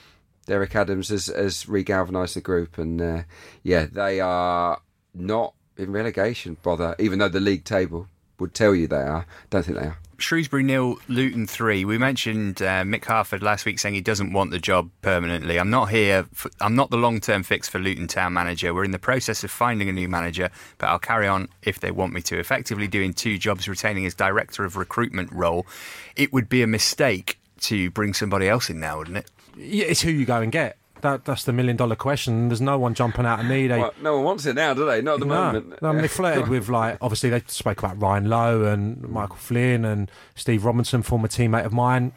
Derek 0.48 0.76
Adams 0.76 1.10
has, 1.10 1.28
has 1.28 1.66
regalvanised 1.66 2.34
the 2.34 2.42
group, 2.42 2.78
and 2.78 3.02
uh, 3.02 3.24
yeah, 3.64 3.86
they 3.86 4.22
are 4.22 4.80
not 5.20 5.54
in 5.78 5.92
relegation 5.92 6.58
bother, 6.64 6.96
even 7.00 7.20
though 7.20 7.30
the 7.30 7.40
league 7.40 7.64
table 7.64 8.08
would 8.40 8.54
tell 8.54 8.76
you 8.76 8.88
they 8.88 8.98
are. 8.98 9.26
Don't 9.50 9.64
think 9.64 9.78
they 9.80 9.86
are. 9.86 9.98
Shrewsbury 10.20 10.64
nil, 10.64 10.98
Luton 11.08 11.46
three. 11.46 11.86
We 11.86 12.00
mentioned 12.00 12.60
uh, 12.60 12.82
Mick 12.82 13.06
Harford 13.06 13.44
last 13.44 13.66
week 13.66 13.78
saying 13.78 13.94
he 13.94 14.02
doesn't 14.02 14.34
want 14.34 14.50
the 14.50 14.58
job 14.58 14.90
permanently. 15.04 15.60
I'm 15.60 15.70
not 15.70 15.92
here. 15.92 16.26
For, 16.34 16.50
I'm 16.60 16.76
not 16.76 16.90
the 16.90 16.98
long-term 16.98 17.44
fix 17.44 17.70
for 17.70 17.78
Luton 17.78 18.08
Town 18.08 18.34
manager. 18.34 18.74
We're 18.74 18.84
in 18.84 18.92
the 18.92 18.98
process 18.98 19.44
of 19.44 19.52
finding 19.52 19.90
a 19.90 19.94
new 19.94 20.08
manager, 20.08 20.50
but 20.80 20.88
I'll 20.88 20.98
carry 20.98 21.28
on 21.28 21.50
if 21.62 21.80
they 21.80 21.92
want 21.92 22.14
me 22.14 22.22
to. 22.24 22.40
Effectively 22.40 22.88
doing 22.88 23.14
two 23.14 23.38
jobs, 23.38 23.68
retaining 23.68 24.06
his 24.06 24.16
director 24.16 24.66
of 24.66 24.76
recruitment 24.76 25.32
role. 25.32 25.68
It 26.16 26.34
would 26.34 26.50
be 26.50 26.64
a 26.64 26.68
mistake 26.68 27.38
to 27.62 27.92
bring 27.92 28.16
somebody 28.16 28.50
else 28.50 28.72
in 28.72 28.80
now, 28.80 28.98
wouldn't 28.98 29.18
it? 29.18 29.30
Yeah, 29.56 29.86
it's 29.86 30.02
who 30.02 30.10
you 30.10 30.26
go 30.26 30.42
and 30.42 30.52
get 30.52 30.78
that 31.08 31.26
that's 31.26 31.44
the 31.44 31.54
million 31.54 31.76
dollar 31.76 31.96
question. 31.96 32.50
There's 32.50 32.62
no 32.62 32.78
one 32.78 32.94
jumping 32.94 33.26
out 33.26 33.40
of 33.40 33.46
me. 33.46 33.68
They, 33.68 33.80
well, 33.80 33.94
no 34.02 34.16
one 34.16 34.24
wants 34.24 34.46
it 34.46 34.56
now, 34.56 34.74
do 34.74 34.86
they? 34.86 35.02
Not 35.02 35.16
at 35.16 35.20
the 35.22 35.26
no, 35.26 35.36
moment. 35.36 35.82
No, 35.82 35.90
I 35.90 35.92
mean, 35.94 36.02
they 36.02 36.08
flirted 36.08 36.48
with 36.50 36.70
like 36.70 36.98
obviously 37.02 37.30
they 37.30 37.42
spoke 37.48 37.80
about 37.80 38.02
Ryan 38.02 38.30
Lowe 38.30 38.66
and 38.66 39.02
Michael 39.08 39.38
Flynn 39.38 39.86
and 39.86 40.12
Steve 40.36 40.66
Robinson, 40.66 41.02
former 41.02 41.28
teammate 41.28 41.66
of 41.66 41.74
mine. 41.74 42.12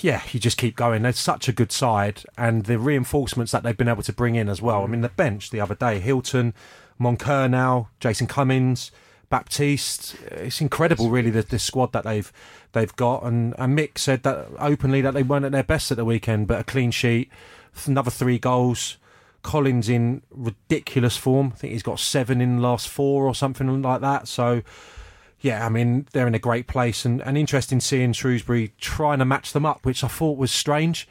Yeah, 0.00 0.22
you 0.32 0.40
just 0.40 0.56
keep 0.56 0.74
going. 0.74 1.02
They're 1.02 1.12
such 1.12 1.48
a 1.48 1.52
good 1.52 1.70
side, 1.70 2.22
and 2.38 2.64
the 2.64 2.78
reinforcements 2.78 3.52
that 3.52 3.62
they've 3.62 3.76
been 3.76 3.88
able 3.88 4.02
to 4.04 4.12
bring 4.12 4.34
in 4.34 4.48
as 4.48 4.62
well. 4.62 4.82
I 4.82 4.86
mean, 4.86 5.02
the 5.02 5.10
bench 5.10 5.50
the 5.50 5.60
other 5.60 5.74
day: 5.74 5.98
Hylton, 6.00 6.54
Moncur 7.00 7.48
now, 7.50 7.88
Jason 8.00 8.26
Cummings. 8.26 8.90
Baptiste. 9.28 10.14
It's 10.30 10.60
incredible, 10.60 11.10
really, 11.10 11.30
the, 11.30 11.42
the 11.42 11.58
squad 11.58 11.92
that 11.92 12.04
they've 12.04 12.32
they've 12.72 12.94
got. 12.94 13.24
And, 13.24 13.54
and 13.58 13.76
Mick 13.76 13.98
said 13.98 14.22
that 14.22 14.46
openly 14.60 15.00
that 15.00 15.14
they 15.14 15.24
weren't 15.24 15.44
at 15.44 15.50
their 15.50 15.64
best 15.64 15.90
at 15.90 15.96
the 15.96 16.04
weekend, 16.04 16.46
but 16.46 16.60
a 16.60 16.64
clean 16.64 16.92
sheet, 16.92 17.28
another 17.84 18.10
three 18.10 18.38
goals. 18.38 18.96
Collins 19.42 19.88
in 19.88 20.22
ridiculous 20.30 21.16
form. 21.16 21.52
I 21.54 21.56
think 21.56 21.72
he's 21.72 21.82
got 21.82 22.00
seven 22.00 22.40
in 22.40 22.56
the 22.56 22.62
last 22.62 22.88
four 22.88 23.26
or 23.26 23.34
something 23.34 23.80
like 23.80 24.00
that. 24.00 24.26
So, 24.26 24.62
yeah, 25.40 25.64
I 25.64 25.68
mean 25.68 26.08
they're 26.12 26.26
in 26.26 26.34
a 26.34 26.40
great 26.40 26.66
place, 26.66 27.04
and, 27.04 27.22
and 27.22 27.38
interesting 27.38 27.78
seeing 27.78 28.12
Shrewsbury 28.12 28.72
trying 28.80 29.20
to 29.20 29.24
match 29.24 29.52
them 29.52 29.64
up, 29.64 29.84
which 29.84 30.02
I 30.02 30.08
thought 30.08 30.36
was 30.36 30.50
strange. 30.50 31.06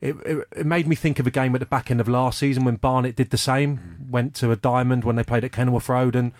It, 0.00 0.16
it, 0.26 0.48
it 0.56 0.66
made 0.66 0.86
me 0.86 0.96
think 0.96 1.18
of 1.18 1.26
a 1.26 1.30
game 1.30 1.54
at 1.54 1.60
the 1.60 1.66
back 1.66 1.90
end 1.90 2.00
of 2.00 2.08
last 2.08 2.38
season 2.38 2.64
when 2.64 2.76
Barnet 2.76 3.16
did 3.16 3.30
the 3.30 3.38
same, 3.38 3.78
mm. 3.78 4.10
went 4.10 4.34
to 4.36 4.50
a 4.50 4.56
diamond 4.56 5.04
when 5.04 5.16
they 5.16 5.22
played 5.24 5.44
at 5.44 5.52
Kenilworth 5.52 5.88
Road, 5.88 6.16
and 6.16 6.32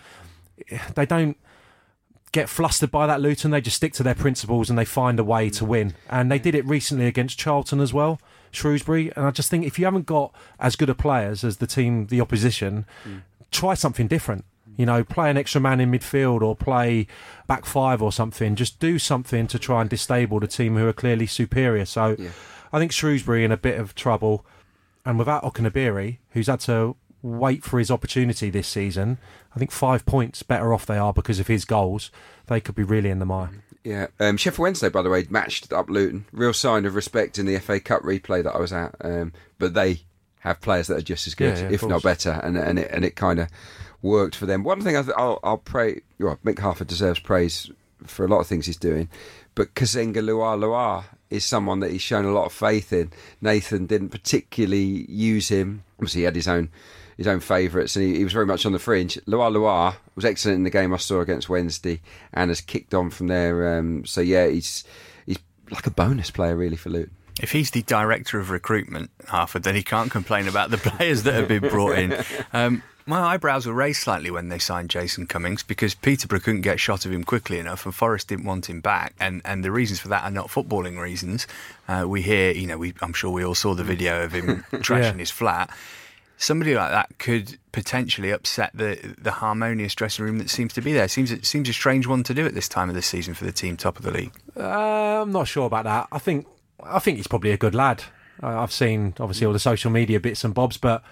they 0.95 1.05
don't 1.05 1.37
get 2.33 2.49
flustered 2.49 2.91
by 2.91 3.07
that 3.07 3.21
Luton. 3.21 3.51
They 3.51 3.61
just 3.61 3.77
stick 3.77 3.93
to 3.93 4.03
their 4.03 4.15
principles 4.15 4.69
and 4.69 4.77
they 4.77 4.85
find 4.85 5.19
a 5.19 5.23
way 5.23 5.49
to 5.51 5.63
mm. 5.63 5.67
win. 5.67 5.93
And 6.09 6.29
they 6.29 6.39
did 6.39 6.55
it 6.55 6.65
recently 6.65 7.07
against 7.07 7.39
Charlton 7.39 7.79
as 7.79 7.93
well, 7.93 8.19
Shrewsbury. 8.51 9.11
And 9.15 9.25
I 9.25 9.31
just 9.31 9.49
think 9.49 9.65
if 9.65 9.77
you 9.79 9.85
haven't 9.85 10.05
got 10.05 10.33
as 10.59 10.75
good 10.75 10.89
a 10.89 10.95
players 10.95 11.43
as 11.43 11.57
the 11.57 11.67
team, 11.67 12.07
the 12.07 12.21
opposition, 12.21 12.85
mm. 13.07 13.21
try 13.51 13.73
something 13.73 14.07
different. 14.07 14.45
You 14.75 14.85
know, 14.85 15.03
play 15.03 15.31
an 15.31 15.37
extra 15.37 15.59
man 15.59 15.79
in 15.79 15.91
midfield 15.91 16.41
or 16.41 16.55
play 16.55 17.07
back 17.47 17.65
five 17.65 18.01
or 18.01 18.11
something. 18.11 18.55
Just 18.55 18.79
do 18.79 18.99
something 18.99 19.47
to 19.47 19.57
try 19.57 19.81
and 19.81 19.89
destable 19.89 20.39
the 20.39 20.47
team 20.47 20.75
who 20.75 20.87
are 20.87 20.93
clearly 20.93 21.25
superior. 21.25 21.85
So 21.85 22.15
Yeah. 22.19 22.29
I 22.71 22.79
think 22.79 22.91
Shrewsbury 22.91 23.43
in 23.43 23.51
a 23.51 23.57
bit 23.57 23.79
of 23.79 23.95
trouble. 23.95 24.45
And 25.03 25.17
without 25.17 25.43
Okenabirhie, 25.43 26.17
who's 26.31 26.47
had 26.47 26.59
to 26.61 26.95
wait 27.23 27.63
for 27.63 27.79
his 27.79 27.89
opportunity 27.89 28.49
this 28.49 28.67
season, 28.67 29.17
I 29.55 29.59
think 29.59 29.71
five 29.71 30.05
points 30.05 30.43
better 30.43 30.73
off 30.73 30.85
they 30.85 30.97
are 30.97 31.13
because 31.13 31.39
of 31.39 31.47
his 31.47 31.65
goals. 31.65 32.11
They 32.47 32.61
could 32.61 32.75
be 32.75 32.83
really 32.83 33.09
in 33.09 33.19
the 33.19 33.25
mire. 33.25 33.47
Mm-hmm. 33.47 33.57
Yeah, 33.83 34.07
um, 34.19 34.37
Sheffield 34.37 34.59
Wednesday, 34.63 34.89
by 34.89 35.01
the 35.01 35.09
way, 35.09 35.25
matched 35.29 35.71
up 35.71 35.89
Luton. 35.89 36.25
Real 36.31 36.53
sign 36.53 36.85
of 36.85 36.95
respect 36.95 37.39
in 37.39 37.45
the 37.45 37.57
FA 37.59 37.79
Cup 37.79 38.01
replay 38.01 38.43
that 38.43 38.55
I 38.55 38.59
was 38.59 38.73
at. 38.73 38.95
Um, 39.01 39.33
but 39.59 39.73
they 39.73 40.01
have 40.39 40.61
players 40.61 40.87
that 40.87 40.97
are 40.97 41.01
just 41.01 41.27
as 41.27 41.35
good, 41.35 41.57
Yeah, 41.57 41.63
yeah, 41.63 41.71
if 41.71 41.83
not 41.83 42.03
better, 42.03 42.39
and 42.43 42.57
and 42.57 42.79
it 42.79 42.89
and 42.91 43.05
it 43.05 43.15
kind 43.15 43.39
of 43.39 43.49
worked 44.01 44.35
for 44.35 44.45
them. 44.45 44.63
One 44.63 44.81
thing 44.81 44.97
I 44.97 45.01
th- 45.01 45.15
I'll, 45.17 45.39
I'll 45.43 45.57
pray. 45.57 46.01
Well, 46.19 46.37
Mick 46.43 46.59
Harford 46.59 46.87
deserves 46.87 47.19
praise 47.19 47.71
for 48.05 48.25
a 48.25 48.27
lot 48.27 48.39
of 48.39 48.47
things 48.47 48.65
he's 48.65 48.77
doing, 48.77 49.09
but 49.55 49.73
Kazenga 49.73 50.17
LuaLua 50.17 51.05
is 51.29 51.43
someone 51.43 51.79
that 51.81 51.91
he's 51.91 52.01
shown 52.01 52.25
a 52.25 52.31
lot 52.31 52.45
of 52.45 52.53
faith 52.53 52.93
in. 52.93 53.11
Nathan 53.41 53.85
didn't 53.85 54.09
particularly 54.09 55.05
use 55.09 55.49
him. 55.49 55.83
Obviously, 55.97 56.21
he 56.21 56.25
had 56.25 56.35
his 56.35 56.47
own 56.47 56.69
his 57.17 57.27
own 57.27 57.39
favourites, 57.39 57.95
and 57.95 58.05
he, 58.05 58.17
he 58.17 58.23
was 58.23 58.33
very 58.33 58.45
much 58.45 58.65
on 58.65 58.71
the 58.71 58.79
fringe. 58.79 59.15
LuaLua 59.27 59.95
was 60.15 60.23
excellent 60.25 60.57
in 60.57 60.63
the 60.63 60.69
game 60.69 60.93
I 60.93 60.97
saw 60.97 61.19
against 61.21 61.49
Wednesday, 61.49 61.99
and 62.33 62.49
has 62.49 62.61
kicked 62.61 62.93
on 62.93 63.09
from 63.09 63.27
there. 63.27 63.77
Um, 63.77 64.05
so 64.05 64.21
yeah, 64.21 64.47
he's 64.47 64.83
he's 65.25 65.39
like 65.71 65.87
a 65.87 65.91
bonus 65.91 66.29
player 66.31 66.55
really 66.55 66.77
for 66.77 66.89
Luton. 66.89 67.11
If 67.41 67.51
he's 67.51 67.69
the 67.71 67.83
director 67.83 68.39
of 68.39 68.49
recruitment, 68.49 69.11
Harford, 69.27 69.61
then 69.63 69.75
he 69.75 69.83
can't 69.83 70.09
complain 70.09 70.47
about 70.47 70.71
the 70.71 70.77
players 70.89 71.23
that 71.23 71.33
have 71.35 71.47
been 71.47 71.67
brought 71.69 71.97
in. 71.99 72.15
Um, 72.51 72.81
my 73.05 73.21
eyebrows 73.21 73.65
were 73.65 73.73
raised 73.73 74.01
slightly 74.01 74.29
when 74.31 74.49
they 74.49 74.57
signed 74.59 74.89
Jason 74.89 75.27
Cummings 75.27 75.63
because 75.63 75.93
Peterborough 75.93 76.39
couldn't 76.39 76.61
get 76.61 76.79
shot 76.79 77.05
of 77.05 77.11
him 77.13 77.23
quickly 77.23 77.57
enough, 77.59 77.85
and 77.85 77.93
Forest 77.95 78.27
didn't 78.27 78.43
want 78.45 78.69
him 78.69 78.81
back. 78.81 79.13
And 79.19 79.41
and 79.45 79.63
the 79.63 79.71
reasons 79.71 79.99
for 79.99 80.07
that 80.09 80.23
are 80.23 80.31
not 80.31 80.47
footballing 80.49 80.99
reasons. 80.99 81.47
Uh, 81.87 82.05
we 82.07 82.21
hear, 82.21 82.51
you 82.51 82.67
know, 82.67 82.77
we, 82.77 82.93
I'm 83.01 83.13
sure 83.13 83.31
we 83.31 83.45
all 83.45 83.55
saw 83.55 83.73
the 83.75 83.83
video 83.83 84.23
of 84.23 84.33
him 84.33 84.65
trashing 84.71 85.03
Yeah. 85.03 85.13
his 85.13 85.31
flat. 85.31 85.69
Somebody 86.39 86.75
like 86.75 86.91
that 86.91 87.17
could 87.17 87.57
potentially 87.71 88.31
upset 88.31 88.71
the 88.73 89.15
the 89.17 89.31
harmonious 89.31 89.95
dressing 89.95 90.23
room 90.23 90.37
that 90.37 90.49
seems 90.49 90.73
to 90.73 90.81
be 90.81 90.93
there. 90.93 91.07
Seems 91.07 91.31
it 91.31 91.45
seems 91.45 91.67
a 91.67 91.73
strange 91.73 92.05
one 92.05 92.23
to 92.23 92.33
do 92.33 92.45
at 92.45 92.53
this 92.53 92.69
time 92.69 92.89
of 92.89 92.95
the 92.95 93.01
season 93.01 93.33
for 93.33 93.45
the 93.45 93.51
team 93.51 93.75
top 93.75 93.97
of 93.97 94.05
the 94.05 94.11
league. 94.11 94.31
Uh, 94.55 95.21
I'm 95.21 95.31
not 95.31 95.47
sure 95.47 95.65
about 95.65 95.85
that. 95.85 96.07
I 96.11 96.19
think 96.19 96.45
I 96.83 96.99
think 96.99 97.17
he's 97.17 97.27
probably 97.27 97.51
a 97.51 97.57
good 97.57 97.73
lad. 97.73 98.03
Uh, 98.41 98.61
I've 98.61 98.71
seen 98.71 99.15
obviously 99.19 99.47
all 99.47 99.53
the 99.53 99.59
social 99.59 99.89
media 99.89 100.19
bits 100.19 100.43
and 100.43 100.53
bobs, 100.53 100.77
but 100.77 101.03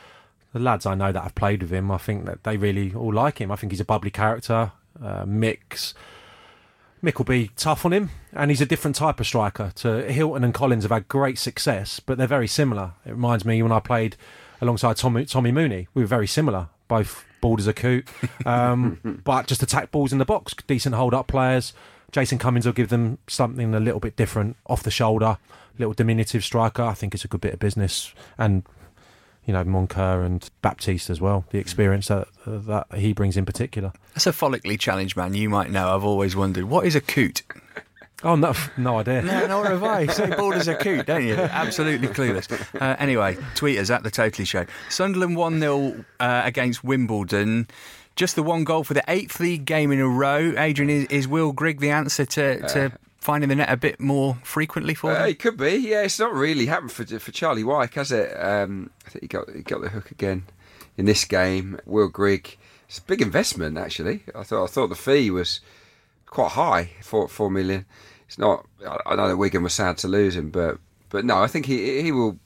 the 0.54 0.60
lads 0.60 0.86
I 0.86 0.94
know 0.94 1.12
that 1.12 1.22
have 1.22 1.36
played 1.36 1.64
with 1.64 1.72
him, 1.72 1.90
I 1.90 1.98
think 1.98 2.26
that 2.26 2.44
they 2.44 2.56
really 2.56 2.94
all 2.94 3.14
like 3.14 3.40
him. 3.40 3.52
I 3.52 3.56
think 3.56 3.72
he's 3.72 3.80
a 3.80 3.86
bubbly 3.86 4.12
character. 4.12 4.72
Uh, 5.04 5.26
Mick's 5.26 5.96
Mick 7.06 7.20
will 7.20 7.26
be 7.26 7.52
tough 7.56 7.86
on 7.86 7.94
him, 7.94 8.10
and 8.34 8.50
he's 8.50 8.62
a 8.62 8.66
different 8.66 8.96
type 8.96 9.20
of 9.20 9.28
striker. 9.28 9.72
To 9.76 10.12
Hylton 10.12 10.44
and 10.44 10.54
Collins 10.54 10.84
have 10.84 10.92
had 10.92 11.08
great 11.08 11.38
success, 11.38 12.00
but 12.00 12.18
they're 12.18 12.26
very 12.26 12.48
similar. 12.48 12.94
It 13.06 13.12
reminds 13.12 13.46
me 13.46 13.62
when 13.62 13.72
I 13.72 13.80
played 13.80 14.18
alongside 14.62 14.98
Tommy, 14.98 15.26
Tommy 15.26 15.52
Mooney, 15.52 15.88
we 15.94 16.04
were 16.04 16.08
very 16.08 16.28
similar. 16.28 16.70
Both 16.88 17.26
bald 17.42 17.60
as 17.60 17.68
a 17.68 17.74
coot, 17.74 18.08
um, 18.46 19.22
but 19.24 19.48
just 19.48 19.64
attack 19.64 19.90
balls 19.92 20.12
in 20.12 20.20
the 20.20 20.26
box. 20.26 20.54
Decent 20.68 20.94
hold 20.96 21.14
up 21.14 21.28
players. 21.28 21.74
Jason 22.12 22.38
Cummings 22.38 22.66
will 22.66 22.74
give 22.74 22.90
them 22.90 23.18
something 23.28 23.74
a 23.74 23.80
little 23.80 24.00
bit 24.00 24.16
different, 24.16 24.56
off 24.68 24.84
the 24.84 24.92
shoulder, 24.92 25.38
little 25.80 25.94
diminutive 25.94 26.44
striker. 26.44 26.84
I 26.84 26.94
think 26.94 27.14
it's 27.14 27.26
a 27.26 27.28
good 27.28 27.42
bit 27.42 27.54
of 27.54 27.60
business, 27.60 28.14
and 28.38 28.64
you 29.46 29.54
know 29.54 29.64
Moncur 29.64 30.26
and 30.26 30.48
Baptiste 30.62 31.10
as 31.10 31.20
well. 31.20 31.46
The 31.50 31.58
experience 31.58 32.08
that 32.08 32.28
that 32.46 32.88
he 32.96 33.14
brings 33.14 33.38
in 33.38 33.46
particular. 33.46 33.94
That's 34.14 34.28
a 34.28 34.32
follically 34.32 34.80
challenged 34.80 35.18
man. 35.18 35.34
You 35.34 35.50
might 35.50 35.72
know. 35.72 35.96
I've 35.96 36.06
always 36.06 36.36
wondered 36.36 36.66
what 36.66 36.86
is 36.86 36.96
a 36.96 37.02
coot. 37.02 37.42
Oh 38.26 38.36
no, 38.36 38.54
no 38.78 39.00
idea. 39.00 39.22
No, 39.22 39.48
nor 39.48 39.66
have 39.68 39.84
I. 39.84 40.02
You 40.02 40.12
say 40.12 40.30
bald 40.36 40.56
as 40.56 40.68
a 40.68 40.76
coot, 40.76 41.06
don't 41.06 41.26
you? 41.26 41.36
Absolutely 41.38 42.08
clueless. 42.10 42.52
Uh, 42.82 42.96
anyway, 43.00 43.38
tweet 43.56 43.78
us 43.80 43.90
at 43.90 44.04
the 44.04 44.12
Totally 44.12 44.46
Show. 44.46 44.66
Sunderland 44.90 45.38
one 45.38 45.60
0 45.60 46.04
uh, 46.20 46.42
against 46.44 46.84
Wimbledon. 46.84 47.68
Just 48.16 48.36
the 48.36 48.44
one 48.44 48.64
goal 48.64 48.84
for 48.84 48.94
the 48.94 49.04
eighth 49.08 49.40
league 49.40 49.66
game 49.66 49.92
in 49.92 50.00
a 50.00 50.08
row. 50.08 50.54
Adrian, 50.58 50.90
is, 50.90 51.06
is 51.08 51.28
Will 51.28 51.52
Grigg 51.52 51.80
the 51.82 51.92
answer 51.92 52.26
to, 52.26 52.68
to 52.70 52.92
finding 53.20 53.50
the 53.50 53.56
net 53.56 53.70
a 53.70 53.78
bit 53.78 54.00
more 54.00 54.38
frequently 54.44 54.94
for 54.96 55.12
Uh, 55.12 55.20
them? 55.20 55.30
it 55.30 55.40
could 55.40 55.58
be. 55.58 55.76
Yeah, 55.76 56.02
it's 56.04 56.18
not 56.20 56.34
really 56.34 56.66
happened 56.66 56.92
for 56.94 57.06
for 57.20 57.32
Charlie 57.32 57.64
Wyke, 57.64 57.94
has 57.96 58.12
it? 58.12 58.32
Um, 58.42 58.90
I 59.06 59.10
think 59.12 59.22
he 59.24 59.28
got 59.28 59.50
he 59.54 59.62
got 59.62 59.82
the 59.82 59.90
hook 59.90 60.12
again 60.12 60.46
in 60.98 61.06
this 61.06 61.26
game. 61.26 61.80
Will 61.86 62.08
Grigg. 62.08 62.58
It's 62.88 63.00
a 63.00 63.04
big 63.04 63.22
investment, 63.22 63.78
actually. 63.78 64.24
I 64.34 64.44
thought 64.44 64.64
I 64.64 64.68
thought 64.68 64.88
the 64.88 64.96
fee 64.96 65.30
was 65.30 65.60
quite 66.26 66.52
high, 66.54 66.92
four 67.04 67.28
four 67.28 67.52
million. 67.52 67.86
It's 68.28 68.38
not. 68.38 68.66
I, 68.88 68.98
I 69.06 69.16
know 69.16 69.28
that 69.28 69.38
Wigan 69.38 69.64
was 69.64 69.74
sad 69.74 69.98
to 70.00 70.08
lose 70.08 70.36
him, 70.36 70.50
but 70.50 70.80
but 71.10 71.26
no, 71.26 71.42
I 71.42 71.48
think 71.48 71.66
he 71.66 72.02
he 72.02 72.12
will 72.12 72.40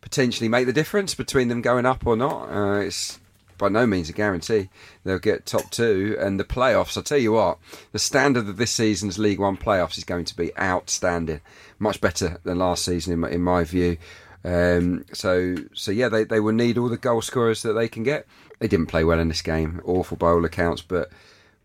potentially 0.00 0.48
make 0.48 0.66
the 0.66 0.72
difference 0.72 1.14
between 1.14 1.48
them 1.48 1.62
going 1.62 1.86
up 1.86 2.06
or 2.06 2.16
not. 2.16 2.48
Uh, 2.50 2.80
it's 2.80 3.20
by 3.58 3.68
no 3.68 3.86
means 3.86 4.08
a 4.08 4.12
guarantee 4.12 4.70
they'll 5.04 5.18
get 5.18 5.44
top 5.44 5.70
two 5.70 6.16
and 6.18 6.40
the 6.40 6.44
playoffs. 6.44 6.96
I'll 6.96 7.02
tell 7.02 7.18
you 7.18 7.32
what, 7.32 7.58
the 7.92 7.98
standard 7.98 8.48
of 8.48 8.56
this 8.56 8.70
season's 8.70 9.18
League 9.18 9.38
One 9.38 9.56
playoffs 9.56 9.98
is 9.98 10.04
going 10.04 10.24
to 10.24 10.36
be 10.36 10.56
outstanding, 10.58 11.42
much 11.78 12.00
better 12.00 12.40
than 12.42 12.58
last 12.58 12.84
season 12.84 13.12
in 13.12 13.20
my, 13.20 13.30
in 13.30 13.42
my 13.42 13.64
view. 13.64 13.98
Um, 14.42 15.04
so 15.12 15.56
so 15.74 15.90
yeah, 15.92 16.08
they 16.08 16.24
they 16.24 16.40
will 16.40 16.54
need 16.54 16.78
all 16.78 16.88
the 16.88 16.96
goal 16.96 17.22
scorers 17.22 17.62
that 17.62 17.74
they 17.74 17.88
can 17.88 18.02
get. 18.02 18.26
They 18.58 18.68
didn't 18.68 18.86
play 18.86 19.04
well 19.04 19.20
in 19.20 19.28
this 19.28 19.42
game, 19.42 19.80
awful 19.84 20.16
by 20.16 20.28
all 20.30 20.44
accounts, 20.44 20.82
but. 20.82 21.10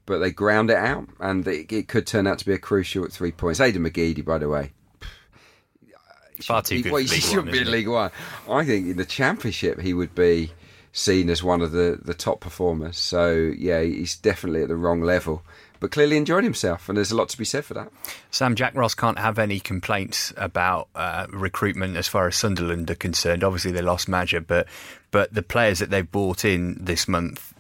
But 0.06 0.20
they 0.20 0.32
ground 0.32 0.70
it 0.70 0.78
out, 0.78 1.08
and 1.20 1.48
it, 1.48 1.72
it 1.72 1.88
could 1.88 2.06
turn 2.06 2.28
out 2.28 2.38
to 2.40 2.46
be 2.46 2.54
a 2.54 2.60
crucial 2.60 3.06
at 3.06 3.12
three 3.12 3.32
points. 3.32 3.60
Aidan 3.60 3.84
McGeady, 3.84 4.24
by 4.24 4.38
the 4.38 4.48
way, 4.48 4.72
Far 6.42 6.62
too 6.62 6.82
good 6.82 6.92
well, 6.92 7.02
he 7.02 7.08
shouldn't 7.08 7.52
be 7.52 7.60
in? 7.60 7.72
League 7.72 7.88
One. 7.88 8.12
I 8.50 8.66
think 8.66 8.88
in 8.88 8.98
the 8.98 9.06
Championship 9.06 9.80
he 9.80 9.94
would 9.94 10.14
be 10.16 10.52
seen 10.92 11.30
as 11.30 11.44
one 11.44 11.62
of 11.62 11.72
the, 11.72 12.00
the 12.02 12.14
top 12.14 12.40
performers. 12.40 12.98
So 12.98 13.54
yeah, 13.58 13.82
he's 13.82 14.16
definitely 14.16 14.62
at 14.62 14.68
the 14.68 14.76
wrong 14.76 15.02
level, 15.02 15.44
but 15.80 15.92
clearly 15.92 16.18
enjoyed 16.18 16.44
himself, 16.44 16.90
and 16.90 16.98
there's 16.98 17.12
a 17.12 17.16
lot 17.16 17.30
to 17.30 17.38
be 17.38 17.46
said 17.46 17.66
for 17.66 17.74
that. 17.74 17.92
Sam 18.32 18.56
Jack 18.56 18.76
Ross 18.76 18.96
can't 18.96 19.20
have 19.20 19.40
any 19.40 19.60
complaints 19.60 20.34
about 20.36 20.90
uh, 20.96 21.28
recruitment 21.30 21.96
as 21.96 22.08
far 22.08 22.28
as 22.28 22.36
Sunderland 22.36 22.92
are 22.92 22.96
concerned. 22.96 23.44
Obviously, 23.44 23.72
they 23.72 23.82
lost 23.82 24.10
Maja, 24.10 24.42
but 24.42 24.68
but 25.12 25.34
the 25.34 25.44
players 25.44 25.80
that 25.80 25.90
they've 25.90 26.12
brought 26.12 26.44
in 26.44 26.78
this 26.80 27.08
month 27.08 27.54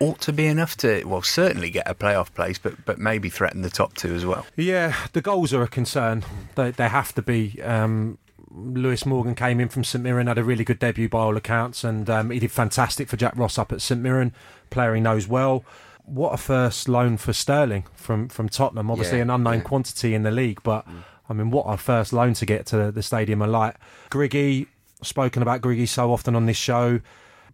ought 0.00 0.20
to 0.22 0.32
be 0.32 0.46
enough 0.46 0.76
to 0.78 1.04
well 1.04 1.22
certainly 1.22 1.70
get 1.70 1.88
a 1.88 1.94
playoff 1.94 2.32
place, 2.34 2.58
but 2.58 2.84
but 2.84 2.98
maybe 2.98 3.28
threaten 3.28 3.62
the 3.62 3.70
top 3.70 3.94
two 3.94 4.14
as 4.14 4.24
well. 4.26 4.46
Yeah, 4.56 4.94
the 5.12 5.20
goals 5.20 5.52
are 5.54 5.62
a 5.62 5.68
concern. 5.68 6.24
They, 6.54 6.70
they 6.70 6.88
have 6.88 7.14
to 7.14 7.22
be. 7.22 7.60
Um, 7.62 8.18
Lewis 8.50 9.04
Morgan 9.04 9.34
came 9.34 9.60
in 9.60 9.68
from 9.68 9.84
St 9.84 10.02
Mirren, 10.02 10.28
had 10.28 10.38
a 10.38 10.44
really 10.44 10.64
good 10.64 10.78
debut 10.78 11.08
by 11.08 11.20
all 11.20 11.36
accounts, 11.36 11.84
and 11.84 12.08
um, 12.08 12.30
he 12.30 12.38
did 12.38 12.50
fantastic 12.50 13.08
for 13.08 13.16
Jack 13.16 13.34
Ross 13.36 13.58
up 13.58 13.70
at 13.72 13.82
St 13.82 14.00
Mirren. 14.00 14.32
Player 14.70 14.94
he 14.94 15.00
knows 15.00 15.28
well. 15.28 15.62
What 16.04 16.32
a 16.32 16.36
first 16.36 16.88
loan 16.88 17.16
for 17.18 17.32
Sterling 17.32 17.84
from, 17.94 18.28
from 18.28 18.48
Tottenham. 18.48 18.90
Obviously, 18.90 19.18
Yeah, 19.18 19.24
an 19.24 19.30
unknown 19.30 19.58
yeah. 19.58 19.60
quantity 19.60 20.14
in 20.14 20.22
the 20.22 20.30
league, 20.30 20.62
but 20.62 20.86
I 21.28 21.32
mean, 21.34 21.50
what 21.50 21.64
a 21.64 21.76
first 21.76 22.12
loan 22.12 22.32
to 22.34 22.46
get 22.46 22.64
to 22.66 22.90
the 22.92 23.02
Stadium 23.02 23.42
of 23.42 23.50
Light. 23.50 23.74
Griggy, 24.10 24.68
spoken 25.02 25.42
about 25.42 25.60
Griggy 25.60 25.88
so 25.88 26.12
often 26.12 26.34
on 26.36 26.46
this 26.46 26.56
show. 26.56 27.00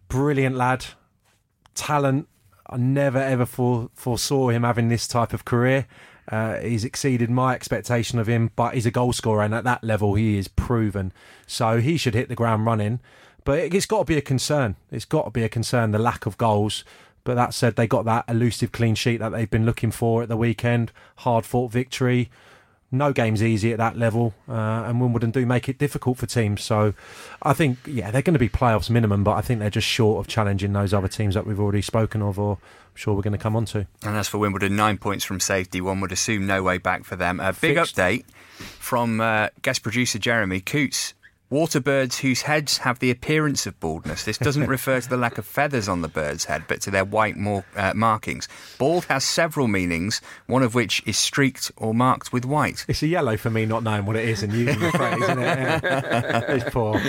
Brilliant 0.07 0.55
lad, 0.55 0.85
talent. 1.75 2.27
I 2.73 2.77
never 2.77 3.19
ever 3.19 3.45
fore, 3.45 3.89
foresaw 3.93 4.49
him 4.49 4.63
having 4.63 4.89
this 4.89 5.07
type 5.07 5.33
of 5.33 5.45
career. 5.45 5.85
Uh, 6.31 6.57
he's 6.57 6.85
exceeded 6.85 7.29
my 7.29 7.53
expectation 7.53 8.17
of 8.17 8.27
him, 8.27 8.51
but 8.55 8.73
he's 8.73 8.85
a 8.85 8.91
goal 8.91 9.13
scorer, 9.13 9.43
and 9.43 9.53
at 9.53 9.65
that 9.65 9.83
level, 9.83 10.15
he 10.15 10.37
is 10.37 10.47
proven. 10.47 11.11
So 11.45 11.79
he 11.79 11.97
should 11.97 12.13
hit 12.13 12.29
the 12.29 12.35
ground 12.35 12.65
running. 12.65 12.99
But 13.43 13.59
it, 13.59 13.73
it's 13.73 13.85
got 13.85 13.99
to 13.99 14.05
be 14.05 14.17
a 14.17 14.21
concern. 14.21 14.75
It's 14.91 15.05
got 15.05 15.25
to 15.25 15.31
be 15.31 15.43
a 15.43 15.49
concern 15.49 15.91
the 15.91 15.99
lack 15.99 16.25
of 16.25 16.37
goals. 16.37 16.83
But 17.25 17.35
that 17.35 17.53
said, 17.53 17.75
they 17.75 17.87
got 17.87 18.05
that 18.05 18.25
elusive 18.27 18.71
clean 18.71 18.95
sheet 18.95 19.17
that 19.17 19.29
they've 19.29 19.49
been 19.49 19.65
looking 19.65 19.91
for 19.91 20.23
at 20.23 20.29
the 20.29 20.37
weekend. 20.37 20.91
Hard 21.17 21.45
fought 21.45 21.71
victory. 21.71 22.29
No 22.93 23.11
game's 23.11 23.41
easy 23.43 23.71
at 23.71 23.77
that 23.79 23.97
level, 23.97 24.33
uh, 24.47 24.53
and 24.85 25.01
Wimbledon 25.01 25.31
do 25.31 25.45
make 25.45 25.67
it 25.67 25.77
difficult 25.77 26.17
for 26.17 26.25
teams. 26.25 26.63
So 26.63 26.93
I 27.41 27.53
think, 27.53 27.79
yeah, 27.85 28.11
they're 28.11 28.21
going 28.21 28.33
to 28.33 28.39
be 28.39 28.49
playoffs 28.49 28.89
minimum, 28.89 29.23
but 29.23 29.31
I 29.31 29.41
think 29.41 29.59
they're 29.59 29.69
just 29.69 29.87
short 29.87 30.19
of 30.19 30.27
challenging 30.27 30.73
those 30.73 30.93
other 30.93 31.07
teams 31.07 31.33
that 31.35 31.45
we've 31.45 31.59
already 31.59 31.81
spoken 31.81 32.21
of, 32.21 32.37
or 32.39 32.53
I'm 32.53 32.95
sure 32.95 33.13
we're 33.13 33.21
going 33.23 33.33
to 33.33 33.39
come 33.39 33.55
on 33.55 33.65
to. 33.65 33.87
And 34.03 34.15
as 34.15 34.27
for 34.27 34.37
Wimbledon, 34.37 34.75
nine 34.75 34.97
points 34.97 35.25
from 35.25 35.39
safety, 35.39 35.81
one 35.81 35.99
would 36.01 36.11
assume 36.11 36.45
no 36.45 36.61
way 36.61 36.77
back 36.77 37.03
for 37.03 37.15
them. 37.15 37.39
A 37.39 37.51
big 37.53 37.77
Fixed. 37.77 37.95
update 37.95 38.25
from 38.57 39.19
uh, 39.19 39.49
guest 39.61 39.81
producer 39.83 40.19
Jeremy 40.19 40.61
Coots. 40.61 41.13
Water 41.53 41.79
birds 41.79 42.17
whose 42.17 42.41
heads 42.41 42.79
have 42.79 42.97
the 42.97 43.11
appearance 43.11 43.67
of 43.67 43.79
baldness. 43.79 44.23
This 44.23 44.39
doesn't 44.39 44.65
refer 44.65 44.99
to 44.99 45.07
the 45.07 45.17
lack 45.17 45.37
of 45.37 45.45
feathers 45.45 45.87
on 45.87 46.01
the 46.01 46.07
bird's 46.07 46.45
head, 46.45 46.63
but 46.67 46.81
to 46.81 46.89
their 46.89 47.05
white 47.05 47.37
more, 47.37 47.63
uh, 47.75 47.93
markings. 47.93 48.47
Bald 48.79 49.05
has 49.05 49.23
several 49.23 49.67
meanings, 49.67 50.19
one 50.47 50.63
of 50.63 50.73
which 50.73 51.03
is 51.05 51.15
streaked 51.15 51.71
or 51.77 51.93
marked 51.93 52.33
with 52.33 52.43
white. 52.43 52.85
It's 52.87 53.03
a 53.03 53.07
yellow 53.07 53.37
for 53.37 53.51
me 53.51 53.67
not 53.67 53.83
knowing 53.83 54.07
what 54.07 54.15
it 54.15 54.27
is 54.27 54.41
and 54.41 54.51
using 54.51 54.79
the 54.79 54.89
phrase, 54.93 55.21
isn't 55.21 55.37
it? 55.37 55.43
Yeah. 55.43 56.41
It's 56.47 56.69
poor. 56.71 56.99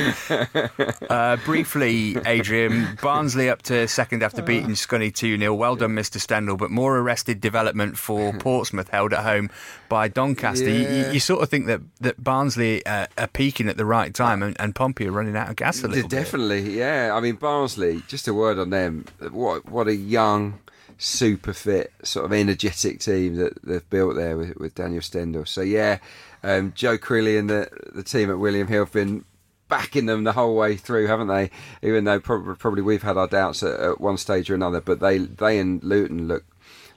Uh, 1.08 1.36
briefly, 1.46 2.18
Adrian, 2.26 2.98
Barnsley 3.00 3.48
up 3.48 3.62
to 3.62 3.88
second 3.88 4.22
after 4.22 4.42
beating 4.42 4.72
Scunny 4.72 5.14
2 5.14 5.38
0. 5.38 5.54
Well 5.54 5.76
done, 5.76 5.94
Mr. 5.94 6.20
Stendel, 6.20 6.58
but 6.58 6.70
more 6.70 6.98
arrested 6.98 7.40
development 7.40 7.96
for 7.96 8.32
Portsmouth 8.38 8.88
held 8.88 9.14
at 9.14 9.24
home 9.24 9.48
by 9.88 10.08
Doncaster. 10.08 10.68
You, 10.68 10.88
you, 10.88 11.12
you 11.12 11.20
sort 11.20 11.42
of 11.42 11.48
think 11.48 11.64
that, 11.66 11.80
that 12.00 12.22
Barnsley 12.22 12.84
uh, 12.84 13.06
are 13.16 13.28
peaking 13.28 13.70
at 13.70 13.78
the 13.78 13.86
right 13.86 14.12
time 14.12 14.33
and, 14.42 14.56
and 14.60 14.74
Pompey 14.74 15.06
are 15.06 15.12
running 15.12 15.36
out 15.36 15.50
of 15.50 15.56
gas 15.56 15.82
a 15.82 15.88
little 15.88 16.08
bit. 16.08 16.10
Definitely, 16.10 16.76
yeah. 16.76 17.12
I 17.14 17.20
mean, 17.20 17.36
Barnsley. 17.36 18.02
Just 18.08 18.28
a 18.28 18.34
word 18.34 18.58
on 18.58 18.70
them. 18.70 19.04
What 19.30 19.68
what 19.68 19.88
a 19.88 19.94
young, 19.94 20.58
super 20.98 21.52
fit, 21.52 21.92
sort 22.02 22.24
of 22.24 22.32
energetic 22.32 23.00
team 23.00 23.36
that 23.36 23.62
they've 23.62 23.88
built 23.90 24.16
there 24.16 24.36
with, 24.36 24.56
with 24.56 24.74
Daniel 24.74 25.02
Stendel. 25.02 25.44
So 25.44 25.60
yeah, 25.60 25.98
um, 26.42 26.72
Joe 26.74 26.98
Crilly 26.98 27.38
and 27.38 27.48
the 27.48 27.68
the 27.92 28.02
team 28.02 28.30
at 28.30 28.38
William 28.38 28.68
Hill 28.68 28.84
have 28.84 28.92
been 28.92 29.24
backing 29.68 30.06
them 30.06 30.24
the 30.24 30.32
whole 30.32 30.54
way 30.54 30.76
through, 30.76 31.06
haven't 31.06 31.28
they? 31.28 31.50
Even 31.82 32.04
though 32.04 32.20
probably, 32.20 32.54
probably 32.54 32.82
we've 32.82 33.02
had 33.02 33.16
our 33.16 33.26
doubts 33.26 33.62
at, 33.62 33.80
at 33.80 34.00
one 34.00 34.16
stage 34.16 34.50
or 34.50 34.54
another, 34.54 34.80
but 34.80 35.00
they 35.00 35.18
they 35.18 35.58
and 35.58 35.82
Luton 35.82 36.28
look 36.28 36.44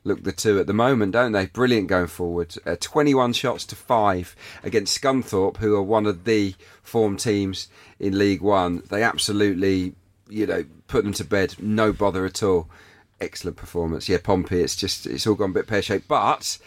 look 0.07 0.23
the 0.23 0.31
two 0.31 0.59
at 0.59 0.67
the 0.67 0.73
moment, 0.73 1.11
don't 1.11 1.33
they? 1.33 1.45
Brilliant 1.47 1.87
going 1.87 2.07
forward. 2.07 2.55
Uh, 2.65 2.75
21 2.79 3.33
shots 3.33 3.65
to 3.65 3.75
five 3.75 4.35
against 4.63 4.99
Scunthorpe, 4.99 5.57
who 5.57 5.75
are 5.75 5.83
one 5.83 6.05
of 6.05 6.23
the 6.23 6.55
form 6.81 7.17
teams 7.17 7.67
in 7.99 8.17
League 8.17 8.41
One. 8.41 8.83
They 8.89 9.03
absolutely, 9.03 9.93
you 10.29 10.47
know, 10.47 10.65
put 10.87 11.03
them 11.03 11.13
to 11.13 11.25
bed. 11.25 11.55
No 11.59 11.91
bother 11.93 12.25
at 12.25 12.41
all. 12.41 12.69
Excellent 13.19 13.57
performance. 13.57 14.07
Yeah, 14.07 14.19
Pompey. 14.23 14.61
It's 14.61 14.75
just 14.75 15.05
it's 15.05 15.27
all 15.27 15.35
gone 15.35 15.51
a 15.51 15.53
bit 15.53 15.67
pear 15.67 15.81
shaped, 15.81 16.07
but. 16.07 16.57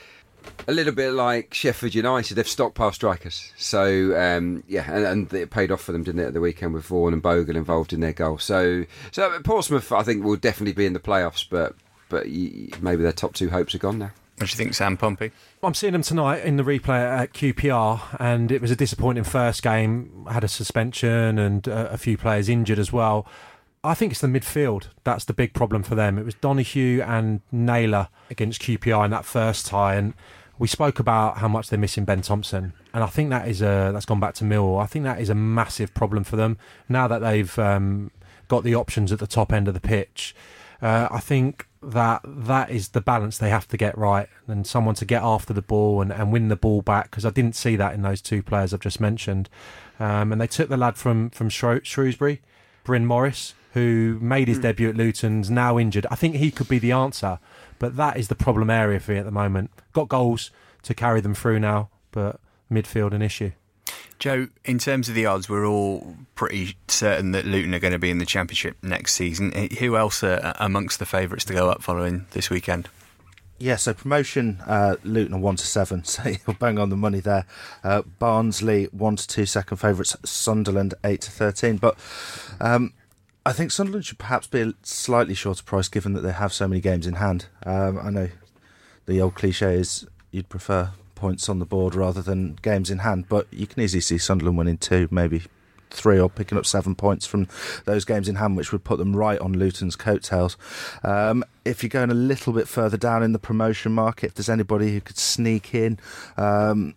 A 0.67 0.73
little 0.73 0.95
bit 0.95 1.13
like 1.13 1.53
Sheffield 1.53 1.95
United, 1.95 2.35
they've 2.35 2.47
stockpiled 2.47 2.95
strikers. 2.95 3.53
So 3.59 4.19
um, 4.19 4.65
yeah, 4.67 4.91
and, 4.91 5.05
and 5.05 5.35
it 5.35 5.51
paid 5.51 5.71
off 5.71 5.83
for 5.83 5.93
them, 5.93 6.03
didn't 6.03 6.23
it, 6.23 6.29
at 6.29 6.33
the 6.33 6.41
weekend 6.41 6.73
with 6.73 6.87
Vaughan 6.87 7.13
and 7.13 7.21
Bogle 7.21 7.57
involved 7.57 7.93
in 7.93 8.01
their 8.01 8.15
goal. 8.15 8.39
So, 8.39 8.87
so 9.11 9.39
Portsmouth, 9.41 9.93
I 9.93 10.03
think, 10.03 10.25
will 10.25 10.37
definitely 10.37 10.73
be 10.73 10.87
in 10.87 10.95
the 10.95 10.99
playoffs, 10.99 11.45
but 11.49 11.75
but 12.11 12.27
maybe 12.27 13.03
their 13.03 13.13
top 13.13 13.33
two 13.33 13.49
hopes 13.49 13.75
are 13.75 13.79
gone 13.79 13.99
now. 13.99 14.11
What 14.37 14.49
do 14.49 14.53
you 14.53 14.57
think, 14.57 14.75
Sam 14.75 14.97
Pompey? 14.97 15.33
I'm 15.63 15.75
seeing 15.75 15.93
them 15.93 16.03
tonight 16.03 16.45
in 16.45 16.57
the 16.57 16.63
replay 16.63 16.99
at 16.99 17.35
QPR, 17.35 18.17
and 18.19 18.51
it 18.51 18.63
was 18.63 18.71
a 18.71 18.77
disappointing 18.77 19.25
first 19.25 19.63
game. 19.63 20.27
Had 20.31 20.45
a 20.45 20.49
suspension 20.49 21.39
and 21.39 21.69
uh, 21.69 21.89
a 21.91 21.99
few 21.99 22.17
players 22.17 22.49
injured 22.49 22.79
as 22.79 22.91
well. 22.91 23.27
I 23.85 23.95
think 23.95 24.13
it's 24.13 24.21
the 24.21 24.29
midfield 24.29 24.89
that's 25.05 25.25
the 25.25 25.33
big 25.33 25.53
problem 25.53 25.83
for 25.83 25.95
them. 25.95 26.19
It 26.19 26.25
was 26.25 26.35
Donohue 26.35 27.03
and 27.03 27.41
Naylor 27.53 28.09
against 28.31 28.63
QPR 28.63 29.05
in 29.05 29.11
that 29.11 29.25
first 29.27 29.67
tie, 29.67 29.95
and 29.95 30.15
we 30.59 30.69
spoke 30.69 30.99
about 30.99 31.39
how 31.39 31.49
much 31.49 31.69
they're 31.69 31.79
missing 31.79 32.05
Ben 32.05 32.23
Thompson, 32.23 32.73
and 32.95 33.05
I 33.05 33.09
think 33.09 33.29
that 33.29 33.47
is 33.47 33.61
a 33.61 33.91
that's 33.93 34.07
gone 34.07 34.21
back 34.21 34.35
to 34.37 34.45
Millwall. 34.45 34.83
I 34.83 34.87
think 34.87 35.05
that 35.05 35.21
is 35.21 35.29
a 35.29 35.35
massive 35.35 35.93
problem 35.93 36.25
for 36.25 36.37
them 36.37 36.59
now 36.89 37.09
that 37.09 37.19
they've 37.19 37.59
um, 37.59 38.11
got 38.49 38.65
the 38.65 38.75
options 38.75 39.13
at 39.13 39.19
the 39.19 39.27
top 39.27 39.53
end 39.53 39.69
of 39.69 39.75
the 39.75 39.81
pitch. 39.81 40.35
Uh, 40.83 41.09
I 41.11 41.21
think 41.21 41.67
that 41.83 42.21
that 42.25 42.71
is 42.71 42.89
the 42.89 43.01
balance 43.01 43.39
they 43.39 43.51
have 43.51 43.67
to 43.69 43.77
get 43.77 43.97
right, 43.97 44.29
and 44.47 44.67
someone 44.67 44.95
to 44.97 45.05
get 45.05 45.23
after 45.23 45.53
the 45.53 45.63
ball 45.63 46.03
and, 46.03 46.13
and 46.13 46.33
win 46.33 46.49
the 46.49 46.57
ball 46.57 46.83
back. 46.83 47.11
Because 47.11 47.25
I 47.25 47.31
didn't 47.31 47.57
see 47.57 47.77
that 47.77 47.95
in 47.95 48.03
those 48.03 48.21
two 48.21 48.43
players 48.43 48.75
I've 48.75 48.81
just 48.81 49.01
mentioned. 49.01 49.49
Um, 49.99 50.33
and 50.33 50.41
they 50.41 50.47
took 50.47 50.69
the 50.69 50.77
lad 50.77 50.97
from 50.97 51.31
from 51.31 51.49
Shrew- 51.49 51.85
Shrewsbury, 51.85 52.43
Bryn 52.85 53.07
Morris, 53.07 53.55
who 53.73 54.19
made 54.21 54.49
his 54.49 54.59
debut 54.59 54.89
at 54.89 54.97
Luton's, 54.97 55.51
now 55.51 55.79
injured. 55.79 56.07
I 56.11 56.17
think 56.17 56.37
he 56.37 56.51
could 56.51 56.69
be 56.69 56.79
the 56.79 56.93
answer, 56.93 57.39
but 57.79 57.97
that 57.97 58.17
is 58.17 58.29
the 58.29 58.35
problem 58.35 58.71
area 58.71 58.99
for 59.01 59.13
me 59.13 59.19
at 59.19 59.25
the 59.25 59.31
moment. 59.31 59.71
Got 59.93 60.09
goals 60.09 60.51
to 60.83 60.95
carry 60.95 61.21
them 61.21 61.35
through 61.35 61.61
now, 61.61 61.91
but 62.11 62.41
midfield 62.71 63.13
an 63.13 63.23
issue. 63.23 63.53
Joe, 64.21 64.49
in 64.67 64.79
terms 64.79 65.09
of 65.09 65.15
the 65.15 65.25
odds, 65.25 65.49
we're 65.49 65.67
all 65.67 66.15
pretty 66.35 66.77
certain 66.89 67.33
that 67.33 67.47
Luton 67.47 67.75
are 67.75 67.79
going 67.79 67.95
to 67.95 67.99
be 67.99 68.11
in 68.11 68.19
the 68.19 68.27
Championship 68.27 68.77
next 68.83 69.15
season. 69.15 69.51
Eh, 69.55 69.69
Who 69.77 69.97
else 69.97 70.23
are 70.23 70.55
amongst 70.61 70.99
the 70.99 71.07
favourites 71.07 71.47
to 71.47 71.55
go 71.55 71.71
up 71.71 71.83
following 71.83 72.27
this 72.33 72.51
weekend? 72.51 72.91
Yeah, 73.59 73.77
so 73.77 73.95
promotion, 73.95 74.63
uh, 74.67 74.97
Luton 75.05 75.35
are 75.35 75.41
1 75.41 75.57
to 75.57 75.67
7, 75.67 76.05
so 76.05 76.23
you'll 76.29 76.57
bang 76.59 76.79
on 76.79 76.91
the 76.91 76.99
money 76.99 77.21
there. 77.21 77.47
Uh, 77.83 78.03
Barnsley 78.03 78.85
1 78.93 79.17
to 79.17 79.27
2 79.27 79.47
second 79.47 79.79
favourites, 79.79 80.15
Sunderland 80.23 80.93
8 81.03 81.23
to 81.23 81.31
13. 81.31 81.79
But 81.79 81.99
um, 82.61 82.93
I 83.47 83.53
think 83.53 83.71
Sunderland 83.71 84.05
should 84.05 84.19
perhaps 84.19 84.47
be 84.47 84.61
a 84.61 84.75
slightly 84.83 85.35
shorter 85.35 85.63
price 85.65 85.89
given 85.89 86.13
that 86.13 86.21
they 86.21 86.33
have 86.33 86.53
so 86.53 86.69
many 86.69 86.83
games 86.83 87.07
in 87.07 87.15
hand. 87.15 87.47
Um, 87.65 87.99
I 87.99 88.11
know 88.11 88.29
the 89.07 89.23
old 89.23 89.35
cliche 89.35 89.77
is 89.77 90.07
you'd 90.31 90.51
prefer 90.51 90.91
points 91.21 91.49
on 91.49 91.59
the 91.59 91.67
board 91.67 91.95
rather 91.95 92.23
than 92.23 92.59
games 92.63 92.91
in 92.91 92.99
hand, 92.99 93.27
but 93.29 93.47
you 93.53 93.67
can 93.67 93.83
easily 93.83 94.01
see 94.01 94.19
Sunderland 94.19 94.59
winning 94.59 94.79
two, 94.79 95.07
maybe 95.11 95.43
three, 95.91 96.21
or 96.21 96.31
picking 96.31 96.59
up 96.59 96.65
seven 96.65 96.95
points 96.95 97.27
from 97.27 97.47
those 97.85 98.05
games 98.05 98.29
in 98.29 98.37
hand, 98.37 98.57
which 98.57 98.73
would 98.73 98.85
put 98.85 98.99
them 98.99 99.17
right 99.17 99.41
on 99.41 99.53
Luton's 99.53 99.97
coattails. 99.97 100.57
Um, 101.03 101.45
if 101.65 101.83
you're 101.83 101.91
going 101.91 102.11
a 102.11 102.15
little 102.15 102.53
bit 102.53 102.69
further 102.69 102.97
down 102.97 103.23
in 103.23 103.33
the 103.33 103.39
promotion 103.39 103.93
market, 103.93 104.27
if 104.27 104.35
there's 104.35 104.49
anybody 104.49 104.93
who 104.93 105.01
could 105.01 105.19
sneak 105.19 105.75
in, 105.75 105.99
um, 106.37 106.95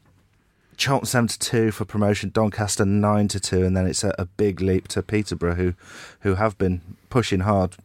Charlton 0.75 1.07
seven 1.07 1.27
to 1.27 1.39
two 1.39 1.71
for 1.71 1.85
promotion, 1.85 2.31
Doncaster 2.33 2.85
nine 2.85 3.27
to 3.29 3.39
two, 3.39 3.63
and 3.63 3.75
then 3.77 3.85
it's 3.85 4.03
a, 4.03 4.13
a 4.17 4.25
big 4.25 4.61
leap 4.61 4.87
to 4.89 5.03
Peterborough, 5.03 5.55
who 5.55 5.73
who 6.21 6.35
have 6.35 6.57
been 6.57 6.81
pushing 7.09 7.41
hard 7.41 7.75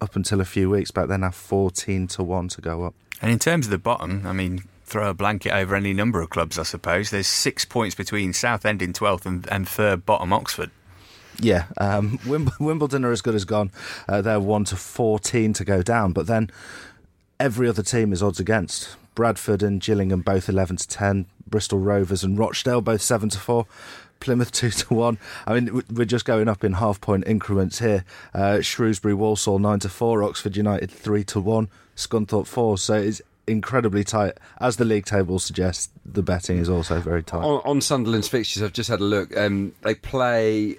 up 0.00 0.14
until 0.14 0.40
a 0.40 0.44
few 0.44 0.68
weeks 0.70 0.90
back. 0.90 1.08
They're 1.08 1.18
now 1.18 1.30
fourteen 1.30 2.06
to 2.08 2.22
one 2.22 2.48
to 2.48 2.60
go 2.60 2.84
up. 2.84 2.94
And 3.22 3.32
in 3.32 3.38
terms 3.38 3.66
of 3.66 3.70
the 3.70 3.78
bottom, 3.78 4.26
I 4.26 4.32
mean, 4.32 4.62
throw 4.88 5.10
a 5.10 5.14
blanket 5.14 5.52
over 5.52 5.74
any 5.76 5.92
number 5.92 6.20
of 6.20 6.30
clubs, 6.30 6.58
I 6.58 6.62
suppose. 6.62 7.10
There's 7.10 7.26
six 7.26 7.64
points 7.64 7.94
between 7.94 8.32
Southend 8.32 8.82
in 8.82 8.92
12th 8.92 9.26
and, 9.26 9.46
and 9.52 9.68
third 9.68 10.06
bottom 10.06 10.32
Oxford. 10.32 10.70
Yeah, 11.40 11.66
um, 11.76 12.18
Wim- 12.24 12.58
Wimbledon 12.58 13.04
are 13.04 13.12
as 13.12 13.20
good 13.22 13.34
as 13.36 13.44
gone. 13.44 13.70
Uh, 14.08 14.22
they're 14.22 14.40
one 14.40 14.64
to 14.64 14.76
fourteen 14.76 15.52
to 15.52 15.64
go 15.64 15.82
down, 15.82 16.12
but 16.12 16.26
then 16.26 16.50
every 17.38 17.68
other 17.68 17.84
team 17.84 18.12
is 18.12 18.24
odds 18.24 18.40
against. 18.40 18.96
Bradford 19.14 19.62
and 19.62 19.80
Gillingham 19.80 20.22
both 20.22 20.48
eleven 20.48 20.76
to 20.76 20.88
ten. 20.88 21.26
Bristol 21.46 21.78
Rovers 21.78 22.24
and 22.24 22.36
Rochdale 22.36 22.80
both 22.80 23.02
seven 23.02 23.28
to 23.28 23.38
four. 23.38 23.66
Plymouth 24.18 24.50
two 24.60 24.70
to 24.70 24.92
one. 24.94 25.18
I 25.46 25.54
mean, 25.54 25.82
we're 25.92 26.04
just 26.06 26.24
going 26.24 26.48
up 26.48 26.64
in 26.64 26.72
half 26.72 27.00
point 27.00 27.22
increments 27.28 27.78
here. 27.78 28.04
Uh, 28.34 28.60
Shrewsbury 28.60 29.14
Walsall 29.14 29.60
nine 29.60 29.78
to 29.80 29.88
four. 29.88 30.24
Oxford 30.24 30.56
United 30.56 30.90
three 30.90 31.22
to 31.24 31.38
one. 31.38 31.68
Scunthorpe 31.94 32.48
four. 32.48 32.78
So 32.78 32.94
it's 32.94 33.22
incredibly 33.48 34.04
tight. 34.04 34.34
As 34.60 34.76
the 34.76 34.84
league 34.84 35.06
table 35.06 35.38
suggests, 35.38 35.88
the 36.04 36.22
betting 36.22 36.58
is 36.58 36.68
also 36.68 37.00
very 37.00 37.22
tight. 37.22 37.44
On, 37.44 37.60
on 37.64 37.80
Sunderland's 37.80 38.28
fixtures, 38.28 38.62
I've 38.62 38.72
just 38.72 38.90
had 38.90 39.00
a 39.00 39.04
look. 39.04 39.36
Um, 39.36 39.74
they 39.82 39.94
play 39.94 40.78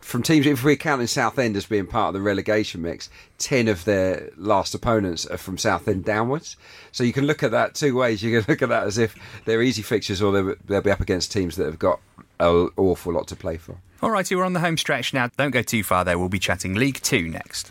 from 0.00 0.22
teams. 0.22 0.46
If 0.46 0.64
we're 0.64 0.76
counting 0.76 1.06
Southend 1.06 1.56
as 1.56 1.66
being 1.66 1.86
part 1.86 2.08
of 2.08 2.14
the 2.14 2.20
relegation 2.20 2.82
mix, 2.82 3.08
ten 3.38 3.68
of 3.68 3.84
their 3.84 4.30
last 4.36 4.74
opponents 4.74 5.26
are 5.26 5.38
from 5.38 5.58
Southend 5.58 6.04
downwards. 6.04 6.56
So 6.92 7.04
you 7.04 7.12
can 7.12 7.26
look 7.26 7.42
at 7.42 7.50
that 7.50 7.74
two 7.74 7.96
ways. 7.96 8.22
You 8.22 8.40
can 8.40 8.46
look 8.52 8.62
at 8.62 8.68
that 8.68 8.84
as 8.84 8.98
if 8.98 9.14
they're 9.44 9.62
easy 9.62 9.82
fixtures, 9.82 10.22
or 10.22 10.32
they'll, 10.32 10.54
they'll 10.66 10.82
be 10.82 10.90
up 10.90 11.00
against 11.00 11.32
teams 11.32 11.56
that 11.56 11.66
have 11.66 11.78
got 11.78 12.00
an 12.40 12.70
awful 12.76 13.12
lot 13.12 13.28
to 13.28 13.36
play 13.36 13.56
for. 13.56 13.76
All 14.02 14.10
righty, 14.10 14.34
we're 14.34 14.44
on 14.44 14.52
the 14.52 14.60
home 14.60 14.76
stretch 14.76 15.14
now. 15.14 15.30
Don't 15.36 15.52
go 15.52 15.62
too 15.62 15.84
far 15.84 16.04
there. 16.04 16.18
We'll 16.18 16.28
be 16.28 16.40
chatting 16.40 16.74
League 16.74 17.00
Two 17.02 17.28
next. 17.28 17.70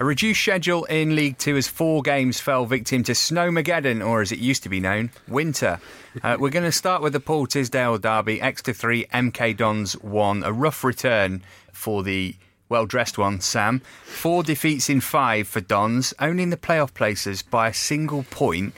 A 0.00 0.04
reduced 0.04 0.40
schedule 0.40 0.86
in 0.86 1.14
League 1.14 1.36
Two 1.36 1.58
as 1.58 1.68
four 1.68 2.00
games 2.00 2.40
fell 2.40 2.64
victim 2.64 3.02
to 3.02 3.12
Snowmageddon, 3.12 4.02
or 4.02 4.22
as 4.22 4.32
it 4.32 4.38
used 4.38 4.62
to 4.62 4.70
be 4.70 4.80
known, 4.80 5.10
winter. 5.28 5.78
Uh, 6.22 6.38
we're 6.40 6.48
going 6.48 6.64
to 6.64 6.72
start 6.72 7.02
with 7.02 7.12
the 7.12 7.20
Paul 7.20 7.46
Tisdale 7.46 7.98
derby, 7.98 8.40
Exeter 8.40 8.72
3, 8.72 9.04
MK 9.12 9.58
Dons 9.58 9.92
1. 10.00 10.42
A 10.42 10.54
rough 10.54 10.82
return 10.84 11.42
for 11.70 12.02
the 12.02 12.34
well 12.70 12.86
dressed 12.86 13.18
one, 13.18 13.42
Sam. 13.42 13.82
Four 14.04 14.42
defeats 14.42 14.88
in 14.88 15.02
five 15.02 15.46
for 15.46 15.60
Dons, 15.60 16.14
in 16.18 16.48
the 16.48 16.56
playoff 16.56 16.94
places 16.94 17.42
by 17.42 17.68
a 17.68 17.74
single 17.74 18.22
point. 18.22 18.72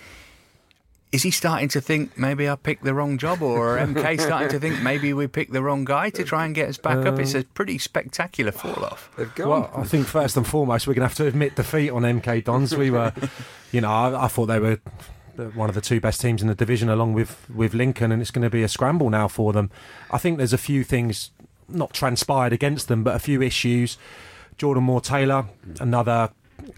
Is 1.12 1.22
he 1.22 1.30
starting 1.30 1.68
to 1.68 1.80
think 1.80 2.16
maybe 2.16 2.48
I 2.48 2.56
picked 2.56 2.84
the 2.84 2.94
wrong 2.94 3.18
job, 3.18 3.42
or 3.42 3.76
MK 3.76 4.18
starting 4.20 4.48
to 4.48 4.58
think 4.58 4.82
maybe 4.82 5.12
we 5.12 5.26
picked 5.26 5.52
the 5.52 5.62
wrong 5.62 5.84
guy 5.84 6.08
to 6.10 6.24
try 6.24 6.46
and 6.46 6.54
get 6.54 6.70
us 6.70 6.78
back 6.78 7.06
up? 7.06 7.18
It's 7.18 7.34
a 7.34 7.40
um, 7.40 7.44
pretty 7.52 7.76
spectacular 7.76 8.50
fall 8.50 8.82
off. 8.84 9.10
They've 9.16 9.32
gone. 9.34 9.48
Well, 9.48 9.70
I 9.76 9.84
think 9.84 10.06
first 10.06 10.38
and 10.38 10.46
foremost, 10.46 10.86
we're 10.86 10.94
going 10.94 11.02
to 11.02 11.08
have 11.08 11.16
to 11.16 11.26
admit 11.26 11.54
defeat 11.54 11.90
on 11.90 12.02
MK 12.02 12.44
Dons. 12.44 12.74
We 12.74 12.90
were, 12.90 13.12
you 13.72 13.82
know, 13.82 13.90
I, 13.90 14.24
I 14.24 14.28
thought 14.28 14.46
they 14.46 14.58
were 14.58 14.80
one 15.54 15.68
of 15.68 15.74
the 15.74 15.82
two 15.82 16.00
best 16.00 16.20
teams 16.22 16.40
in 16.40 16.48
the 16.48 16.54
division, 16.54 16.88
along 16.88 17.12
with 17.12 17.46
with 17.54 17.74
Lincoln, 17.74 18.10
and 18.10 18.22
it's 18.22 18.30
going 18.30 18.42
to 18.42 18.50
be 18.50 18.62
a 18.62 18.68
scramble 18.68 19.10
now 19.10 19.28
for 19.28 19.52
them. 19.52 19.70
I 20.10 20.16
think 20.16 20.38
there's 20.38 20.54
a 20.54 20.58
few 20.58 20.82
things 20.82 21.30
not 21.68 21.92
transpired 21.92 22.54
against 22.54 22.88
them, 22.88 23.04
but 23.04 23.14
a 23.14 23.18
few 23.18 23.42
issues. 23.42 23.98
Jordan 24.56 24.84
Moore 24.84 25.00
Taylor, 25.00 25.46
another 25.78 26.30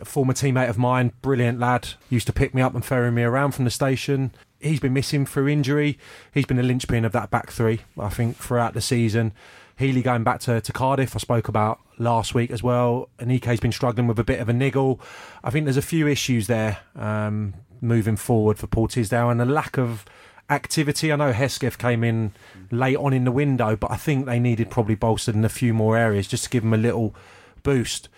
former 0.04 0.32
teammate 0.32 0.68
of 0.68 0.78
mine, 0.78 1.12
brilliant 1.22 1.58
lad, 1.58 1.90
used 2.10 2.26
to 2.26 2.32
pick 2.32 2.54
me 2.54 2.62
up 2.62 2.74
and 2.74 2.84
ferry 2.84 3.10
me 3.10 3.22
around 3.22 3.52
from 3.52 3.64
the 3.64 3.70
station. 3.70 4.32
He's 4.60 4.80
been 4.80 4.92
missing 4.92 5.26
through 5.26 5.48
injury. 5.48 5.98
He's 6.32 6.46
been 6.46 6.58
a 6.58 6.62
linchpin 6.62 7.04
of 7.04 7.12
that 7.12 7.30
back 7.30 7.50
three, 7.50 7.80
I 7.98 8.08
think, 8.08 8.36
throughout 8.36 8.74
the 8.74 8.80
season. 8.80 9.32
Healey 9.76 10.02
going 10.02 10.24
back 10.24 10.40
to, 10.40 10.60
to 10.60 10.72
Cardiff, 10.72 11.16
I 11.16 11.18
spoke 11.18 11.48
about 11.48 11.80
last 11.98 12.34
week 12.34 12.50
as 12.50 12.62
well. 12.62 13.08
Aneke's 13.18 13.60
been 13.60 13.72
struggling 13.72 14.06
with 14.06 14.18
a 14.18 14.24
bit 14.24 14.40
of 14.40 14.48
a 14.48 14.52
niggle. 14.52 15.00
I 15.42 15.50
think 15.50 15.64
there's 15.66 15.76
a 15.76 15.82
few 15.82 16.06
issues 16.06 16.46
there 16.46 16.78
um, 16.94 17.54
moving 17.80 18.16
forward 18.16 18.58
for 18.58 18.66
Paul 18.66 18.88
Tisdale 18.88 19.30
and 19.30 19.42
a 19.42 19.44
lack 19.44 19.76
of 19.76 20.04
activity. 20.48 21.12
I 21.12 21.16
know 21.16 21.32
Hesketh 21.32 21.78
came 21.78 22.04
in 22.04 22.32
late 22.70 22.96
on 22.96 23.12
in 23.12 23.24
the 23.24 23.32
window, 23.32 23.76
but 23.76 23.90
I 23.90 23.96
think 23.96 24.26
they 24.26 24.38
needed 24.38 24.70
probably 24.70 24.94
bolstered 24.94 25.34
in 25.34 25.44
a 25.44 25.48
few 25.48 25.74
more 25.74 25.96
areas 25.96 26.28
just 26.28 26.44
to 26.44 26.50
give 26.50 26.62
them 26.62 26.74
a 26.74 26.78
little 26.78 27.14
boost. 27.62 28.08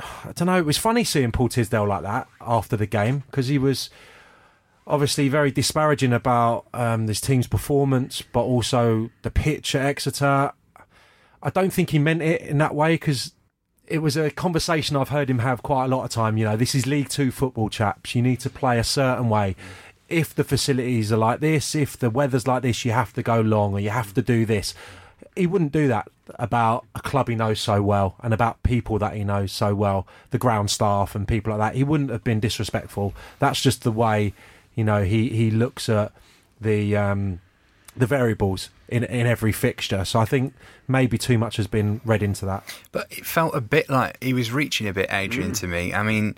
I 0.00 0.32
don't 0.32 0.46
know. 0.46 0.58
It 0.58 0.66
was 0.66 0.78
funny 0.78 1.04
seeing 1.04 1.32
Paul 1.32 1.48
Tisdale 1.48 1.86
like 1.86 2.02
that 2.02 2.28
after 2.40 2.76
the 2.76 2.86
game 2.86 3.24
because 3.26 3.48
he 3.48 3.58
was 3.58 3.90
obviously 4.86 5.28
very 5.28 5.50
disparaging 5.50 6.12
about 6.12 6.66
um, 6.74 7.06
this 7.06 7.20
team's 7.20 7.46
performance, 7.46 8.22
but 8.22 8.40
also 8.40 9.10
the 9.22 9.30
pitch 9.30 9.74
at 9.74 9.84
Exeter. 9.84 10.52
I 11.42 11.50
don't 11.50 11.72
think 11.72 11.90
he 11.90 11.98
meant 11.98 12.22
it 12.22 12.42
in 12.42 12.58
that 12.58 12.74
way 12.74 12.94
because 12.94 13.32
it 13.86 13.98
was 13.98 14.16
a 14.16 14.30
conversation 14.30 14.96
I've 14.96 15.08
heard 15.08 15.30
him 15.30 15.40
have 15.40 15.62
quite 15.62 15.86
a 15.86 15.88
lot 15.88 16.04
of 16.04 16.10
time. 16.10 16.36
You 16.36 16.44
know, 16.44 16.56
this 16.56 16.74
is 16.74 16.86
League 16.86 17.08
Two 17.08 17.30
football, 17.30 17.68
chaps. 17.68 18.14
You 18.14 18.22
need 18.22 18.40
to 18.40 18.50
play 18.50 18.78
a 18.78 18.84
certain 18.84 19.28
way. 19.28 19.56
If 20.08 20.34
the 20.34 20.44
facilities 20.44 21.12
are 21.12 21.16
like 21.16 21.40
this, 21.40 21.74
if 21.74 21.96
the 21.96 22.10
weather's 22.10 22.46
like 22.46 22.62
this, 22.62 22.84
you 22.84 22.92
have 22.92 23.12
to 23.14 23.22
go 23.22 23.40
long 23.40 23.74
or 23.74 23.80
you 23.80 23.90
have 23.90 24.12
to 24.14 24.22
do 24.22 24.44
this. 24.44 24.74
He 25.36 25.46
wouldn't 25.46 25.72
do 25.72 25.88
that 25.88 26.08
about 26.36 26.86
a 26.94 27.00
club 27.00 27.28
he 27.28 27.34
knows 27.34 27.60
so 27.60 27.82
well 27.82 28.16
and 28.22 28.32
about 28.32 28.62
people 28.62 28.98
that 28.98 29.14
he 29.14 29.24
knows 29.24 29.52
so 29.52 29.74
well, 29.74 30.06
the 30.30 30.38
ground 30.38 30.70
staff 30.70 31.14
and 31.14 31.26
people 31.26 31.56
like 31.56 31.72
that. 31.72 31.76
He 31.76 31.84
wouldn't 31.84 32.10
have 32.10 32.24
been 32.24 32.40
disrespectful. 32.40 33.14
That's 33.38 33.60
just 33.60 33.82
the 33.82 33.92
way, 33.92 34.32
you 34.74 34.84
know, 34.84 35.02
he, 35.04 35.28
he 35.28 35.50
looks 35.50 35.88
at 35.88 36.12
the 36.60 36.96
um, 36.96 37.40
the 37.96 38.06
variables 38.06 38.70
in 38.88 39.04
in 39.04 39.26
every 39.26 39.52
fixture. 39.52 40.04
So 40.04 40.20
I 40.20 40.24
think 40.24 40.54
maybe 40.86 41.18
too 41.18 41.38
much 41.38 41.56
has 41.56 41.66
been 41.66 42.00
read 42.04 42.22
into 42.22 42.44
that. 42.46 42.64
But 42.92 43.06
it 43.10 43.26
felt 43.26 43.54
a 43.54 43.60
bit 43.60 43.88
like 43.88 44.22
he 44.22 44.32
was 44.32 44.52
reaching 44.52 44.88
a 44.88 44.92
bit, 44.92 45.08
Adrian, 45.10 45.52
to 45.52 45.66
me. 45.66 45.94
I 45.94 46.02
mean, 46.02 46.34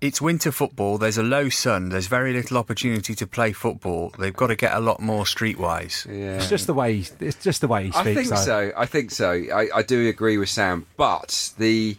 it's 0.00 0.20
winter 0.20 0.52
football. 0.52 0.98
There's 0.98 1.18
a 1.18 1.22
low 1.22 1.48
sun. 1.48 1.88
There's 1.88 2.06
very 2.06 2.32
little 2.32 2.58
opportunity 2.58 3.14
to 3.14 3.26
play 3.26 3.52
football. 3.52 4.12
They've 4.18 4.34
got 4.34 4.48
to 4.48 4.56
get 4.56 4.74
a 4.74 4.80
lot 4.80 5.00
more 5.00 5.24
streetwise. 5.24 6.06
yeah. 6.06 6.36
It's 6.36 6.48
just 6.48 6.66
the 6.66 6.74
way 6.74 6.98
he, 7.00 7.10
it's 7.20 7.42
just 7.42 7.60
the 7.60 7.68
way 7.68 7.86
he 7.86 7.92
I 7.94 8.02
think 8.14 8.28
though. 8.28 8.36
so. 8.36 8.72
I 8.76 8.86
think 8.86 9.10
so. 9.10 9.30
I, 9.30 9.68
I 9.74 9.82
do 9.82 10.08
agree 10.08 10.38
with 10.38 10.48
Sam, 10.48 10.86
but 10.96 11.52
the 11.58 11.96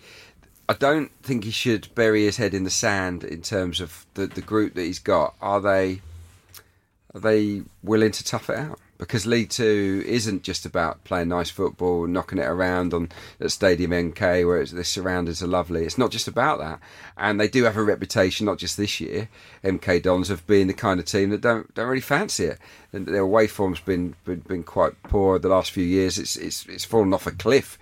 I 0.69 0.73
don't 0.73 1.11
think 1.23 1.45
he 1.45 1.51
should 1.51 1.87
bury 1.95 2.25
his 2.25 2.37
head 2.37 2.53
in 2.53 2.63
the 2.63 2.69
sand 2.69 3.23
in 3.23 3.41
terms 3.41 3.79
of 3.79 4.05
the, 4.15 4.27
the 4.27 4.41
group 4.41 4.73
that 4.75 4.83
he's 4.83 4.99
got. 4.99 5.33
Are 5.41 5.61
they 5.61 6.01
are 7.15 7.21
they 7.21 7.63
willing 7.83 8.11
to 8.11 8.23
tough 8.23 8.49
it 8.49 8.57
out? 8.57 8.79
Because 8.97 9.25
League 9.25 9.49
Two 9.49 10.03
isn't 10.07 10.43
just 10.43 10.65
about 10.65 11.03
playing 11.03 11.29
nice 11.29 11.49
football, 11.49 12.07
knocking 12.07 12.39
it 12.39 12.47
around 12.47 12.93
on 12.93 13.09
at 13.39 13.51
Stadium 13.51 13.91
MK 13.91 14.47
where 14.47 14.65
the 14.65 14.83
surroundings 14.83 15.43
are 15.43 15.47
lovely. 15.47 15.85
It's 15.85 15.97
not 15.97 16.11
just 16.11 16.27
about 16.27 16.59
that, 16.59 16.79
and 17.15 17.39
they 17.39 17.47
do 17.47 17.63
have 17.65 17.77
a 17.77 17.83
reputation, 17.83 18.45
not 18.45 18.57
just 18.57 18.75
this 18.75 18.99
year. 18.99 19.29
MK 19.63 20.01
Dons 20.01 20.29
of 20.29 20.47
being 20.47 20.67
the 20.67 20.73
kind 20.73 20.99
of 20.99 21.05
team 21.05 21.29
that 21.29 21.41
don't 21.41 21.73
don't 21.75 21.87
really 21.87 22.01
fancy 22.01 22.45
it, 22.45 22.59
and 22.91 23.05
their 23.05 23.21
away 23.21 23.47
form's 23.47 23.79
been 23.79 24.15
been, 24.25 24.39
been 24.39 24.63
quite 24.63 25.01
poor 25.03 25.37
the 25.37 25.49
last 25.49 25.71
few 25.71 25.85
years. 25.85 26.17
It's 26.17 26.35
it's 26.35 26.65
it's 26.65 26.85
fallen 26.85 27.13
off 27.13 27.27
a 27.27 27.31
cliff 27.31 27.77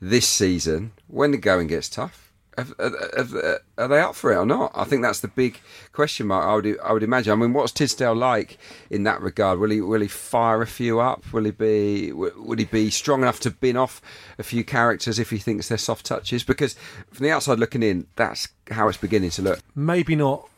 this 0.00 0.28
season 0.28 0.92
when 1.08 1.30
the 1.30 1.38
going 1.38 1.66
gets 1.66 1.88
tough. 1.88 2.23
Have, 2.56 2.74
have, 2.78 2.94
have, 3.16 3.60
are 3.78 3.88
they 3.88 4.00
up 4.00 4.14
for 4.14 4.32
it 4.32 4.36
or 4.36 4.46
not? 4.46 4.72
I 4.74 4.84
think 4.84 5.02
that's 5.02 5.20
the 5.20 5.28
big 5.28 5.60
question 5.92 6.28
mark. 6.28 6.44
I 6.44 6.54
would 6.54 6.80
I 6.80 6.92
would 6.92 7.02
imagine. 7.02 7.32
I 7.32 7.36
mean, 7.36 7.52
what's 7.52 7.72
Tisdale 7.72 8.14
like 8.14 8.58
in 8.90 9.02
that 9.04 9.20
regard? 9.20 9.58
Will 9.58 9.70
he 9.70 9.80
will 9.80 10.00
he 10.00 10.08
fire 10.08 10.62
a 10.62 10.66
few 10.66 11.00
up? 11.00 11.32
Will 11.32 11.44
he 11.44 11.50
be 11.50 12.12
would 12.12 12.58
he 12.58 12.64
be 12.64 12.90
strong 12.90 13.22
enough 13.22 13.40
to 13.40 13.50
bin 13.50 13.76
off 13.76 14.00
a 14.38 14.42
few 14.42 14.64
characters 14.64 15.18
if 15.18 15.30
he 15.30 15.38
thinks 15.38 15.68
they're 15.68 15.78
soft 15.78 16.06
touches? 16.06 16.44
Because 16.44 16.74
from 17.10 17.24
the 17.24 17.30
outside 17.30 17.58
looking 17.58 17.82
in, 17.82 18.06
that's 18.16 18.48
how 18.70 18.88
it's 18.88 18.98
beginning 18.98 19.30
to 19.30 19.42
look. 19.42 19.60
maybe 19.74 20.14
not 20.14 20.48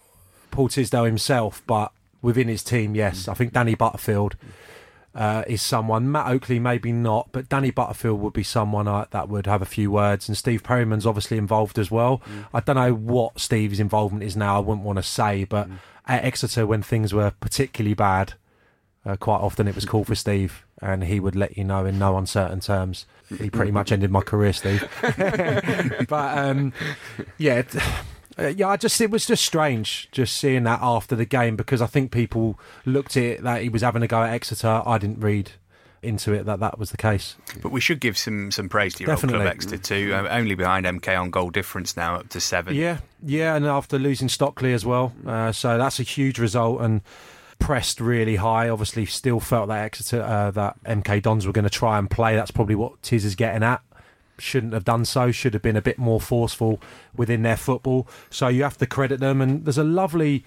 Paul 0.50 0.68
Tisdale 0.68 1.04
himself, 1.04 1.62
but 1.66 1.92
within 2.22 2.48
his 2.48 2.62
team, 2.62 2.94
yes. 2.94 3.24
Mm. 3.24 3.28
I 3.30 3.34
think 3.34 3.52
Danny 3.52 3.74
Butterfield 3.74 4.36
uh, 5.16 5.42
is 5.46 5.62
someone. 5.62 6.12
Matt 6.12 6.28
Oakley, 6.28 6.58
maybe 6.58 6.92
not, 6.92 7.30
but 7.32 7.48
Danny 7.48 7.70
Butterfield 7.70 8.20
would 8.20 8.34
be 8.34 8.42
someone 8.42 8.86
uh, 8.86 9.06
that 9.10 9.30
would 9.30 9.46
have 9.46 9.62
a 9.62 9.66
few 9.66 9.90
words. 9.90 10.28
And 10.28 10.36
Steve 10.36 10.62
Perryman's 10.62 11.06
obviously 11.06 11.38
involved 11.38 11.78
as 11.78 11.90
well. 11.90 12.20
I 12.52 12.60
don't 12.60 12.76
know 12.76 12.94
what 12.94 13.40
Steve's 13.40 13.80
involvement 13.80 14.22
is 14.22 14.36
now. 14.36 14.56
I 14.56 14.60
wouldn't 14.60 14.84
want 14.84 14.98
to 14.98 15.02
say, 15.02 15.44
but 15.44 15.68
at 16.06 16.22
Exeter, 16.22 16.66
when 16.66 16.82
things 16.82 17.14
were 17.14 17.32
particularly 17.40 17.94
bad, 17.94 18.34
uh, 19.06 19.16
quite 19.16 19.38
often 19.38 19.66
it 19.66 19.74
was 19.74 19.86
called 19.86 20.06
for 20.06 20.14
Steve, 20.14 20.66
and 20.82 21.04
he 21.04 21.18
would 21.18 21.34
let 21.34 21.56
you 21.56 21.64
know 21.64 21.86
in 21.86 21.98
no 21.98 22.18
uncertain 22.18 22.60
terms. 22.60 23.06
He 23.38 23.48
pretty 23.48 23.72
much 23.72 23.92
ended 23.92 24.10
my 24.10 24.20
career, 24.20 24.52
Steve. 24.52 24.86
but 26.08 26.38
um, 26.38 26.74
yeah, 27.38 27.62
uh, 28.38 28.48
yeah, 28.48 28.68
I 28.68 28.76
just 28.76 29.00
it 29.00 29.10
was 29.10 29.26
just 29.26 29.44
strange 29.44 30.08
just 30.12 30.36
seeing 30.36 30.64
that 30.64 30.80
after 30.82 31.16
the 31.16 31.24
game 31.24 31.56
because 31.56 31.80
I 31.80 31.86
think 31.86 32.10
people 32.10 32.58
looked 32.84 33.16
at 33.16 33.22
it 33.22 33.42
that 33.42 33.62
he 33.62 33.68
was 33.68 33.82
having 33.82 34.02
a 34.02 34.06
go 34.06 34.22
at 34.22 34.32
Exeter. 34.32 34.82
I 34.84 34.98
didn't 34.98 35.20
read 35.20 35.52
into 36.02 36.32
it 36.32 36.44
that 36.44 36.60
that 36.60 36.78
was 36.78 36.90
the 36.90 36.96
case. 36.96 37.36
But 37.62 37.72
we 37.72 37.80
should 37.80 38.00
give 38.00 38.16
some 38.16 38.50
some 38.50 38.68
praise 38.68 38.94
to 38.94 39.04
your 39.04 39.10
old 39.12 39.16
Definitely. 39.20 39.44
club 39.44 39.54
Exeter 39.54 39.78
too. 39.78 40.14
Um, 40.14 40.28
only 40.30 40.54
behind 40.54 40.86
MK 40.86 41.18
on 41.20 41.30
goal 41.30 41.50
difference 41.50 41.96
now, 41.96 42.16
up 42.16 42.28
to 42.30 42.40
seven. 42.40 42.74
Yeah, 42.74 42.98
yeah, 43.22 43.56
and 43.56 43.66
after 43.66 43.98
losing 43.98 44.28
Stockley 44.28 44.72
as 44.72 44.84
well, 44.84 45.12
uh, 45.26 45.52
so 45.52 45.78
that's 45.78 45.98
a 45.98 46.04
huge 46.04 46.38
result 46.38 46.80
and 46.80 47.00
pressed 47.58 48.00
really 48.00 48.36
high. 48.36 48.68
Obviously, 48.68 49.06
still 49.06 49.40
felt 49.40 49.68
that 49.68 49.82
Exeter 49.84 50.22
uh, 50.22 50.50
that 50.52 50.82
MK 50.84 51.22
Dons 51.22 51.46
were 51.46 51.52
going 51.52 51.64
to 51.64 51.70
try 51.70 51.98
and 51.98 52.10
play. 52.10 52.36
That's 52.36 52.50
probably 52.50 52.74
what 52.74 53.02
Tiz 53.02 53.24
is 53.24 53.34
getting 53.34 53.62
at. 53.62 53.80
Shouldn't 54.38 54.72
have 54.72 54.84
done 54.84 55.04
so. 55.04 55.30
Should 55.30 55.54
have 55.54 55.62
been 55.62 55.76
a 55.76 55.82
bit 55.82 55.98
more 55.98 56.20
forceful 56.20 56.80
within 57.14 57.42
their 57.42 57.56
football. 57.56 58.06
So 58.30 58.48
you 58.48 58.62
have 58.62 58.78
to 58.78 58.86
credit 58.86 59.20
them. 59.20 59.40
And 59.40 59.64
there's 59.64 59.78
a 59.78 59.84
lovely. 59.84 60.44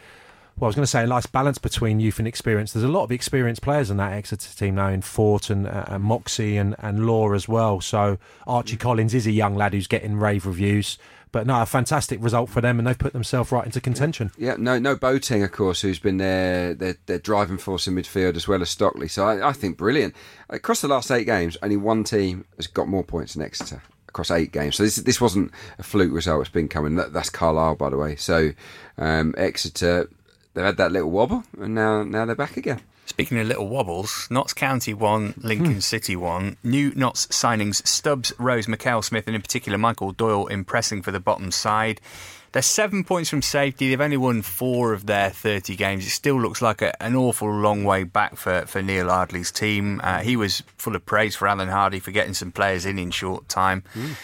Well, 0.57 0.65
I 0.65 0.69
was 0.69 0.75
going 0.75 0.83
to 0.83 0.87
say 0.87 1.03
a 1.03 1.07
nice 1.07 1.25
balance 1.25 1.57
between 1.57 2.01
youth 2.01 2.19
and 2.19 2.27
experience. 2.27 2.73
There's 2.73 2.83
a 2.83 2.89
lot 2.89 3.03
of 3.03 3.13
experienced 3.13 3.61
players 3.61 3.89
in 3.89 3.95
that 3.97 4.11
Exeter 4.11 4.53
team 4.53 4.75
now 4.75 4.89
in 4.89 5.01
Fort 5.01 5.49
and, 5.49 5.65
uh, 5.65 5.85
and 5.87 6.03
Moxey 6.03 6.57
and, 6.57 6.75
and 6.79 7.07
Law 7.07 7.31
as 7.31 7.47
well. 7.47 7.79
So 7.79 8.17
Archie 8.45 8.75
Collins 8.75 9.13
is 9.13 9.25
a 9.25 9.31
young 9.31 9.55
lad 9.55 9.73
who's 9.73 9.87
getting 9.87 10.17
rave 10.17 10.45
reviews. 10.45 10.97
But 11.31 11.45
no, 11.45 11.61
a 11.61 11.65
fantastic 11.65 12.21
result 12.23 12.49
for 12.49 12.61
them, 12.61 12.79
and 12.79 12.87
they've 12.87 12.97
put 12.97 13.13
themselves 13.13 13.51
right 13.51 13.65
into 13.65 13.79
contention. 13.79 14.31
Yeah, 14.37 14.55
no, 14.57 14.79
no 14.79 14.95
Boateng, 14.95 15.43
of 15.43 15.51
course, 15.51 15.81
who's 15.81 15.99
been 15.99 16.17
their, 16.17 16.73
their 16.73 16.95
their 17.05 17.19
driving 17.19 17.57
force 17.57 17.87
in 17.87 17.95
midfield 17.95 18.35
as 18.35 18.47
well 18.47 18.61
as 18.61 18.69
Stockley. 18.69 19.07
So 19.07 19.25
I, 19.25 19.49
I 19.49 19.53
think 19.53 19.77
brilliant. 19.77 20.15
Across 20.49 20.81
the 20.81 20.87
last 20.87 21.11
eight 21.11 21.25
games, 21.25 21.57
only 21.61 21.77
one 21.77 22.03
team 22.03 22.45
has 22.57 22.67
got 22.67 22.87
more 22.87 23.03
points 23.03 23.33
than 23.33 23.43
Exeter 23.43 23.83
across 24.07 24.31
eight 24.31 24.51
games. 24.51 24.75
So 24.75 24.83
this 24.83 24.97
this 24.97 25.21
wasn't 25.21 25.51
a 25.77 25.83
fluke 25.83 26.11
result. 26.11 26.41
It's 26.41 26.49
been 26.49 26.67
coming. 26.67 26.95
That, 26.95 27.13
that's 27.13 27.29
Carlisle, 27.29 27.75
by 27.75 27.89
the 27.89 27.97
way. 27.97 28.15
So 28.15 28.51
um, 28.97 29.33
Exeter, 29.37 30.09
they've 30.53 30.65
had 30.65 30.77
that 30.77 30.91
little 30.91 31.11
wobble, 31.11 31.43
and 31.59 31.75
now 31.75 32.03
now 32.03 32.25
they're 32.25 32.35
back 32.35 32.57
again. 32.57 32.81
Speaking 33.19 33.39
of 33.39 33.47
little 33.47 33.67
wobbles, 33.67 34.29
Notts 34.31 34.53
County 34.53 34.93
won, 34.93 35.33
Lincoln 35.41 35.81
City 35.81 36.15
won. 36.15 36.55
New 36.63 36.93
Notts 36.95 37.27
signings 37.27 37.85
Stubbs, 37.85 38.31
Rose, 38.39 38.65
Mackail-Smith, 38.67 39.27
and 39.27 39.35
in 39.35 39.41
particular 39.41 39.77
Michael 39.77 40.13
Doyle 40.13 40.47
impressing 40.47 41.01
for 41.01 41.11
the 41.11 41.19
bottom 41.19 41.51
side. 41.51 41.99
They're 42.53 42.61
seven 42.61 43.03
points 43.03 43.29
from 43.29 43.41
safety. 43.41 43.89
They've 43.89 43.99
only 43.99 44.15
won 44.15 44.41
four 44.41 44.93
of 44.93 45.05
their 45.05 45.31
30 45.31 45.75
games. 45.75 46.05
It 46.07 46.11
still 46.11 46.39
looks 46.39 46.61
like 46.61 46.81
a, 46.81 47.03
an 47.03 47.13
awful 47.17 47.51
long 47.53 47.83
way 47.83 48.05
back 48.05 48.37
for, 48.37 48.65
for 48.67 48.81
Neil 48.81 49.11
Ardley's 49.11 49.51
team. 49.51 49.99
Uh, 50.01 50.19
he 50.19 50.37
was 50.37 50.63
full 50.77 50.95
of 50.95 51.05
praise 51.05 51.35
for 51.35 51.45
Alan 51.49 51.67
Hardy 51.67 51.99
for 51.99 52.11
getting 52.11 52.33
some 52.33 52.53
players 52.53 52.85
in 52.85 52.97
in 52.97 53.11
short 53.11 53.49
time. 53.49 53.83
Can 53.91 54.15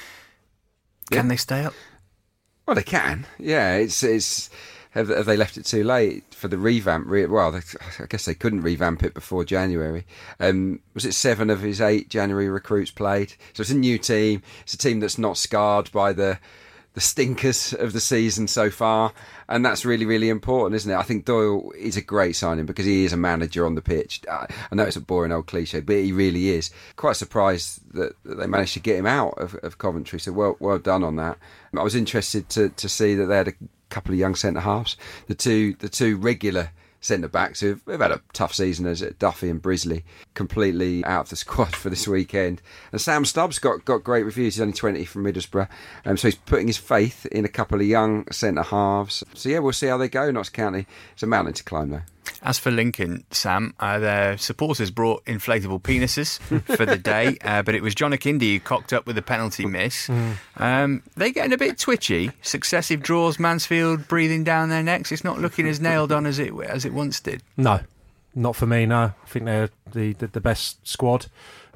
Yeah. 1.12 1.22
they 1.24 1.36
stay 1.36 1.66
up? 1.66 1.74
Well, 2.66 2.76
they 2.76 2.84
can. 2.84 3.28
Yeah, 3.38 3.76
it's 3.76 4.02
it's. 4.04 4.50
Have, 4.96 5.10
have 5.10 5.26
they 5.26 5.38
left 5.38 5.58
it 5.58 5.66
too 5.66 5.84
late 5.84 6.24
for 6.34 6.48
the 6.48 6.58
revamp? 6.58 7.08
Well, 7.08 7.52
they, 7.52 7.60
I 8.00 8.06
guess 8.08 8.26
they 8.26 8.34
couldn't 8.34 8.62
revamp 8.62 9.04
it 9.04 9.14
before 9.14 9.44
January. 9.44 10.06
Um, 10.40 10.80
was 10.94 11.06
it 11.06 11.14
seven 11.14 11.50
of 11.50 11.62
his 11.62 11.82
eight 11.82 12.10
January 12.10 12.50
recruits 12.50 12.92
played? 12.92 13.34
So 13.54 13.62
it's 13.62 13.70
a 13.70 13.76
new 13.76 13.98
team. 13.98 14.42
It's 14.64 14.74
a 14.74 14.78
team 14.78 15.02
that's 15.02 15.18
not 15.18 15.38
scarred 15.38 15.92
by 15.92 16.14
the 16.14 16.40
the 16.96 17.02
stinkers 17.02 17.74
of 17.74 17.92
the 17.92 18.00
season 18.00 18.48
so 18.48 18.70
far, 18.72 19.12
and 19.50 19.66
that's 19.66 19.84
really, 19.84 20.06
really 20.06 20.30
important, 20.30 20.76
isn't 20.76 20.90
it? 20.90 20.96
I 20.96 21.04
think 21.04 21.26
Doyle 21.26 21.72
is 21.78 21.98
a 21.98 22.02
great 22.02 22.38
signing 22.38 22.66
because 22.66 22.86
he 22.86 23.04
is 23.04 23.12
a 23.12 23.18
manager 23.18 23.66
on 23.66 23.76
the 23.76 23.82
pitch. 23.82 24.22
I 24.32 24.48
know 24.72 24.84
it's 24.84 24.96
a 24.96 25.02
boring 25.02 25.34
old 25.34 25.48
cliche, 25.48 25.82
but 25.82 25.98
he 25.98 26.14
really 26.14 26.52
is. 26.52 26.72
Quite 26.96 27.18
surprised 27.18 27.82
that, 27.96 28.14
they 28.24 28.48
managed 28.48 28.76
to 28.76 28.80
get 28.80 28.96
him 28.96 29.06
out 29.06 29.38
of, 29.38 29.56
of, 29.56 29.78
Coventry, 29.78 30.22
so 30.22 30.32
well, 30.32 30.56
well 30.62 30.80
done 30.80 31.04
on 31.04 31.18
that. 31.18 31.38
I 31.78 31.84
was 31.84 31.96
interested 31.96 32.48
to, 32.52 32.70
to 32.70 32.88
see 32.88 33.14
that 33.16 33.26
they 33.26 33.36
had 33.36 33.50
a 33.50 33.54
couple 33.96 34.14
of 34.14 34.20
young 34.20 34.36
centre 34.36 34.60
halves, 34.60 34.98
the 35.28 35.36
two 35.36 35.74
the 35.80 35.88
two 35.88 36.18
regular 36.18 36.72
centre 37.00 37.30
backs 37.30 37.62
who've, 37.62 37.82
who've, 37.86 38.02
had 38.02 38.12
a 38.12 38.20
tough 38.34 38.54
season 38.54 38.86
as 38.88 39.02
Duffy 39.20 39.50
and 39.50 39.62
Brisley 39.62 40.04
completely 40.34 41.06
out 41.06 41.22
of 41.22 41.30
the 41.30 41.36
squad 41.46 41.74
for 41.76 41.90
this 41.90 42.08
weekend. 42.08 42.62
And 42.92 43.00
Sam 43.00 43.24
Stubbs 43.26 43.60
got, 43.60 43.86
got 43.86 44.04
great 44.04 44.24
reviews. 44.24 44.56
He's 44.56 44.62
only 44.62 44.74
20 44.74 45.06
from 45.06 45.24
Middlesbrough. 45.24 45.70
Um, 46.04 46.18
so 46.18 46.28
he's 46.28 46.36
putting 46.36 46.68
his 46.68 46.78
faith 46.78 47.28
in 47.28 47.46
a 47.46 47.50
couple 47.50 47.80
of 47.80 47.86
young 47.86 48.30
centre 48.32 48.64
halves. 48.64 49.24
So 49.36 49.50
yeah, 49.50 49.60
we'll 49.60 49.74
see 49.74 49.88
how 49.88 49.98
they 49.98 50.10
go. 50.10 50.32
Notts 50.32 50.50
County. 50.50 50.88
It's 51.14 51.24
a 51.24 51.28
mountain 51.28 51.54
to 51.54 51.64
climb 51.64 51.92
though. 51.92 52.15
As 52.42 52.60
for 52.60 52.72
Lincoln, 52.72 53.24
Sam, 53.32 53.74
uh, 53.80 54.00
their 54.00 54.38
supporters 54.38 54.92
brought 54.92 55.26
inflatable 55.26 55.82
penises 55.82 56.40
for 56.76 56.86
the 56.86 56.98
day, 56.98 57.38
uh, 57.44 57.64
but 57.64 57.76
it 57.76 57.82
was 57.82 57.96
John 57.96 58.12
Akinde 58.12 58.54
who 58.54 58.60
cocked 58.60 58.94
up 58.94 59.06
with 59.06 59.18
a 59.18 59.22
penalty 59.22 59.66
miss. 59.66 60.08
Mm. 60.08 60.36
Um, 60.58 61.04
they're 61.16 61.32
getting 61.32 61.54
a 61.54 61.58
bit 61.58 61.78
twitchy. 61.78 62.32
Successive 62.42 63.02
draws, 63.02 63.40
Mansfield 63.40 64.08
breathing 64.08 64.44
down 64.44 64.70
their 64.70 64.84
necks. 64.84 65.12
It's 65.12 65.24
not 65.24 65.40
looking 65.40 65.68
as 65.68 65.80
nailed 65.80 66.12
on 66.12 66.26
as 66.26 66.40
it 66.40 66.54
as 66.66 66.86
it 66.86 66.94
once 66.94 67.20
did. 67.20 67.44
No, 67.58 67.80
not 68.34 68.56
for 68.56 68.66
me. 68.66 68.86
No, 68.86 68.98
I 68.98 69.28
think 69.28 69.46
they're 69.46 69.70
the 69.92 70.14
the, 70.14 70.28
the 70.28 70.42
best 70.42 70.86
squad. 70.88 71.28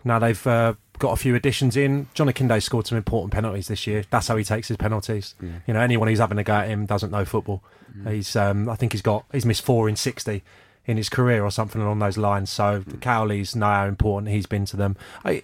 Now 0.04 0.20
they've 0.20 0.48
uh, 0.48 0.76
got 1.00 1.14
a 1.14 1.16
few 1.16 1.34
additions 1.36 1.76
in. 1.76 2.08
John 2.14 2.28
Akinde 2.28 2.62
scored 2.62 2.86
some 2.86 2.98
important 2.98 3.34
penalties 3.34 3.68
this 3.68 3.88
year. 3.88 4.04
That's 4.10 4.28
how 4.28 4.38
he 4.38 4.44
takes 4.44 4.68
his 4.68 4.78
penalties. 4.78 5.36
Yeah. 5.42 5.50
You 5.66 5.74
know, 5.74 5.80
anyone 5.80 6.08
who's 6.08 6.20
having 6.20 6.38
a 6.38 6.44
go 6.44 6.54
at 6.54 6.68
him 6.68 6.86
doesn't 6.86 7.12
know 7.12 7.26
football. 7.26 7.64
Mm. 7.98 8.14
He's, 8.14 8.36
um, 8.36 8.70
I 8.70 8.76
think 8.76 8.92
he's 8.92 9.02
got, 9.02 9.26
he's 9.32 9.46
missed 9.46 9.64
four 9.64 9.90
in 9.90 9.96
sixty 9.96 10.44
in 10.86 10.98
his 10.98 11.10
career 11.10 11.44
or 11.44 11.52
something 11.52 11.82
along 11.82 12.00
those 12.00 12.18
lines. 12.18 12.50
So 12.50 12.80
the 12.80 12.98
Cowleys 12.98 13.56
know 13.56 13.68
how 13.68 13.86
important 13.86 14.32
he's 14.34 14.46
been 14.46 14.66
to 14.66 14.78
them. 14.78 14.98
I, 15.24 15.42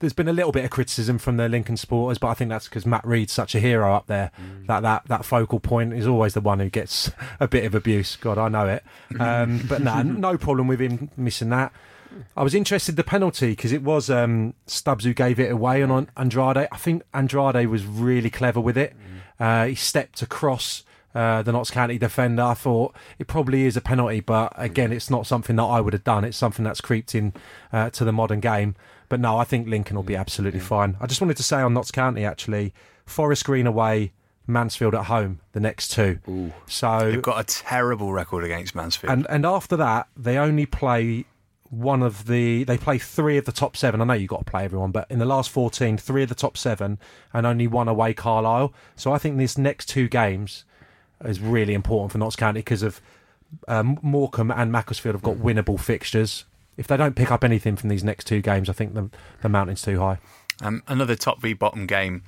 there's 0.00 0.12
been 0.12 0.28
a 0.28 0.32
little 0.32 0.52
bit 0.52 0.64
of 0.64 0.70
criticism 0.70 1.18
from 1.18 1.36
the 1.36 1.48
Lincoln 1.48 1.76
supporters, 1.76 2.18
but 2.18 2.28
I 2.28 2.34
think 2.34 2.50
that's 2.50 2.68
because 2.68 2.84
Matt 2.84 3.04
Rhead's 3.04 3.32
such 3.32 3.54
a 3.54 3.60
hero 3.60 3.94
up 3.94 4.06
there. 4.06 4.32
Mm. 4.38 4.66
That 4.66 4.80
that 4.80 5.06
that 5.06 5.24
focal 5.24 5.60
point 5.60 5.94
is 5.94 6.06
always 6.06 6.34
the 6.34 6.40
one 6.40 6.58
who 6.60 6.68
gets 6.68 7.10
a 7.40 7.48
bit 7.48 7.64
of 7.64 7.74
abuse. 7.74 8.16
God, 8.16 8.36
I 8.36 8.48
know 8.48 8.66
it. 8.66 8.84
Um, 9.20 9.64
but 9.68 9.80
no, 9.80 10.02
no 10.02 10.36
problem 10.36 10.66
with 10.66 10.80
him 10.80 11.08
missing 11.16 11.48
that. 11.50 11.72
I 12.36 12.42
was 12.42 12.54
interested 12.54 12.96
the 12.96 13.04
penalty 13.04 13.50
because 13.50 13.72
it 13.72 13.82
was 13.82 14.10
um, 14.10 14.54
Stubbs 14.66 15.04
who 15.04 15.14
gave 15.14 15.38
it 15.38 15.50
away 15.50 15.82
and 15.82 15.90
on 15.92 16.10
Andrade. 16.16 16.68
I 16.70 16.76
think 16.76 17.02
Andrade 17.12 17.66
was 17.68 17.84
really 17.86 18.30
clever 18.30 18.60
with 18.60 18.76
it. 18.76 18.94
Uh, 19.38 19.66
he 19.66 19.74
stepped 19.74 20.22
across 20.22 20.84
uh, 21.14 21.42
the 21.42 21.52
Notts 21.52 21.70
County 21.70 21.98
defender. 21.98 22.42
I 22.42 22.54
thought 22.54 22.94
it 23.18 23.26
probably 23.26 23.64
is 23.64 23.76
a 23.76 23.80
penalty, 23.80 24.20
but 24.20 24.52
again, 24.56 24.92
it's 24.92 25.10
not 25.10 25.26
something 25.26 25.56
that 25.56 25.64
I 25.64 25.80
would 25.80 25.92
have 25.92 26.04
done. 26.04 26.24
It's 26.24 26.36
something 26.36 26.64
that's 26.64 26.80
creeped 26.80 27.14
in 27.14 27.32
uh, 27.72 27.90
to 27.90 28.04
the 28.04 28.12
modern 28.12 28.40
game. 28.40 28.74
But 29.08 29.20
no, 29.20 29.36
I 29.36 29.44
think 29.44 29.68
Lincoln 29.68 29.96
will 29.96 30.02
be 30.02 30.16
absolutely 30.16 30.60
fine. 30.60 30.96
I 31.00 31.06
just 31.06 31.20
wanted 31.20 31.36
to 31.36 31.42
say 31.42 31.60
on 31.60 31.74
Notts 31.74 31.90
County 31.90 32.24
actually, 32.24 32.72
Forest 33.06 33.44
Green 33.44 33.66
away. 33.66 34.12
Mansfield 34.46 34.94
at 34.94 35.06
home, 35.06 35.40
the 35.52 35.60
next 35.60 35.88
two. 35.88 36.18
Ooh. 36.28 36.52
So 36.66 37.10
they've 37.10 37.22
got 37.22 37.40
a 37.40 37.44
terrible 37.44 38.12
record 38.12 38.44
against 38.44 38.74
Mansfield. 38.74 39.10
And 39.10 39.26
and 39.30 39.46
after 39.46 39.74
that, 39.78 40.08
they 40.14 40.36
only 40.36 40.66
play 40.66 41.24
one 41.78 42.02
of 42.02 42.26
the 42.26 42.64
they 42.64 42.78
play 42.78 42.98
three 42.98 43.36
of 43.36 43.44
the 43.44 43.52
top 43.52 43.76
seven. 43.76 44.00
I 44.00 44.04
know 44.04 44.14
you've 44.14 44.30
got 44.30 44.46
to 44.46 44.50
play 44.50 44.64
everyone, 44.64 44.90
but 44.90 45.10
in 45.10 45.18
the 45.18 45.24
last 45.24 45.50
14, 45.50 45.96
three 45.98 46.22
of 46.22 46.28
the 46.28 46.34
top 46.34 46.56
seven 46.56 46.98
and 47.32 47.46
only 47.46 47.66
one 47.66 47.88
away 47.88 48.14
Carlisle. 48.14 48.72
So 48.96 49.12
I 49.12 49.18
think 49.18 49.36
these 49.36 49.58
next 49.58 49.86
two 49.86 50.08
games 50.08 50.64
is 51.24 51.40
really 51.40 51.74
important 51.74 52.12
for 52.12 52.18
Notts 52.18 52.36
County 52.36 52.60
because 52.60 52.82
of 52.82 53.00
um, 53.68 53.98
Morecambe 54.02 54.50
and 54.50 54.72
Macclesfield 54.72 55.14
have 55.14 55.22
got 55.22 55.36
winnable 55.36 55.78
fixtures. 55.78 56.44
If 56.76 56.86
they 56.86 56.96
don't 56.96 57.14
pick 57.14 57.30
up 57.30 57.44
anything 57.44 57.76
from 57.76 57.88
these 57.88 58.02
next 58.02 58.24
two 58.24 58.40
games, 58.40 58.68
I 58.68 58.72
think 58.72 58.94
the 58.94 59.10
the 59.42 59.48
mountain's 59.48 59.82
too 59.82 60.00
high. 60.00 60.18
Um, 60.60 60.82
another 60.86 61.16
top 61.16 61.40
v 61.40 61.52
bottom 61.52 61.86
game 61.86 62.22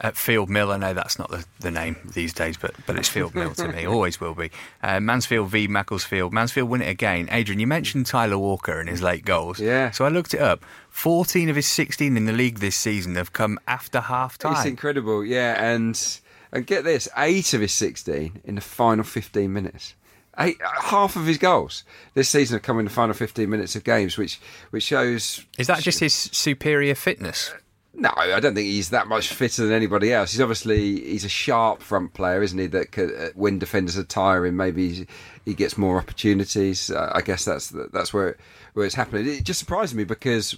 at 0.00 0.16
Field 0.16 0.50
Mill. 0.50 0.72
I 0.72 0.76
know 0.76 0.92
that's 0.92 1.18
not 1.18 1.30
the, 1.30 1.44
the 1.60 1.70
name 1.70 1.96
these 2.14 2.32
days, 2.32 2.56
but 2.56 2.74
but 2.86 2.96
it's 2.96 3.08
Field 3.08 3.34
Mill 3.34 3.54
to 3.54 3.68
me. 3.68 3.86
Always 3.86 4.20
will 4.20 4.34
be. 4.34 4.50
Uh, 4.82 5.00
Mansfield 5.00 5.48
v 5.50 5.66
Macclesfield. 5.68 6.32
Mansfield 6.32 6.68
win 6.68 6.82
it 6.82 6.88
again. 6.88 7.28
Adrian, 7.30 7.60
you 7.60 7.66
mentioned 7.66 8.06
Tyler 8.06 8.38
Walker 8.38 8.80
and 8.80 8.88
his 8.88 9.02
late 9.02 9.24
goals. 9.24 9.60
Yeah. 9.60 9.90
So 9.90 10.04
I 10.04 10.08
looked 10.08 10.34
it 10.34 10.40
up. 10.40 10.64
14 10.90 11.48
of 11.48 11.56
his 11.56 11.66
16 11.66 12.16
in 12.16 12.24
the 12.26 12.32
league 12.32 12.58
this 12.58 12.76
season 12.76 13.14
have 13.16 13.32
come 13.32 13.58
after 13.66 14.00
half 14.00 14.38
time. 14.38 14.52
It's 14.52 14.64
incredible, 14.64 15.24
yeah. 15.24 15.62
And 15.62 16.20
and 16.52 16.66
get 16.66 16.84
this, 16.84 17.08
eight 17.16 17.52
of 17.52 17.60
his 17.60 17.72
16 17.72 18.40
in 18.44 18.54
the 18.54 18.60
final 18.60 19.04
15 19.04 19.52
minutes. 19.52 19.94
Eight, 20.38 20.56
half 20.62 21.14
of 21.14 21.26
his 21.26 21.38
goals 21.38 21.84
this 22.14 22.28
season 22.28 22.56
have 22.56 22.62
come 22.62 22.80
in 22.80 22.86
the 22.86 22.90
final 22.90 23.14
15 23.14 23.48
minutes 23.48 23.76
of 23.76 23.84
games, 23.84 24.18
which 24.18 24.40
which 24.70 24.82
shows. 24.82 25.44
Is 25.58 25.68
that 25.68 25.80
just 25.80 26.00
his 26.00 26.12
superior 26.12 26.96
fitness? 26.96 27.52
No, 27.96 28.10
I 28.16 28.40
don't 28.40 28.54
think 28.54 28.66
he's 28.66 28.90
that 28.90 29.06
much 29.06 29.28
fitter 29.28 29.62
than 29.62 29.72
anybody 29.72 30.12
else. 30.12 30.32
He's 30.32 30.40
obviously 30.40 31.00
he's 31.00 31.24
a 31.24 31.28
sharp 31.28 31.80
front 31.80 32.12
player, 32.12 32.42
isn't 32.42 32.58
he? 32.58 32.66
That 32.66 32.90
could, 32.90 33.14
uh, 33.14 33.28
when 33.34 33.60
defenders 33.60 33.96
are 33.96 34.04
tiring, 34.04 34.56
maybe 34.56 35.06
he 35.44 35.54
gets 35.54 35.78
more 35.78 35.98
opportunities. 35.98 36.90
Uh, 36.90 37.12
I 37.14 37.20
guess 37.20 37.44
that's 37.44 37.68
that's 37.92 38.12
where 38.12 38.36
where 38.72 38.84
it's 38.84 38.96
happening. 38.96 39.28
It 39.28 39.44
just 39.44 39.60
surprised 39.60 39.94
me 39.94 40.02
because 40.02 40.56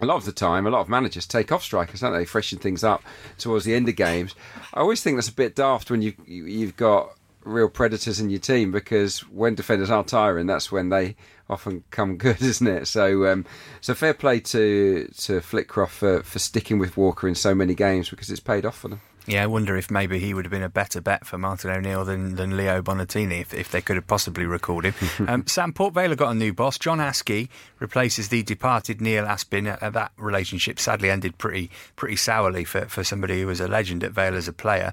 a 0.00 0.06
lot 0.06 0.16
of 0.16 0.24
the 0.24 0.32
time, 0.32 0.66
a 0.66 0.70
lot 0.70 0.80
of 0.80 0.88
managers 0.88 1.26
take 1.26 1.52
off 1.52 1.62
strikers, 1.62 2.00
don't 2.00 2.12
they? 2.12 2.24
Freshen 2.24 2.58
things 2.58 2.82
up 2.82 3.02
towards 3.38 3.64
the 3.64 3.74
end 3.74 3.88
of 3.88 3.94
games. 3.94 4.34
I 4.74 4.80
always 4.80 5.02
think 5.02 5.16
that's 5.16 5.28
a 5.28 5.34
bit 5.34 5.54
daft 5.54 5.90
when 5.90 6.02
you 6.02 6.14
you've 6.26 6.76
got 6.76 7.16
real 7.44 7.68
predators 7.68 8.18
in 8.18 8.28
your 8.28 8.40
team 8.40 8.72
because 8.72 9.20
when 9.28 9.54
defenders 9.54 9.90
are 9.90 10.02
tiring, 10.02 10.46
that's 10.46 10.72
when 10.72 10.88
they 10.88 11.14
often 11.48 11.84
come 11.90 12.16
good, 12.16 12.40
isn't 12.42 12.66
it? 12.66 12.86
So, 12.86 13.26
um, 13.26 13.44
so 13.80 13.94
fair 13.94 14.14
play 14.14 14.40
to 14.40 15.08
to 15.18 15.40
Flitcroft 15.40 15.92
for, 15.92 16.22
for 16.22 16.38
sticking 16.38 16.78
with 16.78 16.96
Walker 16.96 17.28
in 17.28 17.34
so 17.34 17.54
many 17.54 17.74
games 17.74 18.10
because 18.10 18.30
it's 18.30 18.40
paid 18.40 18.66
off 18.66 18.78
for 18.78 18.88
them. 18.88 19.00
Yeah, 19.28 19.42
I 19.42 19.46
wonder 19.48 19.76
if 19.76 19.90
maybe 19.90 20.20
he 20.20 20.32
would 20.34 20.44
have 20.44 20.52
been 20.52 20.62
a 20.62 20.68
better 20.68 21.00
bet 21.00 21.26
for 21.26 21.36
Martin 21.36 21.70
O'Neill 21.70 22.04
than, 22.04 22.36
than 22.36 22.56
Leo 22.56 22.80
Bonatini 22.80 23.40
if, 23.40 23.52
if 23.52 23.72
they 23.72 23.80
could 23.80 23.96
have 23.96 24.06
possibly 24.06 24.46
recalled 24.46 24.84
him. 24.84 24.94
um, 25.28 25.46
Sam 25.48 25.72
Port 25.72 25.94
Vale 25.94 26.14
got 26.14 26.30
a 26.30 26.34
new 26.34 26.52
boss. 26.52 26.78
John 26.78 26.98
Askey 26.98 27.48
replaces 27.80 28.28
the 28.28 28.44
departed 28.44 29.00
Neil 29.00 29.24
Aspin. 29.24 29.82
Uh, 29.82 29.90
that 29.90 30.12
relationship 30.16 30.78
sadly 30.78 31.10
ended 31.10 31.38
pretty 31.38 31.70
pretty 31.96 32.14
sourly 32.14 32.62
for, 32.62 32.86
for 32.86 33.02
somebody 33.02 33.40
who 33.40 33.48
was 33.48 33.60
a 33.60 33.66
legend 33.66 34.04
at 34.04 34.12
Vale 34.12 34.36
as 34.36 34.46
a 34.46 34.52
player. 34.52 34.92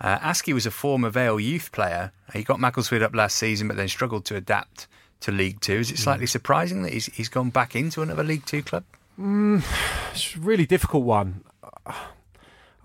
Uh, 0.00 0.18
Askey 0.18 0.54
was 0.54 0.64
a 0.64 0.70
former 0.70 1.10
Vale 1.10 1.40
youth 1.40 1.72
player. 1.72 2.12
He 2.32 2.44
got 2.44 2.60
Macclesfield 2.60 3.02
up 3.02 3.16
last 3.16 3.36
season, 3.36 3.66
but 3.66 3.76
then 3.76 3.88
struggled 3.88 4.24
to 4.26 4.36
adapt 4.36 4.86
to 5.22 5.32
League 5.32 5.60
Two. 5.60 5.74
Is 5.74 5.90
it 5.90 5.94
hmm. 5.94 6.02
slightly 6.02 6.26
surprising 6.26 6.82
that 6.82 6.92
he's, 6.92 7.06
he's 7.06 7.28
gone 7.28 7.50
back 7.50 7.74
into 7.74 8.02
another 8.02 8.22
League 8.24 8.46
Two 8.46 8.62
club? 8.62 8.84
Mm, 9.18 9.64
it's 10.12 10.34
a 10.36 10.38
really 10.38 10.66
difficult 10.66 11.04
one. 11.04 11.42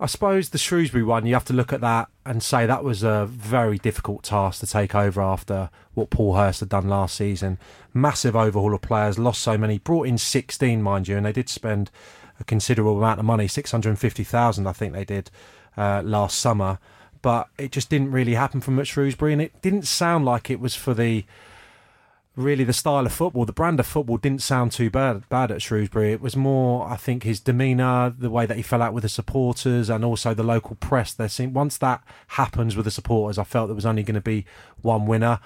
I 0.00 0.06
suppose 0.06 0.50
the 0.50 0.58
Shrewsbury 0.58 1.02
one, 1.02 1.26
you 1.26 1.34
have 1.34 1.44
to 1.46 1.52
look 1.52 1.72
at 1.72 1.80
that 1.80 2.08
and 2.24 2.40
say 2.40 2.66
that 2.66 2.84
was 2.84 3.02
a 3.02 3.26
very 3.26 3.78
difficult 3.78 4.22
task 4.22 4.60
to 4.60 4.66
take 4.66 4.94
over 4.94 5.20
after 5.20 5.70
what 5.94 6.10
Paul 6.10 6.36
Hurst 6.36 6.60
had 6.60 6.68
done 6.68 6.88
last 6.88 7.16
season. 7.16 7.58
Massive 7.92 8.36
overhaul 8.36 8.74
of 8.74 8.80
players, 8.80 9.18
lost 9.18 9.42
so 9.42 9.58
many, 9.58 9.78
brought 9.78 10.06
in 10.06 10.16
16, 10.16 10.80
mind 10.80 11.08
you, 11.08 11.16
and 11.16 11.26
they 11.26 11.32
did 11.32 11.48
spend 11.48 11.90
a 12.38 12.44
considerable 12.44 12.98
amount 12.98 13.18
of 13.18 13.26
money 13.26 13.48
650,000, 13.48 14.66
I 14.68 14.72
think 14.72 14.92
they 14.92 15.04
did 15.04 15.32
uh, 15.76 16.02
last 16.04 16.38
summer. 16.38 16.78
But 17.20 17.48
it 17.58 17.72
just 17.72 17.90
didn't 17.90 18.12
really 18.12 18.34
happen 18.34 18.60
from 18.60 18.78
at 18.78 18.86
Shrewsbury, 18.86 19.32
and 19.32 19.42
it 19.42 19.60
didn't 19.62 19.88
sound 19.88 20.24
like 20.24 20.48
it 20.48 20.60
was 20.60 20.76
for 20.76 20.94
the 20.94 21.24
really 22.38 22.62
the 22.62 22.72
style 22.72 23.04
of 23.04 23.12
football, 23.12 23.44
the 23.44 23.52
brand 23.52 23.80
of 23.80 23.86
football 23.86 24.16
didn't 24.16 24.42
sound 24.42 24.70
too 24.70 24.88
bad 24.88 25.28
bad 25.28 25.50
at 25.50 25.60
Shrewsbury. 25.60 26.12
It 26.12 26.20
was 26.20 26.36
more, 26.36 26.88
I 26.88 26.96
think, 26.96 27.24
his 27.24 27.40
demeanour, 27.40 28.14
the 28.16 28.30
way 28.30 28.46
that 28.46 28.56
he 28.56 28.62
fell 28.62 28.80
out 28.80 28.94
with 28.94 29.02
the 29.02 29.08
supporters, 29.08 29.90
and 29.90 30.04
also 30.04 30.34
the 30.34 30.44
local 30.44 30.76
press. 30.76 31.12
There 31.12 31.28
seemed 31.28 31.54
once 31.54 31.76
that 31.78 32.02
happens 32.28 32.76
with 32.76 32.84
the 32.84 32.90
supporters, 32.90 33.38
I 33.38 33.44
felt 33.44 33.68
there 33.68 33.74
was 33.74 33.84
only 33.84 34.04
going 34.04 34.14
to 34.14 34.20
be 34.20 34.46
one 34.82 35.06
winner. 35.06 35.40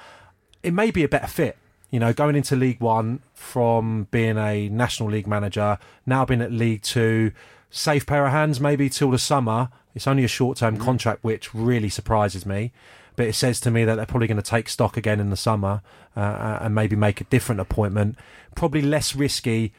It 0.62 0.74
may 0.74 0.90
be 0.90 1.02
a 1.02 1.08
better 1.08 1.26
fit. 1.26 1.56
You 1.90 1.98
know, 1.98 2.12
going 2.12 2.36
into 2.36 2.56
League 2.56 2.80
One 2.80 3.20
from 3.34 4.08
being 4.10 4.38
a 4.38 4.68
National 4.68 5.10
League 5.10 5.26
manager, 5.26 5.78
now 6.06 6.24
being 6.24 6.40
at 6.40 6.52
League 6.52 6.82
Two, 6.82 7.32
safe 7.70 8.06
pair 8.06 8.26
of 8.26 8.32
hands 8.32 8.60
maybe 8.60 8.88
till 8.88 9.10
the 9.10 9.18
summer. 9.18 9.70
It's 9.94 10.06
only 10.06 10.24
a 10.24 10.28
short 10.28 10.58
term 10.58 10.78
mm. 10.78 10.80
contract, 10.80 11.24
which 11.24 11.54
really 11.54 11.88
surprises 11.88 12.46
me 12.46 12.72
but 13.16 13.26
it 13.26 13.34
says 13.34 13.60
to 13.60 13.70
me 13.70 13.84
that 13.84 13.96
they're 13.96 14.06
probably 14.06 14.26
going 14.26 14.36
to 14.36 14.42
take 14.42 14.68
stock 14.68 14.96
again 14.96 15.20
in 15.20 15.30
the 15.30 15.36
summer 15.36 15.82
uh, 16.16 16.20
uh, 16.20 16.58
and 16.62 16.74
maybe 16.74 16.96
make 16.96 17.20
a 17.20 17.24
different 17.24 17.60
appointment. 17.60 18.16
Probably 18.54 18.82
less 18.82 19.14
risky 19.14 19.72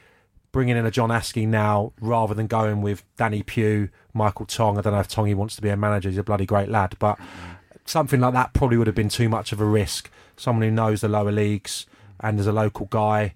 bringing 0.52 0.78
in 0.78 0.86
a 0.86 0.92
John 0.92 1.10
Askey 1.10 1.48
now 1.48 1.94
rather 2.00 2.34
than 2.34 2.48
going 2.48 2.82
with 2.82 3.04
Danny 3.18 3.42
Pugh, 3.44 3.90
Michael 4.14 4.46
Tong. 4.46 4.78
I 4.78 4.82
don't 4.82 4.94
know 4.94 5.00
if 5.00 5.10
Tongy 5.10 5.36
wants 5.36 5.56
to 5.56 5.62
be 5.62 5.70
a 5.70 5.76
manager. 5.76 6.10
He's 6.10 6.18
a 6.20 6.24
bloody 6.24 6.46
great 6.46 6.70
lad, 6.70 6.96
but 7.00 7.18
something 7.86 8.22
like 8.22 8.34
that 8.34 8.54
probably 8.54 8.78
would 8.78 8.88
have 8.88 8.96
been 8.96 9.10
too 9.10 9.28
much 9.28 9.52
of 9.52 9.60
a 9.60 9.66
risk. 9.66 10.10
Someone 10.38 10.64
who 10.64 10.72
knows 10.72 11.02
the 11.02 11.10
lower 11.10 11.32
leagues 11.32 11.86
and 12.20 12.40
is 12.40 12.48
a 12.48 12.54
local 12.54 12.86
guy 12.86 13.34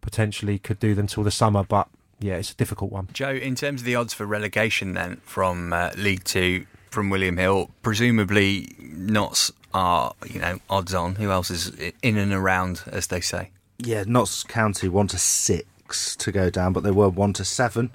potentially 0.00 0.58
could 0.58 0.78
do 0.78 0.94
them 0.94 1.06
till 1.06 1.24
the 1.24 1.30
summer, 1.30 1.64
but 1.64 1.88
yeah, 2.20 2.34
it's 2.34 2.52
a 2.52 2.54
difficult 2.54 2.92
one. 2.92 3.08
Joe, 3.12 3.30
in 3.30 3.54
terms 3.54 3.80
of 3.80 3.84
the 3.84 3.94
odds 3.94 4.12
for 4.12 4.26
relegation 4.26 4.92
then 4.92 5.20
from 5.24 5.72
uh, 5.72 5.90
League 5.96 6.24
Two, 6.24 6.66
from 6.90 7.10
William 7.10 7.36
Hill. 7.36 7.70
Presumably, 7.82 8.74
Notts 8.78 9.50
are 9.74 10.12
you 10.26 10.40
know 10.40 10.58
odds 10.68 10.94
on. 10.94 11.16
Who 11.16 11.30
else 11.30 11.50
is 11.50 11.68
in 12.02 12.16
and 12.16 12.32
around, 12.32 12.82
as 12.86 13.08
they 13.08 13.20
say? 13.20 13.50
Yeah, 13.78 14.04
Notts 14.06 14.42
County 14.42 14.88
one 14.88 15.06
to 15.08 15.18
six 15.18 16.16
to 16.16 16.32
go 16.32 16.50
down, 16.50 16.72
but 16.72 16.82
they 16.82 16.90
were 16.90 17.08
one 17.08 17.32
to 17.34 17.44
seven 17.44 17.90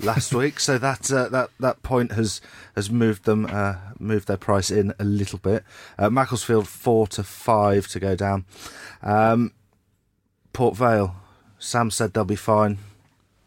last 0.00 0.34
week, 0.40 0.60
so 0.60 0.78
that 0.78 1.10
uh, 1.10 1.28
that 1.28 1.50
that 1.60 1.82
point 1.82 2.12
has 2.12 2.40
has 2.74 2.90
moved 2.90 3.24
them 3.24 3.46
uh, 3.46 3.76
moved 3.98 4.28
their 4.28 4.36
price 4.36 4.70
in 4.70 4.92
a 4.98 5.04
little 5.04 5.38
bit. 5.38 5.64
Uh, 5.98 6.10
Macclesfield 6.10 6.68
four 6.68 7.06
to 7.08 7.22
five 7.22 7.86
to 7.88 8.00
go 8.00 8.14
down. 8.14 8.44
Um, 9.02 9.52
Port 10.52 10.76
Vale, 10.76 11.14
Sam 11.58 11.90
said 11.90 12.14
they'll 12.14 12.24
be 12.24 12.36
fine. 12.36 12.78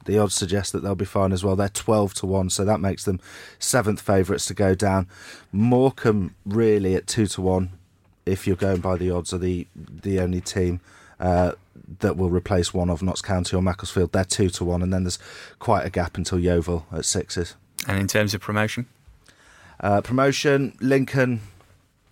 The 0.09 0.17
odds 0.17 0.33
suggest 0.33 0.71
that 0.73 0.81
they'll 0.81 0.95
be 0.95 1.05
fine 1.05 1.31
as 1.31 1.43
well. 1.43 1.55
They're 1.55 1.69
twelve 1.69 2.15
to 2.15 2.25
one, 2.25 2.49
so 2.49 2.65
that 2.65 2.79
makes 2.79 3.03
them 3.03 3.19
seventh 3.59 4.01
favourites 4.01 4.47
to 4.47 4.55
go 4.55 4.73
down. 4.73 5.07
Morecambe 5.51 6.33
really 6.45 6.95
at 6.95 7.05
two 7.05 7.27
to 7.27 7.41
one. 7.43 7.69
If 8.25 8.47
you're 8.47 8.55
going 8.55 8.81
by 8.81 8.97
the 8.97 9.11
odds, 9.11 9.33
are 9.33 9.37
the 9.37 9.67
the 9.75 10.19
only 10.19 10.41
team 10.41 10.81
uh, 11.19 11.51
that 11.99 12.17
will 12.17 12.31
replace 12.31 12.73
one 12.73 12.89
of 12.89 13.03
Notts 13.03 13.21
County 13.21 13.55
or 13.55 13.61
Macclesfield. 13.61 14.11
They're 14.11 14.25
two 14.25 14.49
to 14.49 14.65
one, 14.65 14.81
and 14.81 14.91
then 14.91 15.03
there's 15.03 15.19
quite 15.59 15.85
a 15.85 15.91
gap 15.91 16.17
until 16.17 16.39
Yeovil 16.39 16.87
at 16.91 17.05
sixes. 17.05 17.55
And 17.87 17.99
in 17.99 18.07
terms 18.07 18.33
of 18.33 18.41
promotion, 18.41 18.87
uh, 19.79 20.01
promotion 20.01 20.75
Lincoln 20.81 21.41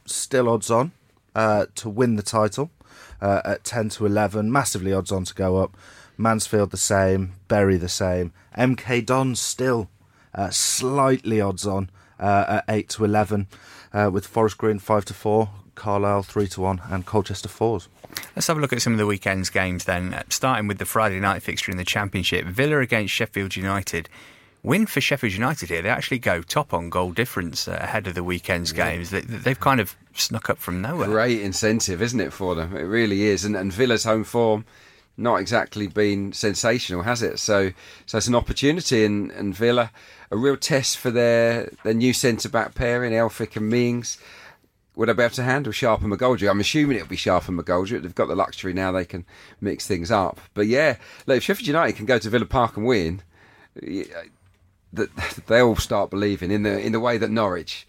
still 0.06 0.48
odds 0.48 0.70
on 0.70 0.92
uh, 1.34 1.66
to 1.76 1.90
win 1.90 2.16
the 2.16 2.22
title 2.22 2.70
uh, 3.22 3.42
at 3.44 3.64
ten 3.64 3.90
to 3.90 4.06
eleven, 4.06 4.52
massively 4.52 4.94
odds 4.94 5.12
on 5.12 5.24
to 5.24 5.34
go 5.34 5.58
up. 5.58 5.76
Mansfield 6.18 6.72
the 6.72 6.78
same, 6.78 7.34
Bury 7.48 7.78
the 7.78 7.90
same, 7.90 8.34
MK 8.58 9.06
Don 9.06 9.36
still 9.36 9.90
uh, 10.34 10.50
slightly 10.50 11.40
odds 11.40 11.66
on 11.66 11.90
uh, 12.20 12.46
at 12.60 12.66
eight 12.68 12.90
to 12.90 13.06
eleven, 13.06 13.48
with 13.94 14.28
Forest 14.28 14.58
Green 14.58 14.80
five 14.80 15.06
to 15.06 15.14
four, 15.14 15.50
Carlisle 15.76 16.24
three 16.24 16.48
to 16.48 16.62
one, 16.62 16.82
and 16.90 17.06
Colchester 17.06 17.50
fours. 17.50 17.88
Let's 18.36 18.48
have 18.48 18.58
a 18.58 18.62
look 18.62 18.74
at 18.74 18.82
some 18.82 18.94
of 18.94 19.00
the 19.00 19.06
weekend's 19.06 19.50
games 19.50 19.86
then. 19.86 20.14
Uh, 20.14 20.24
starting 20.30 20.68
with 20.68 20.78
the 20.78 20.86
Friday 20.86 21.20
night 21.20 21.42
fixture 21.44 21.72
in 21.72 21.78
the 21.78 21.86
Championship, 21.86 22.46
Villa 22.46 22.80
against 22.80 23.14
Sheffield 23.14 23.56
United. 23.56 24.10
Win 24.64 24.86
for 24.86 25.00
Sheffield 25.00 25.34
United 25.34 25.70
here. 25.70 25.82
They 25.82 25.90
actually 25.90 26.20
go 26.20 26.42
top 26.42 26.74
on 26.74 26.90
goal 26.90 27.12
difference 27.12 27.68
uh, 27.68 27.78
ahead 27.80 28.08
of 28.08 28.16
the 28.16 28.24
weekend's 28.24 28.74
yeah. 28.74 28.92
games. 28.92 29.12
They, 29.12 29.22
have 29.22 29.60
kind 29.60 29.80
of 29.80 29.96
snuck 30.14 30.50
up 30.50 30.58
from 30.58 30.82
nowhere. 30.82 31.08
Great 31.08 31.42
incentive, 31.42 32.02
isn't 32.02 32.20
it, 32.20 32.34
for 32.34 32.56
them? 32.56 32.76
It 32.76 32.82
really 32.82 33.24
is. 33.24 33.46
And, 33.46 33.56
and 33.56 33.72
Villa's 33.72 34.04
home 34.04 34.24
form 34.24 34.66
not 35.18 35.38
exactly 35.38 35.88
been 35.88 36.32
sensational, 36.32 37.02
has 37.02 37.22
it? 37.22 37.40
So, 37.40 37.72
so 38.06 38.18
it's 38.18 38.28
an 38.28 38.36
opportunity, 38.36 39.04
and, 39.04 39.32
and 39.32 39.56
Villa 39.56 39.92
a 40.30 40.38
real 40.38 40.58
test 40.58 40.98
for 40.98 41.10
their 41.10 41.72
their 41.84 41.94
new 41.94 42.14
centre 42.14 42.50
back 42.50 42.76
pairing, 42.76 43.14
Elphick 43.14 43.56
and 43.56 43.70
Mings 43.70 44.18
would 44.98 45.12
I 45.12 45.14
be 45.14 45.22
able 45.22 45.36
to 45.36 45.44
handle 45.44 45.72
Sharp 45.72 46.02
and 46.02 46.12
McGoldrick? 46.12 46.50
I'm 46.50 46.60
assuming 46.60 46.98
it'll 46.98 47.08
be 47.08 47.16
Sharp 47.16 47.48
and 47.48 47.58
McGoldrick. 47.58 48.02
They've 48.02 48.16
got 48.16 48.28
the 48.28 48.36
luxury 48.36 48.74
now; 48.74 48.92
they 48.92 49.06
can 49.06 49.26
mix 49.62 49.86
things 49.86 50.10
up. 50.10 50.42
But 50.56 50.66
yeah, 50.66 50.98
look, 51.28 51.38
if 51.38 51.44
Sheffield 51.44 51.68
United 51.68 51.96
can 51.96 52.08
go 52.08 52.18
to 52.18 52.30
Villa 52.30 52.48
Park 52.48 52.78
and 52.78 52.86
win, 52.86 53.22
uh, 53.82 54.04
that 54.94 55.16
they 55.48 55.62
all 55.62 55.76
start 55.76 56.10
believing 56.10 56.50
in 56.50 56.64
the 56.64 56.80
in 56.80 56.92
the 56.92 57.00
way 57.00 57.20
that 57.20 57.30
Norwich 57.30 57.88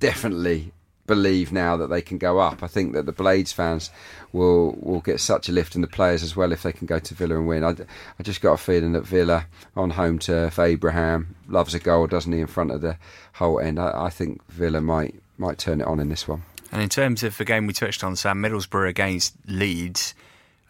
definitely 0.00 0.72
believe 1.10 1.50
now 1.50 1.76
that 1.76 1.88
they 1.88 2.00
can 2.00 2.18
go 2.18 2.38
up. 2.38 2.62
I 2.62 2.68
think 2.68 2.92
that 2.94 3.04
the 3.04 3.12
Blades 3.12 3.52
fans 3.52 3.90
will 4.32 4.76
will 4.80 5.00
get 5.00 5.20
such 5.20 5.48
a 5.48 5.52
lift, 5.52 5.74
and 5.74 5.82
the 5.82 5.88
players 5.88 6.22
as 6.22 6.36
well 6.36 6.52
if 6.52 6.62
they 6.62 6.72
can 6.72 6.86
go 6.86 7.00
to 7.00 7.14
Villa 7.14 7.36
and 7.36 7.48
win. 7.48 7.64
I, 7.64 7.74
I 8.18 8.22
just 8.22 8.40
got 8.40 8.52
a 8.52 8.56
feeling 8.56 8.92
that 8.92 9.02
Villa 9.02 9.46
on 9.76 9.90
home 9.90 10.20
turf, 10.20 10.58
Abraham 10.58 11.34
loves 11.48 11.74
a 11.74 11.80
goal, 11.80 12.06
doesn't 12.06 12.32
he, 12.32 12.40
in 12.40 12.46
front 12.46 12.70
of 12.70 12.80
the 12.80 12.96
whole 13.34 13.58
end. 13.58 13.80
I, 13.80 14.06
I 14.06 14.10
think 14.10 14.40
Villa 14.48 14.80
might 14.80 15.16
might 15.36 15.58
turn 15.58 15.80
it 15.80 15.86
on 15.86 15.98
in 15.98 16.08
this 16.08 16.28
one. 16.28 16.44
And 16.72 16.80
in 16.80 16.88
terms 16.88 17.24
of 17.24 17.36
the 17.36 17.44
game 17.44 17.66
we 17.66 17.72
touched 17.72 18.04
on, 18.04 18.14
Sam, 18.14 18.40
Middlesbrough 18.40 18.88
against 18.88 19.34
Leeds, 19.46 20.14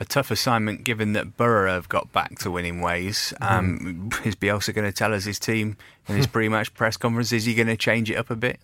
a 0.01 0.07
tough 0.07 0.31
assignment 0.31 0.83
given 0.83 1.13
that 1.13 1.37
Borough 1.37 1.75
have 1.75 1.91
got 1.91 2.11
back 2.11 2.39
to 2.39 2.51
winning 2.51 2.81
ways. 2.81 3.35
Um, 3.43 4.09
mm. 4.11 4.27
Is 4.27 4.35
Bielsa 4.35 4.75
going 4.75 4.87
to 4.91 4.93
tell 4.93 5.13
us 5.13 5.25
his 5.25 5.39
team 5.39 5.77
in 6.09 6.17
his 6.17 6.27
pre-match 6.39 6.73
press 6.73 6.97
conference? 6.97 7.33
Is 7.33 7.45
he 7.45 7.55
going 7.55 7.69
to 7.69 7.77
change 7.77 8.11
it 8.11 8.17
up 8.17 8.31
a 8.31 8.37
bit? 8.37 8.61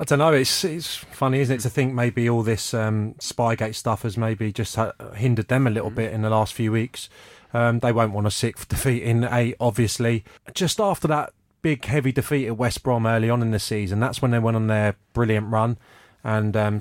I 0.00 0.04
don't 0.04 0.18
know. 0.18 0.32
It's 0.32 0.64
it's 0.64 0.96
funny, 0.96 1.40
isn't 1.40 1.56
it, 1.56 1.60
to 1.60 1.68
think 1.68 1.92
maybe 1.92 2.28
all 2.28 2.42
this 2.42 2.72
um, 2.72 3.16
Spygate 3.18 3.74
stuff 3.74 4.00
has 4.02 4.16
maybe 4.16 4.50
just 4.50 4.78
hindered 5.14 5.48
them 5.48 5.66
a 5.66 5.70
little 5.70 5.90
mm. 5.90 5.96
bit 5.96 6.14
in 6.14 6.22
the 6.22 6.30
last 6.30 6.54
few 6.54 6.72
weeks. 6.72 7.10
Um, 7.52 7.80
they 7.80 7.92
won't 7.92 8.14
want 8.14 8.26
a 8.26 8.30
sixth 8.30 8.66
defeat 8.68 9.02
in 9.02 9.24
eight, 9.24 9.56
obviously. 9.60 10.24
Just 10.54 10.80
after 10.80 11.06
that 11.08 11.34
big, 11.60 11.84
heavy 11.84 12.12
defeat 12.12 12.46
at 12.46 12.56
West 12.56 12.82
Brom 12.82 13.04
early 13.06 13.28
on 13.28 13.42
in 13.42 13.50
the 13.50 13.58
season, 13.58 14.00
that's 14.00 14.22
when 14.22 14.30
they 14.30 14.38
went 14.38 14.56
on 14.56 14.68
their 14.68 14.96
brilliant 15.12 15.52
run 15.52 15.76
and 16.24 16.56
um, 16.56 16.80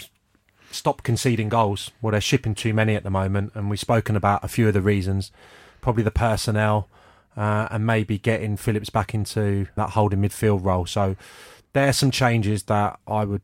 stop 0.72 1.04
conceding 1.04 1.50
goals. 1.50 1.92
Well, 2.02 2.12
they're 2.12 2.22
shipping 2.22 2.56
too 2.56 2.74
many 2.74 2.96
at 2.96 3.04
the 3.04 3.10
moment, 3.10 3.52
and 3.54 3.70
we've 3.70 3.82
spoken 3.82 4.16
about 4.16 4.46
a 4.46 4.48
few 4.48 4.66
of 4.70 4.74
the 4.74 4.82
reasons. 4.82 5.30
Probably 5.82 6.04
the 6.04 6.12
personnel, 6.12 6.88
uh, 7.36 7.68
and 7.70 7.86
maybe 7.86 8.18
getting 8.18 8.56
Phillips 8.56 8.90
back 8.90 9.14
into 9.14 9.68
that 9.76 9.90
holding 9.90 10.22
midfield 10.22 10.64
role. 10.64 10.86
So 10.86 11.18
there 11.74 11.88
are 11.88 11.94
some 11.94 12.12
changes 12.12 12.64
that 12.64 13.00
I 13.08 13.26
would 13.26 13.44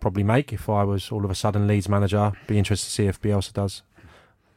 probably 0.00 0.22
make 0.22 0.52
if 0.52 0.68
I 0.68 0.84
was 0.84 1.10
all 1.10 1.24
of 1.24 1.30
a 1.30 1.34
sudden 1.34 1.66
Leeds 1.66 1.88
manager. 1.88 2.32
Be 2.46 2.58
interested 2.58 2.86
to 2.86 2.92
see 2.92 3.06
if 3.06 3.20
Bielsa 3.20 3.52
does 3.52 3.82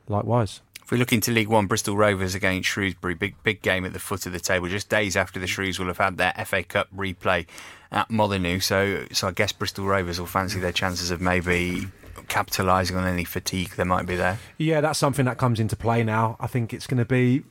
likewise. 0.08 0.62
If 0.84 0.92
we 0.92 0.98
look 0.98 1.14
into 1.14 1.32
League 1.32 1.50
One, 1.50 1.68
Bristol 1.68 1.96
Rovers 1.96 2.34
against 2.34 2.68
Shrewsbury, 2.68 3.14
big 3.14 3.36
big 3.44 3.62
game 3.62 3.86
at 3.86 3.94
the 3.94 4.00
foot 4.00 4.26
of 4.26 4.32
the 4.32 4.40
table, 4.40 4.68
just 4.68 4.90
days 4.90 5.16
after 5.16 5.40
the 5.40 5.46
Shrews 5.46 5.78
will 5.78 5.86
have 5.86 6.00
had 6.00 6.18
their 6.18 6.34
FA 6.46 6.64
Cup 6.64 6.88
replay 6.96 7.46
at 7.92 8.10
Molineux. 8.10 8.60
So, 8.60 9.06
so 9.12 9.28
I 9.28 9.32
guess 9.32 9.52
Bristol 9.52 9.86
Rovers 9.86 10.20
will 10.20 10.26
fancy 10.26 10.60
their 10.60 10.72
chances 10.72 11.12
of 11.12 11.22
maybe 11.22 11.88
capitalising 12.28 12.98
on 12.98 13.06
any 13.06 13.24
fatigue 13.24 13.70
there 13.76 13.86
might 13.86 14.08
be 14.08 14.16
there. 14.16 14.40
Yeah, 14.58 14.82
that's 14.82 14.98
something 14.98 15.26
that 15.26 15.38
comes 15.38 15.60
into 15.60 15.76
play 15.76 16.04
now. 16.04 16.38
I 16.40 16.48
think 16.48 16.74
it's 16.74 16.88
going 16.88 16.98
to 16.98 17.06
be 17.06 17.44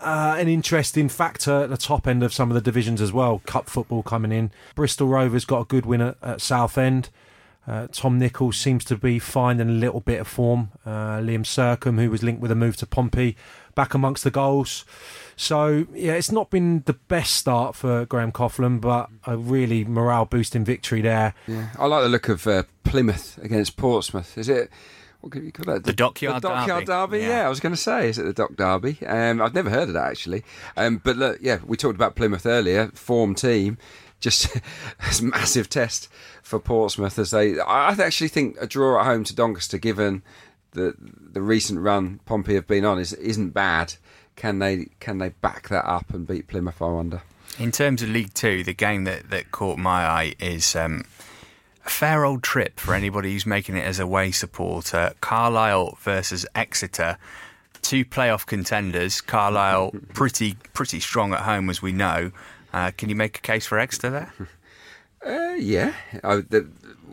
uh, 0.00 0.36
an 0.38 0.48
interesting 0.48 1.08
factor 1.08 1.62
at 1.62 1.70
the 1.70 1.76
top 1.76 2.06
end 2.06 2.22
of 2.22 2.32
some 2.32 2.50
of 2.50 2.54
the 2.54 2.60
divisions 2.60 3.00
as 3.00 3.12
well. 3.12 3.40
Cup 3.46 3.68
football 3.68 4.02
coming 4.02 4.32
in. 4.32 4.50
Bristol 4.74 5.08
Rovers 5.08 5.44
got 5.44 5.60
a 5.60 5.64
good 5.64 5.86
win 5.86 6.00
at, 6.00 6.16
at 6.22 6.40
Southend. 6.40 7.10
Uh, 7.66 7.86
Tom 7.90 8.18
Nichols 8.18 8.58
seems 8.58 8.84
to 8.84 8.96
be 8.96 9.18
finding 9.18 9.68
a 9.68 9.72
little 9.72 10.00
bit 10.00 10.20
of 10.20 10.28
form. 10.28 10.70
Uh, 10.84 11.18
Liam 11.18 11.44
Sercombe, 11.44 12.02
who 12.02 12.10
was 12.10 12.22
linked 12.22 12.42
with 12.42 12.50
a 12.50 12.54
move 12.54 12.76
to 12.76 12.86
Pompey, 12.86 13.36
back 13.74 13.94
amongst 13.94 14.22
the 14.22 14.30
goals. 14.30 14.84
So, 15.34 15.86
yeah, 15.94 16.12
it's 16.12 16.30
not 16.30 16.50
been 16.50 16.82
the 16.84 16.92
best 16.92 17.34
start 17.34 17.74
for 17.74 18.04
Graham 18.04 18.32
Coughlan, 18.32 18.80
but 18.80 19.08
a 19.26 19.36
really 19.36 19.84
morale 19.84 20.26
boosting 20.26 20.64
victory 20.64 21.00
there. 21.00 21.34
Yeah, 21.46 21.68
I 21.78 21.86
like 21.86 22.02
the 22.02 22.08
look 22.10 22.28
of 22.28 22.46
uh, 22.46 22.64
Plymouth 22.84 23.38
against 23.42 23.76
Portsmouth. 23.76 24.36
Is 24.36 24.48
it. 24.48 24.70
What 25.24 25.32
can 25.32 25.46
you 25.46 25.52
call 25.52 25.72
that? 25.72 25.84
The, 25.84 25.92
the 25.92 25.96
Dockyard, 25.96 26.42
the 26.42 26.48
Dockyard 26.50 26.84
Derby. 26.84 27.16
Derby. 27.16 27.24
Yeah. 27.24 27.38
yeah. 27.38 27.46
I 27.46 27.48
was 27.48 27.58
going 27.58 27.74
to 27.74 27.80
say, 27.80 28.10
is 28.10 28.18
it 28.18 28.24
the 28.24 28.34
Dock 28.34 28.56
Derby? 28.56 28.98
Um, 29.06 29.40
I've 29.40 29.54
never 29.54 29.70
heard 29.70 29.88
of 29.88 29.94
that 29.94 30.10
actually. 30.10 30.44
Um, 30.76 31.00
but 31.02 31.16
look, 31.16 31.38
yeah, 31.40 31.60
we 31.64 31.78
talked 31.78 31.94
about 31.94 32.14
Plymouth 32.14 32.44
earlier, 32.44 32.88
form 32.88 33.34
team, 33.34 33.78
just 34.20 34.54
a 35.20 35.22
massive 35.22 35.70
test 35.70 36.10
for 36.42 36.58
Portsmouth 36.58 37.18
as 37.18 37.30
they. 37.30 37.58
I 37.58 37.92
actually 37.92 38.28
think 38.28 38.58
a 38.60 38.66
draw 38.66 39.00
at 39.00 39.06
home 39.06 39.24
to 39.24 39.34
Doncaster, 39.34 39.78
given 39.78 40.22
the 40.72 40.94
the 40.98 41.40
recent 41.40 41.80
run 41.80 42.20
Pompey 42.26 42.54
have 42.54 42.66
been 42.66 42.84
on, 42.84 42.98
is 42.98 43.14
isn't 43.14 43.50
bad. 43.50 43.94
Can 44.36 44.58
they 44.58 44.88
can 45.00 45.16
they 45.16 45.30
back 45.30 45.70
that 45.70 45.88
up 45.88 46.12
and 46.12 46.26
beat 46.26 46.48
Plymouth? 46.48 46.82
I 46.82 46.88
wonder. 46.88 47.22
In 47.58 47.72
terms 47.72 48.02
of 48.02 48.10
League 48.10 48.34
Two, 48.34 48.62
the 48.62 48.74
game 48.74 49.04
that, 49.04 49.30
that 49.30 49.52
caught 49.52 49.78
my 49.78 50.04
eye 50.04 50.34
is 50.38 50.76
um, 50.76 51.04
a 51.84 51.90
fair 51.90 52.24
old 52.24 52.42
trip 52.42 52.80
for 52.80 52.94
anybody 52.94 53.32
who's 53.32 53.46
making 53.46 53.76
it 53.76 53.84
as 53.84 53.98
a 53.98 54.04
away 54.04 54.30
supporter. 54.30 55.12
Carlisle 55.20 55.98
versus 56.00 56.46
Exeter, 56.54 57.18
two 57.82 58.04
playoff 58.04 58.46
contenders. 58.46 59.20
Carlisle 59.20 59.92
pretty 60.14 60.56
pretty 60.72 61.00
strong 61.00 61.32
at 61.32 61.40
home, 61.40 61.68
as 61.70 61.82
we 61.82 61.92
know. 61.92 62.30
Uh, 62.72 62.90
can 62.96 63.08
you 63.08 63.14
make 63.14 63.38
a 63.38 63.40
case 63.40 63.66
for 63.66 63.78
Exeter 63.78 64.10
there? 64.10 64.34
Uh, 65.26 65.54
yeah, 65.56 65.94
I, 66.22 66.36
the, 66.36 66.68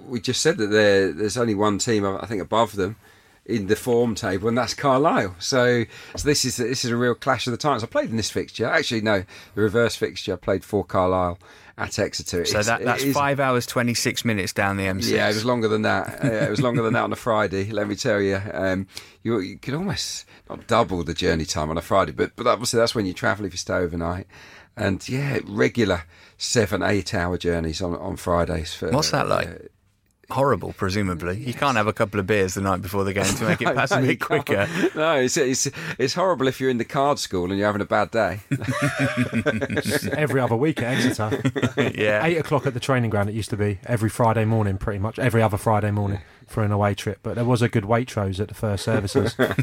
we 0.05 0.19
just 0.19 0.41
said 0.41 0.57
that 0.57 0.67
there, 0.67 1.13
there's 1.13 1.37
only 1.37 1.55
one 1.55 1.77
team 1.77 2.05
I 2.05 2.25
think 2.25 2.41
above 2.41 2.75
them 2.75 2.97
in 3.45 3.67
the 3.67 3.75
form 3.77 4.15
table, 4.15 4.49
and 4.49 4.57
that's 4.57 4.73
Carlisle. 4.73 5.35
So, 5.39 5.85
so 6.15 6.27
this 6.27 6.43
is 6.43 6.57
this 6.57 6.83
is 6.83 6.91
a 6.91 6.97
real 6.97 7.15
clash 7.15 7.47
of 7.47 7.51
the 7.51 7.57
times. 7.57 7.83
I 7.83 7.87
played 7.87 8.09
in 8.09 8.17
this 8.17 8.29
fixture. 8.29 8.65
Actually, 8.65 9.01
no, 9.01 9.23
the 9.55 9.61
reverse 9.61 9.95
fixture. 9.95 10.33
I 10.33 10.35
played 10.35 10.65
for 10.65 10.83
Carlisle 10.83 11.39
at 11.81 11.97
Exeter. 11.99 12.45
So 12.45 12.61
that, 12.61 12.83
that's 12.83 13.03
five 13.11 13.39
hours 13.39 13.65
twenty 13.65 13.93
six 13.93 14.23
minutes 14.23 14.53
down 14.53 14.77
the 14.77 14.83
M6. 14.83 15.09
Yeah, 15.09 15.29
it 15.29 15.33
was 15.33 15.45
longer 15.45 15.67
than 15.67 15.81
that. 15.81 16.23
uh, 16.23 16.27
it 16.27 16.49
was 16.49 16.61
longer 16.61 16.81
than 16.81 16.93
that 16.93 17.03
on 17.03 17.11
a 17.11 17.15
Friday. 17.17 17.71
Let 17.71 17.87
me 17.87 17.95
tell 17.95 18.21
you, 18.21 18.41
um, 18.53 18.87
you, 19.23 19.39
you 19.39 19.57
could 19.57 19.73
almost 19.73 20.25
not 20.49 20.67
double 20.67 21.03
the 21.03 21.13
journey 21.13 21.45
time 21.45 21.69
on 21.69 21.77
a 21.77 21.81
Friday, 21.81 22.11
but 22.11 22.35
but 22.35 22.47
obviously 22.47 22.79
that's 22.79 22.95
when 22.95 23.05
you 23.05 23.13
travel 23.13 23.45
if 23.45 23.53
you 23.53 23.57
stay 23.57 23.73
overnight. 23.73 24.27
And 24.77 25.07
yeah, 25.09 25.39
regular 25.45 26.03
seven 26.37 26.81
eight 26.83 27.13
hour 27.13 27.37
journeys 27.37 27.81
on 27.81 27.95
on 27.95 28.15
Fridays. 28.15 28.73
For, 28.73 28.89
What's 28.91 29.11
that 29.11 29.27
like? 29.27 29.47
Uh, 29.47 29.53
horrible, 30.31 30.73
presumably. 30.73 31.37
You 31.37 31.53
can't 31.53 31.77
have 31.77 31.87
a 31.87 31.93
couple 31.93 32.19
of 32.19 32.27
beers 32.27 32.55
the 32.55 32.61
night 32.61 32.81
before 32.81 33.03
the 33.03 33.13
game 33.13 33.25
to 33.25 33.43
make 33.45 33.61
it 33.61 33.65
pass 33.75 33.91
a 33.91 33.95
No, 33.95 34.01
you 34.01 34.07
bit 34.07 34.19
quicker. 34.21 34.65
can't. 34.65 34.95
No, 34.95 35.15
it's, 35.15 35.37
it's 35.37 35.69
it's 35.99 36.13
horrible 36.13 36.47
if 36.47 36.59
you're 36.59 36.69
in 36.69 36.77
the 36.77 36.85
card 36.85 37.19
school 37.19 37.45
and 37.49 37.57
you're 37.57 37.67
having 37.67 37.81
a 37.81 37.85
bad 37.85 38.11
day. 38.11 38.39
every 40.17 40.39
other 40.41 40.55
week 40.55 40.81
at 40.81 40.97
Exeter. 41.05 41.41
yeah. 41.95 42.25
Eight 42.25 42.37
o'clock 42.37 42.65
at 42.65 42.73
the 42.73 42.79
training 42.79 43.09
ground. 43.09 43.29
It 43.29 43.35
used 43.35 43.49
to 43.51 43.57
be 43.57 43.79
every 43.85 44.09
Friday 44.09 44.45
morning, 44.45 44.77
pretty 44.77 44.99
much 44.99 45.19
every 45.19 45.41
other 45.41 45.57
Friday 45.57 45.91
morning 45.91 46.19
for 46.47 46.63
an 46.63 46.71
away 46.71 46.93
trip. 46.93 47.19
But 47.23 47.35
there 47.35 47.45
was 47.45 47.61
a 47.61 47.69
good 47.69 47.83
Waitrose 47.85 48.39
at 48.39 48.47
the 48.49 48.53
first 48.53 48.83
services. 48.83 49.35
yeah, 49.39 49.53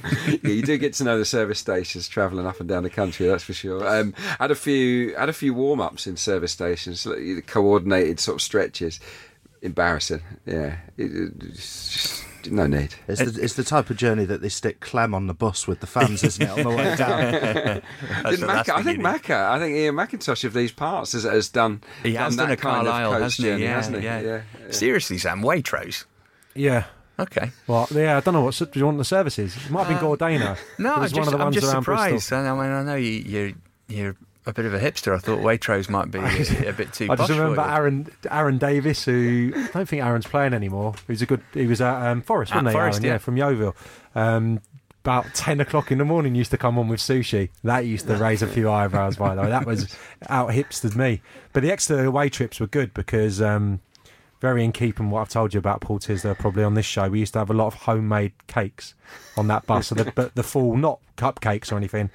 you 0.43 0.63
do 0.63 0.79
get 0.79 0.95
to 0.95 1.05
know 1.05 1.19
the 1.19 1.25
service 1.25 1.59
stations 1.59 2.09
travelling 2.09 2.47
up 2.47 2.61
and 2.61 2.69
down 2.69 2.83
the 2.83 2.91
country. 2.91 3.27
That's 3.27 3.45
for 3.45 3.53
sure. 3.53 3.87
Um, 3.87 4.15
had 4.39 4.51
a 4.51 4.55
few 4.55 5.15
had 5.17 5.29
a 5.29 5.33
few 5.35 5.53
warm 5.55 5.81
ups 5.81 6.07
in 6.07 6.17
service 6.17 6.53
stations, 6.53 7.07
coordinated 7.47 8.21
sort 8.21 8.37
of 8.37 8.43
stretches. 8.43 9.01
Embarrassing. 9.63 10.23
Yeah, 10.47 10.77
it, 10.97 11.33
it's 11.43 11.93
just 11.93 12.25
no 12.51 12.67
need. 12.67 12.95
It's 13.09 13.21
the, 13.21 13.43
it's 13.43 13.55
the 13.55 13.65
type 13.65 13.91
of 13.91 13.97
journey 13.97 14.25
that 14.25 14.41
they 14.41 14.49
stick 14.49 14.81
Clem 14.81 15.15
on 15.15 15.27
the 15.27 15.35
bus 15.35 15.67
with 15.67 15.81
the 15.81 15.87
fans, 15.87 16.23
isn't 16.25 16.43
it, 16.43 16.49
on 16.51 16.63
the 16.63 16.69
way 16.71 16.97
down? 16.97 17.33
Didn't 17.33 17.83
what 18.25 18.41
that's 18.47 18.69
I 18.71 18.83
think. 18.83 19.01
Macca, 19.01 19.51
I 19.51 19.59
think 19.59 19.77
Ian 19.77 19.97
McIntosh 19.97 20.45
of 20.45 20.53
these 20.55 20.73
parts 20.73 21.13
has, 21.13 21.25
has 21.25 21.49
done. 21.49 21.83
He 22.03 22.15
has 22.15 22.37
done, 22.37 22.49
that 22.49 22.59
a 22.59 22.61
kind 22.61 22.87
of 22.87 22.93
Carlisle, 22.93 23.13
coach 23.13 23.23
hasn't 23.23 23.45
he? 23.45 23.51
journey, 23.53 23.63
Yeah, 23.65 23.75
hasn't 23.75 23.97
he? 23.99 24.05
yeah. 24.05 24.21
yeah. 24.21 24.41
Seriously, 24.71 25.19
Sam, 25.19 25.43
Waitrose. 25.43 26.05
yeah. 26.55 26.85
Okay. 27.21 27.51
Well, 27.67 27.89
yeah, 27.91 28.17
I 28.17 28.21
don't 28.21 28.33
know 28.35 28.43
what. 28.43 28.55
Do 28.57 28.79
you 28.79 28.87
want 28.87 28.99
the 28.99 29.05
services? 29.05 29.57
It 29.57 29.71
might 29.73 29.89
have 29.89 30.01
been 30.01 30.09
Gordano. 30.09 30.53
Uh, 30.53 30.57
No, 30.79 30.93
It 30.93 30.97
I'm 30.99 31.03
just, 31.03 31.15
one 31.17 31.27
of 31.27 31.33
the 31.33 31.39
I'm 31.39 31.45
ones 31.47 31.55
just 31.57 31.67
around 31.67 31.83
surprised. 31.83 32.33
I 32.33 32.43
mean, 32.53 32.71
I 32.71 32.83
know 32.85 32.95
you, 32.95 33.11
you're 33.11 33.53
you're 33.89 34.17
a 34.49 34.53
bit 34.53 34.65
of 34.65 34.73
a 34.73 34.81
hipster. 34.81 35.15
I 35.15 35.19
thought 35.19 35.41
Waitrose 35.41 35.91
might 35.91 36.11
be 36.11 36.19
a, 36.67 36.71
a 36.71 36.73
bit 36.73 36.93
too. 36.93 37.09
I 37.11 37.17
just 37.17 37.31
remember. 37.31 37.61
Aaron 37.61 38.11
Aaron 38.31 38.59
Davis, 38.59 39.05
who 39.05 39.53
I 39.55 39.69
don't 39.69 39.89
think 39.89 40.03
Aaron's 40.03 40.27
playing 40.27 40.55
anymore. 40.55 40.95
He 41.07 41.13
was 41.13 41.23
a 41.23 41.27
good. 41.27 41.43
He 41.53 41.67
was 41.67 41.81
at 41.81 42.11
um, 42.11 42.23
Forest, 42.23 42.55
wasn't 42.55 42.69
he? 42.69 42.73
Forest, 42.73 43.05
Aaron? 43.05 43.13
yeah. 43.13 43.19
from 43.19 43.37
Yeovil. 43.37 43.77
Um, 44.15 44.61
about 45.05 45.27
ten 45.35 45.61
o'clock 45.61 45.93
in 45.93 45.99
the 45.99 46.05
morning, 46.05 46.35
used 46.35 46.51
to 46.51 46.59
come 46.59 46.79
on 46.79 46.89
with 46.89 47.01
sushi. 47.01 47.51
That 47.63 47.85
used 47.87 48.07
to 48.07 48.17
raise 48.17 48.43
a 48.43 48.47
few 48.47 48.71
eyebrows. 48.71 49.17
By 49.17 49.35
the 49.35 49.43
way, 49.43 49.51
that 49.51 49.67
was 49.67 49.95
out 50.29 50.51
hipstered 50.51 50.97
me. 50.97 51.21
But 51.53 51.63
the 51.63 51.71
extra 51.71 52.07
away 52.09 52.29
trips 52.31 52.59
were 52.59 52.67
good 52.67 52.93
because. 52.95 53.41
Um, 53.41 53.81
very 54.41 54.65
in 54.65 54.71
keeping 54.71 55.07
with 55.07 55.15
what 55.15 55.21
I've 55.23 55.29
told 55.31 55.53
you 55.53 55.59
about 55.59 55.81
Paul 55.81 55.99
Tisdale 55.99 56.37
probably 56.37 56.63
on 56.63 56.75
this 56.75 56.87
show. 56.87 57.09
We 57.09 57.19
used 57.19 57.33
to 57.33 57.41
have 57.41 57.51
a 57.51 57.55
lot 57.55 57.67
of 57.67 57.75
homemade 57.75 58.35
cakes 58.47 58.95
on 59.37 59.49
that 59.49 59.67
bus. 59.67 59.89
so 59.89 59.97
the, 59.97 60.13
but 60.13 60.37
the 60.37 60.45
full, 60.45 60.77
not 60.77 61.01
cupcakes 61.17 61.73
or 61.73 61.77
anything, 61.77 62.09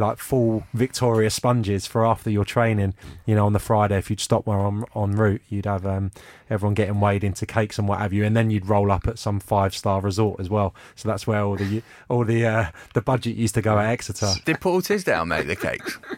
like 0.00 0.18
full 0.18 0.64
Victoria 0.74 1.30
sponges 1.30 1.86
for 1.86 2.04
after 2.04 2.30
your 2.30 2.44
training. 2.44 2.94
You 3.26 3.36
know, 3.36 3.46
on 3.46 3.52
the 3.52 3.58
Friday, 3.58 3.98
if 3.98 4.10
you'd 4.10 4.20
stop 4.20 4.46
where 4.46 4.58
on 4.58 4.84
en 4.96 5.12
route, 5.12 5.42
you'd 5.48 5.66
have 5.66 5.86
um, 5.86 6.10
everyone 6.48 6.74
getting 6.74 7.00
weighed 7.00 7.22
into 7.22 7.46
cakes 7.46 7.78
and 7.78 7.86
what 7.86 8.00
have 8.00 8.12
you, 8.12 8.24
and 8.24 8.36
then 8.36 8.50
you'd 8.50 8.68
roll 8.68 8.90
up 8.90 9.06
at 9.06 9.18
some 9.18 9.38
five 9.38 9.74
star 9.74 10.00
resort 10.00 10.40
as 10.40 10.50
well. 10.50 10.74
So 10.96 11.08
that's 11.08 11.26
where 11.26 11.42
all 11.42 11.56
the 11.56 11.82
all 12.08 12.24
the 12.24 12.46
uh, 12.46 12.66
the 12.94 13.02
budget 13.02 13.36
used 13.36 13.54
to 13.54 13.62
go 13.62 13.78
at 13.78 13.90
Exeter. 13.90 14.32
Did 14.44 14.60
Paul 14.60 14.82
Tisdale 14.82 15.24
make 15.24 15.46
the 15.46 15.56
cakes? 15.56 15.98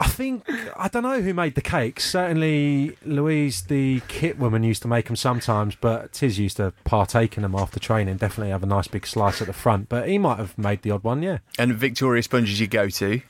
I 0.00 0.08
think 0.08 0.48
I 0.76 0.88
don't 0.88 1.02
know 1.02 1.20
who 1.20 1.34
made 1.34 1.54
the 1.54 1.60
cakes. 1.60 2.08
Certainly, 2.10 2.96
Louise, 3.04 3.62
the 3.62 4.00
kit 4.08 4.38
woman, 4.38 4.62
used 4.62 4.80
to 4.82 4.88
make 4.88 5.06
them 5.06 5.16
sometimes, 5.16 5.74
but 5.74 6.14
Tiz 6.14 6.38
used 6.38 6.56
to 6.56 6.72
partake 6.84 7.36
in 7.36 7.42
them 7.42 7.54
after 7.54 7.78
training. 7.78 8.16
Definitely 8.16 8.50
have 8.50 8.62
a 8.62 8.66
nice 8.66 8.88
big 8.88 9.06
slice 9.06 9.42
at 9.42 9.46
the 9.46 9.52
front, 9.52 9.90
but 9.90 10.08
he 10.08 10.16
might 10.16 10.38
have 10.38 10.56
made 10.56 10.82
the 10.82 10.90
odd 10.90 11.04
one. 11.04 11.22
Yeah, 11.22 11.38
And 11.58 11.74
Victoria 11.74 12.22
sponges 12.22 12.60
you 12.60 12.66
go 12.66 12.88
to, 12.88 13.20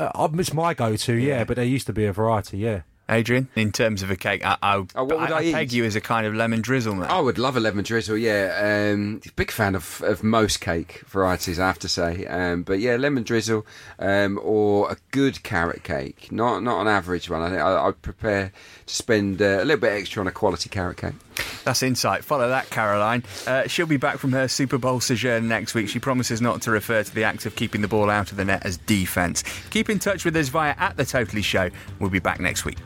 uh, 0.00 0.28
it's 0.34 0.52
my 0.52 0.74
go-to. 0.74 1.14
Yeah, 1.14 1.44
but 1.44 1.56
there 1.56 1.64
used 1.64 1.86
to 1.86 1.92
be 1.92 2.06
a 2.06 2.12
variety. 2.12 2.58
Yeah, 2.58 2.82
Adrian. 3.10 3.48
In 3.56 3.72
terms 3.72 4.02
of 4.02 4.10
a 4.10 4.16
cake, 4.16 4.44
I, 4.44 4.56
I, 4.62 4.76
Oh, 4.94 5.04
what 5.04 5.20
would 5.20 5.32
I 5.32 5.38
I 5.38 5.52
peg 5.52 5.72
you 5.72 5.84
as 5.84 5.96
a 5.96 6.00
kind 6.00 6.26
of 6.26 6.34
lemon 6.34 6.60
drizzle, 6.60 6.94
mate. 6.94 7.10
I 7.10 7.20
would 7.20 7.38
love 7.38 7.56
a 7.56 7.60
lemon 7.60 7.84
drizzle, 7.84 8.16
yeah. 8.16 8.90
Um, 8.92 9.20
big 9.36 9.50
fan 9.50 9.74
of, 9.74 10.00
of 10.02 10.22
most 10.22 10.60
cake 10.60 11.02
varieties, 11.06 11.58
I 11.58 11.66
have 11.66 11.78
to 11.80 11.88
say. 11.88 12.24
Um, 12.26 12.62
but 12.62 12.78
yeah, 12.78 12.96
lemon 12.96 13.22
drizzle 13.24 13.66
um, 13.98 14.38
or 14.42 14.90
a 14.90 14.96
good 15.10 15.42
carrot 15.42 15.82
cake, 15.82 16.30
not 16.30 16.62
not 16.62 16.80
an 16.80 16.88
average 16.88 17.28
one. 17.28 17.42
I 17.42 17.48
think 17.50 17.60
I, 17.60 17.86
I'd 17.88 18.00
prepare 18.02 18.52
to 18.86 18.94
spend 18.94 19.42
uh, 19.42 19.44
a 19.44 19.64
little 19.64 19.80
bit 19.80 19.92
extra 19.92 20.20
on 20.20 20.26
a 20.26 20.32
quality 20.32 20.68
carrot 20.68 20.96
cake. 20.98 21.14
That's 21.64 21.82
insight. 21.82 22.24
Follow 22.24 22.48
that, 22.48 22.70
Caroline. 22.70 23.24
Uh, 23.46 23.66
she'll 23.66 23.86
be 23.86 23.96
back 23.96 24.18
from 24.18 24.32
her 24.32 24.46
Super 24.48 24.78
Bowl 24.78 25.00
sojourn 25.00 25.48
next 25.48 25.74
week. 25.74 25.88
She 25.88 25.98
promises 25.98 26.40
not 26.40 26.62
to 26.62 26.70
refer 26.70 27.02
to 27.02 27.14
the 27.14 27.24
act 27.24 27.46
of 27.46 27.56
keeping 27.56 27.80
the 27.80 27.88
ball 27.88 28.10
out 28.10 28.30
of 28.30 28.36
the 28.36 28.44
net 28.44 28.64
as 28.64 28.76
defence. 28.78 29.42
Keep 29.70 29.90
in 29.90 29.98
touch 29.98 30.24
with 30.24 30.36
us 30.36 30.48
via 30.48 30.74
at 30.78 30.96
the 30.96 31.04
Totally 31.04 31.42
Show. 31.42 31.70
We'll 31.98 32.10
be 32.10 32.18
back 32.18 32.40
next 32.40 32.64
week. 32.64 32.78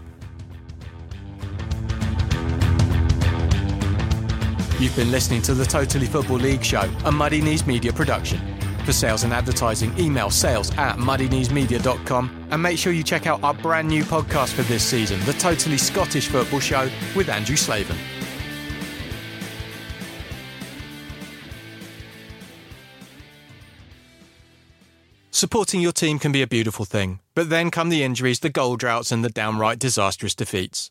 You've 4.80 4.96
been 4.96 5.12
listening 5.12 5.40
to 5.42 5.54
the 5.54 5.64
Totally 5.64 6.06
Football 6.06 6.38
League 6.38 6.64
show, 6.64 6.90
a 7.04 7.12
Muddy 7.12 7.40
Knees 7.40 7.64
Media 7.64 7.92
production. 7.92 8.40
For 8.84 8.92
sales 8.92 9.22
and 9.22 9.32
advertising, 9.32 9.96
email 9.96 10.30
sales 10.30 10.72
at 10.76 10.96
muddykneesmedia.com 10.96 12.48
and 12.50 12.60
make 12.60 12.76
sure 12.76 12.92
you 12.92 13.04
check 13.04 13.28
out 13.28 13.42
our 13.44 13.54
brand 13.54 13.86
new 13.86 14.02
podcast 14.02 14.52
for 14.52 14.62
this 14.62 14.84
season, 14.84 15.24
the 15.26 15.32
Totally 15.34 15.78
Scottish 15.78 16.26
Football 16.26 16.58
Show 16.58 16.90
with 17.14 17.28
Andrew 17.28 17.54
Slaven. 17.54 17.96
Supporting 25.30 25.80
your 25.80 25.92
team 25.92 26.18
can 26.18 26.32
be 26.32 26.42
a 26.42 26.48
beautiful 26.48 26.84
thing, 26.84 27.20
but 27.34 27.48
then 27.48 27.70
come 27.70 27.90
the 27.90 28.02
injuries, 28.02 28.40
the 28.40 28.50
goal 28.50 28.76
droughts, 28.76 29.12
and 29.12 29.24
the 29.24 29.30
downright 29.30 29.78
disastrous 29.78 30.34
defeats. 30.34 30.90